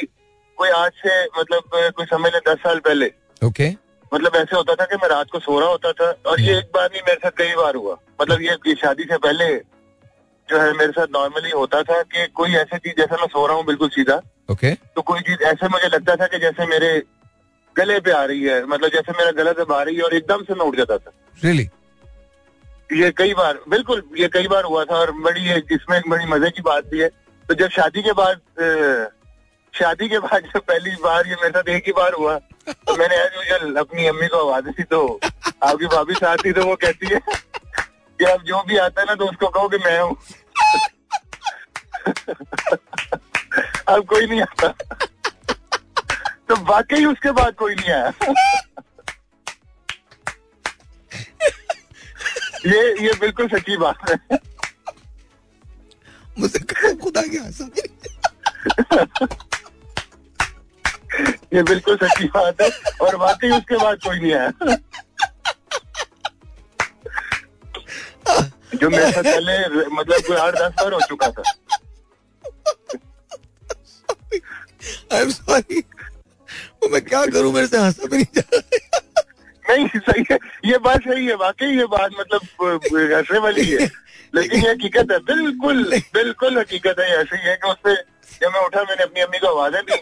कोई 0.59 0.71
आज 0.77 0.91
से 1.05 1.23
मतलब 1.39 1.79
कोई 1.97 2.07
समझ 2.07 2.33
ले 2.33 2.39
दस 2.51 2.59
साल 2.63 2.79
पहले। 2.81 3.11
ओके 3.43 3.69
मतलब 4.13 4.37
ऐसे 4.37 4.57
होता 4.57 4.75
था 4.75 4.85
कि 4.85 4.97
मैं 4.97 5.09
रात 5.09 5.31
को 5.33 5.39
सो 5.39 5.59
रहा 5.61 5.69
होता 5.69 5.93
था 5.93 6.11
और 6.31 6.41
ये 6.41 6.57
एक 6.59 6.71
बार 6.75 6.89
नहीं 6.93 7.03
मेरे 7.09 7.21
साथ 7.23 7.31
कई 7.39 7.55
बार 7.57 7.75
हुआ। 7.75 7.97
मतलब 8.21 8.43
ये 8.43 8.57
ये 8.67 8.75
शादी 8.81 9.05
से 9.05 9.17
पहले 9.19 9.55
जो 10.49 10.61
है 10.61 10.73
मेरे 10.73 10.93
साथ 10.93 11.07
नॉर्मली 11.15 11.51
होता 11.51 11.83
था 11.83 12.03
कि 12.05 12.27
कोई 12.35 12.55
ऐसी 12.57 12.79
चीज़ 12.79 12.95
जैसे 12.99 13.17
मैं 13.17 13.27
सो 13.29 13.47
रहा 13.47 13.57
हूँ 13.57 13.65
बिल्कुल 13.67 13.89
सीधा 13.89 14.21
ओके 14.51 14.75
तो 14.97 15.03
कोई 15.03 15.21
चीज़ 15.29 15.43
ऐसे 15.49 15.69
मुझे 15.69 15.89
लगता 15.89 16.17
था 16.17 16.27
कि 16.27 16.39
जैसे 16.39 16.67
मेरे 16.67 16.91
गले 17.77 17.99
पे 18.01 18.11
आ 18.13 18.25
रही 18.25 18.43
है 18.43 18.65
मतलब 18.67 18.89
जैसे 18.91 19.13
मेरा 19.19 19.31
गला 19.33 19.53
जब 19.59 19.73
आ 19.73 19.83
रही 19.83 19.97
है 19.97 20.03
और 20.03 20.15
एकदम 20.15 20.43
से 20.45 20.55
मैं 20.55 20.67
उठ 20.67 20.77
जाता 20.77 20.97
था। 20.99 21.13
रियली 21.45 21.69
ये 22.91 23.11
कई 23.19 23.35
बार 23.35 23.59
बिल्कुल 23.69 24.03
ये 24.19 24.29
कई 24.29 24.49
बार 24.49 24.65
हुआ 24.65 24.85
था 24.85 24.97
और 24.97 25.11
बड़ी 25.23 25.51
इसमें 25.75 25.97
एक 25.99 26.09
बड़ी 26.11 26.27
मज़े 26.27 26.51
की 26.51 26.63
बात 26.63 26.87
भी 26.87 27.01
है। 27.01 27.09
तो 27.49 27.55
जब 27.55 27.69
शादी 27.71 28.03
के 28.03 28.13
बाद 28.13 28.41
शादी 29.75 30.09
के 30.09 30.19
बाद 30.19 30.43
जब 30.55 30.61
पहली 30.61 30.91
बार 31.03 31.27
ये 31.27 31.35
मेरे 31.35 31.51
साथ 31.51 31.69
एक 31.69 31.85
ही 31.87 31.93
बार 31.93 32.13
हुआ 32.13 32.39
तो 32.69 32.97
मैंने 32.97 33.17
अपनी 33.81 34.07
अम्मी 34.07 34.27
को 34.29 34.39
आवाज़ 34.39 34.65
दी। 34.67 34.83
तो 34.85 35.21
आपकी 35.63 35.87
भाभी 35.87 36.15
साथ 36.15 36.37
थी 36.45 36.53
तो 36.53 36.65
वो 36.67 36.77
कहती 36.77 37.07
है 37.07 37.21
कि 37.21 38.25
अब 38.25 38.43
जो 38.45 38.63
भी 38.69 38.77
आता 38.79 39.01
है 39.01 39.07
ना 39.07 39.15
तो 39.15 39.27
उसको 39.29 39.49
कहो 39.49 39.69
कि 39.69 39.79
मैं 39.79 40.01
हूँ। 40.01 40.17
अब 43.89 44.05
कोई 44.09 44.27
नहीं 44.27 44.41
आता। 44.43 44.69
तो 46.49 46.57
वाकई 46.65 47.05
उसके 47.05 47.31
बाद 47.33 47.55
कोई 47.55 47.75
नहीं 47.75 47.91
आया। 47.91 48.13
ये 52.67 52.81
ये 53.05 53.13
बिल्कुल 53.21 53.49
सच्ची 53.49 53.77
बात 53.77 54.11
है। 54.11 54.39
मुझे 56.39 56.59
खुदा 56.95 57.23
की 57.23 57.37
हंसा 57.37 57.65
ये 61.55 61.63
बिल्कुल 61.63 61.97
सच्ची 61.97 62.27
बात 62.35 62.61
है 62.63 62.69
और 63.03 63.17
वाकई 63.17 63.51
उसके 63.51 63.77
बाद 63.77 63.99
कोई 64.05 64.19
नहीं 64.21 64.33
आया। 64.33 64.51
जो 68.75 68.91
मेरे 68.91 69.11
साथ 69.13 69.23
पहले 69.23 69.87
मतलब 69.89 70.21
कोई 70.27 70.37
आठ 70.37 70.55
दस 70.55 70.73
बार 70.81 70.93
हो 70.93 71.01
चुका 71.09 71.31
था। 71.31 71.43
आई 75.13 75.21
एम 75.21 75.31
सॉरी 75.31 75.79
वो 76.83 76.89
मैं 76.89 77.01
क्या 77.05 77.25
करूँ 77.27 77.53
मेरे 77.53 77.67
से 77.67 77.79
हंसा 77.79 78.07
भी 78.07 78.17
नहीं 78.17 78.27
जा 78.35 78.43
रहा 78.53 78.61
नहीं 79.65 79.87
सही 79.99 80.25
है। 80.31 80.39
ये 80.65 80.79
बात 80.85 81.01
सही 81.03 81.27
है 81.27 81.35
वाकई 81.43 81.67
ये 81.77 81.87
बात 81.87 82.11
मतलब 82.21 82.41
हंसने 83.17 83.39
वाली 83.39 83.65
है। 83.71 83.91
लेकिन 84.35 84.65
ये 84.65 84.71
हकीकत 84.71 85.13
है 85.13 85.19
बिल्कुल 85.27 85.85
बिल्कुल 86.15 86.59
हकीकत 86.59 86.97
है 87.01 87.07
ऐसे 87.21 87.37
ही 87.37 87.49
है 87.49 87.57
कि 87.57 87.69
उससे 87.71 87.95
जब 88.43 88.53
मैं 88.55 88.61
उठा 88.67 88.83
मैंने 88.83 89.03
अपनी 89.03 89.21
अम्मी 89.21 89.39
को 89.39 89.47
आवाज़ें 89.49 89.83
दी। 89.85 89.97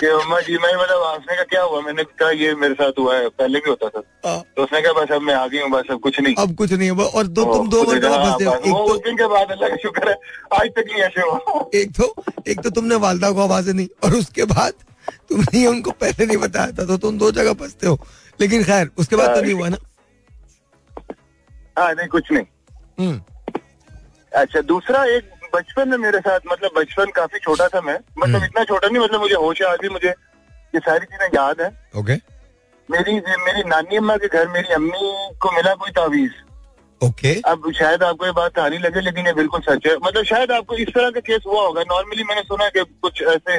कि 0.00 0.06
अम्मा 0.06 0.40
जी 0.40 0.56
मैं 0.58 0.72
मतलब 0.74 1.02
हंसने 1.04 1.36
का 1.36 1.42
क्या 1.44 1.62
हुआ? 1.62 1.80
मैंने 1.80 2.04
कहा 2.04 2.30
ये 2.32 2.54
मेरे 2.56 2.74
साथ 2.74 2.98
हुआ 2.98 3.16
है। 3.16 3.28
पहले 3.30 3.58
भी 3.58 3.70
होता 3.70 3.88
था। 3.88 4.00
तो 4.56 4.62
उसने 4.62 4.80
कहा 4.82 4.92
बस 4.92 5.10
अब 5.12 5.22
मैं 5.22 5.34
आ 5.34 5.46
गई 5.46 5.58
हूँ 5.60 5.70
बस 5.70 5.90
अब 5.90 6.00
कुछ 6.00 6.20
नहीं। 6.20 6.34
अब 6.38 6.54
कुछ 6.56 6.72
नहीं 6.72 6.90
हुआ। 6.90 7.04
और 7.04 7.26
दो 7.28 7.44
तुम 7.54 7.68
दो 7.68 7.84
कहा, 7.84 7.90
फंसे 8.24 8.44
हाँ, 8.44 8.56
एक 8.56 8.66
वो 8.66 8.86
तो 8.86 8.94
उस 8.94 9.00
दिन 9.04 9.16
के 9.16 9.26
बाद 9.28 9.50
अल्लाह 9.50 9.68
का 9.68 9.76
शुक्र 9.82 10.08
है। 10.08 10.14
आज 10.60 10.68
तक 10.76 10.84
नहीं 10.86 11.02
ऐसे 11.02 11.20
हुआ। 11.20 11.64
एक 11.74 11.92
तो 11.96 12.14
एक 12.48 12.60
तो 12.60 12.70
तुमने 12.70 12.94
वालदा 13.04 13.30
को 13.30 13.40
आवाज़ें 13.42 13.76
दी 13.76 13.88
और 14.04 14.14
उसके 14.14 14.44
बाद 14.52 14.72
तुमने 15.28 15.66
उनको 15.66 15.90
पहले 16.00 16.26
नहीं 16.26 16.36
बताया 16.38 16.72
था 16.72 16.84
तो 16.86 16.96
तुम 16.98 17.18
दो 17.18 17.30
जगह 17.32 17.52
फंसते 17.60 17.86
हो। 17.86 17.98
लेकिन 18.38 18.64
खैर 18.64 18.90
उसके 18.98 19.16
बाद 19.16 19.34
तो 19.34 19.40
नहीं 19.42 19.54
हुआ 19.54 19.68
ना? 19.68 19.76
हाँ 21.78 21.92
नहीं 21.94 22.08
कुछ 22.08 22.32
नहीं। 22.32 22.44
हम्म। 23.00 23.20
अच्छा 24.32 24.60
दूसरा 24.62 25.04
एक 25.16 25.30
बचपन 25.54 25.88
में 25.88 25.96
मेरे 25.98 26.18
साथ 26.20 26.40
मतलब 26.50 26.70
बचपन 26.76 27.10
काफ़ी 27.16 27.38
छोटा 27.38 27.68
था 27.68 27.80
मैं। 27.80 27.98
मतलब 28.18 28.44
इतना 28.44 28.64
छोटा 28.64 28.88
नहीं 28.88 29.02
मतलब 29.04 29.20
मुझे 29.20 29.34
होश 29.36 29.62
है 29.62 29.68
आज 29.68 29.78
भी 29.82 29.88
मुझे 29.88 30.08
ये 30.08 30.80
सारी 30.80 31.06
चीज़ें 31.06 31.28
याद 31.34 31.60
है। 31.60 31.68
ओके 31.98 32.14
मेरी 32.88 33.14
मेरी 33.40 33.62
नानी 33.68 33.96
अम्मा 33.96 34.16
के 34.16 34.28
घर 34.28 34.48
मेरी 34.48 34.74
अम्मी 34.74 35.10
को 35.42 35.50
मिला 35.52 35.74
कोई 35.74 35.90
तावीज। 35.92 36.30
ओके 37.00 37.34
अब 37.48 37.70
शायद 37.72 38.02
आपको 38.02 38.26
ये 38.26 38.32
बात 38.32 38.52
तारी 38.54 38.78
लगे 38.78 39.00
लेकिन 39.00 39.26
ये 39.26 39.32
बिल्कुल 39.34 39.60
सच 39.60 39.86
है। 39.86 39.96
मतलब 39.98 40.24
शायद 40.24 40.52
आपको 40.52 40.76
इस 40.76 40.88
तरह 40.94 41.10
का 41.10 41.20
केस 41.20 41.42
हुआ 41.46 41.62
होगा। 41.62 41.82
नॉर्मली 41.90 42.24
मैंने 42.24 42.42
सुना 42.42 42.64
है 42.64 42.70
कि 42.70 42.84
कुछ 43.02 43.22
ऐसे 43.24 43.56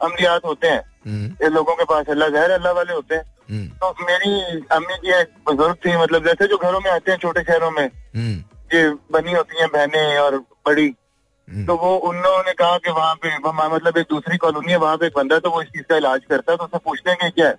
अमलियात 0.00 0.44
होते 0.44 0.68
हैं। 0.68 0.82
हम्म, 1.06 1.26
ये 1.42 1.48
लोगों 1.50 1.74
के 1.76 1.84
पास 1.84 2.08
अल्लाह 2.10 2.28
जहर 2.28 2.50
अल्लाह 2.50 2.72
वाले 2.72 2.92
होते 2.92 3.14
हैं। 3.14 3.22
हम्म, 3.50 3.66
तो 3.68 3.94
मेरी 4.02 4.60
अम्मी 4.72 4.96
की 4.96 5.12
एक 5.20 5.32
बुज़ुर्ग 5.46 5.76
थी 5.86 5.96
मतलब 5.96 6.26
जैसे 6.26 6.46
जो 6.48 6.56
घरों 6.58 6.80
में 6.80 6.90
आते 6.90 7.10
हैं 7.10 7.18
छोटे 7.18 7.42
शहरों 7.42 7.70
में 7.70 7.84
हम्म, 7.84 8.36
ये 8.74 8.88
बनी 9.12 9.32
होती 9.32 9.60
हैं 9.60 9.68
बहनें 9.72 10.18
और 10.18 10.36
बड़ी। 10.38 10.86
हम्म। 10.86 11.05
तो 11.48 11.76
वो 11.76 11.96
उन्होंने 12.08 12.52
कहा 12.54 12.78
कि 12.78 12.90
वहाँ 12.90 13.14
पे 13.16 13.36
मतलब 13.38 13.98
एक 13.98 14.06
दूसरी 14.10 14.36
कॉलोनी 14.36 14.72
है 14.72 14.78
वहाँ 14.78 14.96
पे 14.96 15.06
एक 15.06 15.12
बंदा 15.16 15.34
है, 15.34 15.40
तो 15.40 15.50
वो 15.50 15.62
इस 15.62 15.68
चीज़ 15.68 15.84
का 15.84 15.96
इलाज 15.96 16.20
करता 16.30 16.52
है 16.52 16.58
तो 16.58 16.64
उससे 16.64 16.78
पूछते 16.84 17.10
हैं 17.10 17.18
कि 17.20 17.30
क्या 17.30 17.46
है। 17.46 17.54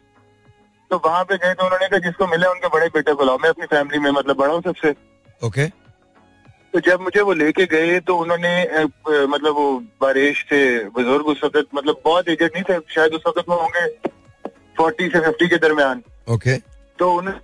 तो 0.92 1.02
वहाँ 1.06 1.24
पे 1.24 1.38
गए 1.38 1.54
तो 1.54 1.66
उन्होंने 1.66 1.88
कहा 1.88 2.00
जिसको 2.00 2.28
मिले 2.28 2.48
उनके 2.48 2.68
बड़े 2.70 2.88
बेटे 2.88 3.14
को 3.14 3.26
लाओ 3.26 3.38
मैं 3.38 3.50
अपनी 3.50 3.66
फैमिली 3.68 4.00
में 4.00 4.10
मतलब 4.12 4.38
बड़ा 4.38 4.54
हूँ 4.54 4.62
सबसे। 4.62 4.94
ओके। 5.42 5.68
तो 6.74 6.80
जब 6.82 7.02
मुझे 7.02 7.22
वो 7.22 7.34
लेके 7.34 7.66
गए 7.68 8.00
तो 8.02 8.18
उन्होंने 8.18 8.84
मतलब 9.26 9.56
वो 9.56 9.72
बारिश 10.02 10.44
थे 10.52 10.60
बुज़ुर्ग 10.90 11.28
उस 11.28 11.44
वक्त 11.44 11.68
मतलब 11.76 12.02
बहुत 12.06 12.30
एजेड 12.30 12.52
नहीं 12.56 12.64
थे 12.64 12.80
शायद 12.96 13.14
उस 13.14 13.24
वक्त 13.28 13.50
वो 13.50 13.56
होंगे 13.56 13.88
फोर्टी 14.78 15.08
से 15.10 15.20
फिफ्टी 15.20 15.48
के 15.48 15.58
दरमियान। 15.58 16.04
ओके। 16.30 16.58
तो 17.00 17.12
उन्हें 17.14 17.36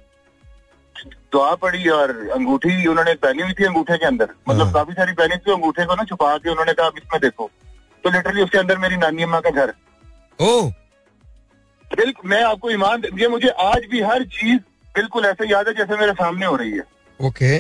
दुआ 1.34 1.54
पड़ी 1.56 1.88
और 1.90 2.12
अंगूठी 2.34 2.86
उन्होंने 2.88 3.14
पहनी 3.16 3.42
हुई 3.42 3.54
थी 3.54 3.66
अंगूठे 3.66 3.98
के 3.98 4.06
अंदर। 4.06 4.30
मतलब 4.50 4.66
हाँ। 4.66 4.74
काफ़ी 4.74 4.94
सारी 4.94 5.14
पहनी 5.14 5.36
थी 5.38 5.52
अंगूठे 5.52 5.86
को 5.86 5.96
ना 5.96 6.04
छुपा 6.04 6.38
के 6.38 6.50
उन्होंने 6.50 6.74
कहा 6.74 6.88
इसमें 6.98 7.20
देखो। 7.22 7.50
तो 8.04 8.10
लिटरली 8.10 8.44
उसके 8.44 8.58
अंदर 8.58 8.78
मेरी 8.78 8.98
नानी 8.98 9.24
अम्मा 9.24 9.40
का 9.40 9.50
घर। 9.50 9.74
ओ। 10.40 10.62
बिल्कुल 11.92 12.30
मैं 12.30 12.44
आपको 12.44 12.70
ईमान 12.72 13.04
ये 13.14 13.28
मुझे 13.28 13.50
आज 13.64 13.86
भी 13.92 14.02
हर 14.02 14.24
चीज़ 14.32 14.60
बिल्कुल 14.96 15.26
ऐसे 15.26 15.50
याद 15.50 15.68
है 15.68 15.74
जैसे 15.74 15.98
मेरे 15.98 16.14
सामने 16.14 16.46
हो 16.46 16.56
रही 16.56 16.72
है। 16.72 16.84
ओके। 17.20 17.58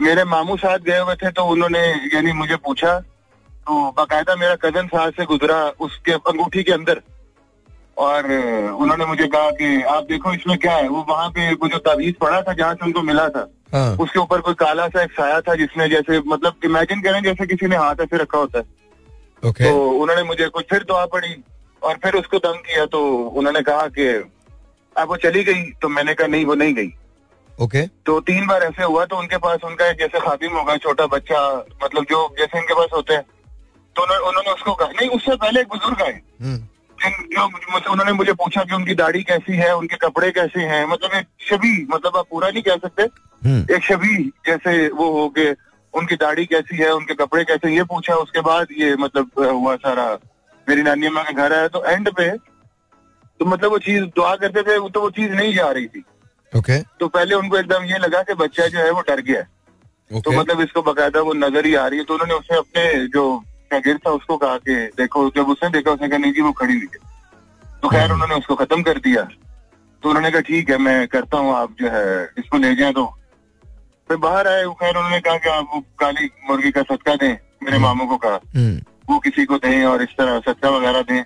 मेरे 0.00 0.24
मामू 0.24 0.56
साथ 0.56 0.78
गए 0.78 0.98
हुए 0.98 1.14
थे 1.14 1.30
तो 1.30 1.44
उन्होंने 1.46 1.86
यानी 2.14 2.32
मुझे 2.32 2.56
पूछा 2.56 2.98
तो 3.50 3.90
बाकायदा 3.96 4.34
मेरा 4.36 4.54
कज़न 4.62 4.86
साथ 4.86 5.10
से 5.10 5.24
गुजरा 5.24 5.56
उसके 5.80 6.12
अंगूठी 6.12 6.62
के 6.62 6.72
अंदर। 6.72 7.00
और 7.98 8.26
उन्होंने 8.80 9.04
मुझे 9.06 9.26
कहा 9.26 9.50
कि 9.50 9.82
आप 9.90 10.04
देखो 10.04 10.32
इसमें 10.34 10.56
क्या 10.58 10.74
है 10.74 10.88
वो 10.88 11.04
वहाँ 11.08 11.28
पे 11.30 11.52
वो 11.52 11.68
जो 11.68 11.78
तावीज 11.86 12.14
पड़ा 12.16 12.40
था 12.42 12.52
जहाँ 12.52 12.74
से 12.74 12.84
उनको 12.86 13.02
मिला 13.02 13.28
था 13.28 13.46
हाँ। 13.74 13.96
उसके 14.00 14.18
ऊपर 14.18 14.40
कोई 14.40 14.54
काला 14.54 14.86
सा 14.88 15.02
एक 15.02 15.12
साया 15.12 15.40
था 15.40 15.54
जिसने 15.54 15.88
जैसे 15.88 16.18
मतलब 16.26 16.64
इमेजिन 16.64 17.00
करें 17.02 17.22
जैसे 17.22 17.46
किसी 17.46 17.66
ने 17.66 17.76
हाथ 17.76 18.00
ऐसे 18.00 18.16
रखा 18.16 18.38
होता 18.38 18.58
है। 18.58 18.64
ओके 19.42 19.64
तो 19.64 19.88
उन्होंने 19.90 20.22
मुझे 20.22 20.48
कुछ 20.48 20.64
फिर 20.70 20.84
दुआ 20.84 21.04
पड़ी 21.06 21.34
और 21.82 21.98
फिर 22.04 22.14
उसको 22.14 22.38
तंग 22.38 22.60
किया 22.66 22.86
तो 22.86 23.02
उन्होंने 23.34 23.62
कहा 23.62 23.86
कि 23.98 24.06
अब 24.96 25.08
वो 25.08 25.16
चली 25.18 25.44
गई 25.44 25.62
तो 25.82 25.88
मैंने 25.88 26.14
कहा 26.14 26.26
नहीं 26.26 26.44
वो 26.44 26.54
नहीं 26.54 26.74
गई। 26.74 26.92
ओके 27.58 27.86
तो 28.06 28.18
तीन 28.22 28.46
बार 28.46 28.62
ऐसे 28.62 28.82
हुआ 28.84 29.04
तो 29.04 29.16
उनके 29.16 29.36
पास 29.44 29.64
उनका 29.64 29.90
एक 29.90 29.98
जैसे 29.98 30.20
खादिम 30.20 30.56
होगा 30.56 30.76
छोटा 30.76 31.06
बच्चा 31.12 31.44
मतलब 31.84 32.04
जो 32.10 32.26
जैसे 32.38 32.58
इनके 32.58 32.74
पास 32.74 32.88
होते 32.94 33.14
हैं। 33.14 33.22
तो 33.96 34.02
उन्होंने 34.02 34.26
उन्होंने 34.28 34.50
उसको 34.52 34.74
कहा 34.74 34.88
नहीं 34.90 35.08
उससे 35.10 35.36
पहले 35.36 35.60
एक 35.60 35.68
बुज़ुर्ग 35.68 36.02
आए। 36.02 36.20
जो 37.00 37.46
मुझसे 37.48 37.90
उन्होंने 37.90 38.12
मुझे 38.12 38.32
पूछा 38.34 38.62
कि 38.64 38.74
उनकी 38.74 38.94
दाढ़ी 38.94 39.22
कैसी 39.22 39.56
है 39.56 39.74
उनके 39.76 39.96
कपड़े 39.98 40.30
कैसे 40.30 40.60
हैं? 40.62 40.84
मतलब 40.86 41.14
एक 41.14 41.26
छवि 41.48 41.86
मतलब 41.90 42.16
आप 42.16 42.26
पूरा 42.30 42.48
नहीं 42.50 42.62
कह 42.62 42.76
सकते। 42.78 43.02
हम्म, 43.42 43.74
एक 43.74 43.82
छवि 43.84 44.30
जैसे 44.46 44.88
वो 44.90 45.10
हो 45.12 45.28
के 45.38 45.50
उनकी 45.94 46.16
दाढ़ी 46.16 46.44
कैसी 46.46 46.76
है 46.76 46.90
उनके 46.94 47.14
कपड़े 47.16 47.44
कैसे 47.44 47.74
ये 47.76 47.84
पूछा। 47.84 48.14
उसके 48.16 48.40
बाद 48.42 48.66
ये 48.78 48.94
मतलब 48.96 49.30
हुआ 49.38 49.74
सारा। 49.78 50.06
मेरी 50.66 50.82
नानी 50.82 51.06
अम्मा 51.06 51.22
का 51.22 51.32
घर 51.32 51.52
आया 51.52 51.68
तो 51.68 51.84
एंड 51.84 52.08
पे 52.10 52.30
तो 52.30 53.44
मतलब 53.44 53.70
वो 53.70 53.78
चीज़ 53.80 54.04
दुआ 54.16 54.34
करते 54.36 54.62
थे 54.62 54.78
तो 54.88 55.00
वो 55.00 55.10
चीज़ 55.10 55.32
नहीं 55.32 55.54
जा 55.54 55.70
रही 55.70 55.86
थी। 55.86 56.04
ओके। 56.52 56.78
तो 57.00 57.08
पहले 57.08 57.34
उनको 57.34 57.56
एकदम 57.58 57.84
ये 57.84 57.98
लगा 57.98 58.22
कि 58.22 58.34
बच्चा 58.36 58.66
जो 58.66 58.78
है 58.78 58.90
वो 58.90 59.00
डर 59.08 59.20
गया 59.22 59.42
तो 60.10 60.30
मतलब 60.32 60.60
इसको 60.60 60.82
बकायदा 60.82 61.20
वो 61.20 61.32
नज़र 61.34 61.66
ही 61.66 61.74
आ 61.74 61.86
रही 61.86 61.98
है। 61.98 62.04
तो 62.04 62.14
उन्होंने 62.14 62.34
उसने 62.34 62.56
अपने 62.58 63.06
जो 63.08 63.24
शागिर्द 63.70 64.00
था 64.06 64.10
उसको 64.10 64.36
कहा 64.36 64.56
कि 64.58 64.74
देखो 64.96 65.28
जब 65.36 65.48
उसने 65.48 65.68
देखा 65.70 65.90
उसने 65.90 66.08
कहा 66.08 66.18
नहीं 66.18 66.32
जी 66.32 66.40
वो 66.40 66.52
खड़ी 66.52 66.74
हुई 66.74 66.88
है। 66.94 67.80
तो 67.82 67.88
खैर 67.88 68.12
उन्होंने 68.12 68.34
उसको 68.34 68.54
खत्म 68.54 68.82
कर 68.82 68.98
दिया। 68.98 69.22
तो 70.02 70.08
उन्होंने 70.08 70.30
कहा 70.30 70.40
ठीक 70.40 70.70
है 70.70 70.78
मैं 70.78 71.06
करता 71.08 71.38
हूँ 71.38 71.54
आप 71.54 71.74
जो 71.80 71.90
है 71.90 72.24
इसको 72.38 72.58
ले 72.58 72.74
जाए 72.74 72.92
तो। 72.92 73.04
फिर 74.10 74.16
बाहर 74.16 74.48
आए 74.48 74.64
वो 74.64 74.74
खैर 74.74 74.96
उन्होंने 74.96 75.20
कहा 75.20 75.36
कि 75.36 75.48
आप 75.48 75.70
वो 75.74 75.80
काली 76.00 76.30
मुर्गी 76.48 76.70
का 76.70 76.82
सदका 76.82 77.14
दें 77.14 77.34
मेरे 77.62 77.78
मामू 77.78 78.06
को 78.06 78.16
कहा। 78.16 78.40
हम्म, 78.56 78.80
वो 79.10 79.18
किसी 79.18 79.44
को 79.44 79.56
दें 79.58 79.84
और 79.84 80.02
इस 80.02 80.16
तरह 80.18 80.38
सदका 80.40 80.70
वगैरह 80.70 81.02
दें 81.02 81.22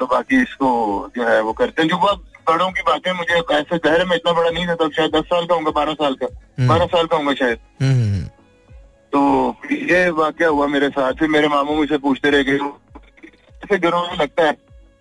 तो 0.00 0.06
बाकी 0.06 0.42
इसको 0.42 0.68
जो 1.16 1.28
है 1.28 1.40
वो 1.42 1.52
करते 1.52 1.82
हैं। 1.82 1.88
जो 1.88 1.96
वो 1.96 2.12
बड़ों 2.48 2.70
की 2.70 2.82
बातें 2.82 3.12
मुझे 3.12 3.34
ऐसे 3.52 3.78
गहरे 3.78 4.04
में 4.04 4.16
इतना 4.16 4.32
बड़ा 4.32 4.50
नहीं 4.50 4.66
था 4.68 4.74
तब 4.74 4.90
शायद 4.92 5.14
दस 5.16 5.24
साल 5.24 5.46
का 5.46 5.54
होगा 5.54 5.70
बारह 5.70 5.94
साल 5.94 6.14
का। 6.14 6.26
हम्म। 6.26 6.68
बारह 6.68 6.86
साल 6.86 7.06
का 7.06 7.16
होगा 7.16 7.34
शायद। 7.34 7.58
हम्म, 7.82 7.92
हम्म, 7.92 8.26
तो 9.14 9.20
ये 9.72 10.08
वाक्य 10.10 10.44
हुआ 10.44 10.66
मेरे 10.66 10.88
साथ? 10.88 11.12
फिर 11.12 11.28
मेरे 11.28 11.48
मामू 11.48 11.74
मुझसे 11.74 11.98
पूछते 11.98 12.30
रह 12.30 12.42
गए 12.42 12.58
ऐसे 13.64 13.78
घरों 13.78 14.00
में 14.02 14.16
लगता 14.18 14.46
है 14.46 14.52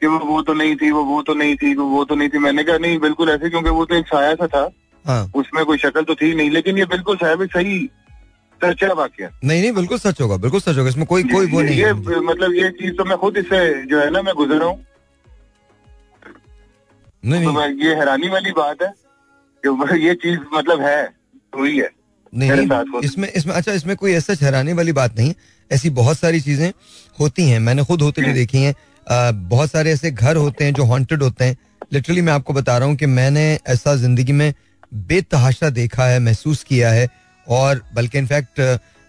कि 0.02 0.08
वो 0.08 0.18
वो 0.26 0.42
तो 0.42 0.54
नहीं 0.54 0.76
थी 0.76 0.92
वो 0.92 1.04
वो 1.04 1.22
तो 1.22 1.34
नहीं 1.34 1.56
थी 1.56 1.74
वो 1.76 1.86
वो 1.86 2.04
तो 2.06 2.16
नहीं 2.16 2.30
थी। 2.30 2.38
मैंने 2.40 2.64
कहा 2.64 2.78
नहीं 2.78 3.00
बिल्कुल 3.00 3.30
ऐसे 3.30 3.50
क्योंकि 3.50 3.70
वो 3.70 3.86
तो 3.86 3.96
एक 3.96 4.08
साया 4.08 4.34
सा 4.36 4.48
था। 4.48 4.70
हाँ। 5.06 5.32
उसमें 5.36 5.64
कोई 5.66 5.78
शक्ल 5.78 6.04
तो 6.04 6.16
थी 6.16 6.34
नहीं 6.36 6.50
लेकिन 6.52 6.78
ये 6.78 6.86
बिल्कुल 6.86 7.18
साहब 7.18 7.46
सही 7.46 7.80
सच्चा 8.62 8.92
वाक्य 8.94 9.30
नहीं 9.44 9.62
नहीं 9.62 9.72
बिल्कुल 9.74 9.98
सच 9.98 10.22
होगा 10.22 10.38
बिल्कुल 10.38 10.60
सच 10.60 10.78
होगा। 10.78 10.90
इसमें 10.90 11.06
कोई 11.06 11.24
कोई 11.24 11.46
वो 11.46 11.62
नहीं 11.62 11.80
ये 11.80 11.94
मतलब 12.20 12.54
ये 12.54 12.70
चीज़ 12.72 12.94
तो 12.96 13.06
मैं 13.06 13.18
खुद 13.18 13.38
इससे 13.38 13.62
जो 13.86 14.00
है 14.00 14.10
ना 14.10 14.22
मैं 14.22 14.34
गुजर 14.36 14.56
रहा 14.56 14.68
हूँ। 14.68 14.86
नहीं 17.26 17.44
तो 17.46 17.52
नहीं 17.52 17.58
मैं- 17.58 17.84
ये 17.84 17.96
हैरानी 17.96 18.30
वाली 18.30 18.52
बात 18.52 18.82
है 18.84 18.94
कि 19.64 20.06
ये 20.08 20.14
चीज़ 20.16 20.40
मतलब 20.54 20.82
है 20.82 21.02
हुई 21.58 21.78
है। 21.80 21.90
नहीं 22.34 23.02
इसमें 23.04 23.28
इसमें 23.30 23.54
अच्छा 23.56 23.74
इसमें 23.74 23.96
कोई 23.96 24.14
ऐसा 24.14 24.36
हैरानी 24.42 24.74
वाली 24.74 24.92
बात 24.92 25.18
नहीं 25.18 25.34
ऐसी 25.72 25.90
बहुत 25.92 26.20
सारी 26.20 26.40
चीज़ें 26.42 26.72
होती 27.20 27.48
हैं। 27.50 27.60
मैंने 27.60 27.84
खुद 27.84 28.02
होते 28.02 28.22
हुए 28.22 28.34
देखी 28.34 28.58
हैं। 28.58 28.74
बहुत 29.50 29.72
सारे 29.72 29.92
ऐसे 29.92 30.12
घर 30.12 30.36
होते 30.36 30.66
हैं 30.66 30.74
जो 30.74 30.84
हॉन्टेड 30.86 31.24
होते 31.24 31.46
हैं। 31.46 31.58
लिटरली 31.92 32.22
मैं 32.22 32.34
आपको 32.34 32.54
बता 32.54 32.78
रहा 32.78 32.88
हूँ 32.88 32.96
कि 32.96 33.06
मैंने 33.08 33.44
ऐसा 33.68 33.96
ज़िंदगी 33.96 34.32
में 34.32 34.54
बेतहाशा 34.92 35.70
देखा 35.72 36.06
है 36.06 36.20
महसूस 36.20 36.64
किया 36.64 36.92
है। 36.92 37.08
और 37.48 37.82
बल्कि 37.94 38.18
इनफैक्ट 38.18 38.62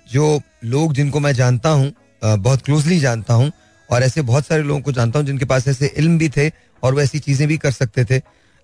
जो 0.06 0.40
लोग 0.66 0.92
जिनको 0.94 1.20
मैं 1.20 1.32
जानता 1.32 1.70
हूँ 1.70 1.92
बहुत 2.22 2.62
क्लोजली 2.62 2.98
जानता 3.00 3.34
हूँ 3.34 3.50
और 3.88 4.02
ऐसे 4.02 4.22
बहुत 4.22 4.46
सारे 4.46 4.62
लोगों 4.62 4.80
को 4.80 4.92
जानता 4.92 5.18
हूँ 5.18 5.26
जिनके 5.26 5.44
पास 5.44 5.68
ऐसे 5.68 5.92
इल्म 5.96 6.18
भी 6.18 6.28
थे 6.28 6.48
और 6.82 6.94
वो 6.94 7.00
ऐसी 7.00 7.18
चीज़ें 7.18 7.46
भी 7.48 7.58
कर 7.58 7.70
सकते 7.72 8.04
थे। 8.04 8.18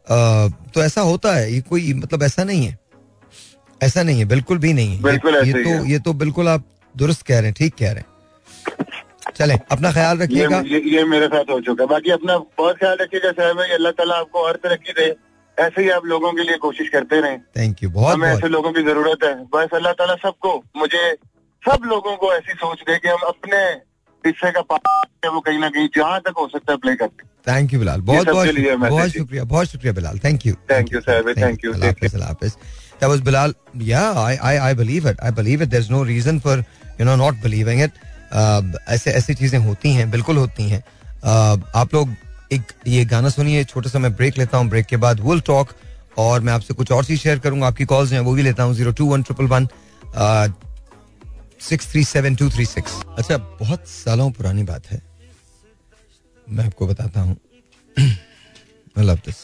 तो 0.07 0.83
ऐसा 0.83 1.01
होता 1.01 1.35
है। 1.35 1.53
ये 1.53 1.61
कोई 1.61 1.93
मतलब 1.95 2.23
ऐसा 2.23 2.45
नहीं 2.45 2.67
है। 2.67 2.79
ऐसा 3.83 4.03
नहीं 4.03 4.19
है 4.19 4.25
बिल्कुल 4.29 4.59
भी 4.59 4.73
नहीं 4.73 4.97
है। 4.97 5.03
बिल्कुल 5.03 5.37
ये, 5.37 5.45
ये 5.47 5.63
तो 5.63 5.71
है। 5.71 5.91
ये 5.91 5.99
तो 5.99 6.13
बिल्कुल 6.23 6.49
आप 6.49 6.65
दुरुस्त 6.95 7.23
कह 7.27 7.39
रहे 7.39 7.47
हैं 7.47 7.55
ठीक 7.59 7.75
कह 7.79 7.93
रहे 7.93 8.01
हैं। 8.01 9.33
चलें 9.37 9.59
अपना 9.73 9.93
ख्याल 9.93 10.19
ये, 10.19 10.25
रखिएगा। 10.25 10.61
ये 10.67 10.81
ये 10.95 11.05
मेरे 11.07 11.27
साथ 11.29 11.51
हो 11.51 11.61
चुका 11.61 11.83
है। 11.85 11.89
बाकी 11.89 12.11
अपना 12.11 12.37
बहुत 12.59 12.79
ख्याल 12.79 12.97
रखिएगा 13.01 13.31
साहब 13.33 13.57
भाई। 13.57 13.71
अल्लाह 13.73 13.93
ताला 13.99 14.15
आपको 14.17 14.47
हर 14.47 14.57
तरक्की 14.65 14.93
दे। 14.93 15.09
ऐसे 15.59 15.83
ही 15.83 15.89
आप 15.91 16.05
लोगों 16.07 16.33
के 16.33 16.43
लिए 16.43 16.57
कोशिश 16.59 16.89
करते 16.89 17.21
रहे। 17.21 17.37
थैंक 17.59 17.83
यू 17.83 17.91
बहुत 17.91 18.15
हमें 18.15 18.29
ऐसे 18.29 18.49
लोगों 18.49 18.73
की 18.73 18.83
ज़रूरत 18.83 19.25
है। 19.25 19.35
बस 19.55 19.75
अल्लाह 19.75 19.93
ताला 20.01 20.15
सबको 20.23 20.57
मुझे 20.77 21.05
सब 21.63 21.83
लोगों 21.87 22.17
को 22.17 22.33
ऐसी 22.35 22.53
सोच 22.61 22.83
दे 22.83 22.99
कि 22.99 23.09
हम 23.09 23.29
अपने 23.29 23.59
हिस्से 24.25 24.51
का 24.53 24.61
पार्ट 24.71 25.27
वो 25.27 25.41
कहीं 25.41 25.59
ना 25.59 25.69
कहीं 25.69 25.89
जहाँ 25.97 26.21
तक 26.21 26.39
हो 26.39 26.47
सकता 26.49 26.73
है 26.73 26.79
प्ले 26.79 26.95
करते 26.97 27.29
थैंक 27.47 27.73
यू 27.73 27.79
बिलाल 27.81 28.01
बहुत 28.03 28.29
बहुत 28.29 28.47
शुक्रिया, 28.47 28.77
बहुत 28.77 29.11
शुक्रिया 29.11 29.45
बहुत 29.45 29.67
शुक्रिया 29.69 29.93
Bilal 29.95 30.19
thank 30.25 30.47
you 30.47 30.55
thank 30.71 30.93
you 30.93 31.01
sir. 31.01 31.19
Thank 31.39 31.65
you. 31.65 32.51
That 33.01 33.11
was 33.11 33.21
Bilal. 33.27 33.53
Yeah 33.91 34.19
I 34.23 34.33
I 34.51 34.55
I 34.69 34.73
believe 34.81 35.07
it. 35.11 35.21
I 35.29 35.31
believe 35.41 35.63
it. 35.67 35.71
There's 35.75 35.91
no 35.91 36.01
reason 36.09 36.41
for 36.47 36.57
you 36.99 37.05
know 37.09 37.17
not 37.21 37.43
believing 37.45 37.85
it. 37.87 38.01
Uh, 38.41 38.63
ऐसे 38.97 39.11
ऐसी 39.21 39.35
चीज़ें 39.35 39.59
होती 39.59 39.93
हैं 39.93 40.11
बिल्कुल 40.11 40.37
होती 40.37 40.69
हैं. 40.71 40.83
Uh, 40.83 41.63
आप 41.77 41.95
लोग 41.95 42.15
एक 42.53 42.73
ये 42.87 43.05
गाना 43.05 43.29
सुनिए 43.29 43.65
छोटा 43.65 43.91
सा 43.91 43.99
मैं 43.99 44.15
ब्रेक 44.17 44.39
लेता 44.39 44.59
हूँ 44.59 44.69
ब्रेक 44.69 44.87
के 44.87 44.97
बाद 45.05 45.21
विल 45.21 45.41
टॉक 45.47 45.75
और 46.19 46.41
मैं 46.41 46.53
आपसे 46.53 46.75
कुछ 46.75 46.93
और 46.93 47.05
चीज़ 47.05 47.21
शेयर 47.21 47.39
करूँगा। 47.39 47.67
आपकी 47.67 47.85
कॉल्स 47.93 48.13
हैं 48.13 48.21
वो 48.21 48.33
भी 48.35 48.43
लेता 48.43 48.63
हूँ 48.63 48.75
zero 48.75 48.93
two 49.01 49.07
one 49.07 49.23
triple 49.23 49.47
one 49.55 49.69
six 51.69 51.91
three 51.93 52.05
seven 52.05 52.35
two 52.37 52.49
three 52.51 52.65
six 52.67 52.93
अच्छा 53.19 53.37
बहुत 53.61 53.89
सालों 53.89 54.31
पुरानी 54.33 54.63
बात 54.73 54.87
है। 54.91 55.03
मैं 56.47 56.65
आपको 56.67 56.87
बताता 56.87 57.21
हूँ। 57.21 57.37
आई 57.97 59.05
लव 59.05 59.17
दिस 59.27 59.37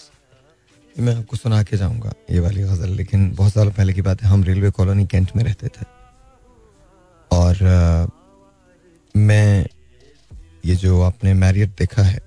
मैं 0.99 1.15
आपको 1.15 1.37
सुना 1.37 1.63
के 1.63 1.77
जाऊँगा 1.77 2.13
ये 2.31 2.41
वाली 2.41 2.63
गज़ल 2.63 2.89
लेकिन 2.89 3.31
बहुत 3.35 3.53
साल 3.53 3.71
पहले 3.71 3.93
की 3.93 4.03
बात 4.03 4.23
है 4.23 4.29
हम 4.29 4.43
रेलवे 4.45 4.71
कॉलोनी 4.71 5.07
कैंट 5.07 5.31
में 5.37 5.43
रहते 5.45 5.69
थे। 5.69 5.85
और 7.31 7.63
अ, 7.63 8.07
मैं 9.15 9.67
ये 10.65 10.75
जो 10.75 11.01
आपने 11.03 11.35
मैरियट 11.35 11.71
देखा 11.79 12.03
है 12.03 12.19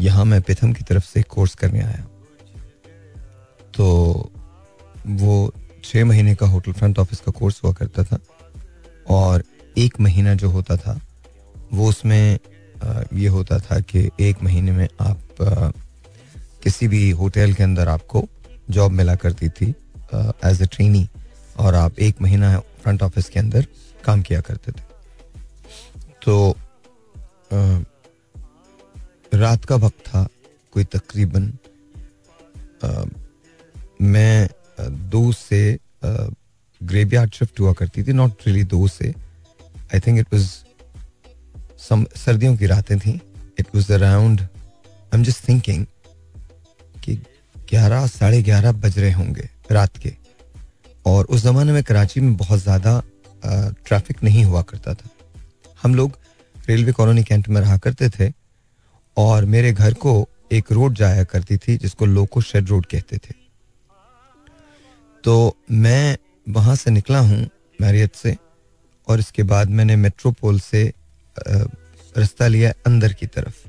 यहाँ 0.00 0.24
मैं 0.24 0.40
पिथम 0.42 0.72
की 0.72 0.84
तरफ़ 0.84 1.04
से 1.04 1.22
कोर्स 1.22 1.54
करने 1.54 1.80
आया। 1.80 2.06
तो 3.74 3.86
वो 5.06 5.52
छः 5.84 6.04
महीने 6.04 6.34
का 6.34 6.46
होटल 6.46 6.72
फ्रंट 6.72 6.98
ऑफ़िस 6.98 7.20
का 7.20 7.32
कोर्स 7.32 7.60
हुआ 7.64 7.72
करता 7.72 8.04
था 8.04 8.18
और 9.10 9.44
एक 9.78 10.00
महीना 10.00 10.34
जो 10.34 10.50
होता 10.50 10.76
था 10.76 11.00
वो 11.72 11.88
उसमें 11.88 12.38
ये 13.14 13.28
होता 13.28 13.58
था 13.58 13.80
कि 13.80 14.08
एक 14.20 14.42
महीने 14.42 14.72
में 14.72 14.88
आप 15.00 15.18
किसी 16.62 16.88
भी 16.88 17.10
होटल 17.10 17.52
के 17.54 17.62
अंदर 17.62 17.88
आपको 17.88 18.28
जॉब 18.70 18.92
मिला 18.92 19.14
करती 19.16 19.48
थी 19.50 19.68
एज 20.46 20.62
ए 20.62 20.66
ट्रेनी 20.66 21.08
और 21.58 21.74
आप 21.74 21.98
एक 21.98 22.20
महीना 22.22 22.58
फ्रंट 22.82 23.02
ऑफ़िस 23.02 23.28
के 23.28 23.38
अंदर 23.40 23.66
काम 24.04 24.22
किया 24.22 24.40
करते 24.40 24.72
थे। 24.72 24.82
तो 26.24 26.50
अ, 27.52 27.56
रात 29.32 29.64
का 29.64 29.76
वक्त 29.76 29.98
था 30.06 30.26
कोई 30.72 30.84
तकरीबन 30.84 31.52
मैं 34.02 34.48
दो 35.10 35.30
से 35.32 35.78
ग्रेवयार्ड 36.80 37.32
शिफ्ट 37.34 37.60
हुआ 37.60 37.72
करती 37.72 38.02
थी 38.02 38.12
नॉट 38.12 38.46
रियली 38.46 38.64
दो 38.64 38.86
से। 38.88 39.08
I 39.94 40.00
think 40.00 40.18
it 40.18 40.34
was 40.34 40.44
some 41.78 42.04
सर्दियों 42.16 42.56
की 42.56 42.66
रातें 42.66 42.98
थी। 42.98 43.20
It 43.58 43.66
was 43.74 43.90
around 43.92 44.40
I 44.40 45.18
am 45.18 45.24
just 45.24 45.48
thinking 45.48 45.86
ग्यारह, 47.70 48.06
साढ़े 48.08 48.42
ग्यारह 48.42 48.72
बज 48.74 48.98
रहे 48.98 49.12
होंगे 49.12 49.48
रात 49.70 49.96
के। 49.96 50.12
और 51.06 51.24
उस 51.26 51.42
जमाने 51.42 51.72
में 51.72 51.82
कराची 51.82 52.20
में 52.20 52.36
बहुत 52.36 52.60
ज़्यादा 52.60 53.02
ट्रैफ़िक 53.42 54.22
नहीं 54.24 54.44
हुआ 54.44 54.62
करता 54.62 54.94
था। 54.94 55.08
हम 55.82 55.94
लोग 55.94 56.18
रेलवे 56.68 56.92
कॉलोनी 56.92 57.22
कैंट 57.24 57.48
में 57.48 57.60
रहा 57.60 57.76
करते 57.78 58.08
थे 58.10 58.32
और 59.16 59.44
मेरे 59.46 59.72
घर 59.72 59.94
को 59.96 60.28
एक 60.52 60.72
रोड 60.72 60.94
जाया 60.94 61.24
करती 61.24 61.56
थी, 61.58 61.76
जिसको 61.76 62.06
लोको 62.06 62.40
शेड 62.40 62.68
रोड 62.68 62.86
कहते 62.86 63.16
थे। 63.18 63.34
तो 65.24 65.56
मैं 65.72 66.16
वहाँ 66.46 66.74
से 66.76 66.90
निकला 66.90 67.18
हूँ 67.20 67.48
मैरियत 67.80 68.14
से, 68.14 68.36
और 69.08 69.18
इसके 69.20 69.42
बाद 69.44 69.70
मैंने 69.70 69.96
मेट्रोपोल 69.96 70.60
से 70.60 70.92
रास्ता 71.36 72.46
लिया 72.48 72.72
अंदर 72.86 73.12
की 73.12 73.26
तरफ़। 73.28 73.68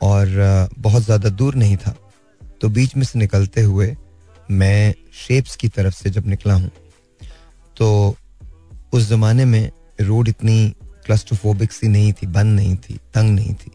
और 0.00 0.68
बहुत 0.78 1.02
ज़्यादा 1.02 1.28
दूर 1.30 1.54
नहीं 1.54 1.76
था। 1.76 1.94
तो 2.60 2.68
बीच 2.68 2.96
में 2.96 3.04
से 3.04 3.18
निकलते 3.18 3.62
हुए 3.62 3.96
मैं 4.50 4.94
शेप्स 5.14 5.56
की 5.56 5.68
तरफ़ 5.68 5.94
से 5.94 6.10
जब 6.10 6.26
निकला 6.26 6.54
हूँ 6.54 6.70
तो 7.76 8.16
उस 8.92 9.08
ज़माने 9.08 9.44
में 9.44 9.70
रोड 10.00 10.28
इतनी 10.28 10.74
क्लस्टोफोबिक 11.06 11.72
सी 11.72 11.88
नहीं 11.88 12.12
थी, 12.12 12.26
बंद 12.26 12.56
नहीं 12.56 12.76
थी, 12.76 12.94
तंग 13.14 13.34
नहीं 13.34 13.54
थी। 13.54 13.70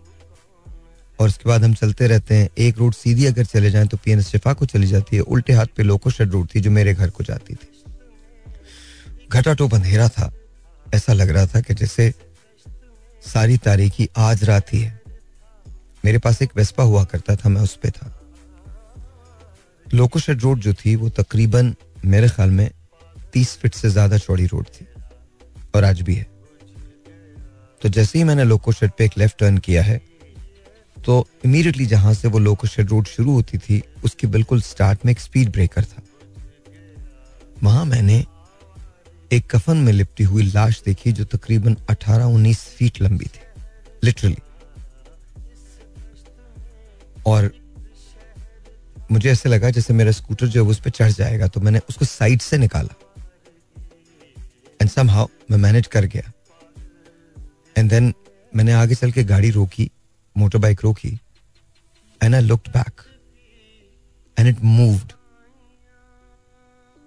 और 1.19 1.27
उसके 1.27 1.49
बाद 1.49 1.63
हम 1.63 1.73
चलते 1.73 2.07
रहते 2.07 2.36
हैं। 2.36 2.49
एक 2.57 2.77
रोड 2.77 2.93
सीधी 2.93 3.25
अगर 3.25 3.45
चले 3.45 3.71
जाएँ 3.71 3.88
तो 3.88 3.97
पीएनएस 3.97 4.27
शिफा 4.27 4.53
को 4.53 4.65
चली 4.65 4.88
जाती 4.88 5.15
है। 5.15 5.21
उल्टे 5.21 5.53
हाथ 5.53 5.65
पे 5.65 5.84
लोको 5.84 6.09
शेड 6.09 6.32
रोड 6.32 6.47
थी 6.55 6.59
जो 6.59 6.71
मेरे 6.71 6.93
घर 6.93 7.09
को 7.09 7.23
जाती 7.23 7.55
थी। 7.55 7.67
घटा 9.32 9.53
टोप 9.53 9.75
अंधेरा 9.75 10.09
था। 10.09 10.34
ऐसा 10.93 11.13
लग 11.13 11.29
रहा 11.29 11.45
था 11.45 11.61
कि 11.61 11.73
जैसे 11.73 12.13
सारी 13.25 13.57
तारीखी 13.57 14.09
आज 14.17 14.43
रात 14.43 14.73
ही 14.73 14.79
है। 14.79 15.01
मेरे 16.05 16.17
पास 16.17 16.41
एक 16.41 16.49
वेस्पा 16.55 16.84
हुआ 16.84 17.03
करता 17.03 17.36
था, 17.36 17.49
मैं 17.49 17.61
उस 17.61 17.75
पर 17.75 17.89
था। 17.89 18.20
लोको 19.93 20.19
शेड 20.19 20.41
रोड 20.41 20.59
जो 20.59 20.73
थी, 20.75 20.95
वो 20.95 21.09
तकरीबन 21.11 21.73
मेरे 22.05 22.29
ख्याल 22.29 22.49
में 22.49 22.69
तीस 23.33 23.55
फीट 23.57 23.73
से 23.73 23.89
ज़्यादा 23.89 24.17
चौड़ी 24.17 24.45
रोड 24.45 24.67
थी 24.69 24.85
और 25.75 25.83
आज 25.83 26.01
भी 26.01 26.15
है। 26.15 26.27
तो 27.81 27.89
जैसे 27.89 28.17
ही 28.19 28.23
मैंने 28.23 28.43
लोको 28.43 28.71
शेड 28.71 28.91
पे 28.97 29.05
एक 29.05 29.17
लेफ़्ट 29.17 29.37
टर्न 29.39 29.57
किया 29.59 29.83
है 29.83 30.01
तो 30.97 31.25
इमीडिएटली 31.45 31.85
जहाँ 31.87 32.13
से 32.13 32.27
वो 32.27 32.39
लोको 32.39 32.67
शेड 32.67 32.89
रोड 32.89 33.07
शुरू 33.07 33.31
होती 33.33 33.57
थी, 33.57 33.81
उसके 34.03 34.27
बिल्कुल 34.27 34.61
स्टार्ट 34.61 35.05
में 35.05 35.11
एक 35.11 35.19
स्पीड 35.19 35.51
ब्रेकर 35.51 35.83
था। 35.83 36.01
वहाँ 37.63 37.85
मैंने 37.85 38.23
एक 39.31 39.49
कफन 39.51 39.77
में 39.77 39.91
लिपटी 39.93 40.23
हुई 40.23 40.43
लाश 40.45 40.81
देखी 40.85 41.11
जो 41.11 41.23
तकरीबन 41.27 41.75
18-19 41.91 42.57
फीट 42.69 43.01
लंबी 43.01 43.25
थी 43.25 43.41
लिटरली 44.03 44.37
और 47.25 47.51
मुझे 49.12 49.32
ऐसे 49.32 49.49
लगा 49.49 49.70
जैसे 49.70 49.93
मेरा 49.93 50.12
स्कूटर 50.12 50.47
जो 50.47 50.64
है 50.64 50.70
उस 50.72 50.80
पर 50.82 50.89
चढ़ 50.89 51.12
जाएगा 51.12 51.47
तो 51.47 51.62
मैंने 51.62 51.80
उसको 51.89 52.05
साइड 52.05 52.41
से 52.41 52.57
निकाला। 52.57 52.95
एंड 54.82 54.89
समहाउ 54.89 55.28
मैं 55.51 55.57
मैनेज 55.57 55.88
कर 55.88 56.05
गया। 56.05 56.32
एंड 57.78 57.89
देन 57.89 58.14
मैंने 58.53 58.74
आगे 58.74 58.95
चल 58.95 59.12
के 59.12 59.24
गाड़ी 59.24 59.49
रोकी 59.51 59.89
मोटर 60.36 60.59
बाइक 60.59 60.84
रोकी 60.84 61.09
and 62.22 62.36
I 62.36 62.41
looked 62.41 62.70
back 62.70 63.01
and 64.38 64.47
it 64.49 64.64
moved 64.64 65.14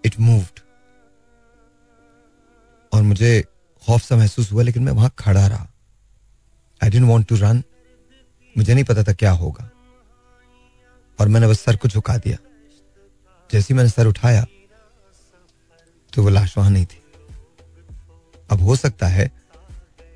it 0.05 0.21
moved 0.21 0.61
और 2.93 3.03
मुझे 3.03 3.41
खौफ 3.83 4.03
सा 4.03 4.17
महसूस 4.17 4.51
हुआ, 4.53 4.63
लेकिन 4.63 4.83
मैं 4.83 4.93
वहाँ 4.93 5.11
खड़ा 5.19 5.47
रहा। 5.47 5.67
I 6.81 6.91
didn't 6.91 7.05
want 7.05 7.29
to 7.29 7.37
run 7.37 7.63
मुझे 8.57 8.75
नहीं 8.75 8.85
पता 8.85 9.03
था 9.05 9.13
क्या 9.13 9.31
होगा। 9.33 9.71
और 11.19 11.29
मैंने 11.29 11.47
बस 11.47 11.61
सर 11.61 11.77
को 11.77 11.89
झुका 11.89 12.17
दिया। 12.17 12.37
जैसे 13.51 13.73
ही 13.73 13.77
मैंने 13.77 13.91
सर 13.91 14.07
उठाया 14.07 14.45
तो 16.13 16.23
वो 16.23 16.29
लाश 16.29 16.57
वहाँ 16.59 16.71
नहीं 16.71 16.87
थी। 16.87 17.03
अब 18.51 18.61
हो 18.61 18.77
सकता 18.77 19.07
है 19.07 19.31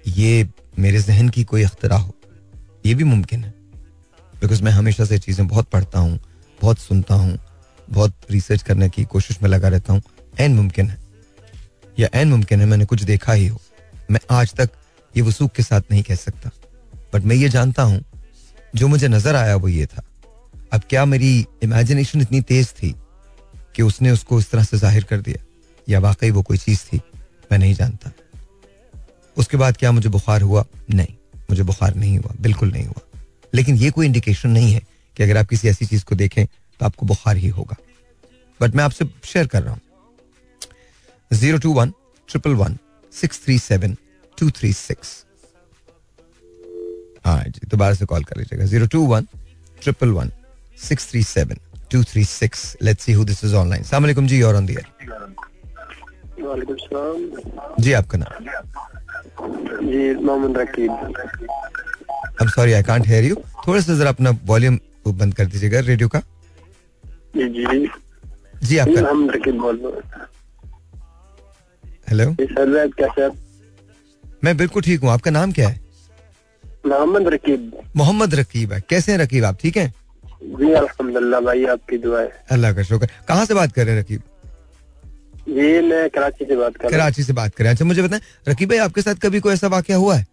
ये 0.08 0.48
मेरे 0.78 1.02
जहन 1.02 1.28
की 1.28 1.44
कोई 1.44 1.62
अख्तरा 1.62 1.96
हो। 1.96 2.14
ये 2.86 2.94
भी 2.94 3.04
मुमकिन 3.04 3.44
है। 3.44 3.50
बिकॉज़ 4.40 4.62
मैं 4.62 4.72
हमेशा 4.72 5.04
से 5.04 5.18
चीज़ें 5.18 5.46
बहुत 5.48 5.68
पढ़ता 5.68 5.98
हूँ, 5.98 6.18
बहुत 6.60 6.78
सुनता 6.78 7.14
हूँ, 7.14 7.38
बहुत 7.88 8.14
रिसर्च 8.30 8.62
करने 8.62 8.88
की 8.88 9.04
कोशिश 9.04 9.42
में 9.42 9.48
लगा 9.50 9.68
रहता 9.68 9.92
हूँ। 9.92 10.02
एन 10.40 10.54
मुमकिन 10.54 10.90
है। 10.90 10.98
या 11.98 12.08
एन 12.14 12.28
मुमकिन 12.28 12.60
है, 12.60 12.66
मैंने 12.66 12.84
कुछ 12.84 13.02
देखा 13.02 13.32
ही 13.32 13.46
हो। 13.46 13.60
मैं 14.10 14.20
आज 14.30 14.54
तक 14.54 14.70
ये 15.16 15.22
वसूख 15.22 15.52
के 15.52 15.62
साथ 15.62 15.90
नहीं 15.90 16.02
कह 16.02 16.14
सकता। 16.14 16.50
बट 17.14 17.24
मैं 17.24 17.36
ये 17.36 17.48
जानता 17.48 17.82
हूँ, 17.82 18.04
जो 18.76 18.88
मुझे 18.88 19.08
नज़र 19.08 19.36
आया 19.36 19.56
वो 19.56 19.68
ये 19.68 19.86
था। 19.86 20.02
अब 20.72 20.82
क्या 20.90 21.04
मेरी 21.04 21.46
इमेजिनेशन 21.62 22.20
इतनी 22.20 22.40
तेज 22.40 22.72
थी 22.72 22.94
कि 23.76 23.82
उसने 23.82 24.10
उसको 24.10 24.38
इस 24.38 24.50
तरह 24.50 24.62
से 24.62 24.78
ज़ाहिर 24.78 25.04
कर 25.04 25.20
दिया? 25.20 25.44
या 25.88 26.00
वाकई 26.00 26.30
वो 26.30 26.42
कोई 26.42 26.56
चीज़ 26.56 26.80
थी? 26.84 27.00
मैं 27.52 27.58
नहीं 27.58 27.74
जानता। 27.74 28.10
उसके 29.36 29.56
बाद 29.56 29.76
क्या 29.76 29.92
मुझे 29.92 30.08
बुखार 30.08 30.42
हुआ? 30.42 30.64
नहीं, 30.90 31.14
मुझे 31.50 31.62
बुखार 31.62 31.94
नहीं 31.94 32.18
हुआ, 32.18 32.34
बिल्कुल 32.40 32.72
नहीं 32.72 32.84
हुआ। 32.84 33.20
लेकिन 33.54 33.76
ये 33.76 33.90
कोई 33.90 34.06
इंडिकेशन 34.06 34.50
नहीं 34.50 34.72
है 34.72 34.82
कि 35.16 35.22
अगर 35.22 35.36
आप 35.36 35.48
किसी 35.48 35.68
ऐसी 35.68 35.86
चीज़ 35.86 36.04
को 36.04 36.14
देखें 36.14 36.46
तो 36.46 36.86
आपको 36.86 37.06
बुखार 37.06 37.36
ही 37.36 37.48
होगा। 37.48 37.76
बट 38.60 38.74
मैं 38.74 38.84
आपसे 38.84 39.04
शेयर 39.24 39.46
कर 39.46 39.62
रहा 39.62 39.72
हूँ। 39.72 39.80
Zero 41.32 41.58
two 41.58 41.72
one, 41.72 41.92
triple 42.28 42.54
one, 42.54 42.78
six 43.12 43.44
three 43.44 43.58
seven, 43.58 43.96
two 44.38 44.50
three 44.50 44.72
six. 44.72 45.24
हाँ 47.24 47.42
जी, 47.42 47.60
दोबारा 47.66 47.94
से 47.94 48.04
कॉल 48.04 48.24
कर 48.24 48.36
लीजिएगा। 48.36 48.64
Zero 48.64 48.86
two 48.86 49.06
one, 49.06 49.26
triple 49.82 50.08
one. 50.08 50.30
Six 50.78 51.10
three 51.10 51.22
seven 51.22 51.58
two 51.92 52.02
three 52.04 52.24
six 52.24 52.60
let's 52.82 53.04
see 53.04 53.12
who 53.12 53.24
this 53.24 53.44
is 53.44 53.54
online 53.56 53.82
सलाम 53.82 54.26
जी 54.26 54.42
और 54.42 54.56
ऑन 54.56 54.66
द 54.66 54.70
जी 57.80 57.92
आपका 57.92 58.18
नाम 58.18 58.44
जी 59.88 60.14
Mohammad 60.14 60.58
Raqib 60.58 60.90
I 60.90 62.42
am 62.42 62.48
sorry 62.48 62.72
I 62.72 62.82
can't 62.82 63.06
hear 63.08 63.24
you 63.24 63.34
थोड़ा 63.66 63.80
सा 63.80 63.94
जरा 63.98 64.08
अपना 64.08 64.30
वॉल्यूम 64.46 64.78
बंद 65.08 65.34
कर 65.34 65.46
दीजिएगा 65.46 65.80
रेडियो 65.80 66.08
का। 66.08 66.18
जी 67.36 67.48
जी। 67.48 67.88
जी 68.62 68.78
आपका 68.78 69.00
मोहम्मद 69.00 69.34
रकीब 69.34 69.60
बोल 69.60 69.80
रहा 69.84 70.26
हेलो 72.08 72.32
सर 72.40 72.88
कैसे 72.98 73.24
आप 73.24 73.36
मैं 74.44 74.56
बिल्कुल 74.56 74.82
ठीक 74.82 75.00
हूँ 75.02 75.10
आपका 75.10 75.30
नाम 75.30 75.52
क्या 75.52 75.68
है? 75.68 75.80
मोहम्मद 76.86 77.28
रकीब। 77.34 77.72
मोहम्मद 77.96 78.34
रकीब 78.34 78.72
है। 78.72 78.80
कैसे 78.90 79.12
हैं 79.12 79.18
रकीब 79.18 79.44
आप 79.44 79.58
ठीक 79.60 79.76
हैं? 79.76 79.92
जी 80.42 80.72
अल्हम्दुलिल्लाह 80.72 81.40
भाई 81.40 81.64
आपकी 81.74 81.98
दुआ 81.98 82.20
है। 82.20 82.32
अल्लाह 82.52 82.72
का 82.74 82.82
शुक्र। 82.82 83.06
कहाँ 83.28 83.44
से 83.46 83.54
बात 83.54 83.72
कर 83.72 83.84
रहे 83.86 83.94
हैं 83.94 84.02
रकीब? 84.02 84.22
जी 85.48 85.80
मैं 85.82 86.08
कराची 86.10 86.44
से 86.44 86.56
बात 86.56 86.76
कर 86.76 86.88
रहा 86.88 86.98
कराची 86.98 87.22
से 87.22 87.32
बात 87.32 87.54
कर 87.54 87.64
रहे 87.64 87.68
हैं। 87.68 87.74
अच्छा 87.74 87.84
मुझे 87.84 88.02
बताएँ 88.02 88.20
रकीब 88.48 88.68
भाई 88.68 88.78
आपके 88.78 89.02
साथ 89.02 89.14
कभी 89.22 89.40
कोई 89.40 89.52
ऐसा 89.52 89.68
वाक्य 89.68 89.94
हुआ 89.94 90.16
है? 90.16 90.26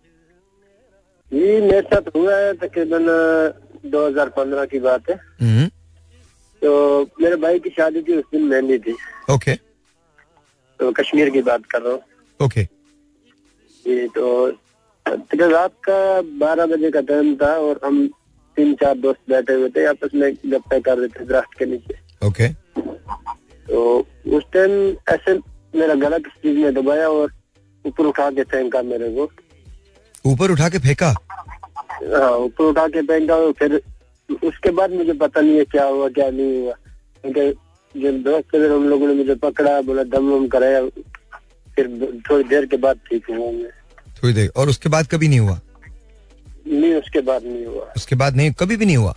जी 1.31 1.61
मेरे 1.61 1.81
साथ 1.83 2.15
हुआ 2.15 2.35
है 2.35 2.53
तकरीबन 2.57 3.07
2015 3.91 4.65
की 4.65 4.79
बात 4.79 5.09
है। 5.09 5.15
हम्म, 5.41 5.67
तो 6.61 7.01
मेरे 7.21 7.35
भाई 7.37 7.59
की 7.59 7.69
शादी 7.69 8.01
थी 8.01 8.17
उस 8.17 8.23
दिन 8.31 8.43
मेहंदी 8.43 8.77
थी। 8.79 8.95
ओके। 9.33 9.55
तो 10.79 10.91
कश्मीर 10.91 11.29
की 11.29 11.41
बात 11.41 11.65
कर 11.65 11.81
रहा 11.81 11.93
हूँ। 11.93 12.01
ओके। 12.39 12.63
जी 13.85 14.07
तो 14.15 14.47
रात 15.07 15.71
का 15.87 16.21
बारह 16.39 16.65
बजे 16.65 16.91
का 16.91 17.01
टाइम 17.09 17.35
था 17.35 17.53
और 17.57 17.79
हम 17.85 18.07
तीन 18.55 18.73
चार 18.81 18.97
दोस्त 18.97 19.19
बैठे 19.29 19.53
हुए 19.53 19.69
थे 19.75 19.85
आपस 19.85 20.15
में 20.15 20.31
गप्पे 20.45 20.79
कर 20.81 20.97
रहे 20.97 21.07
थे 21.07 21.25
दरख्त 21.25 21.57
के 21.59 21.65
नीचे। 21.65 21.99
ओके 22.27 22.47
तो 23.67 23.83
उस 24.37 24.43
टाइम 24.53 24.71
ऐसे 25.13 25.33
मेरा 25.79 25.93
गला 26.03 26.17
किस 26.17 26.33
चीज़ 26.43 26.57
में 26.57 26.73
दबाया 26.73 27.07
और 27.09 27.31
ऊपर 27.85 28.05
उठा 28.05 28.29
के 28.31 28.43
फेंका 28.43 28.81
मेरे 28.83 29.09
को। 29.15 29.29
ऊपर 30.25 30.51
उठा 30.51 30.69
के 30.69 30.79
फेंका? 30.79 31.09
हाँ 31.09 32.31
ऊपर 32.37 32.63
उठा 32.63 32.87
के 32.87 33.01
फेंका 33.01 33.35
और 33.35 33.51
फिर 33.59 33.81
उसके 34.43 34.71
बाद 34.77 34.91
मुझे 34.93 35.13
पता 35.13 35.41
नहीं 35.41 35.57
है 35.57 35.65
क्या 35.65 35.85
हुआ 35.85 36.07
क्या 36.09 36.29
नहीं 36.29 36.61
हुआ। 36.61 36.73
क्योंकि 37.23 38.01
जो 38.01 38.11
दोस्त 38.23 38.53
थे 38.53 38.69
उन 38.69 38.87
लोगों 38.89 39.07
ने 39.07 39.13
मुझे 39.13 39.35
पकड़ा 39.43 39.79
बोला 39.81 40.03
दम 40.15 40.29
वम 40.31 40.47
कराया 40.55 40.85
फिर 41.75 41.87
थोड़ी 42.29 42.43
देर 42.49 42.65
के 42.65 42.77
बाद 42.77 42.99
ठीक 43.09 43.29
हुआ 43.29 43.51
मैं। 43.51 43.69
थोड़ी 44.17 44.33
देर 44.33 44.51
और 44.57 44.69
उसके 44.69 44.89
बाद 44.89 45.07
कभी 45.11 45.27
नहीं 45.27 45.39
हुआ? 45.39 45.59
नहीं 46.65 46.93
उसके 46.95 47.21
बाद 47.21 47.43
नहीं 47.43 47.65
हुआ। 47.65 47.91
उसके 47.95 48.15
बाद 48.15 48.35
नहीं 48.35 48.51
कभी 48.59 48.77
भी 48.77 48.85
नहीं 48.85 48.97
हुआ? 48.97 49.15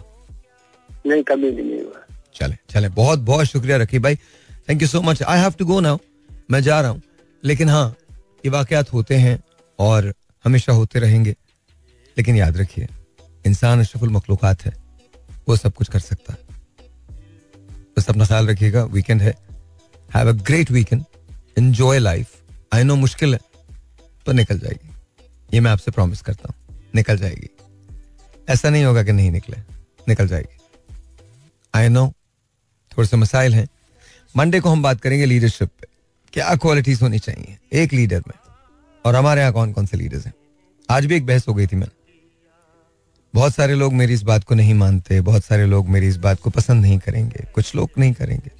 नहीं 1.06 1.22
कभी 1.22 1.50
भी 1.50 1.62
नहीं 1.62 1.82
हुआ। 1.82 2.04
चले 2.34 2.56
चले 2.70 2.88
बहुत 2.96 3.18
बहुत 3.18 3.46
शुक्रिया 3.46 3.76
रखी 3.76 3.98
भाई। 3.98 4.16
Thank 4.68 4.82
you 4.82 4.88
so 4.88 5.00
much 5.02 5.22
I 5.22 5.40
have 5.40 5.52
to 5.58 5.66
go 5.66 5.80
now 5.80 5.98
मैं 6.50 6.60
जा 6.62 6.80
रहा 6.80 6.90
हूँ। 6.90 7.02
लेकिन 7.42 7.68
हाँ 7.68 7.94
ये 8.44 8.50
वाकयात 8.50 8.92
होते 8.92 9.16
हैं 9.16 9.38
और 9.78 10.12
हमेशा 10.44 10.72
होते 10.72 10.98
रहेंगे। 10.98 11.34
लेकिन 12.16 12.36
याद 12.36 12.56
रखिए 12.56 12.88
इंसान 13.46 13.80
अशरफुल 13.80 14.10
मखलूक़ात 14.10 14.64
है। 14.64 14.72
वो 15.48 15.56
सब 15.56 15.74
कुछ 15.74 15.88
कर 15.88 15.98
सकता 16.00 16.32
है। 16.32 16.46
बस 17.96 18.08
अपना 18.10 18.24
ख्याल 18.26 18.48
रखिएगा 18.48 18.84
वीकेंड 18.86 19.22
है। 19.22 19.34
Have 20.08 20.28
a 20.28 20.32
great 20.42 20.70
weekend 20.70 21.04
enjoy 21.58 21.98
life 21.98 22.36
I 22.74 22.84
know 22.84 22.96
मुश्किल 22.96 23.34
है 23.34 23.40
पर 24.26 24.32
निकल 24.32 24.58
जाएगी 24.58 24.94
ये 25.54 25.60
मैं 25.60 25.70
आपसे 25.70 25.90
प्रॉमिस 25.90 26.22
करता 26.22 26.48
हूँ। 26.48 26.67
निकल 26.94 27.16
जाएगी। 27.16 27.48
ऐसा 28.48 28.70
नहीं 28.70 28.84
होगा 28.84 29.02
कि 29.02 29.12
नहीं 29.12 29.30
निकले 29.30 29.56
निकल 30.08 30.28
जाएगी। 30.28 30.58
आई 31.74 31.88
नो 31.88 32.06
थोड़े 32.92 33.08
से 33.08 33.16
मसाइल 33.16 33.54
हैं। 33.54 33.66
मंडे 34.36 34.60
को 34.60 34.68
हम 34.68 34.82
बात 34.82 35.00
करेंगे 35.00 35.26
लीडरशिप 35.26 35.68
पे 35.80 35.86
क्या 36.32 36.54
क्वालिटीज 36.56 37.02
होनी 37.02 37.18
चाहिए 37.18 37.58
एक 37.72 37.92
लीडर 37.92 38.22
में 38.28 38.34
और 39.04 39.16
हमारे 39.16 39.40
यहाँ 39.40 39.52
कौन 39.52 39.72
कौन 39.72 39.86
से 39.86 39.96
लीडर्स 39.96 40.26
हैं? 40.26 40.32
आज 40.90 41.06
भी 41.06 41.16
एक 41.16 41.26
बहस 41.26 41.48
हो 41.48 41.54
गई 41.54 41.66
थी 41.66 41.76
मैंने 41.76 41.96
बहुत 43.34 43.54
सारे 43.54 43.74
लोग 43.74 43.92
मेरी 43.92 44.14
इस 44.14 44.22
बात 44.22 44.44
को 44.44 44.54
नहीं 44.54 44.74
मानते 44.74 45.20
बहुत 45.20 45.44
सारे 45.44 45.66
लोग 45.66 45.88
मेरी 45.88 46.08
इस 46.08 46.16
बात 46.16 46.40
को 46.40 46.50
पसंद 46.50 46.82
नहीं 46.82 46.98
करेंगे 46.98 47.44
कुछ 47.54 47.74
लोग 47.74 47.90
नहीं 47.98 48.12
करेंगे। 48.12 48.50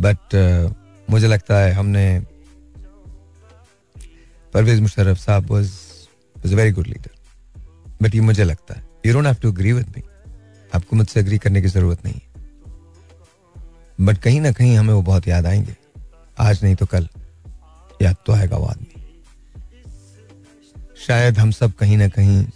बट 0.00 0.34
uh, 0.34 0.74
मुझे 1.10 1.26
लगता 1.26 1.58
है 1.58 1.72
हमने 1.72 2.04
Parvez 4.54 4.80
Musharraf 4.80 5.18
sahab 5.18 5.50
was 5.50 5.70
was 6.44 6.52
a 6.52 6.56
very 6.56 6.72
good 6.72 6.86
leader 6.86 7.10
but 8.02 8.14
ये 8.14 8.20
मुझे 8.20 8.44
लगता 8.44 8.74
है 8.74 8.84
you 9.06 9.12
don't 9.12 9.26
have 9.26 9.34
to 9.34 9.52
agree 9.52 9.72
with 9.72 9.88
me 9.88 10.02
आपको 10.74 10.96
मुझसे 10.96 11.20
अग्री 11.20 11.38
करने 11.38 11.62
की 11.62 11.68
ज़रूरत 11.68 12.04
नहीं 12.04 12.14
है। 12.14 12.32
बट 14.00 14.18
कहीं 14.18 14.40
ना 14.40 14.50
कहीं 14.52 14.76
हमें 14.78 14.92
वो 14.94 15.02
बहुत 15.02 15.28
याद 15.28 15.46
आएँगे। 15.46 15.76
आज 16.38 16.62
नहीं 16.64 16.74
तो 16.74 16.86
कल, 16.86 17.08
याद 18.02 18.16
तो 18.26 18.32
आएगा 18.32 18.56
वो 18.56 18.66
आदमी। 18.66 19.02
शायद 21.06 21.38
हम 21.38 21.50
सब 21.50 21.72
कहीं 21.72 21.96
ना 21.98 22.08
कहीं, 22.08 22.46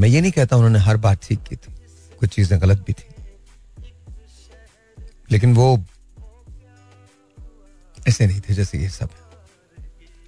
मैं 0.00 0.08
ये 0.08 0.20
नहीं 0.20 0.32
कहता 0.32 0.56
उन्होंने 0.56 0.78
हर 0.78 0.96
बात 0.96 1.22
ठीक 1.22 1.42
की 1.42 1.56
थी, 1.56 1.72
कुछ 2.20 2.34
चीज़ें 2.34 2.60
गलत 2.62 2.84
भी 2.86 2.92
थी। 2.92 3.08
लेकिन 5.30 5.54
वो 5.54 5.84
ऐसे 8.08 8.26
नहीं 8.26 8.40
थे 8.40 8.54
जैसे 8.54 8.78
ये 8.78 8.88
सब 8.88 9.10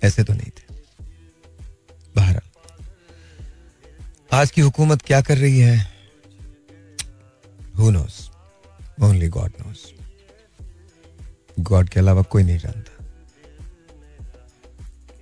ऐसे 0.03 0.25
तो 0.25 0.33
नहीं 0.33 0.51
थे। 0.51 0.75
बहरहाल। 2.17 2.48
आज 4.33 4.51
की 4.51 4.61
हुकूमत 4.61 5.03
क्या 5.03 5.21
कर 5.21 5.39
रही 5.39 5.59
है? 5.59 5.93
Who 7.79 7.91
knows 7.91 8.31
only 9.03 9.29
God 9.29 9.53
knows 9.61 9.95
God 11.61 11.89
के 11.89 12.01
अलावा 12.01 12.23
कोई 12.23 12.43
नहीं 12.43 12.59
जानता। 12.59 13.05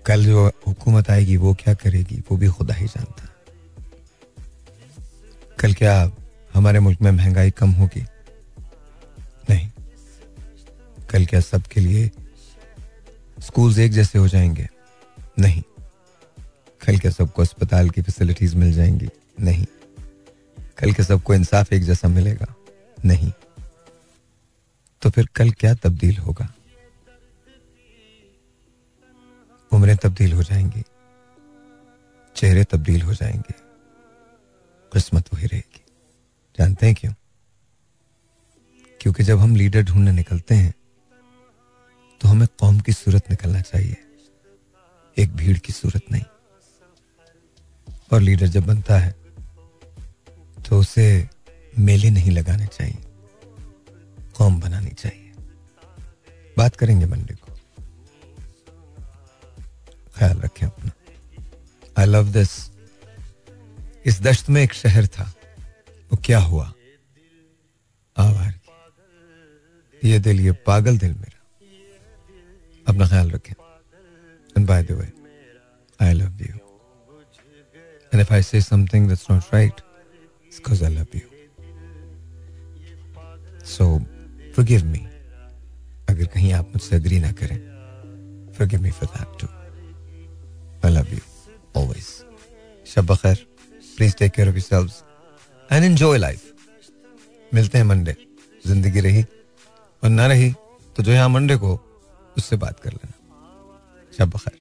कल 0.07 0.25
जो 0.25 0.51
हुकूमत 0.67 1.11
आएगी, 1.11 1.37
वो 1.37 1.55
क्या 1.55 1.75
करेगी? 1.75 2.23
वो 2.31 2.37
भी 2.37 2.49
खुदा 2.49 2.75
ही 2.75 2.87
जानता। 2.87 3.29
कल 5.61 5.75
क्या 5.75 6.13
हमारे 6.55 6.81
मुल्क 6.81 7.03
में 7.03 7.11
महँगाई 7.11 7.51
कम 7.51 7.71
होगी? 7.71 8.05
नहीं। 9.51 9.71
कल 11.11 11.27
क्या 11.27 11.41
सबके 11.41 11.81
लिए 11.81 12.11
स्कूल्स 13.41 13.79
एक 13.79 13.93
जैसे 13.93 14.19
हो 14.19 14.29
जाएँगे? 14.29 14.69
नहीं। 15.39 15.63
कल 16.87 16.99
क्या 16.99 17.11
सबको 17.11 17.43
अस्पताल 17.43 17.91
की 17.91 18.03
फैसिलिटीज़ 18.03 18.57
मिल 18.57 18.73
जाएँगी। 18.73 19.09
नहीं। 19.41 19.67
कल 20.79 20.93
के 20.93 21.03
सबको 21.03 21.35
इंसाफ 21.35 21.73
एक 21.73 21.83
जैसा 21.83 22.09
मिलेगा। 22.09 22.55
नहीं। 23.05 23.33
तो 25.03 25.11
फिर 25.11 25.29
कल 25.35 25.51
क्या 25.51 25.75
तब्दील 25.75 26.17
होगा? 26.17 26.55
उम्रें 29.73 29.97
तब्दील 29.97 30.33
हो 30.33 30.43
जाएँगी। 30.43 30.83
चेहरे 32.37 32.65
तब्दील 32.65 33.03
हो 33.03 33.15
जाएँगे। 33.15 33.55
किस्मत 34.93 35.35
वही 35.35 35.47
रहेगी। 35.47 35.85
जानते 36.59 36.87
हैं 36.87 36.95
क्यों? 36.95 37.13
क्योंकि 39.01 39.23
जब 39.23 39.39
हम 39.39 39.57
लीडर 39.57 39.83
ढूँढने 39.83 40.13
निकलते 40.13 40.55
हैं 40.55 40.75
तो 42.21 42.29
हमें 42.29 42.49
कौम 42.61 42.81
की 42.81 42.93
सूरत 42.93 43.31
निकलना 43.31 43.61
चाहिए। 43.61 43.97
एक 45.19 45.37
भीड़ 45.37 45.59
की 45.59 45.73
सूरत 45.73 46.03
नहीं। 46.13 46.25
और 48.11 48.21
लीडर 48.21 48.47
जब 48.47 48.67
बनता 48.67 48.99
है 48.99 49.15
तो 50.61 50.79
उसे 50.81 51.07
मेले 51.79 52.11
नहीं 52.11 52.31
लगाने 52.31 52.67
चाहिए, 52.67 53.03
कौम 54.37 54.61
बनानी 54.61 54.91
चाहिए। 54.91 55.33
बात 56.59 56.77
करेंगे 56.77 57.07
मंडे 57.07 57.35
को। 57.35 57.53
ख्याल 60.17 60.39
रखें 60.39 60.67
अपना। 60.67 60.91
आई 61.99 62.07
लव 62.07 62.33
दिस 62.33 62.51
इस 64.05 64.21
दश्त 64.23 64.51
में 64.51 64.63
एक 64.63 64.73
शहर 64.75 65.07
था। 65.09 65.25
वो 66.11 66.19
क्या 66.25 66.39
हुआ? 66.41 66.73
आवार 68.17 68.55
ये 70.03 70.19
दिल, 70.19 70.41
ये 70.41 70.53
पागल 70.67 70.99
दिल 70.99 71.15
मेरा। 71.15 71.41
अपना 72.87 73.09
ख्याल 73.09 73.31
रखें। 73.31 73.55
And 74.57 74.67
by 74.67 74.83
the 74.83 74.93
way 74.93 75.13
I 76.01 76.13
love 76.13 76.43
you 76.43 76.59
and 78.13 78.21
if 78.21 78.33
I 78.35 78.43
say 78.43 78.61
something 78.61 79.09
that's 79.09 79.27
not 79.31 79.55
right 79.55 79.81
it's 80.47 80.57
because 80.57 80.85
I 80.85 80.95
love 80.95 81.07
you 81.15 81.21
so 83.67 83.99
forgive 84.57 84.85
me 84.85 84.99
अगर 86.09 86.25
कहीं 86.25 86.53
आप 86.53 86.67
मुझसे 86.67 86.97
एग्री 86.97 87.19
ना 87.21 87.33
करें 87.33 87.57
forgive 88.59 88.83
me 88.83 88.91
for 88.91 89.09
that 89.17 89.41
too 89.41 89.47
I 90.87 90.93
love 90.93 91.15
you 91.15 91.21
always 91.81 92.07
Shab 92.95 93.07
बखैर 93.07 93.47
please 93.97 94.17
take 94.17 94.33
care 94.33 94.49
of 94.49 94.57
yourselves 94.57 95.03
and 95.73 95.85
enjoy 95.85 96.19
life 96.19 96.53
मिलते 97.55 97.79
हैं 97.79 97.85
Monday 97.85 98.17
ज़िंदगी 98.67 99.01
रही 99.01 99.23
और 100.03 100.11
ना 100.11 100.27
रही 100.27 100.55
तो 100.97 101.03
जो 101.03 101.13
यहाँ 101.13 101.29
मंडे 101.29 101.57
को, 101.57 101.81
उससे 102.39 102.57
बात 102.57 102.81
कर 102.81 102.93
लेना। 102.93 103.13
शब 104.19 104.31
बखैर। 104.31 104.59